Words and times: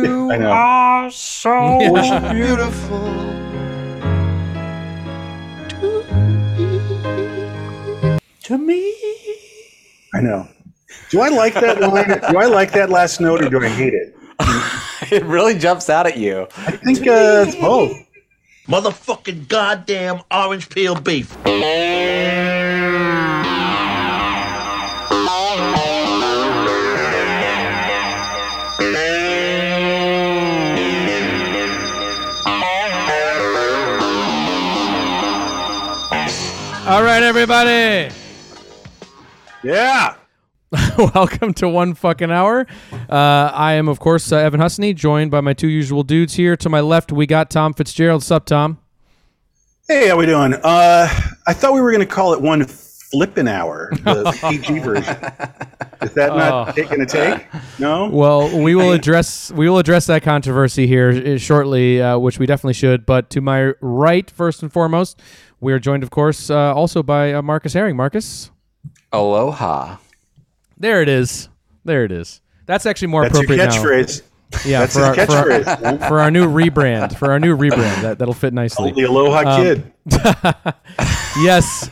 You 0.04 0.30
I 0.32 0.36
know. 0.38 0.50
are 0.50 1.10
so 1.10 1.78
beautiful. 2.32 3.30
to 8.44 8.58
me. 8.58 8.94
I 10.14 10.20
know. 10.20 10.48
Do 11.10 11.20
I 11.20 11.28
like 11.28 11.54
that 11.54 11.80
line? 11.80 12.08
Do 12.32 12.38
I 12.38 12.46
like 12.46 12.72
that 12.72 12.90
last 12.90 13.20
note, 13.20 13.42
or 13.44 13.48
do 13.48 13.60
I 13.64 13.68
hate 13.68 13.94
it? 13.94 14.16
It 15.10 15.24
really 15.24 15.58
jumps 15.58 15.88
out 15.90 16.06
at 16.06 16.18
you. 16.18 16.46
I 16.56 16.72
think 16.72 17.00
uh, 17.00 17.44
it's 17.48 17.56
both. 17.56 17.90
Motherfucking 18.68 19.48
goddamn 19.48 20.20
orange 20.30 20.68
peel 20.68 20.94
beef. 21.00 21.34
All 36.90 37.04
right, 37.04 37.22
everybody. 37.22 38.12
Yeah. 39.62 40.16
Welcome 41.14 41.54
to 41.54 41.68
one 41.68 41.94
fucking 41.94 42.32
hour. 42.32 42.66
Uh, 43.08 43.14
I 43.54 43.74
am, 43.74 43.86
of 43.86 44.00
course, 44.00 44.32
uh, 44.32 44.38
Evan 44.38 44.58
Husney, 44.58 44.92
joined 44.92 45.30
by 45.30 45.40
my 45.40 45.52
two 45.52 45.68
usual 45.68 46.02
dudes 46.02 46.34
here. 46.34 46.56
To 46.56 46.68
my 46.68 46.80
left, 46.80 47.12
we 47.12 47.28
got 47.28 47.48
Tom 47.48 47.74
Fitzgerald. 47.74 48.24
Sup, 48.24 48.44
Tom? 48.44 48.80
Hey, 49.86 50.08
how 50.08 50.16
we 50.16 50.26
doing? 50.26 50.54
Uh, 50.54 51.06
I 51.46 51.52
thought 51.52 51.74
we 51.74 51.80
were 51.80 51.92
going 51.92 52.04
to 52.04 52.12
call 52.12 52.32
it 52.32 52.40
one 52.40 52.64
flippin' 52.64 53.46
hour, 53.46 53.90
the 53.92 54.36
PG 54.50 54.80
version. 54.80 55.16
Is 56.02 56.14
that 56.14 56.34
not 56.34 56.74
taking 56.74 57.00
a 57.00 57.06
take? 57.06 57.46
No. 57.78 58.08
Well, 58.08 58.62
we 58.62 58.74
will 58.74 58.92
address 58.92 59.52
we 59.52 59.68
will 59.68 59.78
address 59.78 60.06
that 60.06 60.22
controversy 60.22 60.86
here 60.86 61.10
uh, 61.10 61.38
shortly, 61.38 62.00
uh, 62.00 62.18
which 62.18 62.38
we 62.38 62.46
definitely 62.46 62.74
should. 62.74 63.04
But 63.04 63.30
to 63.30 63.40
my 63.40 63.74
right, 63.80 64.30
first 64.30 64.62
and 64.62 64.72
foremost, 64.72 65.20
we 65.60 65.72
are 65.72 65.78
joined, 65.78 66.02
of 66.02 66.10
course, 66.10 66.50
uh, 66.50 66.74
also 66.74 67.02
by 67.02 67.32
uh, 67.34 67.42
Marcus 67.42 67.72
Herring. 67.72 67.96
Marcus, 67.96 68.50
Aloha. 69.12 69.96
there 70.78 71.02
it 71.02 71.08
is. 71.08 71.48
There 71.84 72.04
it 72.04 72.12
is. 72.12 72.40
That's 72.66 72.86
actually 72.86 73.08
more 73.08 73.22
That's 73.22 73.34
your 73.34 73.44
appropriate 73.44 74.22
now. 74.22 74.26
Yeah, 74.64 74.80
That's 74.80 74.94
for 74.94 75.02
our, 75.02 75.14
his 75.14 75.26
for, 75.26 75.32
our, 75.32 75.44
catchphrase. 75.48 76.08
for 76.08 76.18
our 76.20 76.30
new 76.30 76.46
rebrand. 76.48 77.16
For 77.16 77.30
our 77.30 77.38
new 77.38 77.56
rebrand, 77.56 78.02
that 78.02 78.18
that'll 78.18 78.34
fit 78.34 78.52
nicely. 78.52 78.90
the 78.92 79.04
Aloha 79.04 79.48
Um, 79.48 79.62
Kid. 79.62 79.92
yes, 81.38 81.88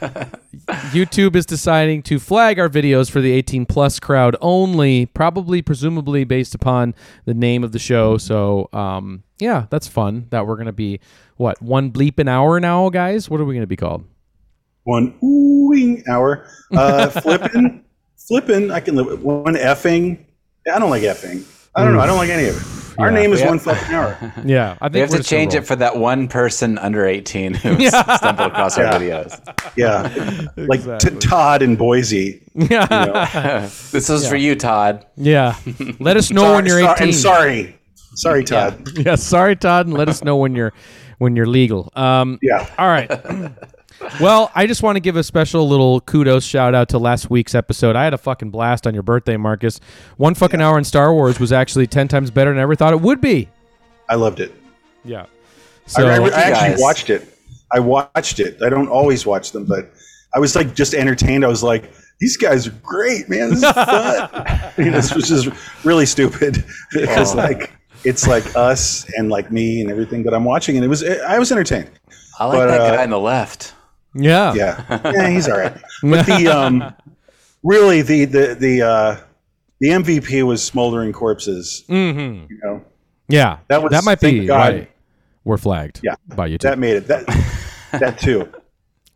YouTube 0.92 1.36
is 1.36 1.47
deciding 1.47 2.03
to 2.05 2.19
flag 2.19 2.58
our 2.58 2.69
videos 2.69 3.11
for 3.11 3.20
the 3.20 3.33
18 3.33 3.67
plus 3.67 4.00
crowd 4.00 4.36
only, 4.41 5.06
probably, 5.06 5.62
presumably 5.62 6.25
based 6.25 6.55
upon 6.55 6.94
the 7.25 7.34
name 7.34 7.64
of 7.64 7.72
the 7.72 7.78
show. 7.78 8.19
So, 8.19 8.69
um, 8.72 9.22
yeah, 9.39 9.66
that's 9.70 9.89
fun. 9.89 10.27
That 10.31 10.47
we're 10.47 10.56
gonna 10.56 10.72
be 10.72 11.00
what 11.36 11.61
one 11.62 11.92
bleep 11.92 12.19
an 12.19 12.28
hour 12.28 12.59
now, 12.61 12.89
guys. 12.91 13.31
What 13.31 13.41
are 13.41 13.44
we 13.44 13.55
gonna 13.55 13.66
be 13.66 13.77
called? 13.77 14.05
One 14.84 15.19
oohing 15.22 16.06
hour. 16.09 16.47
Uh, 16.72 17.09
flipping, 17.20 17.84
flippin'. 18.16 18.70
I 18.70 18.81
can 18.81 18.97
live 18.97 19.06
with 19.06 19.20
one 19.20 19.55
effing. 19.55 20.25
I 20.72 20.78
don't 20.78 20.91
like 20.91 21.03
effing. 21.03 21.47
I 21.75 21.84
don't 21.84 21.94
know. 21.94 22.00
I 22.00 22.06
don't 22.06 22.19
like 22.19 22.31
any 22.31 22.48
of 22.48 22.56
it. 22.56 22.78
Our 22.98 23.10
name 23.12 23.32
is 23.32 23.41
Yeah. 23.41 23.48
one 23.48 23.58
fucking 23.58 23.94
hour. 23.94 24.16
Yeah, 24.44 24.77
I 24.80 24.86
think 24.88 24.94
We 24.94 25.00
have 25.00 25.10
to 25.10 25.22
change 25.22 25.54
roll. 25.54 25.62
it 25.62 25.66
for 25.66 25.77
that 25.77 25.96
one 25.96 26.27
person 26.28 26.78
under 26.78 27.06
18 27.06 27.54
who 27.54 27.88
stumbled 27.88 28.48
across 28.52 28.77
our 28.78 28.86
videos. 28.92 29.38
Yeah. 29.77 30.08
Like 30.56 30.82
t- 30.82 30.91
Exactly. 30.92 31.19
Todd 31.20 31.62
in 31.62 31.76
Boise. 31.76 32.42
Yeah, 32.54 33.69
This 33.92 34.10
is 34.10 34.28
for 34.28 34.36
you, 34.36 34.54
Todd. 34.56 35.06
yeah. 35.16 35.54
Let 36.00 36.16
us 36.16 36.30
know 36.30 36.54
when 36.54 36.66
you're 36.66 36.80
Sorry- 36.80 36.94
18. 36.94 37.06
And 37.08 37.14
sorry. 37.14 37.74
Sorry, 38.14 38.42
Todd. 38.44 38.88
Yeah, 38.96 39.14
sorry, 39.14 39.54
Todd, 39.54 39.86
and 39.86 39.96
let 39.96 40.08
us 40.08 40.24
know 40.24 40.36
when 40.36 40.56
you're 40.56 40.72
when 41.19 41.36
you're 41.36 41.46
legal. 41.46 41.92
Um, 41.94 42.38
Yeah. 42.42 42.66
All 42.78 42.88
right. 42.88 43.08
Well, 44.20 44.50
I 44.54 44.66
just 44.66 44.82
want 44.82 44.96
to 44.96 45.00
give 45.00 45.16
a 45.16 45.22
special 45.24 45.68
little 45.68 46.00
kudos 46.00 46.44
shout 46.44 46.75
out 46.75 46.88
to 46.91 46.98
last 46.98 47.31
week's 47.31 47.54
episode. 47.54 47.97
I 47.97 48.04
had 48.04 48.14
a 48.14 48.19
fucking 48.19 48.50
blast 48.50 48.86
on 48.86 48.94
your 48.94 49.03
birthday, 49.03 49.36
Marcus. 49.36 49.81
One 50.16 50.34
fucking 50.34 50.60
hour 50.60 50.78
in 50.78 50.84
Star 50.84 51.12
Wars 51.12 51.41
was 51.41 51.53
actually 51.53 51.86
10 51.86 52.08
times 52.08 52.31
better 52.31 52.50
than 52.50 52.58
I 52.58 52.62
ever 52.62 52.75
thought 52.75 52.92
it 52.92 53.00
would 53.00 53.20
be. 53.20 53.48
I 54.08 54.14
loved 54.14 54.41
it. 54.41 54.53
Yeah. 55.04 55.22
I, 55.22 55.26
So, 55.87 56.06
I- 56.06 56.14
I 56.14 56.19
you 56.19 56.31
actually 56.32 56.69
guys. 56.70 56.81
watched 56.81 57.10
it. 57.10 57.38
I 57.72 57.81
watched 57.81 58.41
it. 58.41 58.62
I 58.62 58.69
don't 58.70 58.88
always 58.88 59.26
watch 59.26 59.53
them, 59.53 59.64
but 59.64 59.91
I 60.34 60.38
was 60.38 60.56
like 60.56 60.75
just 60.75 60.94
entertained. 60.94 61.44
I 61.44 61.48
was 61.48 61.62
like, 61.62 61.91
these 62.19 62.37
guys 62.37 62.66
are 62.66 62.72
great, 62.82 63.28
man. 63.28 63.50
This 63.50 63.62
is 63.62 63.70
fun. 63.72 64.72
you 64.78 64.84
know, 64.87 64.91
this 64.92 65.14
was 65.14 65.28
just 65.28 65.48
really 65.84 66.06
stupid 66.06 66.64
because 66.92 67.34
like 67.34 67.70
it's 68.04 68.26
like 68.26 68.56
us 68.56 69.06
and 69.16 69.28
like 69.28 69.53
me 69.53 69.81
and 69.82 69.91
everything. 69.91 70.22
But 70.22 70.32
I'm 70.34 70.44
watching 70.44 70.76
and 70.76 70.84
it 70.84 70.88
was 70.88 71.04
I 71.04 71.38
was 71.38 71.53
entertained. 71.53 71.91
I 72.41 72.47
like 72.47 72.56
But, 72.58 72.66
that 72.69 72.81
uh, 72.81 72.97
guy 72.97 73.03
on 73.03 73.10
the 73.10 73.19
left. 73.20 73.75
Yeah. 74.19 74.55
Yeah, 74.55 75.01
yeah, 75.12 75.29
he's 75.31 75.49
all 75.49 75.59
right. 75.59 75.77
But 76.03 76.27
the 76.27 76.49
um, 76.56 76.95
really 77.62 78.03
the 78.03 78.25
the 78.25 78.55
the 78.55 78.83
uh, 78.83 79.17
the 79.81 79.89
MVP 79.89 80.43
was 80.47 80.62
smoldering 80.62 81.12
corpses. 81.12 81.84
Mm-hmm. 81.89 82.53
You 82.53 82.59
know, 82.62 82.84
Yeah. 83.29 83.59
That 83.69 83.83
was- 83.83 83.93
that 83.93 84.05
might 84.05 84.21
be 84.21 84.47
God. 84.47 84.75
why 84.75 84.89
we're 85.45 85.56
flagged 85.56 86.01
Yeah. 86.03 86.17
by 86.34 86.49
YouTube. 86.51 86.61
that 86.62 86.79
made 86.79 86.97
it. 86.97 87.06
That 87.06 87.27
that 87.93 88.19
too. 88.19 88.53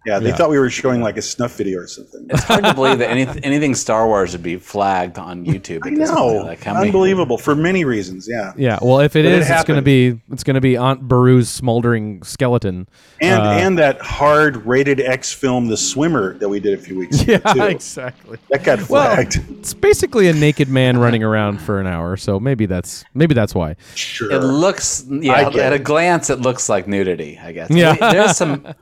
Yeah, 0.04 0.18
they 0.18 0.30
Yeah. 0.30 0.34
thought 0.36 0.50
we 0.50 0.58
were 0.58 0.68
showing 0.68 1.00
like 1.00 1.16
a 1.16 1.22
snuff 1.22 1.56
video 1.56 1.78
or 1.78 1.86
something. 1.86 2.26
It's 2.28 2.42
hard 2.42 2.64
to 2.64 2.74
believe 2.74 2.98
that 2.98 3.08
any, 3.10 3.26
anything 3.44 3.74
Star 3.76 4.06
Wars 4.08 4.32
would 4.32 4.42
be 4.42 4.56
flagged 4.56 5.16
on 5.16 5.44
YouTube. 5.46 5.80
I 5.84 5.90
know. 5.90 6.42
Like, 6.44 6.64
how 6.64 6.74
many- 6.74 6.86
unbelievable 6.88 7.38
for 7.38 7.54
many 7.54 7.84
reasons. 7.84 8.26
Yeah, 8.28 8.52
yeah. 8.56 8.78
Well, 8.82 8.98
if 8.98 9.14
it 9.14 9.22
But 9.22 9.32
it 9.32 9.38
is, 9.42 9.50
it's 9.50 9.62
going 9.64 9.78
to 9.78 9.82
be 9.82 10.20
it's 10.32 10.42
going 10.42 10.54
to 10.54 10.60
be 10.60 10.76
Aunt 10.76 11.06
Beru's 11.06 11.48
smoldering 11.48 12.22
skeleton. 12.24 12.88
and 13.20 13.40
Uh, 13.42 13.50
and 13.50 13.78
that 13.78 14.00
hard 14.00 14.66
rated 14.66 14.98
X 15.00 15.32
film, 15.32 15.68
The 15.68 15.76
Swimmer, 15.76 16.36
that 16.38 16.48
we 16.48 16.58
did 16.58 16.74
a 16.74 16.82
few 16.82 16.98
weeks 16.98 17.20
ago 17.22 17.38
Yeah, 17.44 17.52
too. 17.52 17.62
exactly. 17.66 18.38
That 18.50 18.64
got 18.64 18.88
Well, 18.88 19.04
flagged. 19.14 19.40
it's 19.60 19.72
basically 19.72 20.26
a 20.28 20.32
naked 20.32 20.68
man 20.68 20.98
running 20.98 21.22
around 21.22 21.60
for 21.60 21.78
an 21.78 21.86
hour, 21.86 22.16
so 22.16 22.40
maybe 22.40 22.66
that's 22.66 23.04
maybe 23.14 23.34
that's 23.34 23.54
why. 23.54 23.76
sure. 23.94 24.32
It 24.32 24.40
looks, 24.40 25.04
yeah, 25.08 25.48
get 25.50 25.60
at 25.60 25.72
a 25.72 25.78
glance, 25.78 26.28
it 26.28 26.40
looks 26.40 26.68
like 26.68 26.88
nudity. 26.88 27.38
I 27.40 27.52
guess. 27.52 27.70
Yeah. 27.70 27.94
There's 27.94 28.36
some. 28.36 28.66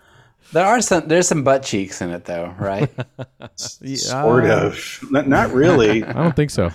There 0.52 0.66
are 0.66 0.80
some. 0.80 1.06
There's 1.08 1.28
some 1.28 1.44
butt 1.44 1.62
cheeks 1.62 2.00
in 2.00 2.10
it, 2.10 2.24
though, 2.24 2.54
right? 2.58 2.90
sort 3.56 4.46
of. 4.46 4.98
Not, 5.10 5.28
not 5.28 5.52
really. 5.52 6.02
I 6.04 6.12
don't 6.12 6.34
think 6.36 6.50
so. 6.50 6.70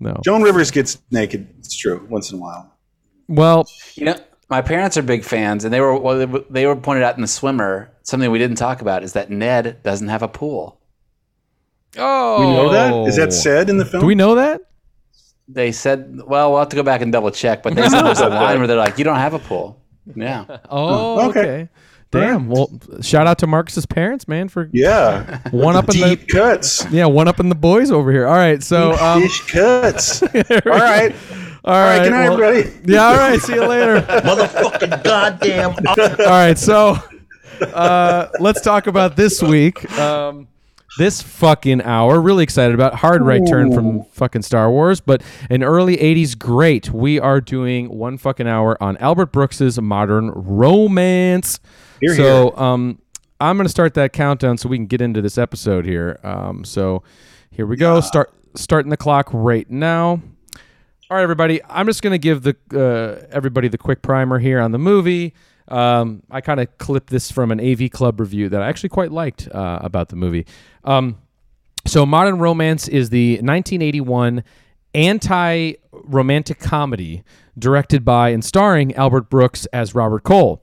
No. 0.00 0.20
Joan 0.24 0.42
Rivers 0.42 0.70
gets 0.70 0.98
naked. 1.10 1.46
It's 1.58 1.76
true, 1.76 2.06
once 2.10 2.32
in 2.32 2.38
a 2.38 2.40
while. 2.40 2.72
Well, 3.28 3.68
You 3.94 4.06
know, 4.06 4.16
my 4.50 4.60
parents 4.62 4.96
are 4.96 5.02
big 5.02 5.24
fans, 5.24 5.64
and 5.64 5.72
they 5.72 5.80
were 5.80 5.96
well, 5.98 6.42
they 6.50 6.66
were- 6.66 6.76
pointed 6.76 7.04
out 7.04 7.16
in 7.16 7.22
the 7.22 7.28
swimmer. 7.28 7.90
Something 8.02 8.30
we 8.30 8.38
didn't 8.38 8.56
talk 8.56 8.80
about 8.80 9.04
is 9.04 9.12
that 9.12 9.30
Ned 9.30 9.82
doesn't 9.84 10.08
have 10.08 10.22
a 10.22 10.28
pool. 10.28 10.80
oh, 11.98 12.40
We 12.40 12.46
know 12.46 12.72
that. 12.72 13.08
Is 13.08 13.16
that 13.16 13.32
said 13.32 13.70
in 13.70 13.76
the 13.76 13.84
film? 13.84 14.00
Do 14.00 14.06
we 14.06 14.14
know 14.16 14.34
that? 14.34 14.62
They 15.48 15.70
said, 15.72 16.20
well, 16.26 16.50
we'll 16.50 16.60
have 16.60 16.68
to 16.70 16.76
go 16.76 16.82
back 16.82 17.00
and 17.02 17.12
double 17.12 17.30
check, 17.30 17.62
but 17.62 17.74
there's 17.74 17.92
a 17.92 18.02
line 18.28 18.58
where 18.58 18.66
they're 18.66 18.76
like, 18.76 18.96
"You 18.98 19.04
don't 19.04 19.16
have 19.16 19.34
a 19.34 19.38
pool." 19.38 19.80
Yeah, 20.16 20.44
Oh, 20.48 20.58
oh 21.20 21.28
okay. 21.30 21.40
okay. 21.40 21.68
Damn. 22.20 22.48
Well, 22.48 22.70
shout 23.00 23.26
out 23.26 23.38
to 23.38 23.46
Marcus's 23.46 23.86
parents, 23.86 24.28
man, 24.28 24.48
for 24.48 24.68
Yeah. 24.72 25.38
one 25.50 25.76
up 25.76 25.88
in 25.88 25.98
the 26.00 26.16
Deep 26.16 26.28
cuts. 26.28 26.86
yeah, 26.90 27.06
one 27.06 27.26
up 27.28 27.40
in 27.40 27.48
the 27.48 27.54
boys 27.54 27.90
over 27.90 28.12
here. 28.12 28.26
All 28.26 28.34
right, 28.36 28.62
so 28.62 28.92
um, 28.92 29.22
Fish 29.22 29.40
cuts. 29.50 30.22
All 30.22 30.28
right. 30.32 30.42
all 30.66 30.66
All 30.66 30.74
right. 30.74 31.12
right, 31.98 32.02
Good 32.04 32.10
night, 32.10 32.28
well- 32.28 32.42
everybody. 32.42 32.92
Yeah, 32.92 33.04
all 33.06 33.16
right. 33.16 33.40
See 33.40 33.54
you 33.54 33.64
later. 33.66 34.00
Motherfucking 34.08 35.04
goddamn 35.04 35.70
All 35.86 36.26
right, 36.26 36.58
so 36.58 36.96
uh, 37.60 38.28
let's 38.40 38.60
talk 38.60 38.86
about 38.86 39.16
this 39.16 39.40
week. 39.42 39.90
Um, 39.98 40.48
this 40.98 41.22
fucking 41.22 41.80
hour, 41.82 42.20
really 42.20 42.42
excited 42.44 42.74
about 42.74 42.94
hard 42.96 43.22
right 43.22 43.40
turn 43.48 43.72
from 43.72 44.04
fucking 44.12 44.42
Star 44.42 44.70
Wars, 44.70 45.00
but 45.00 45.22
an 45.48 45.62
early 45.62 45.96
'80s 45.96 46.38
great. 46.38 46.90
We 46.90 47.18
are 47.18 47.40
doing 47.40 47.88
one 47.96 48.18
fucking 48.18 48.46
hour 48.46 48.76
on 48.82 48.96
Albert 48.98 49.32
Brooks's 49.32 49.80
Modern 49.80 50.30
Romance. 50.34 51.60
So, 52.16 52.56
um, 52.56 52.98
I'm 53.40 53.56
gonna 53.56 53.68
start 53.68 53.94
that 53.94 54.12
countdown 54.12 54.56
so 54.58 54.68
we 54.68 54.76
can 54.76 54.86
get 54.86 55.00
into 55.00 55.20
this 55.20 55.36
episode 55.38 55.84
here. 55.84 56.20
Um, 56.22 56.64
so 56.64 57.02
here 57.50 57.66
we 57.66 57.76
go. 57.76 58.00
Start 58.00 58.32
starting 58.54 58.90
the 58.90 58.96
clock 58.96 59.28
right 59.32 59.68
now. 59.70 60.20
All 61.10 61.16
right, 61.16 61.22
everybody. 61.22 61.60
I'm 61.68 61.86
just 61.86 62.02
gonna 62.02 62.18
give 62.18 62.42
the 62.42 62.56
uh, 62.72 63.26
everybody 63.30 63.68
the 63.68 63.78
quick 63.78 64.00
primer 64.00 64.38
here 64.38 64.60
on 64.60 64.72
the 64.72 64.78
movie. 64.78 65.34
Um, 65.68 66.22
I 66.30 66.40
kind 66.40 66.60
of 66.60 66.76
clipped 66.78 67.10
this 67.10 67.30
from 67.30 67.50
an 67.50 67.60
AV 67.60 67.90
Club 67.90 68.20
review 68.20 68.48
that 68.48 68.62
I 68.62 68.68
actually 68.68 68.90
quite 68.90 69.10
liked 69.10 69.48
uh, 69.52 69.78
about 69.82 70.08
the 70.08 70.16
movie. 70.16 70.46
Um, 70.84 71.18
so, 71.86 72.06
Modern 72.06 72.38
Romance 72.38 72.88
is 72.88 73.10
the 73.10 73.34
1981 73.36 74.44
anti-romantic 74.94 76.60
comedy 76.60 77.24
directed 77.58 78.04
by 78.04 78.28
and 78.28 78.44
starring 78.44 78.94
Albert 78.94 79.30
Brooks 79.30 79.66
as 79.66 79.94
Robert 79.94 80.22
Cole. 80.22 80.62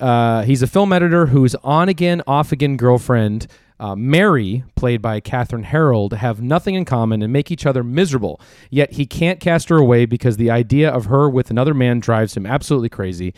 Uh, 0.00 0.42
he's 0.42 0.62
a 0.62 0.66
film 0.66 0.92
editor 0.92 1.26
whose 1.26 1.54
on 1.56 1.88
again, 1.88 2.22
off 2.26 2.52
again 2.52 2.76
girlfriend, 2.76 3.46
uh, 3.80 3.94
Mary, 3.94 4.64
played 4.74 5.00
by 5.00 5.20
Kathryn 5.20 5.64
Harrold, 5.64 6.12
have 6.12 6.42
nothing 6.42 6.74
in 6.74 6.84
common 6.84 7.22
and 7.22 7.32
make 7.32 7.50
each 7.50 7.64
other 7.66 7.84
miserable. 7.84 8.40
Yet 8.70 8.92
he 8.92 9.06
can't 9.06 9.38
cast 9.40 9.68
her 9.68 9.76
away 9.76 10.04
because 10.04 10.36
the 10.36 10.50
idea 10.50 10.90
of 10.90 11.06
her 11.06 11.28
with 11.28 11.50
another 11.50 11.74
man 11.74 12.00
drives 12.00 12.36
him 12.36 12.44
absolutely 12.44 12.88
crazy. 12.88 13.34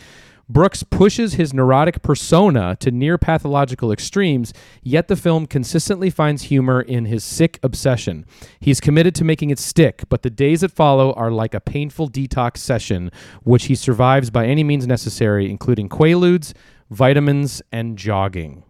Brooks 0.51 0.83
pushes 0.83 1.35
his 1.35 1.53
neurotic 1.53 2.01
persona 2.01 2.75
to 2.81 2.91
near 2.91 3.17
pathological 3.17 3.91
extremes, 3.91 4.53
yet 4.83 5.07
the 5.07 5.15
film 5.15 5.45
consistently 5.45 6.09
finds 6.09 6.43
humor 6.43 6.81
in 6.81 7.05
his 7.05 7.23
sick 7.23 7.57
obsession. 7.63 8.25
He's 8.59 8.81
committed 8.81 9.15
to 9.15 9.23
making 9.23 9.49
it 9.49 9.59
stick, 9.59 10.03
but 10.09 10.23
the 10.23 10.29
days 10.29 10.59
that 10.61 10.71
follow 10.71 11.13
are 11.13 11.31
like 11.31 11.53
a 11.53 11.61
painful 11.61 12.09
detox 12.09 12.57
session, 12.57 13.11
which 13.43 13.65
he 13.65 13.75
survives 13.75 14.29
by 14.29 14.45
any 14.45 14.63
means 14.63 14.85
necessary, 14.85 15.49
including 15.49 15.87
quaaludes, 15.87 16.53
vitamins, 16.89 17.61
and 17.71 17.97
jogging. 17.97 18.63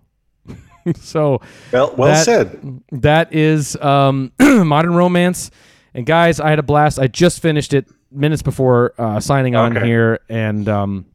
so, 0.95 1.42
Well, 1.72 1.95
well 1.98 2.10
that- 2.13 2.25
said. 2.25 2.81
that 2.92 3.33
is 3.33 3.75
um, 3.78 4.31
modern 4.39 4.94
romance. 4.94 5.50
And 5.94 6.06
guys, 6.06 6.39
I 6.39 6.50
had 6.51 6.60
a 6.60 6.63
blast. 6.63 7.00
I 7.00 7.07
just 7.07 7.42
finished 7.42 7.74
it 7.74 7.88
minutes 8.12 8.42
before 8.44 8.94
uh, 8.98 9.19
signing 9.19 9.56
on 9.56 9.75
Okay. 9.78 9.86
here, 9.88 10.19
and 10.30 10.69
um, 10.69 11.06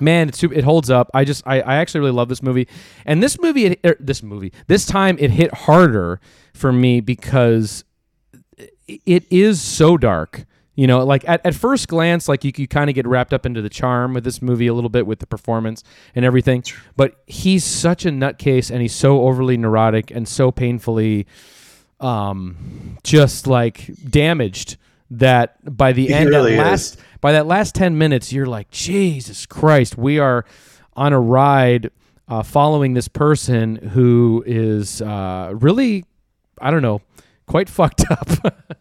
man, 0.00 0.28
it's, 0.28 0.42
it 0.42 0.64
holds 0.64 0.90
up. 0.90 1.10
I 1.14 1.24
just, 1.24 1.46
I, 1.46 1.60
I 1.60 1.76
actually 1.76 2.00
really 2.00 2.12
love 2.12 2.28
this 2.28 2.42
movie. 2.42 2.68
And 3.04 3.22
this 3.22 3.40
movie, 3.40 3.66
it, 3.66 3.80
er, 3.84 3.96
this 4.00 4.22
movie, 4.22 4.52
this 4.66 4.86
time 4.86 5.16
it 5.18 5.30
hit 5.30 5.52
harder 5.54 6.20
for 6.52 6.72
me 6.72 7.00
because 7.00 7.84
it 8.86 9.24
is 9.30 9.60
so 9.60 9.96
dark. 9.96 10.44
You 10.76 10.88
know, 10.88 11.04
like 11.04 11.26
at, 11.28 11.40
at 11.46 11.54
first 11.54 11.86
glance, 11.86 12.28
like 12.28 12.42
you, 12.42 12.50
you 12.56 12.66
kind 12.66 12.90
of 12.90 12.94
get 12.94 13.06
wrapped 13.06 13.32
up 13.32 13.46
into 13.46 13.62
the 13.62 13.68
charm 13.68 14.16
of 14.16 14.24
this 14.24 14.42
movie 14.42 14.66
a 14.66 14.74
little 14.74 14.90
bit 14.90 15.06
with 15.06 15.20
the 15.20 15.26
performance 15.26 15.84
and 16.16 16.24
everything. 16.24 16.64
But 16.96 17.22
he's 17.26 17.64
such 17.64 18.04
a 18.04 18.10
nutcase 18.10 18.72
and 18.72 18.82
he's 18.82 18.94
so 18.94 19.22
overly 19.22 19.56
neurotic 19.56 20.10
and 20.10 20.26
so 20.26 20.50
painfully 20.50 21.26
um 22.00 22.98
just 23.04 23.46
like 23.46 23.88
damaged 24.10 24.76
that 25.10 25.56
by 25.76 25.92
the 25.92 26.12
end 26.12 26.28
really 26.28 26.56
that 26.56 26.74
is. 26.74 26.96
By 27.24 27.32
that 27.32 27.46
last 27.46 27.74
10 27.74 27.96
minutes 27.96 28.34
you're 28.34 28.44
like 28.44 28.70
Jesus 28.70 29.46
Christ 29.46 29.96
we 29.96 30.18
are 30.18 30.44
on 30.94 31.14
a 31.14 31.18
ride 31.18 31.90
uh, 32.28 32.42
following 32.42 32.92
this 32.92 33.08
person 33.08 33.76
who 33.76 34.44
is 34.46 35.00
uh, 35.00 35.52
really 35.54 36.04
I 36.60 36.70
don't 36.70 36.82
know 36.82 37.00
quite 37.46 37.68
fucked 37.78 38.04
up 38.10 38.28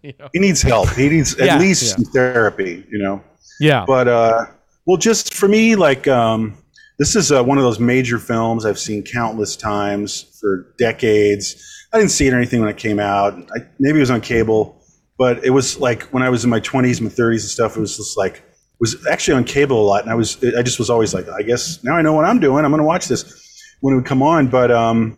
you 0.02 0.14
know? 0.20 0.28
He 0.34 0.40
needs 0.40 0.62
help. 0.62 0.90
He 0.90 1.08
needs 1.08 1.38
Yeah, 1.40 1.56
at 1.56 1.62
least 1.62 1.98
yeah. 1.98 2.06
therapy, 2.14 2.86
you 2.92 3.00
know. 3.00 3.24
yeah 3.62 3.86
But 3.88 4.10
uh, 4.10 4.46
well, 4.86 4.98
just 4.98 5.34
for 5.34 5.48
me, 5.48 5.78
like 5.78 6.10
um, 6.10 6.58
this 7.00 7.16
is 7.16 7.32
uh, 7.32 7.42
one 7.42 7.58
of 7.58 7.64
those 7.64 7.80
major 7.80 8.20
films 8.20 8.66
I've 8.66 8.78
seen 8.78 9.04
countless 9.04 9.56
times 9.56 10.38
for 10.42 10.74
decades. 10.78 11.88
I 11.94 11.98
didn't 11.98 12.12
see 12.12 12.28
it 12.28 12.34
or 12.34 12.38
anything 12.38 12.60
when 12.60 12.68
it 12.68 12.78
came 12.78 13.00
out. 13.00 13.36
I, 13.56 13.60
maybe 13.80 14.00
it 14.00 14.02
was 14.02 14.12
on 14.12 14.20
cable, 14.20 14.83
but 15.18 15.44
it 15.44 15.52
was 15.52 15.80
like 15.80 16.04
when 16.14 16.24
I 16.24 16.30
was 16.30 16.44
in 16.44 16.50
my 16.50 16.60
20s, 16.60 17.02
my 17.02 17.10
30s 17.10 17.32
and 17.32 17.42
stuff. 17.42 17.78
It 17.78 17.80
was 17.80 17.98
just 17.98 18.18
like 18.18 18.44
was 18.80 19.06
actually 19.08 19.36
on 19.36 19.44
cable 19.46 19.82
a 19.82 19.88
lot, 19.88 20.02
and 20.02 20.12
I 20.12 20.16
was 20.16 20.44
I 20.44 20.62
just 20.62 20.80
was 20.80 20.90
always 20.90 21.14
like, 21.14 21.30
I 21.30 21.42
guess 21.42 21.84
now 21.84 21.96
I 21.96 22.02
know 22.02 22.14
what 22.14 22.26
I'm 22.26 22.40
doing. 22.40 22.66
I'm 22.66 22.72
going 22.72 22.82
to 22.82 22.86
watch 22.86 23.08
this 23.08 23.76
when 23.82 23.94
it 23.94 23.98
would 23.98 24.06
come 24.06 24.22
on. 24.22 24.48
But 24.48 24.72
um, 24.72 25.18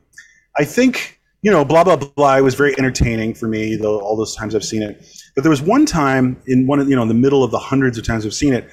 I 0.57 0.65
think 0.65 1.19
you 1.41 1.51
know, 1.51 1.63
blah 1.63 1.83
blah 1.83 1.95
blah. 1.95 2.37
It 2.37 2.41
was 2.41 2.55
very 2.55 2.77
entertaining 2.77 3.33
for 3.33 3.47
me, 3.47 3.75
though 3.75 3.99
all 3.99 4.15
those 4.17 4.35
times 4.35 4.55
I've 4.55 4.65
seen 4.65 4.81
it. 4.81 5.05
But 5.35 5.43
there 5.43 5.49
was 5.49 5.61
one 5.61 5.85
time 5.85 6.41
in 6.47 6.67
one 6.67 6.79
of 6.79 6.89
you 6.89 6.95
know 6.95 7.01
in 7.01 7.07
the 7.07 7.13
middle 7.13 7.43
of 7.43 7.51
the 7.51 7.59
hundreds 7.59 7.97
of 7.97 8.05
times 8.05 8.25
I've 8.25 8.33
seen 8.33 8.53
it 8.53 8.69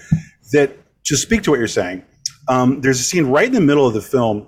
that 0.52 0.76
to 1.04 1.16
speak 1.16 1.42
to 1.42 1.50
what 1.50 1.58
you're 1.58 1.68
saying. 1.68 2.04
Um, 2.48 2.80
there's 2.80 2.98
a 2.98 3.02
scene 3.02 3.26
right 3.26 3.46
in 3.46 3.52
the 3.52 3.60
middle 3.60 3.86
of 3.86 3.94
the 3.94 4.02
film. 4.02 4.46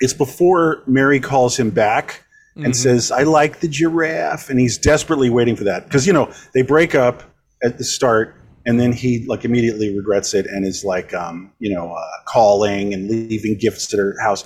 It's 0.00 0.12
before 0.12 0.82
Mary 0.86 1.20
calls 1.20 1.56
him 1.56 1.70
back 1.70 2.24
and 2.56 2.76
says, 2.76 3.10
"I 3.10 3.22
like 3.22 3.60
the 3.60 3.68
giraffe," 3.68 4.50
and 4.50 4.58
he's 4.60 4.78
desperately 4.78 5.30
waiting 5.30 5.56
for 5.56 5.64
that 5.64 5.84
because 5.84 6.06
you 6.06 6.12
know 6.12 6.30
they 6.54 6.62
break 6.62 6.94
up 6.94 7.22
at 7.62 7.78
the 7.78 7.84
start, 7.84 8.34
and 8.66 8.78
then 8.78 8.92
he 8.92 9.24
like 9.26 9.44
immediately 9.44 9.94
regrets 9.96 10.34
it 10.34 10.46
and 10.46 10.64
is 10.64 10.84
like, 10.84 11.14
um, 11.14 11.52
you 11.58 11.72
know, 11.74 11.92
uh, 11.92 12.06
calling 12.26 12.92
and 12.92 13.08
leaving 13.08 13.56
gifts 13.56 13.92
at 13.94 13.98
her 13.98 14.14
house, 14.22 14.44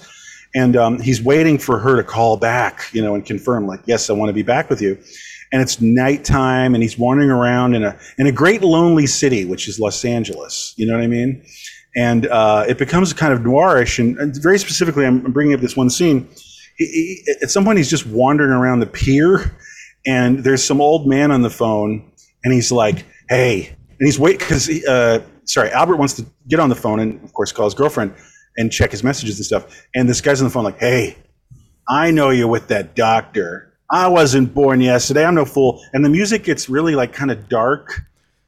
and 0.54 0.76
um, 0.76 1.00
he's 1.00 1.22
waiting 1.22 1.58
for 1.58 1.78
her 1.78 1.96
to 1.96 2.04
call 2.04 2.36
back, 2.36 2.88
you 2.92 3.02
know, 3.02 3.14
and 3.14 3.24
confirm 3.24 3.66
like, 3.66 3.80
"Yes, 3.86 4.08
I 4.08 4.12
want 4.12 4.28
to 4.28 4.34
be 4.34 4.42
back 4.42 4.70
with 4.70 4.80
you." 4.80 4.98
And 5.52 5.62
it's 5.62 5.80
nighttime, 5.80 6.74
and 6.74 6.82
he's 6.82 6.98
wandering 6.98 7.30
around 7.30 7.74
in 7.74 7.84
a 7.84 7.98
in 8.18 8.26
a 8.26 8.32
great 8.32 8.62
lonely 8.62 9.06
city, 9.06 9.44
which 9.44 9.68
is 9.68 9.80
Los 9.80 10.04
Angeles. 10.04 10.74
You 10.76 10.86
know 10.86 10.94
what 10.94 11.02
I 11.02 11.08
mean? 11.08 11.44
And 11.96 12.26
uh, 12.26 12.66
it 12.68 12.76
becomes 12.76 13.12
kind 13.14 13.32
of 13.32 13.40
noirish, 13.40 13.98
and, 13.98 14.18
and 14.18 14.36
very 14.42 14.58
specifically, 14.58 15.06
I'm, 15.06 15.24
I'm 15.24 15.32
bringing 15.32 15.54
up 15.54 15.60
this 15.60 15.76
one 15.76 15.88
scene 15.88 16.28
he, 16.76 17.24
at 17.42 17.50
some 17.50 17.64
point 17.64 17.78
he's 17.78 17.90
just 17.90 18.06
wandering 18.06 18.50
around 18.50 18.80
the 18.80 18.86
pier 18.86 19.56
and 20.06 20.40
there's 20.44 20.62
some 20.62 20.80
old 20.80 21.06
man 21.06 21.30
on 21.30 21.42
the 21.42 21.50
phone 21.50 22.10
and 22.44 22.52
he's 22.52 22.70
like 22.70 23.04
hey 23.28 23.68
and 23.68 24.06
he's 24.06 24.18
wait 24.18 24.38
because 24.38 24.66
he, 24.66 24.84
uh, 24.86 25.20
sorry 25.44 25.70
albert 25.70 25.96
wants 25.96 26.14
to 26.14 26.26
get 26.48 26.60
on 26.60 26.68
the 26.68 26.74
phone 26.74 27.00
and 27.00 27.22
of 27.24 27.32
course 27.32 27.52
call 27.52 27.64
his 27.64 27.74
girlfriend 27.74 28.12
and 28.56 28.72
check 28.72 28.90
his 28.90 29.02
messages 29.02 29.38
and 29.38 29.46
stuff 29.46 29.86
and 29.94 30.08
this 30.08 30.20
guy's 30.20 30.40
on 30.40 30.46
the 30.46 30.52
phone 30.52 30.64
like 30.64 30.78
hey 30.78 31.16
i 31.88 32.10
know 32.10 32.30
you're 32.30 32.48
with 32.48 32.68
that 32.68 32.94
doctor. 32.94 33.72
I 33.88 34.08
wasn't 34.08 34.52
born 34.52 34.80
yesterday. 34.80 35.24
I'm 35.24 35.36
no 35.36 35.44
fool. 35.44 35.80
And 35.92 36.04
the 36.04 36.08
music 36.08 36.42
gets 36.42 36.68
really 36.68 36.96
like 36.96 37.12
kind 37.12 37.30
of 37.30 37.48
dark 37.48 38.02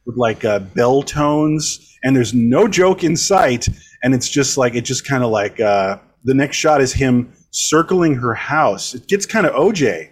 with 0.05 0.17
like 0.17 0.45
uh, 0.45 0.59
bell 0.59 1.03
tones 1.03 1.97
and 2.03 2.17
there's 2.17 2.35
no 2.35 2.67
joke 2.67 3.05
in 3.05 3.17
sight 3.17 3.69
and 4.03 4.15
it's 4.15 4.29
just 4.29 4.57
like 4.57 4.75
it 4.75 4.83
just 4.83 5.07
kind 5.07 5.23
of 5.23 5.31
like 5.31 5.61
uh, 5.61 5.99
the 6.25 6.35
next 6.35 6.57
shot 6.57 6.81
is 6.81 6.93
him 6.93 7.33
circling 7.59 8.15
her 8.15 8.35
house 8.35 8.95
it 8.95 9.07
gets 9.09 9.27
kind 9.27 9.47
of 9.47 9.53
oj 9.55 10.11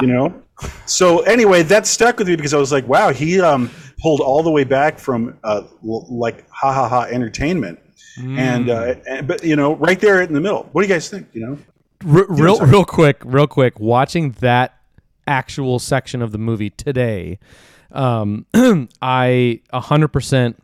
you 0.00 0.06
know 0.06 0.42
so 0.86 1.20
anyway 1.20 1.62
that 1.62 1.86
stuck 1.86 2.18
with 2.18 2.28
me 2.28 2.36
because 2.36 2.54
i 2.54 2.58
was 2.58 2.70
like 2.70 2.86
wow 2.86 3.10
he 3.12 3.40
um, 3.40 3.70
pulled 3.98 4.20
all 4.20 4.42
the 4.42 4.50
way 4.50 4.64
back 4.64 4.98
from 4.98 5.36
uh, 5.42 5.62
like 5.82 6.48
ha 6.50 6.72
ha 6.72 6.88
ha 6.88 7.02
entertainment 7.04 7.78
and, 8.18 8.68
uh, 8.68 8.94
and 9.08 9.26
but 9.26 9.42
you 9.42 9.56
know 9.56 9.76
right 9.76 10.00
there 10.00 10.20
in 10.20 10.32
the 10.34 10.40
middle 10.40 10.68
what 10.72 10.82
do 10.82 10.88
you 10.88 10.94
guys 10.94 11.08
think 11.08 11.26
you 11.32 11.40
know 11.40 11.58
R- 12.06 12.26
real, 12.28 12.56
sorry. 12.56 12.70
real 12.70 12.84
quick, 12.84 13.22
real 13.24 13.46
quick. 13.46 13.78
Watching 13.78 14.32
that 14.40 14.74
actual 15.26 15.78
section 15.78 16.22
of 16.22 16.32
the 16.32 16.38
movie 16.38 16.70
today, 16.70 17.38
um, 17.92 18.46
I 19.02 19.60
hundred 19.72 20.08
percent 20.08 20.62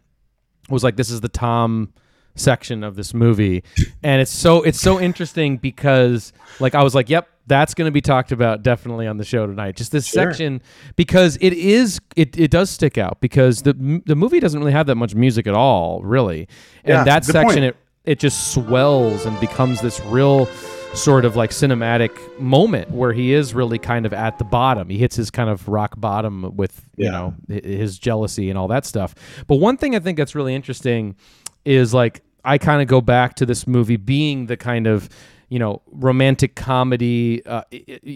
was 0.70 0.82
like, 0.82 0.96
"This 0.96 1.11
is 1.11 1.20
the 1.20 1.28
Tom 1.28 1.93
section 2.37 2.85
of 2.85 2.97
this 2.97 3.12
movie," 3.15 3.65
and 4.03 4.21
it's 4.23 4.31
so 4.33 4.62
it's 4.62 4.81
so 4.81 5.00
interesting 5.00 5.56
because, 5.56 6.33
like, 6.61 6.75
I 6.75 6.83
was 6.83 6.94
like, 6.94 7.09
"Yep, 7.11 7.29
that's 7.49 7.75
going 7.75 7.87
to 7.87 7.93
be 7.93 8.00
talked 8.00 8.33
about 8.33 8.62
definitely 8.62 9.06
on 9.06 9.17
the 9.17 9.25
show 9.25 9.47
tonight." 9.47 9.77
Just 9.77 9.93
this 9.93 10.06
Sure. 10.06 10.31
section 10.31 10.62
because 10.97 11.37
it 11.41 11.53
is 11.53 12.00
it, 12.17 12.38
it 12.38 12.50
does 12.50 12.71
stick 12.71 12.97
out 12.99 13.21
because 13.21 13.62
the 13.62 14.03
the 14.06 14.15
movie 14.17 14.41
doesn't 14.41 14.61
really 14.61 14.73
have 14.73 14.87
that 14.87 14.97
much 14.97 15.15
music 15.15 15.47
at 15.47 15.55
all, 15.55 16.00
really, 16.03 16.49
and 16.85 16.93
Yeah, 16.95 17.05
that 17.05 17.25
section 17.25 17.61
point. 17.62 17.64
it 17.64 17.76
it 18.05 18.19
just 18.21 18.52
swells 18.52 19.26
and 19.26 19.38
becomes 19.40 19.81
this 19.81 20.00
real 20.07 20.47
sort 20.95 21.25
of 21.26 21.35
like 21.37 21.50
cinematic 21.50 22.11
moment 22.38 22.88
where 22.90 23.12
he 23.12 23.33
is 23.35 23.52
really 23.52 23.78
kind 23.78 24.07
of 24.07 24.14
at 24.14 24.38
the 24.38 24.45
bottom. 24.45 24.88
He 24.88 24.97
hits 24.97 25.16
his 25.16 25.31
kind 25.31 25.50
of 25.50 25.66
rock 25.69 25.95
bottom 26.00 26.55
with 26.57 26.88
you 26.97 27.11
know 27.11 27.35
his 27.49 27.99
jealousy 27.99 28.49
and 28.49 28.57
all 28.59 28.69
that 28.69 28.87
stuff. 28.87 29.14
But 29.49 29.57
one 29.57 29.76
thing 29.76 29.97
I 29.97 29.99
think 29.99 30.16
that's 30.19 30.35
really 30.37 30.55
interesting 30.55 31.16
is 31.64 31.93
like 31.93 32.23
I 32.47 32.59
kind 32.59 32.81
of 32.81 32.88
go 32.88 33.00
back 33.00 33.35
to 33.35 33.47
this 33.47 33.67
movie 33.67 33.97
being 33.97 34.47
the 34.47 34.57
kind 34.57 34.87
of 34.87 35.11
you 35.49 35.59
know 35.59 35.83
romantic 35.93 36.55
comedy 36.55 37.45
uh, 37.47 37.62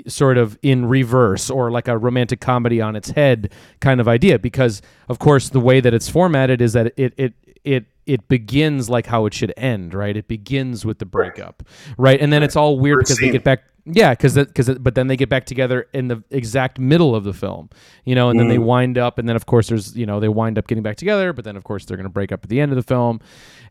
sort 0.07 0.39
of 0.39 0.59
in 0.63 0.87
reverse 0.87 1.51
or 1.51 1.71
like 1.71 1.89
a 1.89 1.97
romantic 1.99 2.41
comedy 2.41 2.81
on 2.81 2.97
its 2.97 3.11
head 3.11 3.53
kind 3.81 4.01
of 4.01 4.09
idea 4.09 4.39
because 4.39 4.83
of 5.09 5.19
course 5.19 5.51
the 5.51 5.61
way 5.61 5.81
that 5.81 5.95
it's 5.95 6.09
formatted 6.09 6.61
is 6.61 6.73
that 6.73 6.93
it 6.97 7.15
it 7.17 7.35
it 7.65 7.85
it 8.07 8.27
begins 8.29 8.89
like 8.89 9.07
how 9.07 9.27
it 9.27 9.35
should 9.35 9.53
end 9.57 9.95
right? 9.95 10.17
It 10.17 10.27
begins 10.27 10.85
with 10.85 10.99
the 10.99 11.07
breakup 11.07 11.63
right? 11.99 12.21
And 12.21 12.33
then 12.33 12.43
it's 12.43 12.57
all 12.57 12.79
weird 12.79 13.01
First 13.01 13.11
because 13.11 13.21
they 13.21 13.31
get 13.31 13.45
back 13.45 13.63
yeah 13.87 14.11
because 14.11 14.35
because 14.35 14.69
but 14.79 14.95
then 14.95 15.07
they 15.07 15.17
get 15.17 15.29
back 15.29 15.47
together 15.47 15.87
in 15.93 16.09
the 16.09 16.23
exact 16.31 16.79
middle 16.79 17.15
of 17.15 17.25
the 17.25 17.33
film 17.33 17.69
you 18.05 18.15
know 18.15 18.29
and 18.31 18.39
then 18.39 18.49
they 18.49 18.57
Mm-hmm. 18.57 18.65
wind 18.65 18.99
up 18.99 19.19
and 19.19 19.29
then 19.29 19.37
of 19.37 19.47
course 19.47 19.69
there's 19.69 19.97
you 19.97 20.07
know 20.07 20.21
they 20.21 20.29
wind 20.29 20.59
up 20.59 20.67
getting 20.67 20.83
back 20.83 20.97
together 20.97 21.33
but 21.33 21.45
then 21.45 21.57
of 21.57 21.65
course 21.65 21.85
they're 21.85 21.97
going 21.97 22.05
to 22.05 22.11
break 22.11 22.33
up 22.33 22.41
at 22.43 22.51
the 22.51 22.61
end 22.61 22.73
of 22.73 22.77
the 22.77 22.83
film 22.83 23.21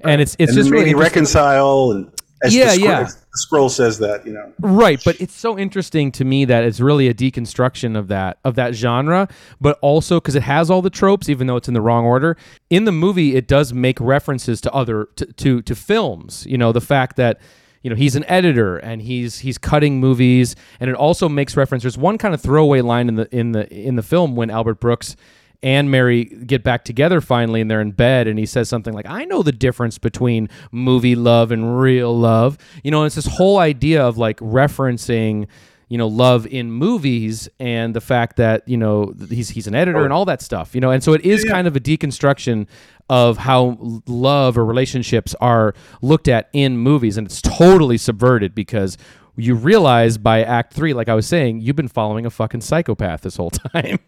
and 0.01 0.21
it's 0.21 0.35
it's 0.39 0.51
and 0.51 0.57
just 0.57 0.69
then 0.69 0.71
really 0.79 0.85
maybe 0.93 0.99
reconcile 0.99 1.91
and 1.91 2.11
as 2.41 2.55
Yeah, 2.55 2.67
the, 2.67 2.71
scroll, 2.75 2.89
yeah. 2.89 3.03
the 3.03 3.17
scroll 3.33 3.69
says 3.69 3.99
that 3.99 4.25
you 4.25 4.31
know 4.31 4.53
Right, 4.59 5.01
but 5.03 5.19
it's 5.19 5.35
so 5.35 5.57
interesting 5.59 6.09
to 6.13 6.23
me 6.23 6.45
that 6.45 6.63
it's 6.63 6.79
really 6.79 7.09
a 7.09 7.13
deconstruction 7.13 7.97
of 7.97 8.07
that 8.07 8.39
of 8.45 8.55
that 8.55 8.73
genre, 8.73 9.27
but 9.59 9.77
also 9.81 10.21
because 10.21 10.35
it 10.35 10.43
has 10.43 10.71
all 10.71 10.81
the 10.81 10.89
tropes, 10.89 11.27
even 11.27 11.47
though 11.47 11.57
it's 11.57 11.67
in 11.67 11.73
the 11.73 11.81
wrong 11.81 12.05
order. 12.05 12.37
In 12.69 12.85
the 12.85 12.93
movie, 12.93 13.35
it 13.35 13.45
does 13.49 13.73
make 13.73 13.99
references 13.99 14.61
to 14.61 14.71
other 14.71 15.09
to 15.17 15.25
to, 15.25 15.61
to 15.63 15.75
films. 15.75 16.45
You 16.47 16.57
know, 16.57 16.71
the 16.71 16.79
fact 16.81 17.17
that 17.17 17.41
you 17.81 17.89
know 17.89 17.95
he's 17.95 18.15
an 18.15 18.25
editor 18.25 18.77
and 18.77 19.01
he's 19.01 19.39
he's 19.39 19.57
cutting 19.57 19.99
movies, 19.99 20.55
and 20.79 20.89
it 20.89 20.95
also 20.95 21.29
makes 21.29 21.55
reference. 21.55 21.83
There's 21.83 21.97
one 21.97 22.17
kind 22.17 22.33
of 22.33 22.41
throwaway 22.41 22.81
line 22.81 23.07
in 23.07 23.15
the 23.15 23.35
in 23.35 23.51
the 23.51 23.71
in 23.73 23.95
the 23.95 24.03
film 24.03 24.35
when 24.35 24.49
Albert 24.49 24.79
Brooks 24.79 25.15
and 25.61 25.91
Mary 25.91 26.25
get 26.25 26.63
back 26.63 26.85
together 26.85 27.19
finally, 27.21 27.61
and 27.61 27.69
they're 27.69 27.81
in 27.81 27.91
bed, 27.91 28.27
and 28.27 28.39
he 28.39 28.45
says 28.45 28.69
something 28.69 28.93
like, 28.93 29.05
"I 29.07 29.25
know 29.25 29.43
the 29.43 29.51
difference 29.51 29.97
between 29.97 30.49
movie 30.71 31.15
love 31.15 31.51
and 31.51 31.79
real 31.79 32.17
love." 32.17 32.57
You 32.83 32.91
know, 32.91 33.01
and 33.01 33.07
it's 33.07 33.15
this 33.15 33.27
whole 33.27 33.57
idea 33.57 34.03
of 34.05 34.17
like 34.17 34.37
referencing 34.39 35.47
you 35.89 35.97
know 35.97 36.07
love 36.07 36.45
in 36.47 36.71
movies 36.71 37.49
and 37.59 37.95
the 37.95 38.01
fact 38.01 38.37
that 38.37 38.65
you 38.67 38.77
know 38.77 39.13
he's 39.29 39.49
he's 39.49 39.67
an 39.67 39.75
editor 39.75 39.99
oh. 39.99 40.03
and 40.03 40.13
all 40.13 40.23
that 40.23 40.41
stuff 40.41 40.75
you 40.75 40.81
know 40.81 40.91
and 40.91 41.03
so 41.03 41.13
it 41.13 41.21
is 41.21 41.43
kind 41.43 41.67
of 41.67 41.75
a 41.75 41.79
deconstruction 41.79 42.67
of 43.09 43.37
how 43.37 43.77
love 44.07 44.57
or 44.57 44.65
relationships 44.65 45.35
are 45.41 45.73
looked 46.01 46.27
at 46.27 46.49
in 46.53 46.77
movies 46.77 47.17
and 47.17 47.27
it's 47.27 47.41
totally 47.41 47.97
subverted 47.97 48.53
because 48.53 48.97
you 49.35 49.55
realize 49.55 50.17
by 50.17 50.43
act 50.43 50.73
3 50.73 50.93
like 50.93 51.09
I 51.09 51.15
was 51.15 51.25
saying 51.25 51.61
you've 51.61 51.75
been 51.75 51.87
following 51.87 52.25
a 52.25 52.29
fucking 52.29 52.61
psychopath 52.61 53.21
this 53.21 53.37
whole 53.37 53.49
time 53.73 53.99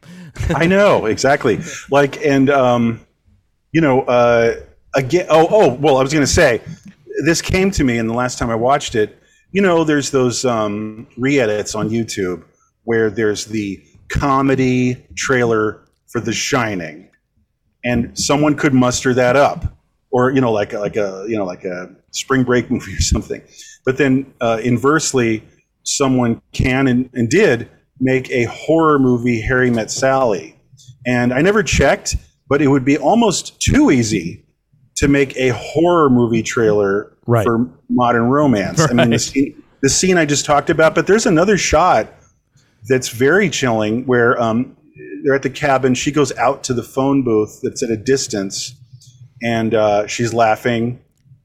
I 0.50 0.66
know 0.66 1.06
exactly. 1.06 1.60
Like, 1.90 2.24
and 2.26 2.50
um, 2.50 3.02
you 3.72 3.82
know, 3.82 4.02
uh, 4.04 4.56
again. 4.94 5.28
Oh, 5.30 5.48
oh. 5.50 5.74
Well, 5.76 5.98
I 5.98 6.02
was 6.04 6.14
going 6.14 6.26
to 6.26 6.32
say, 6.32 6.62
this 7.26 7.42
came 7.42 7.72
to 7.72 7.84
me, 7.84 7.98
and 7.98 8.10
the 8.10 8.14
last 8.14 8.38
time 8.38 8.50
I 8.50 8.56
watched 8.56 8.96
it, 8.96 9.18
you 9.52 9.62
know, 9.62 9.84
there's 9.84 10.12
those 10.12 10.46
um, 10.46 11.08
re-edits 11.18 11.76
on 11.76 11.90
YouTube 11.90 12.44
where 12.84 13.10
there's 13.10 13.46
the 13.46 13.84
comedy 14.10 15.06
trailer 15.16 15.86
for 16.08 16.22
The 16.22 16.34
Shining, 16.34 17.10
and 17.84 18.18
someone 18.18 18.56
could 18.56 18.74
muster 18.74 19.14
that 19.14 19.36
up, 19.36 19.66
or 20.12 20.32
you 20.32 20.42
know, 20.42 20.52
like 20.52 20.74
a, 20.74 20.80
like 20.80 20.96
a 20.96 21.26
you 21.28 21.38
know 21.38 21.46
like 21.46 21.64
a 21.64 21.90
spring 22.12 22.44
break 22.44 22.70
movie 22.72 22.94
or 22.98 23.02
something. 23.02 23.42
But 23.86 23.98
then 23.98 24.34
uh, 24.42 24.60
inversely, 24.64 25.44
someone 25.84 26.42
can 26.52 26.88
and, 26.88 27.10
and 27.14 27.30
did 27.30 27.70
make 28.00 28.30
a 28.32 28.44
horror 28.46 29.00
movie, 29.00 29.42
Harry 29.42 29.70
Met 29.72 29.90
Sally, 29.92 30.60
and 31.06 31.34
I 31.34 31.42
never 31.42 31.64
checked, 31.64 32.16
but 32.48 32.62
it 32.62 32.68
would 32.68 32.86
be 32.86 32.98
almost 32.98 33.60
too 33.62 33.92
easy 33.92 34.46
to 34.96 35.08
make 35.08 35.36
a 35.38 35.50
horror 35.50 36.10
movie 36.10 36.44
trailer 36.44 37.08
Right. 37.28 37.46
for 37.46 37.70
modern 37.90 38.24
romance. 38.30 38.82
I 38.82 38.94
mean, 38.94 39.12
the 39.12 39.20
scene, 39.20 39.64
the 39.82 39.90
scene 39.90 40.18
I 40.18 40.26
just 40.26 40.44
talked 40.44 40.70
about, 40.72 40.96
but 40.96 41.06
there's 41.08 41.26
another 41.28 41.58
shot 41.58 42.12
that's 42.90 43.10
very 43.10 43.50
chilling 43.50 44.06
where 44.06 44.42
um, 44.42 44.76
they're 45.24 45.36
at 45.36 45.44
the 45.44 45.50
cabin. 45.50 45.94
She 45.94 46.12
goes 46.12 46.36
out 46.38 46.64
to 46.66 46.74
the 46.74 46.84
phone 46.84 47.24
booth 47.24 47.60
that's 47.62 47.84
at 47.84 47.90
a 47.90 47.98
distance, 47.98 48.76
and 49.42 49.74
uh, 49.74 50.08
she's 50.08 50.34
laughing, 50.34 51.02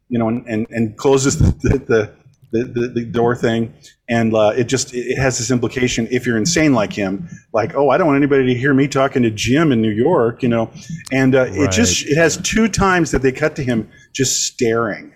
you 0.09 0.18
know, 0.18 0.28
and, 0.28 0.47
and, 0.47 0.66
and 0.71 0.97
closes 0.97 1.38
the, 1.62 1.78
the, 1.78 2.12
the, 2.52 2.64
the, 2.64 2.88
the 2.88 3.04
door 3.04 3.35
thing. 3.35 3.75
And 4.09 4.35
uh, 4.35 4.52
it 4.56 4.64
just 4.64 4.95
it 4.95 5.18
has 5.18 5.38
this 5.38 5.50
implication 5.50 6.06
if 6.12 6.26
you're 6.26 6.37
insane 6.37 6.75
like 6.75 6.92
him, 6.92 7.28
like 7.52 7.75
oh 7.75 7.90
I 7.90 7.99
don't 7.99 8.06
want 8.06 8.18
anybody 8.18 8.47
to 8.47 8.54
hear 8.54 8.73
me 8.73 8.87
talking 8.87 9.25
to 9.25 9.30
Jim 9.30 9.73
in 9.73 9.83
New 9.83 9.90
York, 9.90 10.45
you 10.45 10.49
know, 10.49 10.71
and 11.11 11.35
uh, 11.35 11.47
it 11.49 11.73
just 11.73 12.06
it 12.06 12.16
has 12.16 12.37
two 12.37 12.68
times 12.68 13.11
that 13.11 13.23
they 13.23 13.33
cut 13.33 13.56
to 13.56 13.64
him 13.64 13.90
just 14.12 14.45
staring 14.45 15.16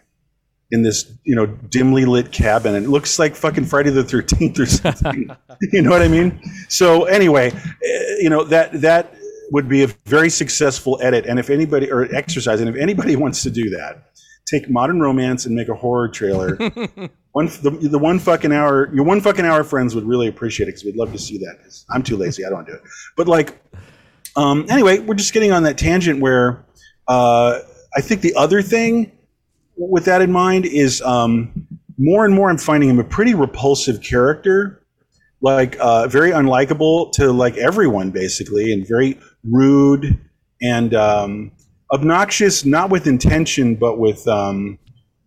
in 0.73 0.83
this 0.83 1.13
you 1.25 1.35
know 1.35 1.47
dimly 1.47 2.05
lit 2.05 2.33
cabin. 2.33 2.75
And 2.75 2.87
it 2.87 2.89
looks 2.89 3.19
like 3.19 3.35
fucking 3.35 3.65
friday 3.65 3.91
the 3.91 4.03
13th 4.03 4.59
or 4.59 4.67
something. 4.67 5.31
You 5.73 5.83
know 5.83 5.91
what 5.91 6.01
i 6.01 6.09
mean? 6.09 6.41
So 6.69 7.05
anyway 7.05 7.51
eh, 7.51 8.17
you 8.21 8.31
know 8.31 8.45
that 8.45 8.81
that 8.81 9.15
would 9.51 9.69
be 9.69 9.83
a 9.83 9.89
very 10.07 10.31
successful 10.31 10.99
edit. 11.03 11.27
And 11.27 11.39
if 11.39 11.51
anybody 11.51 11.91
or 11.91 12.13
exercise 12.15 12.61
and 12.61 12.69
if 12.69 12.77
anybody 12.77 13.17
wants 13.25 13.43
to 13.43 13.51
do 13.51 13.69
that 13.71 14.11
take 14.47 14.69
modern 14.69 15.01
romance 15.01 15.47
and 15.47 15.55
make 15.55 15.69
a 15.69 15.75
horror 15.75 16.09
trailer. 16.09 16.57
One 17.33 17.47
the, 17.47 17.71
the 17.71 17.99
one 17.99 18.19
fucking 18.19 18.51
hour 18.51 18.93
your 18.93 19.05
one 19.05 19.21
fucking 19.21 19.45
hour 19.45 19.63
friends 19.63 19.95
would 19.95 20.03
really 20.03 20.27
appreciate 20.27 20.67
it 20.67 20.71
because 20.71 20.85
we'd 20.85 20.97
love 20.97 21.13
to 21.13 21.19
see 21.19 21.39
that. 21.39 21.59
I'm 21.89 22.03
too 22.03 22.17
lazy. 22.17 22.45
I 22.45 22.49
don't 22.49 22.57
want 22.57 22.67
to 22.67 22.73
do 22.73 22.79
it. 22.79 22.85
But 23.17 23.29
like 23.29 23.63
um, 24.35 24.67
anyway 24.69 24.99
we're 24.99 25.15
just 25.15 25.33
getting 25.33 25.53
on 25.53 25.63
that 25.63 25.79
tangent 25.79 26.21
where 26.21 26.65
uh, 27.07 27.61
i 27.95 28.01
think 28.01 28.21
the 28.21 28.35
other 28.35 28.63
thing 28.63 29.13
with 29.89 30.05
that 30.05 30.21
in 30.21 30.31
mind 30.31 30.67
is 30.67 31.01
um, 31.03 31.67
more 31.97 32.25
and 32.25 32.35
more 32.35 32.51
I'm 32.51 32.59
finding 32.59 32.91
him 32.91 32.99
a 32.99 33.05
pretty 33.05 33.35
repulsive 33.35 34.03
character, 34.03 34.83
like 35.41 35.77
uh, 35.81 36.07
very 36.09 36.31
unlikable 36.31 37.13
to 37.13 37.33
like 37.33 37.57
everyone 37.57 38.11
basically, 38.11 38.73
and 38.73 38.87
very 38.87 39.19
rude 39.45 40.19
and 40.61 40.95
um, 40.95 41.53
obnoxious, 41.93 42.65
not 42.65 42.91
with 42.91 43.07
intention 43.07 43.75
but 43.75 43.99
with 43.99 44.27
um, 44.29 44.79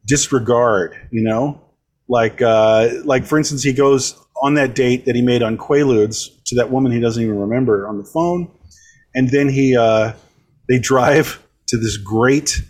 disregard. 0.05 0.95
You 1.11 1.23
know, 1.23 1.61
like 2.07 2.41
uh, 2.41 2.89
like 3.05 3.25
for 3.25 3.37
instance, 3.37 3.63
he 3.63 3.73
goes 3.73 4.19
on 4.43 4.53
that 4.55 4.75
date 4.75 5.05
that 5.05 5.15
he 5.15 5.21
made 5.21 5.41
on 5.41 5.57
Quaaludes 5.57 6.29
to 6.45 6.55
that 6.55 6.69
woman 6.69 6.91
he 6.91 6.99
doesn't 6.99 7.23
even 7.23 7.39
remember 7.39 7.87
on 7.87 7.97
the 7.97 8.03
phone, 8.03 8.51
and 9.15 9.29
then 9.29 9.49
he 9.49 9.75
uh, 9.75 10.13
they 10.69 10.77
drive 10.77 11.41
to 11.67 11.77
this 11.77 11.97
great 11.97 12.61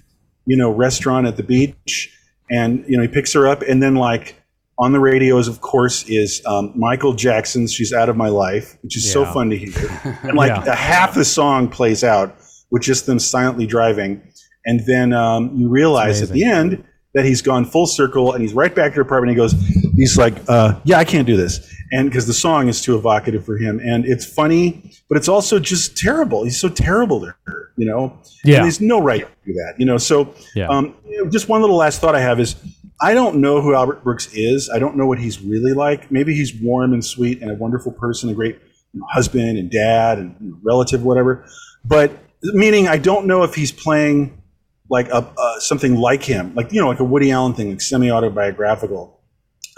you 0.46 0.58
know 0.58 0.70
restaurant 0.72 1.28
at 1.28 1.38
the 1.38 1.44
beach 1.44 2.18
and 2.50 2.84
you 2.88 2.96
know 2.98 3.02
he 3.04 3.08
picks 3.08 3.34
her 3.34 3.48
up 3.48 3.62
and 3.62 3.82
then 3.82 3.96
like 3.96 4.36
on 4.80 4.92
the 4.92 5.00
radios 5.00 5.48
of 5.48 5.62
course 5.62 6.04
is 6.10 6.42
um, 6.46 6.72
michael 6.76 7.14
jackson's 7.14 7.72
she's 7.74 7.94
out 7.94 8.10
of 8.10 8.18
my 8.18 8.28
life 8.30 8.78
which 8.82 8.98
is 8.98 9.10
so 9.12 9.24
fun 9.26 9.50
to 9.50 9.58
hear. 9.58 9.72
And 10.24 10.36
like 10.36 10.50
Yeah. 10.50 10.72
a 10.72 10.76
half 10.76 11.14
the 11.16 11.26
song 11.26 11.70
plays 11.70 12.04
out 12.04 12.36
with 12.72 12.82
just 12.82 13.06
them 13.06 13.20
silently 13.20 13.66
driving 13.66 14.22
and 14.66 14.80
then 14.86 15.14
um, 15.14 15.56
you 15.56 15.70
realize 15.70 16.22
at 16.22 16.30
the 16.30 16.44
end 16.44 16.84
that 17.14 17.26
he's 17.26 17.42
gone 17.42 17.64
full 17.66 17.86
circle 17.86 18.34
and 18.34 18.42
he's 18.42 18.54
right 18.54 18.74
back 18.74 18.92
to 18.94 18.96
her 18.96 19.02
apartment 19.04 19.30
he 19.30 19.36
goes 19.36 19.54
he's 19.96 20.18
like 20.18 20.34
uh, 20.50 20.80
yeah 20.84 20.98
i 20.98 21.06
can't 21.06 21.28
do 21.28 21.38
this. 21.38 21.70
And 21.92 22.10
because 22.10 22.26
the 22.26 22.34
song 22.34 22.70
is 22.70 22.82
too 22.82 22.98
evocative 22.98 23.46
for 23.46 23.56
him 23.58 23.80
and 23.80 24.04
it's 24.06 24.26
funny 24.26 24.92
but 25.10 25.18
it's 25.18 25.28
also 25.28 25.60
just 25.60 25.96
terrible. 25.96 26.44
He's 26.44 26.60
so 26.60 26.68
terrible 26.70 27.20
to 27.22 27.36
her 27.46 27.63
you 27.78 27.86
know 27.86 28.18
Yeah. 28.44 28.58
and 28.58 28.66
there's 28.66 28.82
no 28.82 29.02
right 29.02 29.22
to 29.22 29.46
do 29.46 29.54
that 29.54 29.76
you 29.78 29.86
know 29.86 29.98
so 29.98 30.34
Yeah. 30.56 30.68
um, 30.68 30.96
you 31.08 31.24
know, 31.24 31.30
just 31.30 31.50
one 31.50 31.62
little 31.62 31.76
last 31.78 32.00
thought 32.02 32.16
I 32.16 32.22
have 32.22 32.40
is 32.40 32.56
I 33.02 33.14
don't 33.14 33.38
know 33.38 33.60
who 33.60 33.74
Albert 33.74 34.04
Brooks 34.04 34.30
is. 34.34 34.70
I 34.74 34.80
don't 34.80 34.96
know 34.96 35.06
what 35.06 35.20
he's 35.20 35.42
really 35.42 35.74
like. 35.74 36.10
Maybe 36.12 36.34
he's 36.36 36.54
warm 36.56 36.94
and 36.94 37.04
sweet 37.04 37.42
and 37.42 37.52
a 37.52 37.56
wonderful 37.56 37.92
person, 37.92 38.30
a 38.30 38.34
great 38.34 38.60
you 38.94 39.00
know, 39.02 39.06
husband 39.12 39.58
and 39.58 39.70
dad 39.70 40.20
and 40.20 40.36
you 40.40 40.52
know, 40.52 40.58
relative, 40.64 41.04
whatever. 41.04 41.44
But 41.84 42.12
meaning, 42.44 42.88
I 42.88 42.98
don't 42.98 43.26
know 43.26 43.44
if 43.44 43.56
he's 43.56 43.72
playing 43.74 44.42
like 44.90 45.10
a, 45.10 45.16
uh, 45.38 45.60
something 45.60 45.96
like 45.96 46.24
him, 46.24 46.54
like 46.56 46.72
you 46.72 46.80
know, 46.80 46.88
like 46.88 47.00
a 47.02 47.04
Woody 47.04 47.32
Allen 47.32 47.54
thing, 47.56 47.72
like 47.72 47.82
semi-autobiographical. 47.82 49.20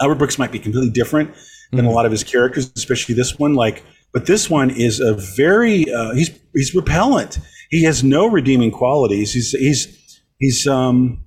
Albert 0.00 0.16
Brooks 0.16 0.38
might 0.38 0.52
be 0.52 0.58
completely 0.58 0.90
different 0.90 1.30
than 1.72 1.84
a 1.86 1.90
lot 1.90 2.04
of 2.06 2.12
his 2.12 2.22
characters, 2.22 2.70
especially 2.76 3.14
this 3.14 3.38
one. 3.38 3.54
Like, 3.54 3.82
but 4.12 4.26
this 4.26 4.48
one 4.50 4.70
is 4.70 5.00
a 5.00 5.14
very 5.14 5.90
uh, 5.92 6.12
he's 6.14 6.30
he's 6.54 6.74
repellent. 6.74 7.38
He 7.70 7.84
has 7.84 8.04
no 8.04 8.26
redeeming 8.26 8.70
qualities. 8.70 9.32
He's 9.32 9.50
he's 9.52 10.20
he's 10.38 10.66
um 10.66 11.24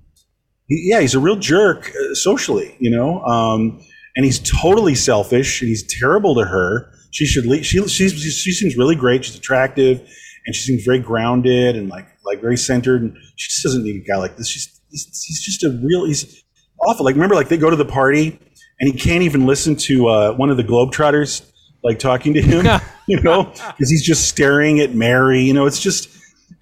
he, 0.66 0.88
yeah 0.90 1.00
he's 1.00 1.14
a 1.14 1.20
real 1.20 1.36
jerk 1.36 1.90
uh, 1.90 2.14
socially, 2.14 2.76
you 2.78 2.90
know. 2.90 3.20
Um, 3.22 3.80
and 4.16 4.24
he's 4.24 4.38
totally 4.38 4.94
selfish 4.94 5.60
and 5.60 5.68
he's 5.68 5.86
terrible 5.98 6.34
to 6.34 6.44
her. 6.44 6.92
She 7.10 7.26
should 7.26 7.46
leave. 7.46 7.64
She 7.64 7.86
she's, 7.88 8.12
she 8.12 8.52
seems 8.52 8.76
really 8.76 8.96
great. 8.96 9.24
She's 9.24 9.36
attractive 9.36 10.00
and 10.46 10.54
she 10.54 10.62
seems 10.62 10.84
very 10.84 10.98
grounded 10.98 11.76
and 11.76 11.88
like 11.88 12.06
like 12.24 12.40
very 12.40 12.56
centered. 12.56 13.02
And 13.02 13.16
she 13.36 13.48
just 13.50 13.62
doesn't 13.62 13.82
need 13.84 13.96
a 13.96 14.04
guy 14.06 14.16
like 14.16 14.36
this. 14.36 14.48
She's 14.48 14.80
he's, 14.90 15.24
he's 15.24 15.42
just 15.42 15.64
a 15.64 15.70
real 15.82 16.04
he's 16.04 16.42
awful. 16.80 17.04
Like 17.04 17.14
remember 17.14 17.34
like 17.34 17.48
they 17.48 17.56
go 17.56 17.70
to 17.70 17.76
the 17.76 17.84
party 17.84 18.38
and 18.78 18.92
he 18.92 18.98
can't 18.98 19.22
even 19.22 19.46
listen 19.46 19.76
to 19.76 20.08
uh, 20.08 20.32
one 20.34 20.50
of 20.50 20.56
the 20.56 20.64
Globetrotters 20.64 21.46
like 21.82 21.98
talking 21.98 22.34
to 22.34 22.42
him, 22.42 22.66
you 23.06 23.20
know, 23.20 23.44
because 23.44 23.90
he's 23.90 24.04
just 24.04 24.28
staring 24.28 24.80
at 24.80 24.94
Mary. 24.94 25.40
You 25.40 25.52
know, 25.52 25.66
it's 25.66 25.80
just 25.80 26.08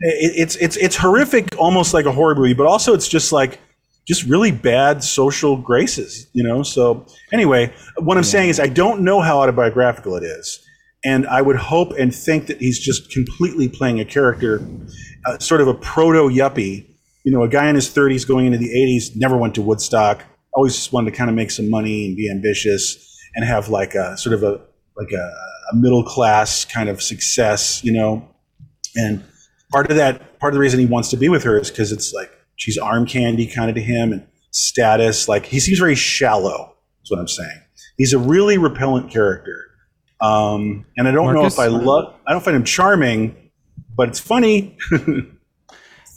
it's 0.00 0.56
it's 0.56 0.76
it's 0.76 0.96
horrific, 0.96 1.58
almost 1.58 1.94
like 1.94 2.06
a 2.06 2.12
horror 2.12 2.34
movie, 2.34 2.54
but 2.54 2.66
also 2.66 2.94
it's 2.94 3.08
just 3.08 3.32
like 3.32 3.60
just 4.06 4.24
really 4.24 4.50
bad 4.50 5.02
social 5.04 5.56
graces, 5.56 6.28
you 6.32 6.42
know. 6.42 6.62
So 6.62 7.06
anyway, 7.32 7.72
what 7.98 8.16
I'm 8.16 8.24
saying 8.24 8.50
is 8.50 8.60
I 8.60 8.68
don't 8.68 9.02
know 9.02 9.20
how 9.20 9.40
autobiographical 9.40 10.16
it 10.16 10.22
is, 10.22 10.64
and 11.04 11.26
I 11.26 11.42
would 11.42 11.56
hope 11.56 11.92
and 11.98 12.14
think 12.14 12.46
that 12.46 12.58
he's 12.58 12.78
just 12.78 13.10
completely 13.10 13.68
playing 13.68 14.00
a 14.00 14.04
character, 14.04 14.66
uh, 15.26 15.38
sort 15.38 15.60
of 15.60 15.68
a 15.68 15.74
proto 15.74 16.28
yuppie, 16.28 16.86
you 17.24 17.32
know, 17.32 17.42
a 17.42 17.48
guy 17.48 17.68
in 17.68 17.74
his 17.74 17.88
30s 17.88 18.26
going 18.26 18.46
into 18.46 18.58
the 18.58 18.70
80s, 18.70 19.16
never 19.16 19.36
went 19.36 19.54
to 19.56 19.62
Woodstock, 19.62 20.24
always 20.54 20.74
just 20.74 20.92
wanted 20.92 21.10
to 21.10 21.16
kind 21.16 21.28
of 21.30 21.36
make 21.36 21.50
some 21.50 21.68
money 21.68 22.06
and 22.06 22.16
be 22.16 22.30
ambitious 22.30 23.04
and 23.34 23.44
have 23.44 23.68
like 23.68 23.94
a 23.94 24.16
sort 24.16 24.34
of 24.34 24.42
a 24.42 24.60
like 24.96 25.12
a, 25.12 25.34
a 25.72 25.76
middle 25.76 26.02
class 26.02 26.64
kind 26.64 26.88
of 26.88 27.00
success, 27.02 27.84
you 27.84 27.92
know, 27.92 28.28
and 28.96 29.22
part 29.72 29.90
of 29.90 29.96
that 29.96 30.38
part 30.38 30.52
of 30.52 30.54
the 30.54 30.60
reason 30.60 30.80
he 30.80 30.86
wants 30.86 31.08
to 31.10 31.16
be 31.16 31.28
with 31.28 31.42
her 31.44 31.58
is 31.58 31.70
because 31.70 31.92
it's 31.92 32.12
like 32.12 32.30
she's 32.56 32.78
arm 32.78 33.06
candy 33.06 33.46
kind 33.46 33.68
of 33.68 33.74
to 33.76 33.82
him 33.82 34.12
and 34.12 34.26
status 34.50 35.28
like 35.28 35.46
he 35.46 35.60
seems 35.60 35.78
very 35.78 35.94
shallow 35.94 36.74
is 37.04 37.10
what 37.10 37.20
i'm 37.20 37.28
saying 37.28 37.60
he's 37.96 38.12
a 38.12 38.18
really 38.18 38.58
repellent 38.58 39.10
character 39.10 39.64
um, 40.20 40.84
and 40.96 41.06
i 41.06 41.12
don't 41.12 41.26
Marcus? 41.32 41.56
know 41.56 41.64
if 41.64 41.70
i 41.70 41.72
love 41.72 42.14
i 42.26 42.32
don't 42.32 42.42
find 42.42 42.56
him 42.56 42.64
charming 42.64 43.50
but 43.94 44.08
it's 44.08 44.20
funny 44.20 44.76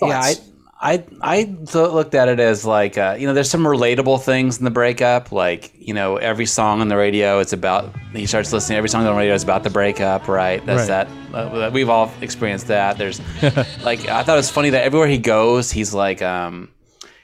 Yeah, 0.01 0.19
I, 0.19 0.33
Thoughts? 0.33 0.50
I 0.83 1.03
I 1.21 1.43
th- 1.43 1.73
looked 1.75 2.15
at 2.15 2.27
it 2.27 2.39
as 2.39 2.65
like 2.65 2.97
uh, 2.97 3.15
you 3.19 3.27
know 3.27 3.33
there's 3.33 3.49
some 3.51 3.63
relatable 3.63 4.21
things 4.23 4.57
in 4.57 4.65
the 4.65 4.71
breakup 4.71 5.31
like 5.31 5.71
you 5.77 5.93
know 5.93 6.17
every 6.17 6.47
song 6.47 6.81
on 6.81 6.87
the 6.87 6.97
radio 6.97 7.39
it's 7.39 7.53
about 7.53 7.93
he 8.13 8.25
starts 8.25 8.51
listening 8.51 8.77
every 8.79 8.89
song 8.89 9.01
on 9.05 9.13
the 9.13 9.17
radio 9.19 9.35
is 9.35 9.43
about 9.43 9.63
the 9.63 9.69
breakup 9.69 10.27
right 10.27 10.65
that's 10.65 10.89
Right. 10.89 11.07
that 11.31 11.35
uh, 11.67 11.69
we've 11.71 11.89
all 11.89 12.11
experienced 12.21 12.67
that 12.67 12.97
there's 12.97 13.19
like 13.83 14.07
I 14.07 14.23
thought 14.23 14.33
it 14.33 14.37
was 14.37 14.49
funny 14.49 14.71
that 14.71 14.83
everywhere 14.83 15.07
he 15.07 15.19
goes 15.19 15.69
he's 15.71 15.93
like 15.93 16.23
um 16.23 16.69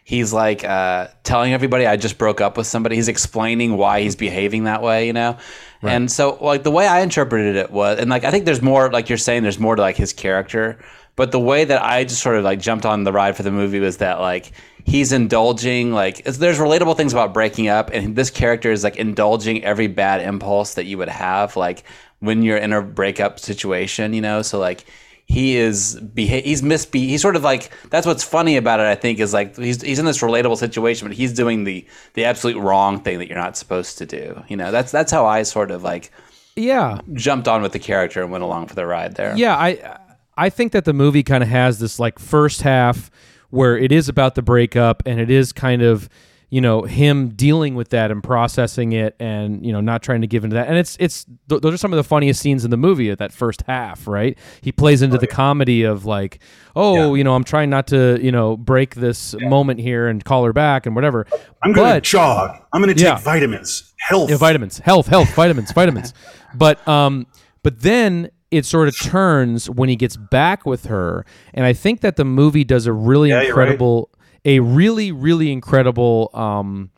he's 0.03 0.31
like 0.31 0.63
uh, 0.63 1.07
telling 1.23 1.51
everybody 1.53 1.85
I 1.85 1.97
just 1.97 2.17
broke 2.17 2.39
up 2.39 2.55
with 2.55 2.65
somebody. 2.65 2.95
He's 2.95 3.09
explaining 3.09 3.75
why 3.75 3.99
he's 3.99 4.15
behaving 4.15 4.63
that 4.63 4.81
way, 4.81 5.05
you 5.05 5.11
know. 5.11 5.35
And 5.81 6.09
so, 6.09 6.37
like 6.39 6.63
the 6.63 6.71
way 6.71 6.87
I 6.87 7.01
interpreted 7.01 7.57
it 7.57 7.71
was, 7.71 7.99
and 7.99 8.09
like 8.09 8.23
I 8.23 8.31
think 8.31 8.45
there's 8.45 8.61
more, 8.61 8.89
like 8.89 9.09
you're 9.09 9.17
saying, 9.17 9.43
there's 9.43 9.59
more 9.59 9.75
to 9.75 9.81
like 9.81 9.97
his 9.97 10.13
character. 10.13 10.79
But 11.17 11.31
the 11.33 11.39
way 11.39 11.65
that 11.65 11.83
I 11.83 12.05
just 12.05 12.21
sort 12.21 12.37
of 12.37 12.45
like 12.45 12.59
jumped 12.61 12.85
on 12.85 13.03
the 13.03 13.11
ride 13.11 13.35
for 13.35 13.43
the 13.43 13.51
movie 13.51 13.81
was 13.81 13.97
that 13.97 14.21
like 14.21 14.53
he's 14.85 15.11
indulging, 15.11 15.91
like 15.91 16.23
there's 16.23 16.59
relatable 16.59 16.95
things 16.95 17.11
about 17.11 17.33
breaking 17.33 17.67
up, 17.67 17.89
and 17.91 18.15
this 18.15 18.29
character 18.29 18.71
is 18.71 18.85
like 18.85 18.95
indulging 18.95 19.63
every 19.65 19.87
bad 19.87 20.21
impulse 20.21 20.75
that 20.75 20.85
you 20.85 20.97
would 20.99 21.09
have, 21.09 21.57
like 21.57 21.83
when 22.19 22.43
you're 22.43 22.57
in 22.57 22.71
a 22.71 22.81
breakup 22.81 23.39
situation, 23.39 24.13
you 24.13 24.21
know. 24.21 24.41
So 24.43 24.59
like 24.59 24.85
he 25.25 25.57
is 25.57 25.99
beha- 25.99 26.41
he's 26.41 26.61
misbe 26.61 26.95
he's 26.99 27.21
sort 27.21 27.35
of 27.35 27.43
like 27.43 27.69
that's 27.89 28.07
what's 28.07 28.23
funny 28.23 28.55
about 28.55 28.79
it 28.79 28.85
I 28.85 28.95
think 28.95 29.19
is 29.19 29.33
like 29.33 29.57
he's 29.57 29.81
he's 29.81 29.99
in 29.99 30.05
this 30.05 30.19
relatable 30.19 30.57
situation 30.57 31.07
but 31.07 31.17
he's 31.17 31.33
doing 31.33 31.65
the 31.65 31.85
the 32.13 32.23
absolute 32.23 32.57
wrong 32.57 33.01
thing 33.01 33.19
that 33.19 33.27
you're 33.27 33.37
not 33.37 33.57
supposed 33.57 33.97
to 33.97 34.05
do 34.05 34.41
you 34.47 34.55
know 34.55 34.71
that's 34.71 34.89
that's 34.91 35.11
how 35.11 35.25
I 35.25 35.43
sort 35.43 35.71
of 35.71 35.83
like 35.83 36.11
Yeah, 36.55 37.01
jumped 37.13 37.47
on 37.49 37.61
with 37.61 37.73
the 37.73 37.79
character 37.79 38.21
and 38.23 38.31
went 38.31 38.43
along 38.45 38.67
for 38.67 38.75
the 38.75 38.85
ride 38.85 39.15
there 39.15 39.35
yeah. 39.35 39.55
I 39.57 39.99
I 40.37 40.49
think 40.49 40.71
that 40.73 40.85
the 40.85 40.93
movie 40.93 41.23
kind 41.23 41.43
of 41.43 41.49
has 41.49 41.79
this 41.79 41.99
like 41.99 42.19
first 42.19 42.61
half 42.61 43.09
where 43.49 43.77
it 43.77 43.91
is 43.91 44.07
about 44.09 44.35
the 44.35 44.41
breakup 44.41 45.03
and 45.05 45.19
it 45.19 45.29
is 45.31 45.51
kind 45.53 45.81
of 45.81 46.07
you 46.49 46.61
know 46.61 46.83
him 46.83 47.29
dealing 47.29 47.75
with 47.75 47.89
that 47.89 48.09
and 48.09 48.23
processing 48.23 48.93
it 48.93 49.15
and 49.19 49.65
you 49.65 49.71
know 49.73 49.81
not 49.81 50.01
trying 50.01 50.21
to 50.21 50.27
give 50.27 50.45
into 50.45 50.53
that 50.53 50.67
and 50.69 50.77
it's 50.77 50.95
it's 50.97 51.25
th- 51.49 51.61
those 51.61 51.73
are 51.73 51.77
some 51.77 51.91
of 51.91 51.97
the 51.97 52.03
funniest 52.05 52.39
scenes 52.41 52.63
in 52.63 52.71
the 52.71 52.77
movie 52.77 53.09
at 53.09 53.17
that 53.17 53.33
first 53.33 53.63
half 53.67 54.07
right 54.07 54.37
he 54.61 54.71
plays 54.71 55.01
into 55.01 55.17
the 55.17 55.27
comedy 55.27 55.83
of 55.83 56.05
like 56.05 56.39
oh 56.73 57.15
you 57.15 57.23
know 57.23 57.35
i'm 57.35 57.43
trying 57.43 57.69
not 57.69 57.85
to 57.87 58.17
you 58.21 58.31
know 58.31 58.55
break 58.55 58.95
this 58.95 59.35
moment 59.41 59.77
here 59.81 60.07
and 60.07 60.23
call 60.23 60.45
her 60.45 60.53
back 60.53 60.85
and 60.85 60.95
whatever 60.95 61.25
I'm 61.63 61.73
going 61.73 61.95
to 61.95 62.01
jog. 62.01 62.57
I'm 62.71 62.81
going 62.81 62.93
to 62.95 63.01
take 63.01 63.03
Yeah. 63.03 63.19
vitamins. 63.19 63.93
Health. 63.99 64.29
yeah, 64.29 64.37
vitamins, 64.37 64.77
health, 64.77 65.07
health, 65.07 65.33
vitamins, 65.35 65.71
vitamins. 65.73 66.13
But 66.55 66.85
um, 66.87 67.27
but 67.61 67.81
then 67.81 68.29
it 68.51 68.65
sort 68.65 68.87
of 68.87 68.97
turns 68.99 69.69
when 69.69 69.89
he 69.89 69.95
gets 69.95 70.15
back 70.17 70.65
with 70.65 70.85
her, 70.85 71.25
and 71.53 71.65
I 71.65 71.73
think 71.73 72.01
that 72.01 72.15
the 72.15 72.25
movie 72.25 72.63
does 72.63 72.85
a 72.87 72.93
really 72.93 73.29
Yeah, 73.29 73.41
you're 73.41 73.55
right. 73.55 73.63
incredible, 73.67 74.09
a 74.45 74.59
really 74.61 75.11
really 75.11 75.51
incredible 75.51 76.29
um, 76.33 76.89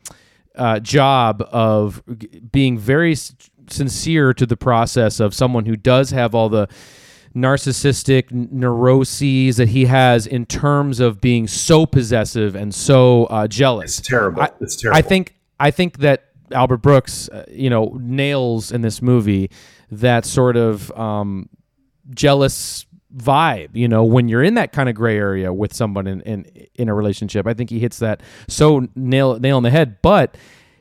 uh, 0.56 0.78
job 0.80 1.42
of 1.50 2.02
g- 2.18 2.40
being 2.52 2.78
very 2.78 3.12
s- 3.12 3.34
sincere 3.68 4.32
to 4.34 4.46
the 4.46 4.56
process 4.56 5.18
of 5.20 5.34
someone 5.34 5.64
who 5.66 5.76
does 5.76 6.10
have 6.10 6.34
all 6.34 6.48
the 6.48 6.68
narcissistic 7.34 8.30
neuroses 8.32 9.56
that 9.56 9.68
he 9.68 9.84
has 9.86 10.26
in 10.26 10.44
terms 10.46 11.00
of 11.00 11.20
being 11.20 11.46
so 11.46 11.86
possessive 11.86 12.54
and 12.54 12.74
so 12.74 13.24
uh, 13.26 13.46
jealous. 13.46 13.98
It's 13.98 14.08
terrible. 14.08 14.42
I- 14.42 14.50
it's 14.60 14.76
terrible. 14.76 14.98
I 14.98 15.02
think 15.02 15.34
I 15.58 15.70
think 15.70 15.98
that 15.98 16.24
Albert 16.52 16.78
Brooks, 16.78 17.28
uh, 17.28 17.44
you 17.50 17.70
know, 17.70 17.96
nails 18.00 18.72
in 18.72 18.80
this 18.80 19.00
movie 19.00 19.50
that 19.90 20.24
sort 20.24 20.56
of 20.56 20.90
um, 20.92 21.48
jealous 22.14 22.86
vibe. 23.14 23.70
You 23.74 23.88
know, 23.88 24.04
when 24.04 24.28
you're 24.28 24.42
in 24.42 24.54
that 24.54 24.72
kind 24.72 24.88
of 24.88 24.94
gray 24.94 25.16
area 25.16 25.52
with 25.52 25.74
someone 25.74 26.06
in, 26.06 26.20
in 26.22 26.44
in 26.74 26.88
a 26.88 26.94
relationship, 26.94 27.46
I 27.46 27.54
think 27.54 27.70
he 27.70 27.78
hits 27.78 27.98
that 27.98 28.22
so 28.48 28.86
nail 28.94 29.38
nail 29.38 29.56
on 29.56 29.62
the 29.62 29.70
head. 29.70 29.96
But 30.02 30.36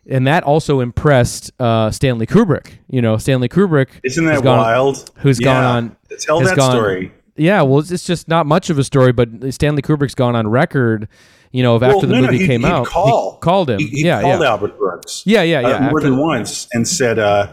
and 0.08 0.26
that 0.28 0.44
also 0.44 0.80
impressed 0.80 1.52
uh, 1.60 1.92
Stanley 1.92 2.26
Kubrick. 2.26 2.74
You 2.90 3.02
know, 3.02 3.18
Stanley 3.18 3.50
Kubrick 3.50 3.90
Isn't 4.04 4.26
that 4.26 4.44
gone- 4.44 4.58
wild? 4.58 5.12
Who's 5.18 5.40
gone 5.40 5.64
Yeah. 5.64 5.70
on? 5.70 5.96
Tell 6.20 6.40
that 6.42 6.56
gone- 6.58 6.72
story. 6.72 7.12
Yeah, 7.36 7.62
well, 7.62 7.80
it's 7.80 8.06
just 8.06 8.28
not 8.28 8.46
much 8.48 8.70
of 8.70 8.78
a 8.80 8.84
story, 8.84 9.14
but 9.14 9.30
Stanley 9.54 9.82
Kubrick's 9.82 10.14
gone 10.16 10.36
on 10.36 10.48
record. 10.50 11.08
You 11.52 11.64
know, 11.64 11.76
of 11.76 11.84
after 11.84 12.06
the 12.06 12.14
no, 12.14 12.20
no, 12.20 12.26
movie 12.28 12.40
he'd- 12.40 12.48
came 12.48 12.62
he'd 12.62 12.68
out, 12.68 12.86
call. 12.88 13.36
he 13.36 13.40
called 13.40 13.70
him. 13.70 13.80
He, 13.80 13.88
he 13.88 14.06
yeah, 14.06 14.22
called 14.22 14.42
yeah. 14.42 14.50
Albert 14.50 14.78
Brooks. 14.78 15.24
Yeah, 15.26 15.42
yeah, 15.44 15.62
yeah. 15.62 15.68
uh, 15.68 15.80
more 15.80 16.00
after- 16.00 16.10
than 16.10 16.18
once 16.20 16.68
and 16.74 16.86
said 16.88 17.18
uh, 17.18 17.48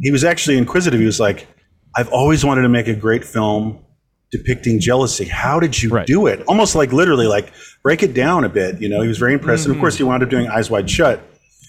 he 0.00 0.10
was 0.10 0.24
actually 0.24 0.58
inquisitive. 0.58 1.00
He 1.00 1.06
was 1.06 1.20
like, 1.20 1.46
"I've 1.96 2.08
always 2.08 2.44
wanted 2.44 2.62
to 2.62 2.68
make 2.68 2.88
a 2.88 2.94
great 2.94 3.24
film 3.24 3.78
depicting 4.30 4.80
jealousy. 4.80 5.24
How 5.26 5.60
did 5.60 5.82
you 5.82 5.90
Right. 5.90 6.06
do 6.06 6.26
it? 6.26 6.42
Almost 6.48 6.74
like 6.74 6.92
literally, 6.92 7.26
like 7.26 7.52
break 7.82 8.02
it 8.02 8.14
down 8.14 8.44
a 8.44 8.48
bit." 8.48 8.80
You 8.80 8.88
know, 8.88 9.02
he 9.02 9.08
was 9.08 9.18
very 9.18 9.34
impressed. 9.34 9.66
And 9.66 9.72
of 9.72 9.76
Mm-hmm. 9.76 9.82
course, 9.82 9.96
he 9.96 10.04
wound 10.04 10.22
up 10.22 10.30
doing 10.30 10.48
Eyes 10.48 10.70
Wide 10.70 10.88
Shut. 10.90 11.20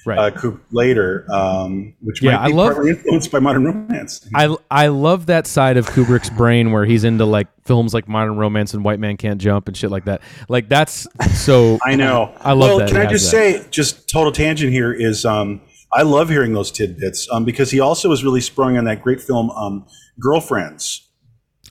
Right. 0.05 0.17
Uh, 0.35 0.51
later, 0.73 1.25
um, 1.31 1.93
which 2.01 2.21
Yeah, 2.21 2.31
might 2.35 2.47
be 2.47 2.53
I 2.53 2.55
love- 2.57 2.85
influenced 2.85 3.31
by 3.31 3.39
Modern 3.39 3.63
Romance. 3.63 4.27
I 4.35 4.53
I 4.69 4.87
love 4.87 5.27
that 5.27 5.47
side 5.47 5.77
of 5.77 5.87
Kubrick's 5.89 6.29
brain 6.29 6.73
where 6.73 6.83
he's 6.83 7.05
into 7.05 7.23
like 7.23 7.47
films 7.63 7.93
like 7.93 8.09
Modern 8.09 8.35
Romance 8.35 8.73
and 8.73 8.83
White 8.83 8.99
Man 8.99 9.15
Can't 9.15 9.39
Jump 9.39 9.69
and 9.69 9.77
shit 9.77 9.91
like 9.91 10.03
that. 10.03 10.19
Like 10.49 10.67
that's 10.67 11.07
so. 11.35 11.79
I 11.85 11.95
know. 11.95 12.33
I 12.41 12.51
love 12.51 12.67
well, 12.71 12.79
that 12.79 12.89
Can 12.89 12.97
I 12.97 13.05
just 13.05 13.31
that. 13.31 13.61
say, 13.61 13.65
just 13.71 14.09
total 14.09 14.33
tangent 14.33 14.73
here 14.73 14.91
is, 14.91 15.23
um, 15.23 15.61
I 15.95 16.01
love 16.03 16.29
hearing 16.29 16.53
those 16.53 16.71
tidbits 16.71 17.27
um, 17.31 17.45
because 17.45 17.69
he 17.71 17.79
also 17.79 18.09
was 18.09 18.23
really 18.23 18.41
sprung 18.41 18.77
on 18.77 18.85
that 18.85 19.01
great 19.03 19.21
film, 19.21 19.49
um, 19.51 19.85
Girlfriends, 20.19 21.09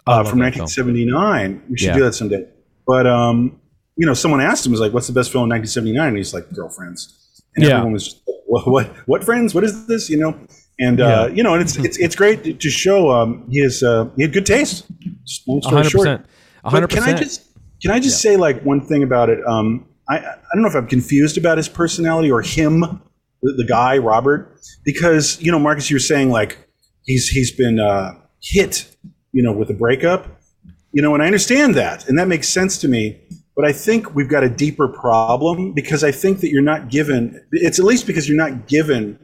uh, 0.06 0.22
from 0.24 0.38
that 0.40 0.54
film. 0.54 0.64
1979. 0.64 1.62
We 1.70 1.78
should 1.78 1.86
Yeah. 1.88 1.94
do 1.94 2.04
that 2.04 2.14
someday. 2.14 2.46
But 2.86 3.06
um, 3.06 3.60
you 3.96 4.06
know, 4.06 4.14
someone 4.14 4.40
asked 4.40 4.64
him, 4.66 4.72
was 4.72 4.80
like, 4.80 4.92
"What's 4.92 5.06
the 5.06 5.12
best 5.12 5.30
film 5.32 5.44
in 5.44 5.50
1979?" 5.50 6.08
And 6.08 6.16
he's 6.16 6.32
like, 6.34 6.50
"Girlfriends." 6.52 7.42
And 7.56 7.64
Yeah. 7.64 7.72
everyone 7.72 7.92
was, 7.92 8.04
just, 8.04 8.20
what, 8.46 8.66
what, 8.66 8.86
what 9.06 9.24
friends? 9.24 9.54
What 9.54 9.64
is 9.64 9.86
this? 9.86 10.08
You 10.10 10.18
know. 10.18 10.38
And 10.80 11.00
uh, 11.00 11.04
Yeah. 11.28 11.34
you 11.36 11.42
know, 11.42 11.52
and 11.54 11.62
it's 11.62 11.76
it's 11.76 11.98
it's 11.98 12.16
great 12.16 12.58
to- 12.60 12.70
show 12.70 13.10
um, 13.10 13.46
he 13.50 13.60
has 13.62 13.82
uh, 13.82 14.08
he 14.16 14.22
had 14.22 14.32
good 14.32 14.46
taste. 14.46 14.86
Just 15.26 15.46
long 15.46 15.60
story 15.62 15.76
hundred 15.76 15.90
short. 15.90 16.06
percent. 16.06 16.26
A 16.26 16.62
But 16.64 16.70
hundred 16.72 16.90
can 16.90 17.02
I 17.02 17.12
just 17.14 17.42
can 17.82 17.90
I 17.90 18.00
just 18.00 18.20
say 18.20 18.36
like 18.36 18.62
one 18.64 18.80
thing 18.80 19.02
about 19.02 19.28
it? 19.30 19.38
Um, 19.46 19.86
I 20.08 20.16
I 20.18 20.34
don't 20.54 20.62
know 20.62 20.68
if 20.68 20.74
I'm 20.74 20.86
confused 20.86 21.36
about 21.38 21.58
his 21.58 21.68
personality 21.68 22.30
or 22.30 22.40
him, 22.42 23.00
the, 23.42 23.52
the 23.54 23.64
guy 23.64 23.98
Robert, 23.98 24.60
because 24.84 25.40
you 25.40 25.52
know 25.52 25.58
Marcus, 25.58 25.90
you're 25.90 26.00
saying 26.00 26.30
like 26.30 26.58
he's 27.04 27.28
he's 27.28 27.50
been 27.50 27.78
uh, 27.78 28.14
hit, 28.42 28.94
you 29.32 29.42
know, 29.42 29.52
with 29.52 29.70
a 29.70 29.74
breakup, 29.74 30.40
you 30.92 31.02
know, 31.02 31.14
and 31.14 31.22
I 31.22 31.26
understand 31.26 31.74
that, 31.74 32.08
and 32.08 32.18
that 32.18 32.28
makes 32.28 32.48
sense 32.48 32.78
to 32.78 32.88
me. 32.88 33.20
But 33.54 33.66
I 33.66 33.72
think 33.72 34.14
we've 34.14 34.30
got 34.30 34.44
a 34.44 34.48
deeper 34.48 34.88
problem 34.88 35.72
because 35.72 36.02
I 36.02 36.10
think 36.10 36.40
that 36.40 36.50
you're 36.50 36.62
not 36.62 36.88
given. 36.88 37.44
It's 37.52 37.78
at 37.78 37.84
least 37.84 38.06
because 38.06 38.28
you're 38.28 38.38
not 38.38 38.66
given 38.66 39.18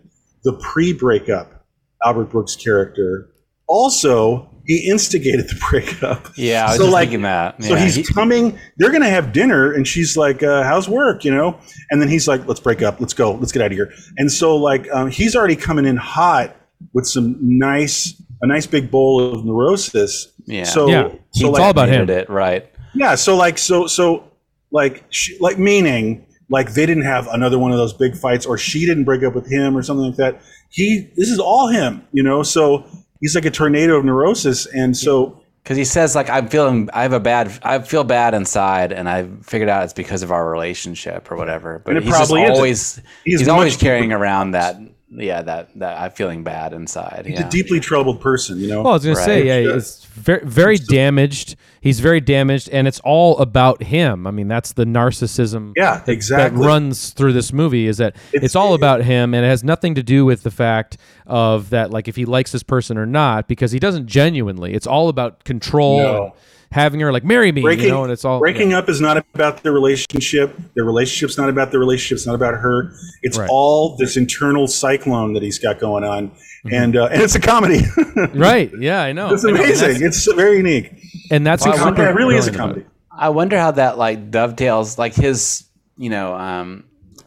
the 0.44 0.52
pre-breakup 0.52 1.64
Albert 2.04 2.26
Brooks 2.26 2.54
character. 2.54 3.30
Also, 3.66 4.50
he 4.68 4.88
instigated 4.88 5.48
the 5.48 5.60
breakup. 5.70 6.28
yeah 6.36 6.66
I 6.66 6.68
was 6.68 6.76
So, 6.76 6.82
just 6.84 6.92
like, 6.92 7.08
thinking 7.08 7.22
that 7.22 7.64
So 7.64 7.74
he's 7.74 7.96
he- 7.96 8.04
coming. 8.04 8.56
They're 8.76 8.92
gonna 8.92 9.08
have 9.10 9.32
dinner, 9.32 9.72
and 9.72 9.88
she's 9.88 10.16
like, 10.16 10.42
uh, 10.44 10.62
"How's 10.62 10.88
work?" 10.88 11.24
You 11.24 11.34
know. 11.34 11.58
And 11.90 12.00
then 12.00 12.08
he's 12.08 12.28
like, 12.28 12.46
"Let's 12.46 12.60
break 12.60 12.82
up. 12.82 13.00
Let's 13.00 13.14
go. 13.14 13.32
Let's 13.32 13.50
get 13.50 13.62
out 13.62 13.72
of 13.72 13.76
here." 13.76 13.90
And 14.18 14.30
so 14.30 14.54
like 14.56 14.86
um, 14.92 15.10
he's 15.10 15.34
already 15.34 15.56
coming 15.56 15.86
in 15.86 15.96
hot 15.96 16.54
with 16.92 17.06
some 17.08 17.36
nice, 17.40 18.14
a 18.42 18.46
nice 18.46 18.66
big 18.66 18.90
bowl 18.90 19.20
of 19.34 19.44
neurosis. 19.44 20.28
Yeah. 20.46 20.64
So 20.64 20.88
Yeah. 20.88 21.08
so 21.08 21.18
It's 21.32 21.42
like 21.42 21.62
all 21.62 21.70
about 21.70 21.88
him. 21.88 22.08
it 22.10 22.30
right 22.30 22.70
yeah. 22.94 23.14
So 23.16 23.36
like 23.36 23.58
so 23.58 23.86
so 23.86 24.24
like 24.70 25.04
she, 25.10 25.36
like 25.40 25.58
meaning 25.58 26.24
like 26.50 26.72
they 26.74 26.86
didn't 26.86 27.04
have 27.04 27.26
another 27.28 27.58
one 27.58 27.72
of 27.72 27.78
those 27.78 27.92
big 27.92 28.14
fights, 28.16 28.46
or 28.46 28.56
she 28.58 28.86
didn't 28.86 29.04
break 29.04 29.22
up 29.22 29.34
with 29.34 29.50
him, 29.50 29.76
or 29.76 29.82
something 29.82 30.06
like 30.06 30.16
that. 30.16 30.40
He 30.70 31.08
this 31.16 31.28
is 31.30 31.38
all 31.38 31.68
him. 31.68 32.02
You 32.12 32.22
know. 32.22 32.42
So 32.42 32.84
he's 33.20 33.34
like 33.34 33.44
a 33.44 33.50
tornado 33.50 33.96
of 33.96 34.04
neurosis, 34.04 34.66
and 34.66 34.96
so. 34.96 35.42
because 35.62 35.76
he 35.76 35.84
says 35.84 36.14
like 36.14 36.30
I'm 36.30 36.48
feeling 36.48 36.88
I 36.92 37.02
have 37.02 37.12
a 37.12 37.20
bad 37.20 37.58
I 37.62 37.78
feel 37.80 38.04
bad 38.04 38.34
inside 38.34 38.92
and 38.92 39.08
I 39.08 39.28
figured 39.42 39.68
out 39.68 39.84
it's 39.84 39.92
because 39.92 40.22
of 40.22 40.32
our 40.32 40.50
relationship 40.50 41.30
or 41.30 41.36
whatever 41.36 41.80
but 41.84 41.96
it 41.96 42.02
he's 42.04 42.12
probably 42.12 42.42
is. 42.44 42.50
always 42.50 42.96
He's 43.24 43.40
he's, 43.40 43.48
always 43.48 43.76
carrying 43.76 44.12
around 44.12 44.52
that 44.52 44.76
yeah 45.10 45.40
that 45.42 45.70
that 45.78 45.98
I'm 45.98 46.10
feeling 46.10 46.44
bad 46.44 46.72
inside 46.74 47.24
He's 47.26 47.38
yeah 47.40 47.46
a 47.46 47.50
deeply 47.50 47.80
troubled 47.80 48.20
person, 48.20 48.58
you 48.58 48.68
know. 48.68 48.82
Well, 48.82 48.92
I 48.92 48.96
was 48.96 49.04
gonna 49.04 49.16
say, 49.16 49.38
Right. 49.48 49.64
yeah, 49.66 49.74
it's 49.76 50.04
very, 50.04 50.44
very 50.44 50.76
damaged. 50.76 51.56
He's 51.80 52.00
very 52.00 52.20
damaged, 52.20 52.68
and 52.70 52.86
it's 52.88 53.00
all 53.00 53.38
about 53.38 53.82
him. 53.84 54.26
I 54.26 54.30
mean, 54.32 54.48
that's 54.48 54.72
the 54.72 54.84
narcissism. 54.84 55.72
Yeah, 55.76 55.98
that, 56.00 56.08
exactly. 56.12 56.58
That 56.60 56.66
runs 56.66 57.10
through 57.10 57.32
this 57.32 57.52
movie 57.52 57.86
is 57.86 57.96
that 57.98 58.16
it's, 58.32 58.44
It's- 58.44 58.56
all 58.56 58.74
about 58.74 59.02
him, 59.02 59.32
and 59.32 59.44
it 59.44 59.48
has 59.48 59.64
nothing 59.64 59.94
to 59.94 60.02
do 60.02 60.24
with 60.24 60.42
the 60.42 60.50
fact 60.50 60.98
of 61.26 61.70
that, 61.70 61.90
like 61.90 62.08
if 62.08 62.16
he 62.16 62.24
likes 62.24 62.52
this 62.52 62.62
person 62.62 62.98
or 62.98 63.06
not, 63.06 63.48
because 63.48 63.72
he 63.72 63.78
doesn't 63.78 64.06
genuinely. 64.08 64.74
It's 64.74 64.86
all 64.86 65.08
about 65.08 65.44
control, 65.44 65.98
No. 66.02 66.22
and 66.24 66.32
having 66.70 67.00
her 67.00 67.12
like 67.12 67.24
marry 67.24 67.50
me, 67.52 67.62
breaking, 67.62 67.84
you 67.86 67.90
know, 67.90 68.02
and 68.04 68.12
it's 68.12 68.24
all 68.24 68.38
breaking 68.40 68.72
up 68.74 68.88
is 68.88 69.00
not 69.00 69.16
about 69.34 69.62
the 69.62 69.72
relationship. 69.72 70.54
The 70.74 70.84
relationship's 70.84 71.38
not 71.38 71.48
about 71.48 71.70
the 71.72 71.78
relationship. 71.78 72.16
It's 72.16 72.26
not 72.26 72.34
about 72.34 72.54
her. 72.54 72.92
It's 73.22 73.38
Right. 73.38 73.48
all 73.50 73.96
this 73.96 74.16
internal 74.16 74.66
cyclone 74.66 75.32
that 75.34 75.42
he's 75.42 75.58
got 75.58 75.78
going 75.78 76.04
on, 76.04 76.30
and 76.70 76.96
uh, 76.96 77.06
and 77.06 77.22
it's 77.22 77.34
a 77.34 77.40
comedy. 77.40 77.82
Right? 78.34 78.70
Yeah, 78.78 79.00
I 79.02 79.12
know. 79.12 79.32
it's 79.32 79.44
I 79.44 79.50
know, 79.50 79.56
amazing. 79.62 80.02
It's 80.04 80.30
very 80.34 80.56
unique. 80.58 80.92
And 81.30 81.46
that's, 81.46 81.64
Well, 81.64 81.72
I 81.72 81.76
what's 81.76 81.84
wonder- 81.84 82.08
it 82.08 82.14
really 82.14 82.36
is 82.36 82.46
a 82.48 82.52
comedy. 82.52 82.84
I 83.12 83.28
wonder 83.30 83.58
how 83.58 83.70
that 83.72 83.96
like 83.98 84.30
dovetails, 84.30 84.98
like 84.98 85.14
his, 85.14 85.64
you 85.96 86.10
know, 86.10 86.34
um, 86.34 86.84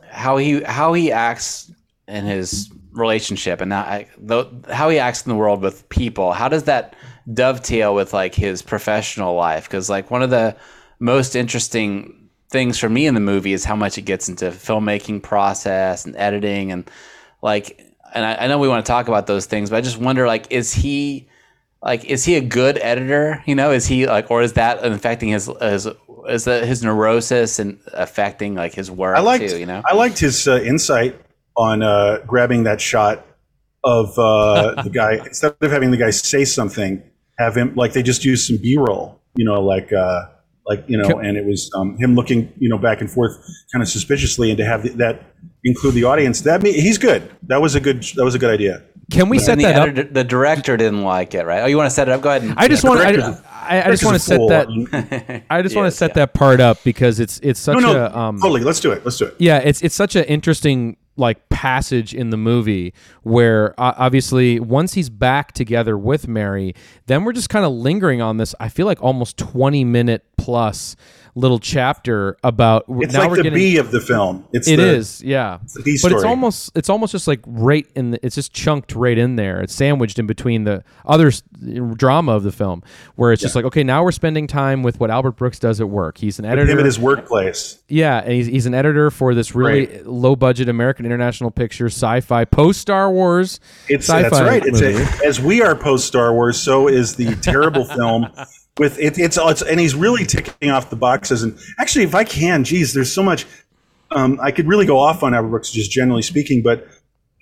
how 0.09 0.37
he 0.37 0.61
how 0.61 0.93
he 0.93 1.11
acts 1.11 1.71
in 2.07 2.25
his 2.25 2.69
relationship 2.93 3.61
and 3.61 3.71
how, 3.73 4.03
though, 4.17 4.49
how 4.69 4.89
he 4.89 4.99
acts 4.99 5.25
in 5.25 5.29
the 5.29 5.35
world 5.35 5.61
with 5.61 5.87
people. 5.89 6.31
How 6.33 6.47
does 6.49 6.63
that 6.63 6.95
dovetail 7.31 7.93
with 7.95 8.13
like 8.13 8.35
his 8.35 8.61
professional 8.61 9.35
life? 9.35 9.65
Because 9.65 9.89
like 9.89 10.11
one 10.11 10.21
of 10.21 10.29
the 10.29 10.55
most 10.99 11.35
interesting 11.35 12.29
things 12.49 12.77
for 12.77 12.89
me 12.89 13.07
in 13.07 13.13
the 13.13 13.19
movie 13.19 13.53
is 13.53 13.63
how 13.63 13.75
much 13.75 13.97
it 13.97 14.01
gets 14.03 14.27
into 14.27 14.51
filmmaking 14.51 15.23
process 15.23 16.05
and 16.05 16.15
editing 16.17 16.71
and 16.71 16.89
like 17.41 17.91
and 18.13 18.25
I, 18.25 18.35
I 18.35 18.47
know 18.47 18.59
we 18.59 18.67
want 18.67 18.85
to 18.85 18.89
talk 18.89 19.07
about 19.07 19.25
those 19.27 19.45
things, 19.45 19.69
but 19.69 19.77
I 19.77 19.81
just 19.81 19.97
wonder 19.97 20.27
like 20.27 20.47
is 20.51 20.73
he 20.73 21.29
like 21.81 22.05
is 22.05 22.25
he 22.25 22.35
a 22.35 22.41
good 22.41 22.77
editor? 22.77 23.43
You 23.45 23.55
know, 23.55 23.71
is 23.71 23.87
he 23.87 24.05
like 24.05 24.29
or 24.29 24.41
is 24.41 24.53
that 24.53 24.85
affecting 24.85 25.29
his 25.29 25.49
his 25.61 25.87
is 26.29 26.45
that 26.45 26.65
his 26.65 26.83
neurosis 26.83 27.59
and 27.59 27.79
affecting 27.93 28.55
like 28.55 28.73
his 28.73 28.91
work 28.91 29.17
I 29.17 29.21
liked 29.21 29.49
too? 29.49 29.57
You 29.57 29.65
know, 29.65 29.81
I 29.85 29.95
liked 29.95 30.19
his 30.19 30.47
uh, 30.47 30.59
insight 30.61 31.19
on 31.57 31.81
uh, 31.81 32.19
grabbing 32.27 32.63
that 32.63 32.81
shot 32.81 33.25
of 33.83 34.17
uh, 34.19 34.81
the 34.83 34.89
guy 34.89 35.13
instead 35.25 35.55
of 35.59 35.71
having 35.71 35.91
the 35.91 35.97
guy 35.97 36.11
say 36.11 36.45
something, 36.45 37.01
have 37.41 37.55
him 37.55 37.73
like 37.75 37.93
they 37.93 38.03
just 38.03 38.23
used 38.23 38.47
some 38.47 38.57
B 38.57 38.77
roll. 38.77 39.19
You 39.35 39.45
know, 39.45 39.61
like 39.61 39.91
uh, 39.93 40.27
like 40.67 40.83
you 40.87 40.97
know, 40.97 41.07
Can- 41.07 41.25
and 41.25 41.37
it 41.37 41.45
was 41.45 41.71
um, 41.75 41.97
him 41.97 42.15
looking 42.15 42.51
you 42.57 42.69
know 42.69 42.77
back 42.77 43.01
and 43.01 43.09
forth 43.09 43.33
kind 43.71 43.81
of 43.81 43.89
suspiciously, 43.89 44.49
and 44.49 44.57
to 44.57 44.65
have 44.65 44.83
the, 44.83 44.89
that 44.89 45.23
include 45.63 45.93
the 45.93 46.03
audience. 46.03 46.41
That 46.41 46.61
me, 46.61 46.73
he's 46.73 46.97
good. 46.97 47.29
That 47.43 47.61
was 47.61 47.75
a 47.75 47.79
good. 47.79 48.03
That 48.15 48.23
was 48.23 48.35
a 48.35 48.39
good 48.39 48.51
idea. 48.51 48.83
Can 49.11 49.27
we 49.27 49.39
set 49.39 49.53
and 49.53 49.61
the 49.61 49.65
that 49.65 49.99
up? 49.99 50.13
the 50.13 50.23
director 50.23 50.77
didn't 50.77 51.03
like 51.03 51.33
it, 51.33 51.45
right? 51.45 51.63
Oh, 51.63 51.65
you 51.65 51.75
want 51.75 51.87
to 51.87 51.93
set 51.93 52.07
it 52.07 52.11
up? 52.11 52.21
Go 52.21 52.29
ahead. 52.29 52.43
And, 52.43 52.53
I 52.57 52.67
just 52.67 52.83
the 52.83 52.89
want. 52.89 53.01
I, 53.01 53.79
I, 53.79 53.87
I 53.87 53.91
just 53.91 54.05
want 54.05 54.15
to 54.15 54.19
set 54.19 54.39
that. 54.47 54.67
I 54.67 54.69
mean, 55.33 55.43
I 55.49 55.61
just 55.61 55.75
want 55.75 55.87
to 55.87 55.91
set 55.91 56.11
yeah. 56.11 56.25
that 56.25 56.33
part 56.33 56.59
up 56.59 56.81
because 56.83 57.19
it's 57.19 57.39
it's 57.43 57.59
such 57.59 57.77
no, 57.77 57.93
no, 57.93 58.05
a 58.05 58.17
um, 58.17 58.39
totally. 58.39 58.61
Let's 58.61 58.79
do 58.79 58.91
it. 58.91 59.03
Let's 59.03 59.17
do 59.17 59.25
it. 59.25 59.35
yeah 59.37 59.57
it's 59.57 59.81
it's 59.81 59.95
such 59.95 60.15
an 60.15 60.23
interesting 60.25 60.97
like 61.17 61.49
passage 61.49 62.13
in 62.13 62.29
the 62.29 62.37
movie 62.37 62.93
where 63.23 63.79
uh, 63.79 63.93
obviously 63.97 64.59
once 64.59 64.93
he's 64.93 65.09
back 65.09 65.51
together 65.51 65.97
with 65.97 66.27
Mary 66.27 66.73
then 67.07 67.23
we're 67.23 67.33
just 67.33 67.49
kind 67.49 67.65
of 67.65 67.71
lingering 67.71 68.21
on 68.21 68.37
this 68.37 68.55
I 68.59 68.69
feel 68.69 68.85
like 68.85 69.01
almost 69.01 69.37
20 69.37 69.83
minute 69.83 70.25
plus 70.37 70.95
little 71.35 71.59
chapter 71.59 72.37
about 72.43 72.85
It's 72.89 73.13
now 73.13 73.21
like 73.21 73.29
we're 73.31 73.37
the 73.37 73.43
getting 73.43 73.57
B 73.59 73.77
of 73.77 73.91
the 73.91 74.01
film. 74.01 74.45
It's 74.51 74.67
It 74.67 74.77
the, 74.77 74.83
is, 74.95 75.23
yeah. 75.23 75.59
the 75.75 75.81
B 75.81 75.97
but 76.01 76.11
it's 76.11 76.23
almost 76.23 76.71
it's 76.75 76.89
almost 76.89 77.11
just 77.13 77.27
like 77.27 77.39
right 77.45 77.87
in 77.95 78.11
the, 78.11 78.25
it's 78.25 78.35
just 78.35 78.53
chunked 78.53 78.95
right 78.95 79.17
in 79.17 79.35
there. 79.37 79.61
It's 79.61 79.73
sandwiched 79.73 80.19
in 80.19 80.27
between 80.27 80.65
the 80.65 80.83
other 81.05 81.27
s- 81.27 81.43
drama 81.95 82.33
of 82.33 82.43
the 82.43 82.51
film, 82.51 82.83
where 83.15 83.31
it's 83.31 83.41
just 83.41 83.55
like 83.55 83.65
okay, 83.65 83.83
now 83.83 84.03
we're 84.03 84.11
spending 84.11 84.45
time 84.47 84.83
with 84.83 84.99
what 84.99 85.09
Albert 85.09 85.33
Brooks 85.37 85.59
does 85.59 85.79
at 85.79 85.89
work. 85.89 86.17
He's 86.17 86.37
an 86.39 86.45
him 86.45 86.51
editor. 86.51 86.79
at 86.79 86.85
his 86.85 86.99
workplace. 86.99 87.81
yeah, 87.87 88.19
and 88.19 88.33
he's, 88.33 88.47
he's 88.47 88.65
an 88.65 88.73
editor 88.73 89.09
for 89.11 89.33
this 89.33 89.55
really 89.55 89.85
Right. 89.87 90.05
low 90.05 90.35
budget 90.35 90.67
American 90.69 91.05
International 91.05 91.51
Pictures 91.51 91.93
sci-fi 91.93 92.45
post 92.45 92.81
Star 92.81 93.09
Wars. 93.11 93.59
It's 93.87 94.05
sci-fi 94.09 94.21
that's 94.29 94.41
right. 94.41 94.65
It's 94.65 94.81
movie. 94.81 95.01
a, 95.03 95.27
as 95.27 95.39
we 95.39 95.61
are 95.61 95.75
post 95.75 96.07
Star 96.07 96.33
Wars, 96.33 96.59
so 96.59 96.87
is 96.87 97.15
the 97.15 97.35
terrible 97.37 97.85
film. 97.97 98.27
With 98.81 98.97
it, 98.97 99.19
it's 99.19 99.37
it's 99.39 99.61
and 99.61 99.79
he's 99.79 99.93
really 99.93 100.25
ticking 100.25 100.71
off 100.71 100.89
the 100.89 100.95
boxes. 100.95 101.43
And 101.43 101.55
actually, 101.79 102.03
if 102.03 102.15
I 102.15 102.23
can, 102.23 102.63
geez, 102.63 102.95
there's 102.95 103.13
so 103.13 103.21
much. 103.21 103.45
Um, 104.09 104.39
I 104.41 104.49
could 104.49 104.67
really 104.67 104.87
go 104.87 104.97
off 104.97 105.21
on 105.21 105.35
Albert 105.35 105.49
Brooks, 105.49 105.69
just 105.69 105.91
generally 105.91 106.23
speaking, 106.23 106.63
but 106.63 106.87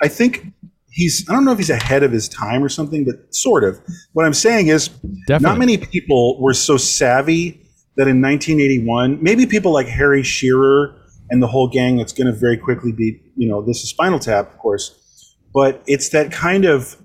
I 0.01 0.09
think 0.09 0.47
he's. 0.91 1.25
I 1.29 1.31
don't 1.31 1.45
know 1.45 1.53
if 1.53 1.57
he's 1.57 1.69
ahead 1.69 2.03
of 2.03 2.11
his 2.11 2.27
time 2.27 2.61
or 2.61 2.67
something, 2.67 3.05
but 3.05 3.33
sort 3.33 3.63
of. 3.63 3.79
What 4.11 4.25
I'm 4.25 4.33
saying 4.33 4.67
is, 4.67 4.89
Definitely. 4.89 5.39
not 5.39 5.57
many 5.59 5.77
people 5.77 6.41
were 6.41 6.53
so 6.53 6.75
savvy 6.75 7.51
that 7.95 8.09
in 8.09 8.21
1981, 8.21 9.19
maybe 9.23 9.45
people 9.45 9.71
like 9.71 9.87
Harry 9.87 10.23
Shearer 10.23 10.93
and 11.29 11.41
the 11.41 11.47
whole 11.47 11.69
gang 11.69 11.95
that's 11.95 12.11
going 12.11 12.27
to 12.27 12.33
very 12.33 12.57
quickly 12.57 12.91
be, 12.91 13.21
you 13.37 13.47
know, 13.47 13.61
this 13.61 13.81
is 13.81 13.89
Spinal 13.91 14.19
Tap, 14.19 14.51
of 14.51 14.57
course, 14.57 15.37
but 15.53 15.81
it's 15.87 16.09
that 16.09 16.33
kind 16.33 16.65
of 16.65 16.97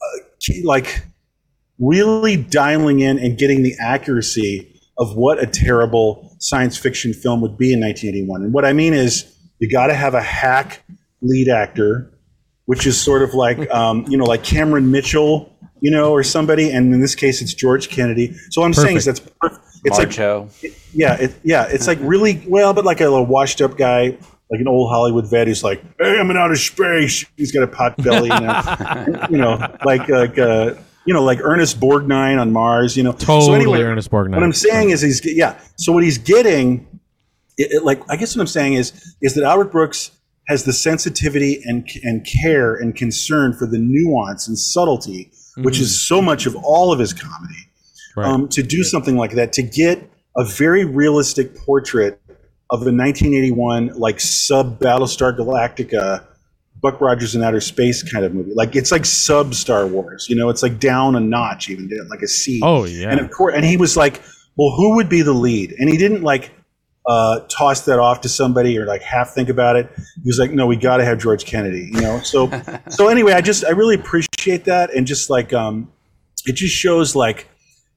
uh, 0.00 0.54
like 0.64 1.02
really 1.78 2.36
dialing 2.36 3.00
in 3.00 3.18
and 3.18 3.38
getting 3.38 3.62
the 3.62 3.74
accuracy 3.80 4.72
of 4.98 5.16
what 5.16 5.42
a 5.42 5.46
terrible 5.46 6.34
science 6.38 6.76
fiction 6.76 7.12
film 7.12 7.40
would 7.40 7.58
be 7.58 7.72
in 7.72 7.80
1981. 7.80 8.42
And 8.42 8.52
what 8.52 8.64
I 8.64 8.72
mean 8.72 8.94
is, 8.94 9.32
you 9.58 9.70
got 9.70 9.86
to 9.86 9.94
have 9.94 10.14
a 10.14 10.22
hack 10.22 10.82
lead 11.22 11.48
actor, 11.48 12.10
which 12.66 12.86
is 12.86 13.00
sort 13.00 13.22
of 13.22 13.34
like, 13.34 13.70
um, 13.74 14.04
you 14.08 14.16
know, 14.16 14.24
like 14.24 14.44
Cameron 14.44 14.90
Mitchell, 14.90 15.52
you 15.80 15.90
know, 15.90 16.12
or 16.12 16.22
somebody. 16.22 16.70
And 16.70 16.92
in 16.94 17.00
this 17.00 17.14
case, 17.14 17.42
it's 17.42 17.54
George 17.54 17.88
Kennedy. 17.88 18.34
So 18.50 18.60
what 18.60 18.66
I'm 18.66 18.74
saying 18.74 18.96
is 18.96 19.04
that's 19.04 19.20
perf- 19.20 19.60
it's 19.84 19.98
like 19.98 20.08
Marcho. 20.08 20.50
yeah, 20.92 21.14
it, 21.14 21.34
yeah, 21.44 21.66
it's 21.70 21.86
like 21.86 21.98
really 22.00 22.42
well, 22.48 22.72
but 22.72 22.84
like 22.84 23.00
a 23.00 23.04
little 23.04 23.26
washed 23.26 23.60
up 23.60 23.76
guy, 23.76 24.18
like 24.50 24.60
an 24.60 24.66
old 24.66 24.90
Hollywood 24.90 25.30
vet 25.30 25.46
who's 25.46 25.62
like, 25.62 25.80
"Hey, 25.98 26.18
I'm 26.18 26.30
in 26.30 26.36
outer 26.36 26.56
space." 26.56 27.24
He's 27.36 27.52
got 27.52 27.62
a 27.62 27.68
pot 27.68 27.96
belly, 27.98 28.28
you 28.28 28.40
know, 28.40 29.26
you 29.30 29.38
know, 29.38 29.76
like 29.84 30.08
like 30.08 30.38
uh, 30.38 30.74
you 31.06 31.14
know, 31.14 31.22
like 31.22 31.38
Ernest 31.42 31.80
Borgnine 31.80 32.40
on 32.40 32.52
Mars, 32.52 32.96
you 32.96 33.02
know. 33.02 33.12
Totally 33.12 33.46
so 33.46 33.54
anyway, 33.54 33.80
Ernest 33.82 34.10
Borgnine. 34.10 34.34
What 34.34 34.42
I'm 34.42 34.52
saying 34.52 34.90
is, 34.90 35.00
he's 35.00 35.20
yeah. 35.24 35.58
So 35.76 35.92
what 35.92 36.02
he's 36.04 36.18
getting, 36.18 36.86
it, 37.56 37.72
it- 37.72 37.84
like 37.84 38.02
I 38.10 38.16
guess 38.16 38.34
what 38.36 38.42
I'm 38.42 38.46
saying 38.48 38.74
is, 38.74 39.14
is 39.22 39.34
that 39.34 39.44
Albert 39.44 39.72
Brooks 39.72 40.10
has 40.48 40.64
the 40.64 40.72
sensitivity 40.72 41.60
and 41.64 41.88
and 42.02 42.26
care 42.26 42.74
and 42.74 42.94
concern 42.94 43.52
for 43.52 43.66
the 43.66 43.78
nuance 43.78 44.46
and 44.48 44.58
subtlety, 44.58 45.30
which 45.58 45.80
is 45.80 46.06
so 46.06 46.20
much 46.22 46.46
of 46.46 46.54
all 46.56 46.92
of 46.92 46.98
his 46.98 47.12
comedy 47.12 47.54
Right. 48.16 48.26
um, 48.28 48.48
to 48.48 48.62
do 48.62 48.82
something 48.82 49.16
like 49.16 49.32
that, 49.32 49.52
to 49.54 49.62
get 49.62 50.10
a 50.38 50.44
very 50.44 50.84
realistic 50.84 51.54
portrait 51.56 52.20
of 52.70 52.80
a 52.82 52.90
1981 52.90 53.88
like 53.98 54.18
sub 54.20 54.78
Battlestar 54.80 55.36
Galactica, 55.36 56.24
Buck 56.86 57.00
Rogers 57.00 57.34
in 57.34 57.42
outer 57.42 57.60
space 57.60 58.02
kind 58.02 58.24
of 58.24 58.32
movie. 58.32 58.52
Like 58.54 58.76
it's 58.76 58.92
like 58.92 59.04
sub 59.04 59.54
Star 59.54 59.86
Wars, 59.86 60.28
you 60.28 60.36
know, 60.36 60.48
it's 60.50 60.62
like 60.62 60.78
down 60.78 61.16
a 61.16 61.20
notch, 61.20 61.68
even 61.68 61.90
like 62.08 62.22
a 62.22 62.28
C. 62.28 62.60
oh 62.62 62.84
yeah. 62.84 63.10
And 63.10 63.18
of 63.18 63.30
course, 63.30 63.54
and 63.56 63.64
he 63.64 63.76
was 63.76 63.96
like, 63.96 64.22
"Well, 64.56 64.70
who 64.76 64.94
would 64.94 65.08
be 65.08 65.22
the 65.22 65.32
lead?" 65.32 65.74
And 65.78 65.88
he 65.88 65.96
didn't 65.96 66.22
like 66.22 66.52
uh, 67.06 67.40
toss 67.48 67.82
that 67.86 67.98
off 67.98 68.20
to 68.20 68.28
somebody 68.28 68.78
or 68.78 68.86
like 68.86 69.02
half 69.02 69.30
think 69.30 69.48
about 69.48 69.74
it. 69.74 69.90
He 69.96 70.28
was 70.28 70.38
like, 70.38 70.52
"No, 70.52 70.66
we 70.66 70.76
got 70.76 70.98
to 70.98 71.04
have 71.04 71.18
George 71.18 71.44
Kennedy," 71.44 71.90
you 71.92 72.00
know. 72.00 72.20
So, 72.20 72.50
so 72.88 73.08
anyway, 73.08 73.32
I 73.32 73.40
just 73.40 73.64
I 73.64 73.70
really 73.70 73.96
appreciate 73.96 74.64
that, 74.66 74.94
and 74.94 75.08
just 75.08 75.28
like 75.28 75.52
um, 75.52 75.90
it 76.44 76.52
just 76.52 76.74
shows 76.74 77.16
like 77.16 77.48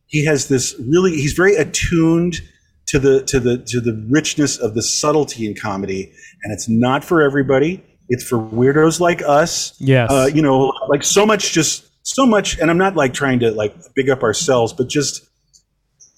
he 0.08 0.26
has 0.26 0.48
this 0.48 0.76
really 0.80 1.12
he's 1.12 1.34
very 1.34 1.56
attuned 1.56 2.42
to 2.88 2.98
the 2.98 3.24
to 3.26 3.40
the 3.40 3.60
to 3.68 3.80
the 3.80 4.04
richness 4.10 4.58
of 4.58 4.74
the 4.74 4.82
subtlety 4.82 5.46
in 5.46 5.54
comedy, 5.56 6.12
and 6.44 6.52
it's 6.52 6.68
not 6.68 7.04
for 7.04 7.22
everybody. 7.22 7.84
It's 8.10 8.24
for 8.24 8.38
weirdos 8.38 9.00
like 9.00 9.22
us 9.22 9.76
yes. 9.80 10.12
uh, 10.12 10.30
you 10.34 10.42
know, 10.42 10.74
like 10.90 11.04
so 11.04 11.26
much, 11.26 11.54
just 11.54 11.90
so 12.04 12.26
much. 12.26 12.58
And 12.60 12.70
I'm 12.70 12.78
not 12.78 12.96
like 12.96 13.14
trying 13.14 13.40
to 13.40 13.52
like 13.52 13.76
big 13.96 14.10
up 14.10 14.24
ourselves, 14.24 14.74
but 14.74 14.90
just 14.90 15.30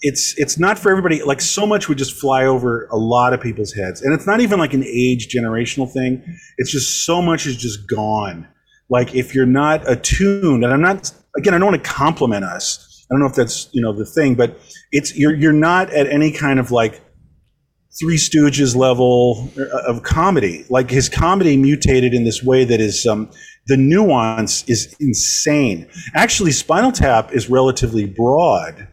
it's 0.02 0.34
it's 0.38 0.58
not 0.58 0.80
for 0.80 0.90
everybody. 0.90 1.22
Like 1.22 1.42
so 1.42 1.68
much 1.68 1.88
would 1.88 1.98
just 1.98 2.20
fly 2.20 2.46
over 2.46 2.88
a 2.88 2.98
lot 2.98 3.34
of 3.34 3.42
people's 3.42 3.74
heads, 3.74 4.02
and 4.02 4.14
it's 4.14 4.26
not 4.26 4.42
even 4.42 4.60
like 4.60 4.74
an 4.74 4.84
age 4.84 5.34
generational 5.34 5.92
thing. 5.92 6.24
It's 6.58 6.72
just 6.72 7.06
so 7.06 7.22
much 7.22 7.46
is 7.46 7.56
just 7.56 7.88
gone. 7.88 8.48
Like 8.90 9.14
if 9.14 9.36
you're 9.36 9.46
not 9.46 9.90
attuned, 9.90 10.64
and 10.64 10.74
I'm 10.74 10.82
not 10.82 11.14
again, 11.38 11.54
I 11.54 11.60
don't 11.60 11.72
want 11.72 11.84
to 11.84 11.90
compliment 11.90 12.44
us. 12.44 13.06
I 13.10 13.14
don't 13.14 13.20
know 13.20 13.28
if 13.28 13.36
that's 13.36 13.70
you 13.74 13.82
know 13.82 13.94
the 13.94 14.06
thing, 14.06 14.36
but 14.36 14.60
it's 14.92 15.16
you're 15.16 15.36
you're 15.36 15.54
not 15.54 15.92
at 15.92 16.08
any 16.08 16.32
kind 16.32 16.60
of 16.60 16.72
like 16.72 17.02
Three 18.00 18.18
Stooges 18.18 18.76
level 18.76 19.52
of 19.88 20.04
comedy. 20.04 20.66
Like 20.70 20.90
his 20.90 21.10
comedy 21.10 21.58
mutated 21.58 22.14
in 22.14 22.24
this 22.24 22.42
way 22.42 22.64
that 22.64 22.80
is 22.80 23.06
um, 23.06 23.30
the 23.68 23.78
nuance 23.78 24.64
is 24.70 24.96
insane. 25.00 25.88
Actually, 26.14 26.52
Spinal 26.52 26.92
Tap 26.92 27.34
is 27.34 27.50
relatively 27.50 28.06
broad, 28.06 28.88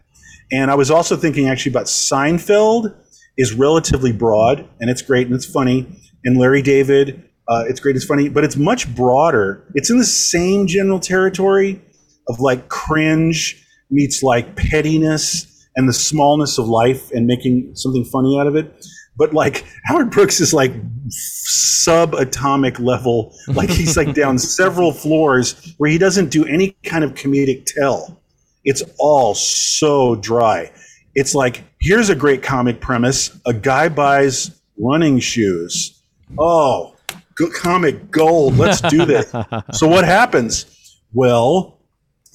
and 0.50 0.70
I 0.70 0.74
was 0.74 0.90
also 0.90 1.16
thinking 1.16 1.48
actually 1.48 1.72
about 1.72 1.86
Seinfeld 1.86 2.94
is 3.38 3.54
relatively 3.54 4.12
broad 4.12 4.68
and 4.80 4.90
it's 4.90 5.00
great 5.00 5.26
and 5.26 5.34
it's 5.34 5.46
funny. 5.46 5.86
And 6.24 6.36
Larry 6.36 6.60
David, 6.60 7.24
uh, 7.46 7.64
it's 7.68 7.80
great, 7.80 7.96
it's 7.96 8.04
funny, 8.04 8.28
but 8.28 8.44
it's 8.44 8.56
much 8.56 8.92
broader. 8.94 9.64
It's 9.74 9.90
in 9.90 9.98
the 9.98 10.04
same 10.04 10.66
general 10.66 10.98
territory 10.98 11.80
of 12.28 12.40
like 12.40 12.68
cringe 12.68 13.64
meets 13.90 14.22
like 14.22 14.56
pettiness 14.56 15.47
and 15.78 15.88
the 15.88 15.92
smallness 15.92 16.58
of 16.58 16.66
life 16.66 17.12
and 17.12 17.24
making 17.24 17.70
something 17.74 18.04
funny 18.04 18.38
out 18.38 18.48
of 18.48 18.56
it. 18.56 18.84
But 19.16 19.32
like 19.32 19.64
Howard 19.84 20.10
Brooks 20.10 20.40
is 20.40 20.52
like 20.52 20.72
subatomic 21.08 22.80
level, 22.80 23.32
like 23.48 23.70
he's 23.70 23.96
like 23.96 24.12
down 24.12 24.38
several 24.38 24.92
floors 24.92 25.74
where 25.78 25.88
he 25.88 25.96
doesn't 25.96 26.30
do 26.30 26.44
any 26.44 26.76
kind 26.82 27.04
of 27.04 27.14
comedic 27.14 27.64
tell. 27.64 28.20
It's 28.64 28.82
all 28.98 29.34
so 29.36 30.16
dry. 30.16 30.72
It's 31.14 31.34
like 31.34 31.64
here's 31.80 32.10
a 32.10 32.14
great 32.16 32.42
comic 32.42 32.80
premise: 32.80 33.38
a 33.46 33.54
guy 33.54 33.88
buys 33.88 34.60
running 34.78 35.20
shoes. 35.20 36.02
Oh, 36.38 36.96
good 37.36 37.52
comic 37.52 38.10
gold. 38.10 38.56
Let's 38.56 38.80
do 38.80 39.06
this. 39.06 39.32
so 39.72 39.86
what 39.86 40.04
happens? 40.04 40.66
Well, 41.12 41.77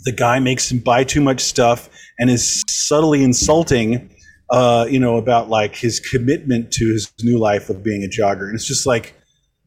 the 0.03 0.11
guy 0.11 0.39
makes 0.39 0.71
him 0.71 0.79
buy 0.79 1.03
too 1.03 1.21
much 1.21 1.41
stuff 1.41 1.89
and 2.19 2.29
is 2.29 2.63
subtly 2.67 3.23
insulting 3.23 4.09
uh, 4.53 4.85
you 4.87 4.99
know, 4.99 5.17
about 5.17 5.49
like 5.49 5.75
his 5.75 5.99
commitment 5.99 6.71
to 6.71 6.85
his 6.85 7.11
new 7.23 7.39
life 7.39 7.69
of 7.71 7.83
being 7.83 8.03
a 8.03 8.07
jogger. 8.07 8.45
And 8.45 8.55
it's 8.55 8.67
just 8.67 8.85
like, 8.85 9.15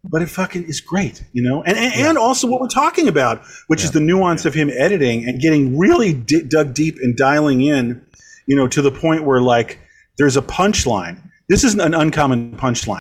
but 0.04 0.22
it 0.22 0.28
fucking 0.28 0.64
is 0.64 0.80
great, 0.80 1.24
you 1.32 1.42
know? 1.42 1.64
And, 1.64 1.76
and, 1.76 1.92
and 1.94 2.18
also 2.18 2.46
what 2.46 2.60
we're 2.60 2.68
talking 2.68 3.08
about, 3.08 3.42
which 3.66 3.82
is 3.82 3.90
the 3.90 4.00
nuance 4.00 4.44
of 4.44 4.54
him 4.54 4.70
editing 4.70 5.28
and 5.28 5.40
getting 5.40 5.76
really 5.76 6.12
di- 6.12 6.42
dug 6.42 6.74
deep 6.74 6.98
and 7.02 7.16
dialing 7.16 7.62
in, 7.62 8.00
you 8.46 8.54
know, 8.54 8.68
to 8.68 8.80
the 8.80 8.92
point 8.92 9.24
where 9.24 9.40
like 9.40 9.80
there's 10.18 10.36
a 10.36 10.42
punchline. 10.42 11.20
This 11.48 11.64
isn't 11.64 11.80
an 11.80 11.94
uncommon 11.94 12.56
punchline. 12.56 13.00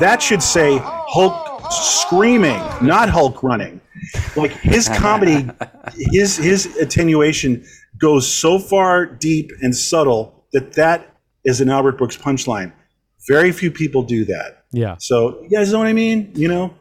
That 0.00 0.20
should 0.20 0.42
say 0.42 0.80
Hulk 0.82 1.70
screaming, 1.70 2.60
not 2.82 3.08
Hulk 3.08 3.42
running. 3.44 3.80
Like 4.36 4.52
his 4.52 4.88
comedy, 4.88 5.48
his 5.96 6.36
his 6.36 6.76
attenuation 6.76 7.64
goes 7.98 8.26
so 8.26 8.58
far 8.58 9.06
deep 9.06 9.52
and 9.60 9.74
subtle 9.76 10.44
that 10.52 10.72
that 10.74 11.16
is 11.44 11.60
an 11.60 11.70
Albert 11.70 11.98
Brooks 11.98 12.16
punchline. 12.16 12.72
Very 13.26 13.52
few 13.52 13.70
people 13.70 14.02
do 14.02 14.24
that. 14.24 14.64
Yeah. 14.72 14.96
So 14.98 15.42
you 15.42 15.48
guys 15.48 15.72
know 15.72 15.78
what 15.78 15.86
I 15.86 15.92
mean? 15.92 16.32
You 16.34 16.48
know? 16.48 16.74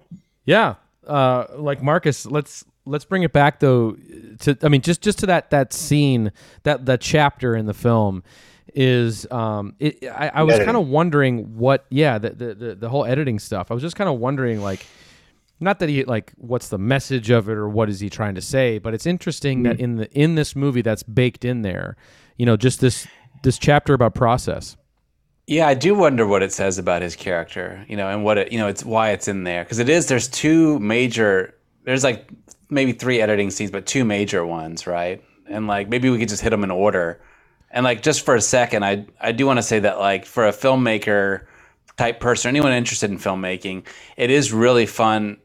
Yeah. 0.46 0.76
Uh, 1.06 1.46
like 1.56 1.84
Marcus, 1.84 2.26
let's 2.26 2.66
let's 2.86 3.06
bring 3.06 3.24
it 3.24 3.32
back 3.34 3.60
though 3.60 3.96
to 4.40 4.58
I 4.64 4.70
mean 4.70 4.82
just 4.82 5.02
just 5.02 5.20
to 5.20 5.26
that 5.28 5.52
that 5.52 5.74
scene 5.74 6.32
that 6.64 6.86
that 6.88 7.02
chapter 7.02 7.56
in 7.56 7.66
the 7.66 7.74
film 7.74 8.24
is 8.74 9.30
um 9.32 9.76
it 9.80 10.04
I, 10.10 10.32
I 10.36 10.44
was 10.44 10.58
kind 10.60 10.78
of 10.78 10.88
wondering 10.88 11.58
what 11.58 11.86
yeah 11.90 12.18
the, 12.18 12.30
the 12.32 12.56
the 12.56 12.76
the 12.76 12.90
whole 12.90 13.06
editing 13.06 13.38
stuff 13.38 13.70
I 13.70 13.74
was 13.74 13.84
just 13.84 13.96
kind 13.96 14.10
of 14.10 14.20
wondering 14.20 14.62
like 14.62 14.86
not 15.62 15.80
that 15.80 15.90
he 15.90 16.04
like 16.04 16.34
what's 16.38 16.70
the 16.70 16.78
message 16.78 17.30
of 17.30 17.48
it 17.48 17.58
or 17.58 17.70
what 17.70 17.90
is 17.90 18.00
he 18.00 18.10
trying 18.10 18.36
to 18.36 18.42
say 18.42 18.78
but 18.78 18.94
it's 18.94 19.06
interesting 19.06 19.64
that 19.64 19.78
mm. 19.78 19.82
in 19.82 19.96
the 19.96 20.12
in 20.12 20.36
this 20.36 20.56
movie 20.56 20.82
that's 20.82 21.04
baked 21.04 21.46
in 21.46 21.62
there 21.62 21.96
you 22.38 22.46
know 22.46 22.58
just 22.58 22.82
this 22.82 23.08
this 23.44 23.58
chapter 23.58 23.94
about 23.94 24.14
process 24.14 24.76
Yeah, 25.48 25.68
I 25.68 25.74
do 25.74 25.96
wonder 25.96 26.26
what 26.26 26.44
it 26.44 26.54
says 26.54 26.78
about 26.78 27.02
his 27.02 27.16
character, 27.16 27.84
you 27.90 27.98
know, 27.98 28.08
and 28.08 28.24
what 28.24 28.38
it, 28.38 28.52
you 28.52 28.60
know, 28.60 28.68
it's 28.68 28.86
why 28.86 29.10
it's 29.10 29.28
in 29.28 29.44
there 29.44 29.64
because 29.64 29.80
it 29.80 29.90
is. 29.90 30.08
There's 30.08 30.28
two 30.28 30.80
major. 30.80 31.56
There's 31.84 32.04
like 32.04 32.30
maybe 32.70 32.94
three 32.94 33.20
editing 33.20 33.50
scenes, 33.50 33.72
but 33.72 33.86
two 33.86 34.06
major 34.06 34.46
ones, 34.46 34.88
right? 34.88 35.22
And 35.48 35.68
like 35.68 35.90
maybe 35.90 36.10
we 36.10 36.20
could 36.20 36.30
just 36.30 36.42
hit 36.42 36.52
them 36.52 36.64
in 36.64 36.72
order. 36.72 37.22
And 37.72 37.84
like 37.84 38.02
just 38.02 38.24
for 38.24 38.36
a 38.36 38.42
second, 38.42 38.86
I 38.86 39.06
I 39.20 39.32
do 39.32 39.46
want 39.46 39.58
to 39.58 39.64
say 39.64 39.80
that 39.80 40.00
like 40.00 40.26
for 40.26 40.48
a 40.48 40.52
filmmaker 40.52 41.46
type 41.98 42.20
person, 42.20 42.50
anyone 42.50 42.72
interested 42.72 43.10
in 43.10 43.18
filmmaking, 43.18 43.86
it 44.18 44.30
is 44.30 44.54
really 44.54 44.86
fun 44.86 45.38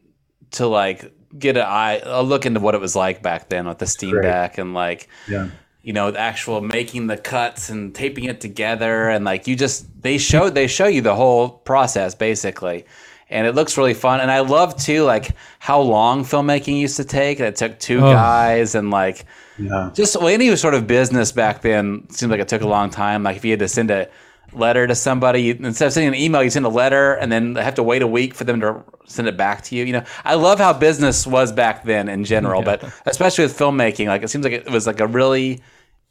to 0.56 0.66
like 0.66 1.12
get 1.38 1.56
an 1.56 1.64
eye 1.66 2.00
a 2.04 2.22
look 2.22 2.46
into 2.46 2.60
what 2.60 2.74
it 2.74 2.80
was 2.80 2.94
like 2.96 3.22
back 3.22 3.48
then 3.48 3.66
with 3.66 3.78
the 3.78 3.86
steam 3.86 4.10
Great. 4.10 4.22
deck 4.22 4.58
and 4.58 4.74
like 4.74 5.08
Yeah. 5.28 5.48
you 5.82 5.92
know 5.92 6.10
the 6.10 6.18
actual 6.18 6.60
making 6.60 7.06
the 7.08 7.16
cuts 7.16 7.68
and 7.70 7.94
taping 7.94 8.24
it 8.24 8.40
together 8.40 9.08
and 9.08 9.24
like 9.24 9.46
you 9.46 9.54
just 9.56 9.86
they 10.02 10.18
show 10.18 10.50
they 10.50 10.66
show 10.66 10.86
you 10.86 11.00
the 11.02 11.14
whole 11.14 11.48
process 11.50 12.14
basically 12.14 12.84
and 13.28 13.46
it 13.46 13.54
looks 13.56 13.76
really 13.76 13.92
fun 13.94 14.20
and 14.20 14.30
i 14.30 14.40
love 14.40 14.76
too 14.80 15.02
like 15.04 15.30
how 15.58 15.80
long 15.80 16.24
filmmaking 16.24 16.78
used 16.78 16.96
to 16.96 17.04
take 17.04 17.38
and 17.40 17.46
it 17.48 17.56
took 17.56 17.78
two 17.78 17.98
Oh. 17.98 18.12
guys 18.12 18.74
and 18.74 18.90
like 18.90 19.24
Yeah. 19.58 19.90
just 19.94 20.16
well, 20.16 20.28
any 20.28 20.54
sort 20.56 20.74
of 20.74 20.86
business 20.86 21.32
back 21.32 21.60
then 21.62 22.08
seemed 22.10 22.30
like 22.30 22.40
it 22.40 22.48
took 22.48 22.62
a 22.62 22.68
long 22.68 22.88
time 22.90 23.22
like 23.24 23.36
if 23.36 23.44
you 23.44 23.50
had 23.52 23.60
to 23.60 23.68
send 23.68 23.90
a 23.90 24.08
letter 24.56 24.86
to 24.86 24.94
somebody. 24.94 25.50
Instead 25.50 25.86
of 25.86 25.92
sending 25.92 26.08
an 26.08 26.20
email 26.20 26.42
you 26.42 26.50
send 26.50 26.66
a 26.66 26.70
letter 26.70 27.14
and 27.14 27.30
then 27.30 27.54
have 27.56 27.74
to 27.74 27.82
wait 27.82 28.02
a 28.02 28.06
week 28.06 28.34
for 28.34 28.44
them 28.44 28.60
to 28.60 28.82
send 29.06 29.28
it 29.28 29.36
back 29.36 29.62
to 29.64 29.76
you. 29.76 29.84
You 29.84 29.92
know 29.92 30.04
i 30.24 30.34
love 30.34 30.58
how 30.58 30.72
business 30.72 31.26
was 31.26 31.52
back 31.52 31.84
then 31.84 32.08
in 32.08 32.24
general 32.24 32.62
but 32.62 32.82
especially 33.06 33.44
with 33.44 33.56
filmmaking 33.56 34.06
like 34.06 34.22
it 34.22 34.28
seems 34.28 34.44
like 34.44 34.52
it 34.52 34.70
was 34.70 34.86
like 34.86 35.00
a 35.00 35.06
really 35.06 35.60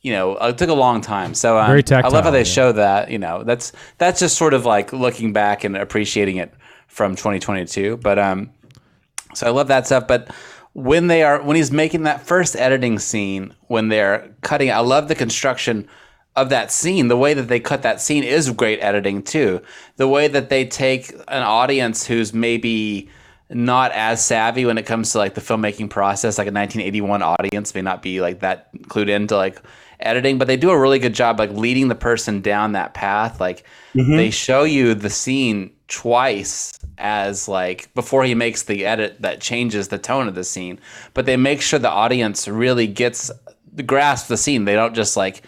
you 0.02 0.12
know 0.12 0.38
it 0.38 0.58
took 0.58 0.70
a 0.70 0.74
long 0.74 1.02
time. 1.02 1.34
So 1.34 1.58
um, 1.58 1.68
Very 1.68 1.84
i 2.04 2.08
love 2.08 2.24
how 2.24 2.32
they 2.32 2.40
yeah. 2.40 2.44
show 2.44 2.72
that 2.72 3.12
you 3.12 3.20
know. 3.20 3.44
That's 3.44 3.74
that's 3.98 4.20
just 4.20 4.38
sort 4.38 4.54
of 4.54 4.66
like 4.66 4.94
looking 4.94 5.34
back 5.34 5.64
and 5.64 5.76
appreciating 5.76 6.38
it 6.38 6.54
from 6.88 7.16
2022 7.16 7.98
but 7.98 8.18
um 8.18 8.52
so 9.36 9.48
I 9.48 9.50
love 9.50 9.68
that 9.68 9.86
stuff. 9.86 10.08
But 10.08 10.34
when 10.74 11.08
they 11.08 11.24
are 11.24 11.42
when 11.42 11.56
he's 11.56 11.72
making 11.72 12.04
that 12.04 12.26
first 12.26 12.56
editing 12.56 13.00
scene, 13.00 13.54
when 13.68 13.90
they're 13.90 14.34
cutting, 14.42 14.72
I 14.72 14.80
love 14.80 15.08
the 15.08 15.16
construction 15.16 15.88
of 16.36 16.50
that 16.50 16.72
scene. 16.72 17.08
The 17.08 17.18
way 17.18 17.34
that 17.34 17.48
they 17.48 17.60
cut 17.60 17.82
that 17.84 18.02
scene 18.02 18.24
is 18.24 18.50
great 18.52 18.80
editing 18.80 19.24
too. 19.24 19.62
The 19.98 20.08
way 20.08 20.28
that 20.28 20.50
they 20.50 20.66
take 20.66 21.12
an 21.28 21.44
audience 21.44 22.06
who's 22.06 22.34
maybe 22.34 23.10
not 23.50 23.92
as 23.92 24.26
savvy 24.26 24.66
when 24.66 24.78
it 24.78 24.86
comes 24.86 25.12
to 25.12 25.18
like 25.20 25.36
the 25.36 25.42
filmmaking 25.42 25.90
process, 25.90 26.38
like 26.38 26.48
a 26.48 26.52
1981 26.52 27.22
audience 27.22 27.74
may 27.76 27.82
not 27.82 28.02
be 28.02 28.20
like 28.20 28.40
that 28.40 28.74
clued 28.84 29.10
into 29.10 29.36
like 29.38 29.62
editing, 30.00 30.38
but 30.38 30.48
they 30.48 30.58
do 30.58 30.72
a 30.72 30.80
really 30.80 31.00
good 31.00 31.14
job 31.14 31.40
like 31.40 31.52
leading 31.52 31.88
the 31.88 31.96
person 31.96 32.42
down 32.42 32.74
that 32.74 32.94
path. 32.94 33.40
Like 33.40 33.66
mm-hmm. 33.94 34.18
they 34.18 34.30
show 34.30 34.64
you 34.64 34.94
the 34.94 35.10
scene 35.10 35.72
twice 35.88 36.74
as 36.98 37.48
like 37.48 37.94
before 37.94 38.24
he 38.24 38.34
makes 38.34 38.64
the 38.64 38.86
edit 38.86 39.22
that 39.22 39.42
changes 39.42 39.88
the 39.88 39.98
tone 39.98 40.28
of 40.28 40.36
the 40.36 40.44
scene, 40.44 40.80
but 41.14 41.26
they 41.26 41.38
make 41.38 41.62
sure 41.62 41.80
the 41.80 41.90
audience 41.90 42.48
really 42.48 42.88
gets 42.88 43.32
the 43.72 43.84
grasp 43.84 44.28
the 44.28 44.38
scene. 44.38 44.66
They 44.66 44.76
don't 44.76 44.96
just 44.96 45.16
like 45.16 45.44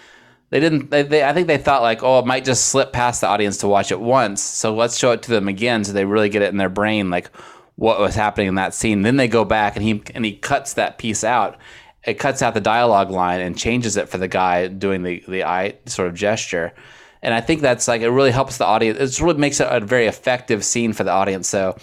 they 0.50 0.60
didn't 0.60 0.90
they, 0.92 1.04
they 1.04 1.24
I 1.24 1.34
think 1.34 1.48
they 1.48 1.58
thought 1.58 1.82
like 1.82 2.04
oh 2.04 2.20
it 2.20 2.26
might 2.26 2.46
just 2.46 2.70
slip 2.70 2.94
past 2.94 3.22
the 3.22 3.28
audience 3.28 3.58
to 3.58 3.68
watch 3.68 3.92
it 3.92 4.00
once. 4.00 4.42
So 4.42 4.74
let's 4.74 4.98
show 4.98 5.12
it 5.12 5.22
to 5.24 5.32
them 5.32 5.48
again 5.48 5.84
so 5.84 5.94
they 5.94 6.06
really 6.06 6.30
get 6.30 6.42
it 6.42 6.50
in 6.50 6.58
their 6.58 6.70
brain 6.70 7.10
like 7.10 7.30
what 7.76 8.00
was 8.00 8.16
happening 8.16 8.48
in 8.48 8.56
that 8.56 8.74
scene. 8.74 9.04
Then 9.04 9.18
they 9.18 9.28
go 9.28 9.46
back 9.46 9.76
and 9.76 9.84
he 9.84 10.02
and 10.14 10.26
he 10.26 10.34
cuts 10.36 10.74
that 10.74 10.98
piece 10.98 11.24
out. 11.24 11.58
It 12.04 12.16
cuts 12.16 12.42
out 12.42 12.54
the 12.54 12.62
dialogue 12.62 13.12
line 13.12 13.42
and 13.42 13.58
changes 13.58 13.98
it 13.98 14.10
for 14.10 14.18
the 14.18 14.28
guy 14.28 14.68
doing 14.68 15.04
the 15.04 15.24
the 15.28 15.44
eye 15.44 15.76
sort 15.86 16.08
of 16.08 16.16
gesture. 16.16 16.74
And 17.22 17.34
I 17.34 17.42
think 17.42 17.62
that's 17.62 17.88
like 17.88 18.02
it 18.02 18.10
really 18.10 18.32
helps 18.32 18.58
the 18.58 18.66
audience. 18.66 19.00
It 19.00 19.22
really 19.22 19.40
makes 19.40 19.60
it 19.60 19.68
a 19.70 19.80
very 19.80 20.08
effective 20.08 20.64
scene 20.64 20.94
for 20.94 21.04
the 21.04 21.12
audience. 21.12 21.48
So 21.48 21.78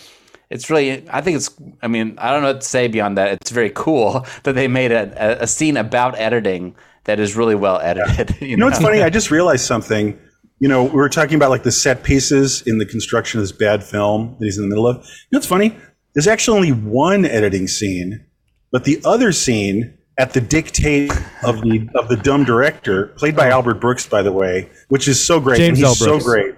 it's 0.48 0.70
really 0.70 1.08
I 1.10 1.20
think 1.20 1.36
it's 1.36 1.50
I 1.82 1.88
mean 1.88 2.14
I 2.18 2.30
don't 2.30 2.42
know 2.42 2.52
what 2.52 2.62
to 2.62 2.66
say 2.66 2.88
beyond 2.88 3.18
that. 3.18 3.32
It's 3.32 3.50
very 3.50 3.70
cool 3.74 4.26
that 4.44 4.54
they 4.54 4.68
made 4.68 4.90
a, 4.90 5.40
a, 5.40 5.42
a 5.42 5.46
scene 5.46 5.76
about 5.76 6.18
editing 6.18 6.74
that 7.04 7.20
is 7.20 7.36
really 7.36 7.54
well 7.54 7.80
edited. 7.80 8.36
You, 8.40 8.48
You 8.48 8.56
know 8.56 8.68
it's 8.68 8.78
funny? 8.80 9.02
I 9.02 9.10
just 9.10 9.30
realized 9.30 9.64
something. 9.64 10.18
You 10.60 10.68
know, 10.68 10.84
we 10.84 10.90
were 10.94 11.08
talking 11.08 11.34
about 11.34 11.50
like 11.50 11.62
the 11.62 11.72
set 11.72 12.02
pieces 12.02 12.62
in 12.66 12.78
the 12.78 12.86
construction 12.86 13.40
of 13.40 13.44
this 13.44 13.52
bad 13.52 13.82
film 13.84 14.36
that 14.38 14.44
he's 14.44 14.56
in 14.56 14.62
the 14.64 14.68
middle 14.68 14.86
of. 14.86 14.96
You 14.96 15.02
know 15.32 15.38
it's 15.38 15.46
funny? 15.46 15.76
There's 16.14 16.28
actually 16.28 16.56
only 16.56 16.72
one 16.72 17.24
editing 17.24 17.66
scene, 17.66 18.24
but 18.70 18.84
the 18.84 19.00
other 19.04 19.32
scene 19.32 19.98
at 20.16 20.32
the 20.32 20.40
dictate 20.40 21.10
of 21.42 21.60
the 21.62 21.88
of 21.96 22.08
the 22.08 22.16
dumb 22.16 22.44
director, 22.44 23.08
played 23.16 23.34
by 23.34 23.48
Albert 23.48 23.80
Brooks, 23.80 24.06
by 24.06 24.22
the 24.22 24.32
way, 24.32 24.70
which 24.88 25.08
is 25.08 25.22
so 25.24 25.40
great. 25.40 25.58
James 25.58 25.78
and 25.78 25.86
L. 25.86 25.90
he's 25.90 25.98
so 25.98 26.06
Brooks. 26.06 26.24
great. 26.24 26.54